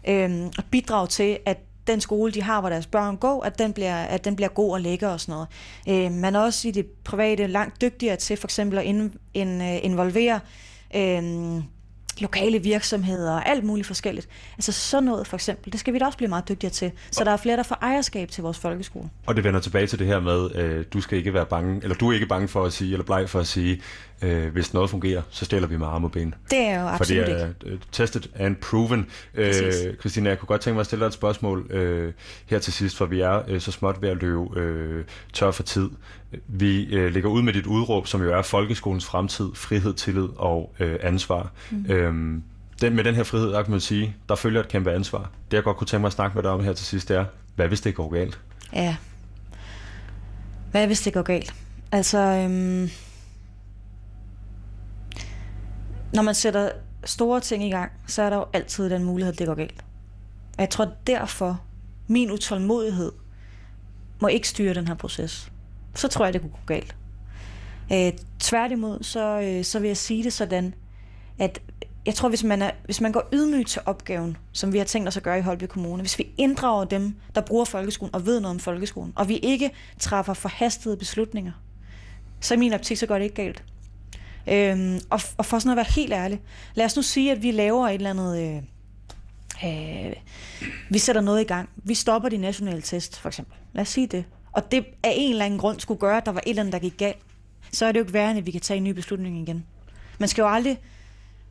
øh, 0.08 0.46
at 0.58 0.64
bidrage 0.70 1.06
til, 1.06 1.38
at 1.46 1.58
den 1.86 2.00
skole, 2.00 2.32
de 2.32 2.42
har, 2.42 2.60
hvor 2.60 2.70
deres 2.70 2.86
børn 2.86 3.16
går, 3.16 3.42
at 3.42 3.58
den 3.58 3.72
bliver, 3.72 3.96
at 3.96 4.24
den 4.24 4.36
bliver 4.36 4.48
god 4.48 4.72
og 4.72 4.80
lækker 4.80 5.08
og 5.08 5.20
sådan 5.20 5.32
noget. 5.32 5.48
Øh, 5.88 6.12
man 6.12 6.36
er 6.36 6.40
også 6.40 6.68
i 6.68 6.70
det 6.70 6.86
private 7.04 7.46
langt 7.46 7.80
dygtigere 7.80 8.16
til 8.16 8.36
for 8.36 8.46
eksempel 8.46 8.78
at 8.78 8.84
in, 8.84 9.14
in, 9.34 9.60
øh, 9.60 9.84
involvere 9.84 10.40
øh, 10.94 11.22
lokale 12.20 12.58
virksomheder 12.58 13.32
og 13.32 13.48
alt 13.48 13.64
muligt 13.64 13.86
forskelligt. 13.86 14.28
Altså 14.56 14.72
sådan 14.72 15.04
noget 15.04 15.26
for 15.26 15.36
eksempel, 15.36 15.72
det 15.72 15.80
skal 15.80 15.94
vi 15.94 15.98
da 15.98 16.04
også 16.04 16.18
blive 16.18 16.28
meget 16.28 16.48
dygtigere 16.48 16.72
til. 16.72 16.92
Så 17.10 17.24
der 17.24 17.30
er 17.30 17.36
flere, 17.36 17.56
der 17.56 17.62
får 17.62 17.78
ejerskab 17.82 18.30
til 18.30 18.42
vores 18.42 18.58
folkeskole. 18.58 19.10
Og 19.26 19.36
det 19.36 19.44
vender 19.44 19.60
tilbage 19.60 19.86
til 19.86 19.98
det 19.98 20.06
her 20.06 20.20
med, 20.20 20.54
øh, 20.54 20.84
du 20.92 21.00
skal 21.00 21.18
ikke 21.18 21.34
være 21.34 21.46
bange, 21.46 21.80
eller 21.82 21.96
du 21.96 22.08
er 22.08 22.14
ikke 22.14 22.26
bange 22.26 22.48
for 22.48 22.64
at 22.64 22.72
sige, 22.72 22.92
eller 22.92 23.04
bleg 23.04 23.30
for 23.30 23.40
at 23.40 23.46
sige, 23.46 23.80
øh, 24.24 24.52
hvis 24.52 24.74
noget 24.74 24.90
fungerer, 24.90 25.22
så 25.30 25.44
stiller 25.44 25.68
vi 25.68 25.76
med 25.76 25.86
arme 25.86 26.06
og 26.06 26.12
ben. 26.12 26.34
Det 26.50 26.58
er 26.58 26.80
jo 26.80 26.86
absolut 26.86 27.28
ikke. 27.28 27.38
For 27.40 27.46
det 27.60 27.72
er 27.72 27.74
uh, 27.74 27.78
tested 27.92 28.22
and 28.34 28.56
proven. 28.56 29.06
Øh, 29.34 29.72
Christina, 30.00 30.28
jeg 30.28 30.38
kunne 30.38 30.46
godt 30.46 30.60
tænke 30.60 30.74
mig 30.74 30.80
at 30.80 30.86
stille 30.86 31.00
dig 31.00 31.06
et 31.06 31.12
spørgsmål 31.12 31.66
øh, 31.70 32.12
her 32.46 32.58
til 32.58 32.72
sidst, 32.72 32.96
for 32.96 33.06
vi 33.06 33.20
er 33.20 33.42
øh, 33.48 33.60
så 33.60 33.72
småt 33.72 34.02
ved 34.02 34.08
at 34.08 34.16
løbe 34.16 34.60
øh, 34.60 35.04
tør 35.32 35.50
for 35.50 35.62
tid. 35.62 35.90
Vi 36.46 36.84
øh, 36.94 37.12
ligger 37.12 37.30
ud 37.30 37.42
med 37.42 37.52
dit 37.52 37.66
udråb, 37.66 38.06
som 38.06 38.22
jo 38.22 38.32
er 38.38 38.42
folkeskolens 38.42 39.04
fremtid, 39.04 39.50
frihed, 39.54 39.94
tillid 39.94 40.28
og 40.36 40.74
øh, 40.80 40.96
ansvar. 41.02 41.50
Mm. 41.70 41.86
Øhm, 41.88 42.42
den, 42.80 42.96
med 42.96 43.04
den 43.04 43.14
her 43.14 43.22
frihed, 43.22 43.52
der 43.52 43.62
kan 43.62 43.70
man 43.70 43.80
sige, 43.80 44.16
der 44.28 44.34
følger 44.34 44.60
et 44.60 44.68
kæmpe 44.68 44.92
ansvar. 44.92 45.30
Det 45.50 45.56
jeg 45.56 45.64
godt 45.64 45.76
kunne 45.76 45.86
tænke 45.86 46.00
mig 46.00 46.06
at 46.06 46.12
snakke 46.12 46.34
med 46.34 46.42
dig 46.42 46.50
om 46.50 46.64
her 46.64 46.72
til 46.72 46.86
sidst, 46.86 47.08
det 47.08 47.16
er, 47.16 47.24
hvad 47.56 47.68
hvis 47.68 47.80
det 47.80 47.94
går 47.94 48.08
galt? 48.08 48.38
Ja. 48.72 48.96
Hvad 50.70 50.86
hvis 50.86 51.00
det 51.00 51.12
går 51.12 51.22
galt? 51.22 51.54
Altså, 51.92 52.18
øhm, 52.18 52.90
når 56.14 56.22
man 56.22 56.34
sætter 56.34 56.70
store 57.04 57.40
ting 57.40 57.64
i 57.64 57.70
gang, 57.70 57.92
så 58.06 58.22
er 58.22 58.30
der 58.30 58.36
jo 58.36 58.46
altid 58.52 58.90
den 58.90 59.04
mulighed, 59.04 59.32
at 59.32 59.38
det 59.38 59.46
går 59.46 59.54
galt. 59.54 59.84
Og 60.56 60.60
jeg 60.60 60.70
tror 60.70 60.88
derfor, 61.06 61.60
min 62.06 62.30
utålmodighed 62.30 63.12
må 64.20 64.28
ikke 64.28 64.48
styre 64.48 64.74
den 64.74 64.88
her 64.88 64.94
proces. 64.94 65.52
Så 65.94 66.08
tror 66.08 66.24
jeg, 66.24 66.32
det 66.32 66.40
kunne 66.40 66.50
gå 66.50 66.58
galt. 66.66 66.96
Øh, 67.92 68.12
tværtimod, 68.40 69.02
så, 69.02 69.40
øh, 69.40 69.64
så 69.64 69.78
vil 69.78 69.88
jeg 69.88 69.96
sige 69.96 70.24
det 70.24 70.32
sådan, 70.32 70.74
at 71.38 71.60
jeg 72.06 72.14
tror, 72.14 72.28
hvis 72.28 72.44
man, 72.44 72.62
er, 72.62 72.70
hvis 72.84 73.00
man 73.00 73.12
går 73.12 73.28
ydmygt 73.32 73.68
til 73.68 73.82
opgaven, 73.86 74.36
som 74.52 74.72
vi 74.72 74.78
har 74.78 74.84
tænkt 74.84 75.08
os 75.08 75.16
at 75.16 75.22
gøre 75.22 75.38
i 75.38 75.42
Holbæk 75.42 75.68
Kommune, 75.68 76.02
hvis 76.02 76.18
vi 76.18 76.26
inddrager 76.36 76.84
dem, 76.84 77.16
der 77.34 77.40
bruger 77.40 77.64
folkeskolen 77.64 78.14
og 78.14 78.26
ved 78.26 78.40
noget 78.40 78.54
om 78.54 78.60
folkeskolen, 78.60 79.12
og 79.16 79.28
vi 79.28 79.36
ikke 79.36 79.70
træffer 80.00 80.34
forhastede 80.34 80.96
beslutninger, 80.96 81.52
så 82.40 82.54
i 82.54 82.56
min 82.56 82.72
optik, 82.72 82.96
så 82.96 83.06
går 83.06 83.14
det 83.14 83.24
ikke 83.24 83.36
galt. 83.36 83.64
Øhm, 84.46 85.00
og, 85.10 85.20
og 85.38 85.46
for 85.46 85.58
sådan 85.58 85.70
at 85.70 85.76
være 85.76 85.94
helt 85.94 86.12
ærlig, 86.12 86.40
lad 86.74 86.84
os 86.86 86.96
nu 86.96 87.02
sige, 87.02 87.32
at 87.32 87.42
vi 87.42 87.50
laver 87.50 87.88
et 87.88 87.94
eller 87.94 88.10
andet... 88.10 88.42
Øh, 88.42 88.62
øh, 89.64 90.12
vi 90.90 90.98
sætter 90.98 91.22
noget 91.22 91.40
i 91.40 91.44
gang. 91.44 91.68
Vi 91.76 91.94
stopper 91.94 92.28
de 92.28 92.36
nationale 92.36 92.82
test, 92.82 93.18
for 93.18 93.28
eksempel. 93.28 93.56
Lad 93.72 93.82
os 93.82 93.88
sige 93.88 94.06
det. 94.06 94.24
Og 94.52 94.72
det 94.72 94.84
af 95.02 95.12
en 95.16 95.30
eller 95.30 95.44
anden 95.44 95.60
grund 95.60 95.80
skulle 95.80 96.00
gøre, 96.00 96.16
at 96.16 96.26
der 96.26 96.32
var 96.32 96.40
et 96.40 96.50
eller 96.50 96.62
andet, 96.62 96.72
der 96.72 96.78
gik 96.78 96.96
galt. 96.98 97.18
Så 97.72 97.86
er 97.86 97.92
det 97.92 97.98
jo 97.98 98.04
ikke 98.04 98.12
værende, 98.12 98.38
at 98.38 98.46
vi 98.46 98.50
kan 98.50 98.60
tage 98.60 98.76
en 98.76 98.84
ny 98.84 98.90
beslutning 98.90 99.38
igen. 99.38 99.66
Man 100.18 100.28
skal 100.28 100.42
jo 100.42 100.48
aldrig, 100.48 100.78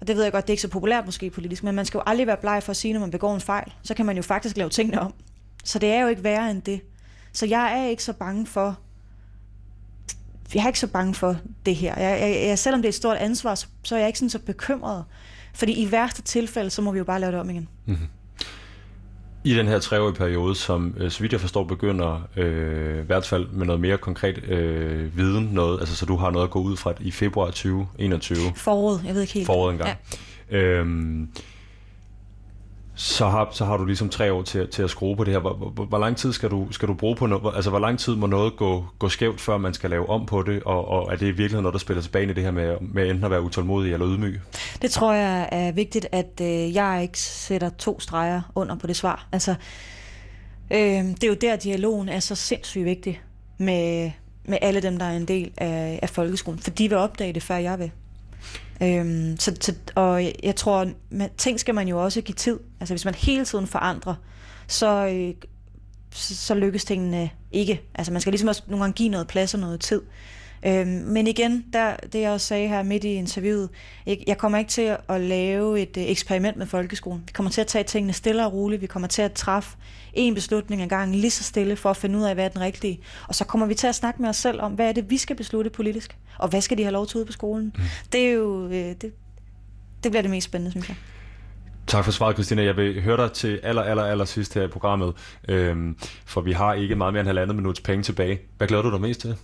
og 0.01 0.07
det 0.07 0.15
ved 0.15 0.23
jeg 0.23 0.31
godt, 0.31 0.47
det 0.47 0.49
er 0.49 0.53
ikke 0.53 0.61
så 0.61 0.67
populært 0.67 1.05
måske 1.05 1.29
politisk, 1.29 1.63
men 1.63 1.75
man 1.75 1.85
skal 1.85 1.97
jo 1.97 2.03
aldrig 2.05 2.27
være 2.27 2.37
bleg 2.37 2.63
for 2.63 2.69
at 2.69 2.77
sige, 2.77 2.93
når 2.93 2.99
man 2.99 3.11
begår 3.11 3.35
en 3.35 3.41
fejl. 3.41 3.73
Så 3.83 3.93
kan 3.93 4.05
man 4.05 4.15
jo 4.15 4.21
faktisk 4.21 4.57
lave 4.57 4.69
tingene 4.69 5.01
om. 5.01 5.13
Så 5.63 5.79
det 5.79 5.89
er 5.89 6.01
jo 6.01 6.07
ikke 6.07 6.23
værre 6.23 6.51
end 6.51 6.61
det. 6.61 6.81
Så 7.33 7.45
jeg 7.45 7.79
er 7.79 7.87
ikke 7.87 8.03
så 8.03 8.13
bange 8.13 8.45
for, 8.45 8.79
jeg 10.55 10.63
er 10.63 10.67
ikke 10.67 10.79
så 10.79 10.87
bange 10.87 11.13
for 11.13 11.35
det 11.65 11.75
her. 11.75 11.99
Jeg, 11.99 12.19
jeg, 12.21 12.47
jeg, 12.47 12.59
selvom 12.59 12.81
det 12.81 12.85
er 12.85 12.91
et 12.91 12.95
stort 12.95 13.17
ansvar, 13.17 13.55
så, 13.55 13.67
så 13.83 13.95
er 13.95 13.99
jeg 13.99 14.07
ikke 14.07 14.19
sådan 14.19 14.29
så 14.29 14.39
bekymret. 14.39 15.03
Fordi 15.53 15.73
i 15.73 15.91
værste 15.91 16.21
tilfælde, 16.21 16.69
så 16.69 16.81
må 16.81 16.91
vi 16.91 16.97
jo 16.97 17.03
bare 17.03 17.19
lave 17.19 17.31
det 17.31 17.39
om 17.39 17.49
igen. 17.49 17.67
Mm-hmm. 17.85 18.07
I 19.45 19.53
den 19.53 19.67
her 19.67 19.79
treårige 19.79 20.15
periode, 20.15 20.55
som 20.55 20.95
øh, 20.97 21.11
så 21.11 21.19
vidt 21.19 21.31
jeg 21.31 21.41
forstår 21.41 21.63
begynder 21.63 22.27
øh, 22.37 22.99
i 22.99 23.05
hvert 23.05 23.25
fald 23.25 23.47
med 23.47 23.65
noget 23.65 23.81
mere 23.81 23.97
konkret 23.97 24.43
øh, 24.43 25.17
viden, 25.17 25.49
noget, 25.51 25.79
altså 25.79 25.95
så 25.95 26.05
du 26.05 26.15
har 26.15 26.31
noget 26.31 26.45
at 26.45 26.51
gå 26.51 26.61
ud 26.61 26.77
fra 26.77 26.93
i 26.99 27.11
februar 27.11 27.45
2021. 27.45 28.37
Foråret, 28.55 29.01
jeg 29.05 29.13
ved 29.13 29.21
ikke 29.21 29.33
helt. 29.33 29.45
Foråret 29.45 29.71
engang. 29.71 29.97
Ja. 30.51 30.57
Øhm, 30.57 31.29
så 32.95 33.27
har, 33.27 33.49
så 33.51 33.65
har 33.65 33.77
du 33.77 33.85
ligesom 33.85 34.09
tre 34.09 34.33
år 34.33 34.41
til, 34.41 34.67
til 34.67 34.83
at 34.83 34.89
skrue 34.89 35.15
på 35.15 35.23
det 35.23 35.33
her. 35.33 35.39
Hvor, 35.39 35.53
hvor, 35.53 35.85
hvor 35.85 35.97
lang 35.97 36.17
tid 36.17 36.33
skal 36.33 36.49
du, 36.49 36.67
skal 36.71 36.87
du 36.87 36.93
bruge 36.93 37.15
på 37.15 37.25
noget? 37.25 37.55
Altså, 37.55 37.69
hvor 37.69 37.79
lang 37.79 37.99
tid 37.99 38.15
må 38.15 38.27
noget 38.27 38.55
gå, 38.55 38.85
gå 38.99 39.09
skævt, 39.09 39.41
før 39.41 39.57
man 39.57 39.73
skal 39.73 39.89
lave 39.89 40.09
om 40.09 40.25
på 40.25 40.41
det? 40.41 40.63
Og, 40.63 40.87
og 40.87 41.11
er 41.11 41.15
det 41.15 41.21
i 41.21 41.25
virkeligheden 41.25 41.63
noget, 41.63 41.73
der 41.73 41.79
spiller 41.79 42.01
tilbage 42.01 42.29
i 42.29 42.33
det 42.33 42.43
her 42.43 42.51
med, 42.51 42.77
med 42.81 43.09
enten 43.09 43.23
at 43.23 43.31
være 43.31 43.41
utålmodig 43.41 43.93
eller 43.93 44.07
ydmyg? 44.07 44.41
Det 44.81 44.91
tror 44.91 45.13
jeg 45.13 45.49
er 45.51 45.71
vigtigt, 45.71 46.07
at 46.11 46.41
øh, 46.41 46.75
jeg 46.75 46.99
ikke 47.01 47.19
sætter 47.19 47.69
to 47.69 47.99
streger 47.99 48.41
under 48.55 48.75
på 48.75 48.87
det 48.87 48.95
svar. 48.95 49.27
Altså, 49.31 49.55
øh, 50.71 50.79
det 50.79 51.23
er 51.23 51.27
jo 51.27 51.33
der, 51.33 51.55
dialogen 51.55 52.09
er 52.09 52.19
så 52.19 52.35
sindssygt 52.35 52.85
vigtig 52.85 53.21
med, 53.57 54.11
med 54.45 54.57
alle 54.61 54.81
dem, 54.81 54.97
der 54.97 55.05
er 55.05 55.17
en 55.17 55.27
del 55.27 55.51
af, 55.57 55.99
af 56.01 56.09
folkeskolen. 56.09 56.59
For 56.59 56.69
de 56.69 56.89
vil 56.89 56.97
opdage 56.97 57.33
det, 57.33 57.43
før 57.43 57.55
jeg 57.55 57.79
vil. 57.79 57.91
Øhm, 58.83 59.37
så, 59.39 59.55
så, 59.61 59.73
og 59.95 60.23
jeg 60.43 60.55
tror, 60.55 60.91
man, 61.09 61.29
ting 61.37 61.59
skal 61.59 61.75
man 61.75 61.87
jo 61.87 62.03
også 62.03 62.21
give 62.21 62.35
tid. 62.35 62.59
Altså 62.79 62.93
hvis 62.93 63.05
man 63.05 63.15
hele 63.15 63.45
tiden 63.45 63.67
forandrer, 63.67 64.15
så, 64.67 65.07
øh, 65.07 65.33
så, 66.11 66.35
så 66.35 66.53
lykkes 66.55 66.85
tingene 66.85 67.29
ikke. 67.51 67.81
Altså 67.95 68.11
man 68.11 68.21
skal 68.21 68.31
ligesom 68.31 68.47
også 68.47 68.63
nogle 68.67 68.83
gange 68.83 68.93
give 68.93 69.09
noget 69.09 69.27
plads 69.27 69.53
og 69.53 69.59
noget 69.59 69.79
tid. 69.79 70.01
Øhm, 70.65 70.87
men 70.87 71.27
igen, 71.27 71.65
der, 71.73 71.95
det 72.13 72.21
jeg 72.21 72.31
også 72.31 72.47
sagde 72.47 72.67
her 72.67 72.83
midt 72.83 73.03
i 73.03 73.13
interviewet, 73.13 73.69
jeg, 74.05 74.23
jeg 74.27 74.37
kommer 74.37 74.57
ikke 74.57 74.69
til 74.69 74.97
at 75.09 75.21
lave 75.21 75.81
et 75.81 75.97
øh, 75.97 76.03
eksperiment 76.03 76.57
med 76.57 76.65
folkeskolen. 76.65 77.23
Vi 77.27 77.31
kommer 77.31 77.49
til 77.49 77.61
at 77.61 77.67
tage 77.67 77.83
tingene 77.83 78.13
stille 78.13 78.45
og 78.45 78.53
roligt. 78.53 78.81
Vi 78.81 78.87
kommer 78.87 79.07
til 79.07 79.21
at 79.21 79.31
træffe 79.31 79.77
en 80.13 80.33
beslutning 80.33 80.81
ad 80.81 80.87
gangen 80.87 81.15
lige 81.15 81.31
så 81.31 81.43
stille 81.43 81.75
for 81.75 81.89
at 81.89 81.97
finde 81.97 82.19
ud 82.19 82.23
af, 82.23 82.33
hvad 82.33 82.45
er 82.45 82.49
den 82.49 82.61
rigtige. 82.61 82.99
Og 83.27 83.35
så 83.35 83.45
kommer 83.45 83.67
vi 83.67 83.75
til 83.75 83.87
at 83.87 83.95
snakke 83.95 84.21
med 84.21 84.29
os 84.29 84.37
selv 84.37 84.61
om, 84.61 84.71
hvad 84.71 84.89
er 84.89 84.91
det, 84.91 85.09
vi 85.09 85.17
skal 85.17 85.35
beslutte 85.35 85.69
politisk, 85.69 86.17
og 86.39 86.49
hvad 86.49 86.61
skal 86.61 86.77
de 86.77 86.83
have 86.83 86.93
lov 86.93 87.07
til 87.07 87.17
ude 87.17 87.25
på 87.25 87.31
skolen. 87.31 87.73
Mm. 87.77 87.83
Det 88.11 88.27
er 88.27 88.31
jo, 88.31 88.65
øh, 88.65 88.71
det, 88.71 89.01
det 90.03 90.11
bliver 90.11 90.21
det 90.21 90.31
mest 90.31 90.45
spændende, 90.45 90.71
synes 90.71 90.89
jeg. 90.89 90.97
Tak 91.87 92.05
for 92.05 92.11
svaret, 92.11 92.35
Christina. 92.35 92.63
Jeg 92.63 92.77
vil 92.77 93.01
høre 93.01 93.17
dig 93.17 93.31
til 93.31 93.59
aller, 93.63 93.81
aller, 93.81 94.03
aller 94.03 94.25
sidst 94.25 94.53
her 94.53 94.63
i 94.63 94.67
programmet, 94.67 95.13
øhm, 95.47 95.97
for 96.25 96.41
vi 96.41 96.51
har 96.51 96.73
ikke 96.73 96.95
meget 96.95 97.13
mere 97.13 97.21
end 97.21 97.27
halvandet 97.27 97.55
minuts 97.55 97.81
penge 97.81 98.03
tilbage. 98.03 98.39
Hvad 98.57 98.67
glæder 98.67 98.83
du 98.83 98.91
dig 98.91 99.01
mest 99.01 99.21
til? 99.21 99.35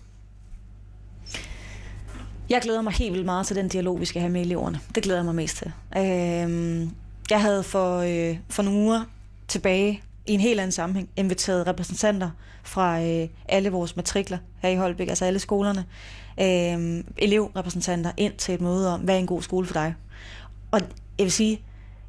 Jeg 2.49 2.61
glæder 2.61 2.81
mig 2.81 2.93
helt 2.93 3.13
vildt 3.13 3.25
meget 3.25 3.47
til 3.47 3.55
den 3.55 3.67
dialog, 3.67 3.99
vi 3.99 4.05
skal 4.05 4.21
have 4.21 4.31
med 4.31 4.41
eleverne. 4.41 4.79
Det 4.95 5.03
glæder 5.03 5.19
jeg 5.19 5.25
mig 5.25 5.35
mest 5.35 5.57
til. 5.57 5.71
Øh, 5.97 6.87
jeg 7.29 7.41
havde 7.41 7.63
for, 7.63 7.97
øh, 7.97 8.37
for 8.49 8.63
nogle 8.63 8.79
uger 8.79 9.03
tilbage 9.47 10.01
i 10.27 10.33
en 10.33 10.39
helt 10.39 10.59
anden 10.59 10.71
sammenhæng 10.71 11.09
inviteret 11.15 11.67
repræsentanter 11.67 12.29
fra 12.63 13.01
øh, 13.01 13.27
alle 13.45 13.69
vores 13.69 13.95
matrikler 13.95 14.37
her 14.57 14.69
i 14.69 14.75
Holbæk, 14.75 15.07
altså 15.07 15.25
alle 15.25 15.39
skolerne, 15.39 15.85
øh, 16.41 17.03
elevrepræsentanter 17.17 18.11
ind 18.17 18.33
til 18.33 18.53
et 18.53 18.61
møde 18.61 18.93
om, 18.93 18.99
hvad 18.99 19.15
er 19.15 19.19
en 19.19 19.27
god 19.27 19.41
skole 19.41 19.65
for 19.67 19.73
dig? 19.73 19.95
Og 20.71 20.81
jeg 21.17 21.23
vil 21.23 21.31
sige, 21.31 21.61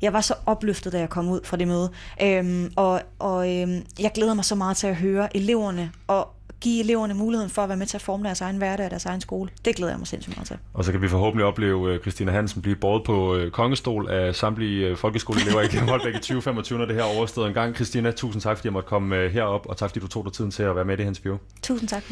jeg 0.02 0.12
var 0.12 0.20
så 0.20 0.34
opløftet, 0.46 0.92
da 0.92 0.98
jeg 0.98 1.08
kom 1.08 1.28
ud 1.28 1.40
fra 1.44 1.56
det 1.56 1.68
møde, 1.68 1.90
øh, 2.22 2.70
og, 2.76 3.02
og 3.18 3.56
øh, 3.56 3.82
jeg 4.00 4.12
glæder 4.14 4.34
mig 4.34 4.44
så 4.44 4.54
meget 4.54 4.76
til 4.76 4.86
at 4.86 4.96
høre 4.96 5.36
eleverne 5.36 5.92
og 6.06 6.28
give 6.60 6.80
eleverne 6.80 7.14
muligheden 7.14 7.50
for 7.50 7.62
at 7.62 7.68
være 7.68 7.78
med 7.78 7.86
til 7.86 7.96
at 7.96 8.02
forme 8.02 8.24
deres 8.24 8.40
egen 8.40 8.56
hverdag 8.56 8.84
og 8.84 8.90
deres 8.90 9.06
egen 9.06 9.20
skole. 9.20 9.50
Det 9.64 9.76
glæder 9.76 9.92
jeg 9.92 9.98
mig 9.98 10.06
sindssygt 10.06 10.36
meget 10.36 10.46
til. 10.46 10.56
Og 10.74 10.84
så 10.84 10.92
kan 10.92 11.02
vi 11.02 11.08
forhåbentlig 11.08 11.44
opleve 11.46 11.94
uh, 11.94 12.00
Christina 12.00 12.32
Hansen 12.32 12.62
blive 12.62 12.76
båret 12.76 13.04
på 13.04 13.36
uh, 13.36 13.50
kongestol 13.50 14.10
af 14.10 14.34
samtlige 14.34 14.92
uh, 14.92 14.96
folkeskoleelever 14.96 15.60
i 15.60 15.76
Holbæk 15.76 16.14
i 16.14 16.18
2025, 16.18 16.78
når 16.78 16.86
det 16.86 16.94
her 16.94 17.02
overstået 17.02 17.48
en 17.48 17.54
gang. 17.54 17.74
Christina, 17.74 18.10
tusind 18.10 18.42
tak, 18.42 18.56
fordi 18.56 18.66
jeg 18.66 18.72
måtte 18.72 18.88
komme 18.88 19.28
herop, 19.28 19.66
og 19.66 19.76
tak, 19.76 19.90
fordi 19.90 20.00
du 20.00 20.08
tog 20.08 20.24
dig 20.24 20.32
tiden 20.32 20.50
til 20.50 20.62
at 20.62 20.76
være 20.76 20.84
med 20.84 20.94
i 20.94 20.96
det 20.96 21.04
her 21.04 21.10
interview. 21.10 21.36
Tusind 21.62 21.88
tak. 21.88 22.02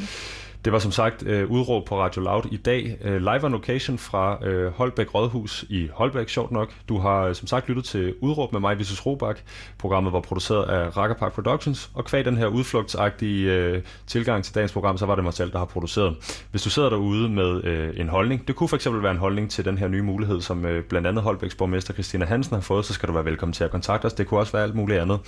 Det 0.65 0.73
var 0.73 0.79
som 0.79 0.93
sagt 0.93 1.27
øh, 1.27 1.51
udråb 1.51 1.87
på 1.87 2.01
Radio 2.01 2.23
Loud 2.23 2.43
i 2.53 2.57
dag. 2.57 2.99
Øh, 3.05 3.17
live 3.17 3.45
on 3.45 3.53
location 3.53 3.99
fra 3.99 4.47
øh, 4.47 4.73
Holbæk 4.73 5.15
Rådhus 5.15 5.65
i 5.69 5.89
Holbæk, 5.93 6.29
sjovt 6.29 6.51
nok. 6.51 6.73
Du 6.89 6.99
har 6.99 7.23
øh, 7.23 7.35
som 7.35 7.47
sagt 7.47 7.69
lyttet 7.69 7.85
til 7.85 8.15
udråb 8.21 8.53
med 8.53 8.61
mig, 8.61 8.79
Visus 8.79 9.07
Robak. 9.07 9.39
Programmet 9.79 10.13
var 10.13 10.21
produceret 10.21 10.69
af 10.69 11.17
Park 11.17 11.33
Productions, 11.33 11.91
og 11.95 12.05
kvad 12.05 12.25
den 12.25 12.37
her 12.37 12.47
udflugtsagtige 12.47 13.53
øh, 13.53 13.83
tilgang 14.07 14.45
til 14.45 14.55
dagens 14.55 14.73
program, 14.73 14.99
så 14.99 15.07
var 15.07 15.15
det 15.15 15.25
mig 15.25 15.35
selv, 15.35 15.53
der 15.53 15.59
har 15.59 15.65
produceret. 15.65 16.17
Hvis 16.51 16.63
du 16.63 16.71
sidder 16.71 16.91
derude 16.91 17.29
med 17.29 17.65
øh, 17.65 18.01
en 18.01 18.09
holdning, 18.09 18.49
det 18.49 18.57
kunne 18.57 18.69
fx 18.69 18.87
være 18.91 19.11
en 19.11 19.19
holdning 19.19 19.51
til 19.51 19.65
den 19.65 19.79
her 19.79 19.89
nye 19.89 20.03
mulighed, 20.03 20.41
som 20.41 20.65
øh, 20.65 20.85
blandt 20.85 21.07
andet 21.07 21.23
Holbæks 21.23 21.55
borgmester 21.55 21.93
Christina 21.93 22.25
Hansen 22.25 22.55
har 22.55 22.61
fået, 22.61 22.85
så 22.85 22.93
skal 22.93 23.09
du 23.09 23.13
være 23.13 23.25
velkommen 23.25 23.53
til 23.53 23.65
at 23.65 23.71
kontakte 23.71 24.07
os. 24.07 24.13
Det 24.13 24.27
kunne 24.27 24.41
også 24.41 24.53
være 24.53 24.63
alt 24.63 24.75
muligt 24.75 25.01
andet. 25.01 25.19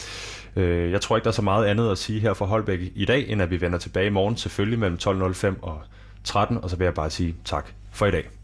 Øh, 0.57 0.91
jeg 0.93 1.01
tror 1.01 1.17
ikke, 1.17 1.25
der 1.25 1.31
er 1.31 1.35
så 1.35 1.43
meget 1.43 1.67
andet 1.67 1.91
at 1.91 1.99
sige 1.99 2.21
her 2.21 2.35
for 2.35 2.47
Holbæk 2.47 2.81
i 2.95 3.05
dag, 3.05 3.29
end 3.29 3.43
at 3.43 3.51
vi 3.51 3.61
vender 3.61 3.79
tilbage 3.79 4.07
i 4.07 4.11
morgen, 4.11 4.37
selvfølgelig 4.37 4.79
mellem 4.79 4.99
12.05 5.23 5.55
og 5.63 5.83
13, 6.25 6.59
og 6.59 6.71
så 6.71 6.77
vil 6.77 6.85
jeg 6.85 6.95
bare 6.95 7.11
sige 7.11 7.37
tak 7.45 7.73
for 7.91 8.07
i 8.07 8.11
dag. 8.11 8.40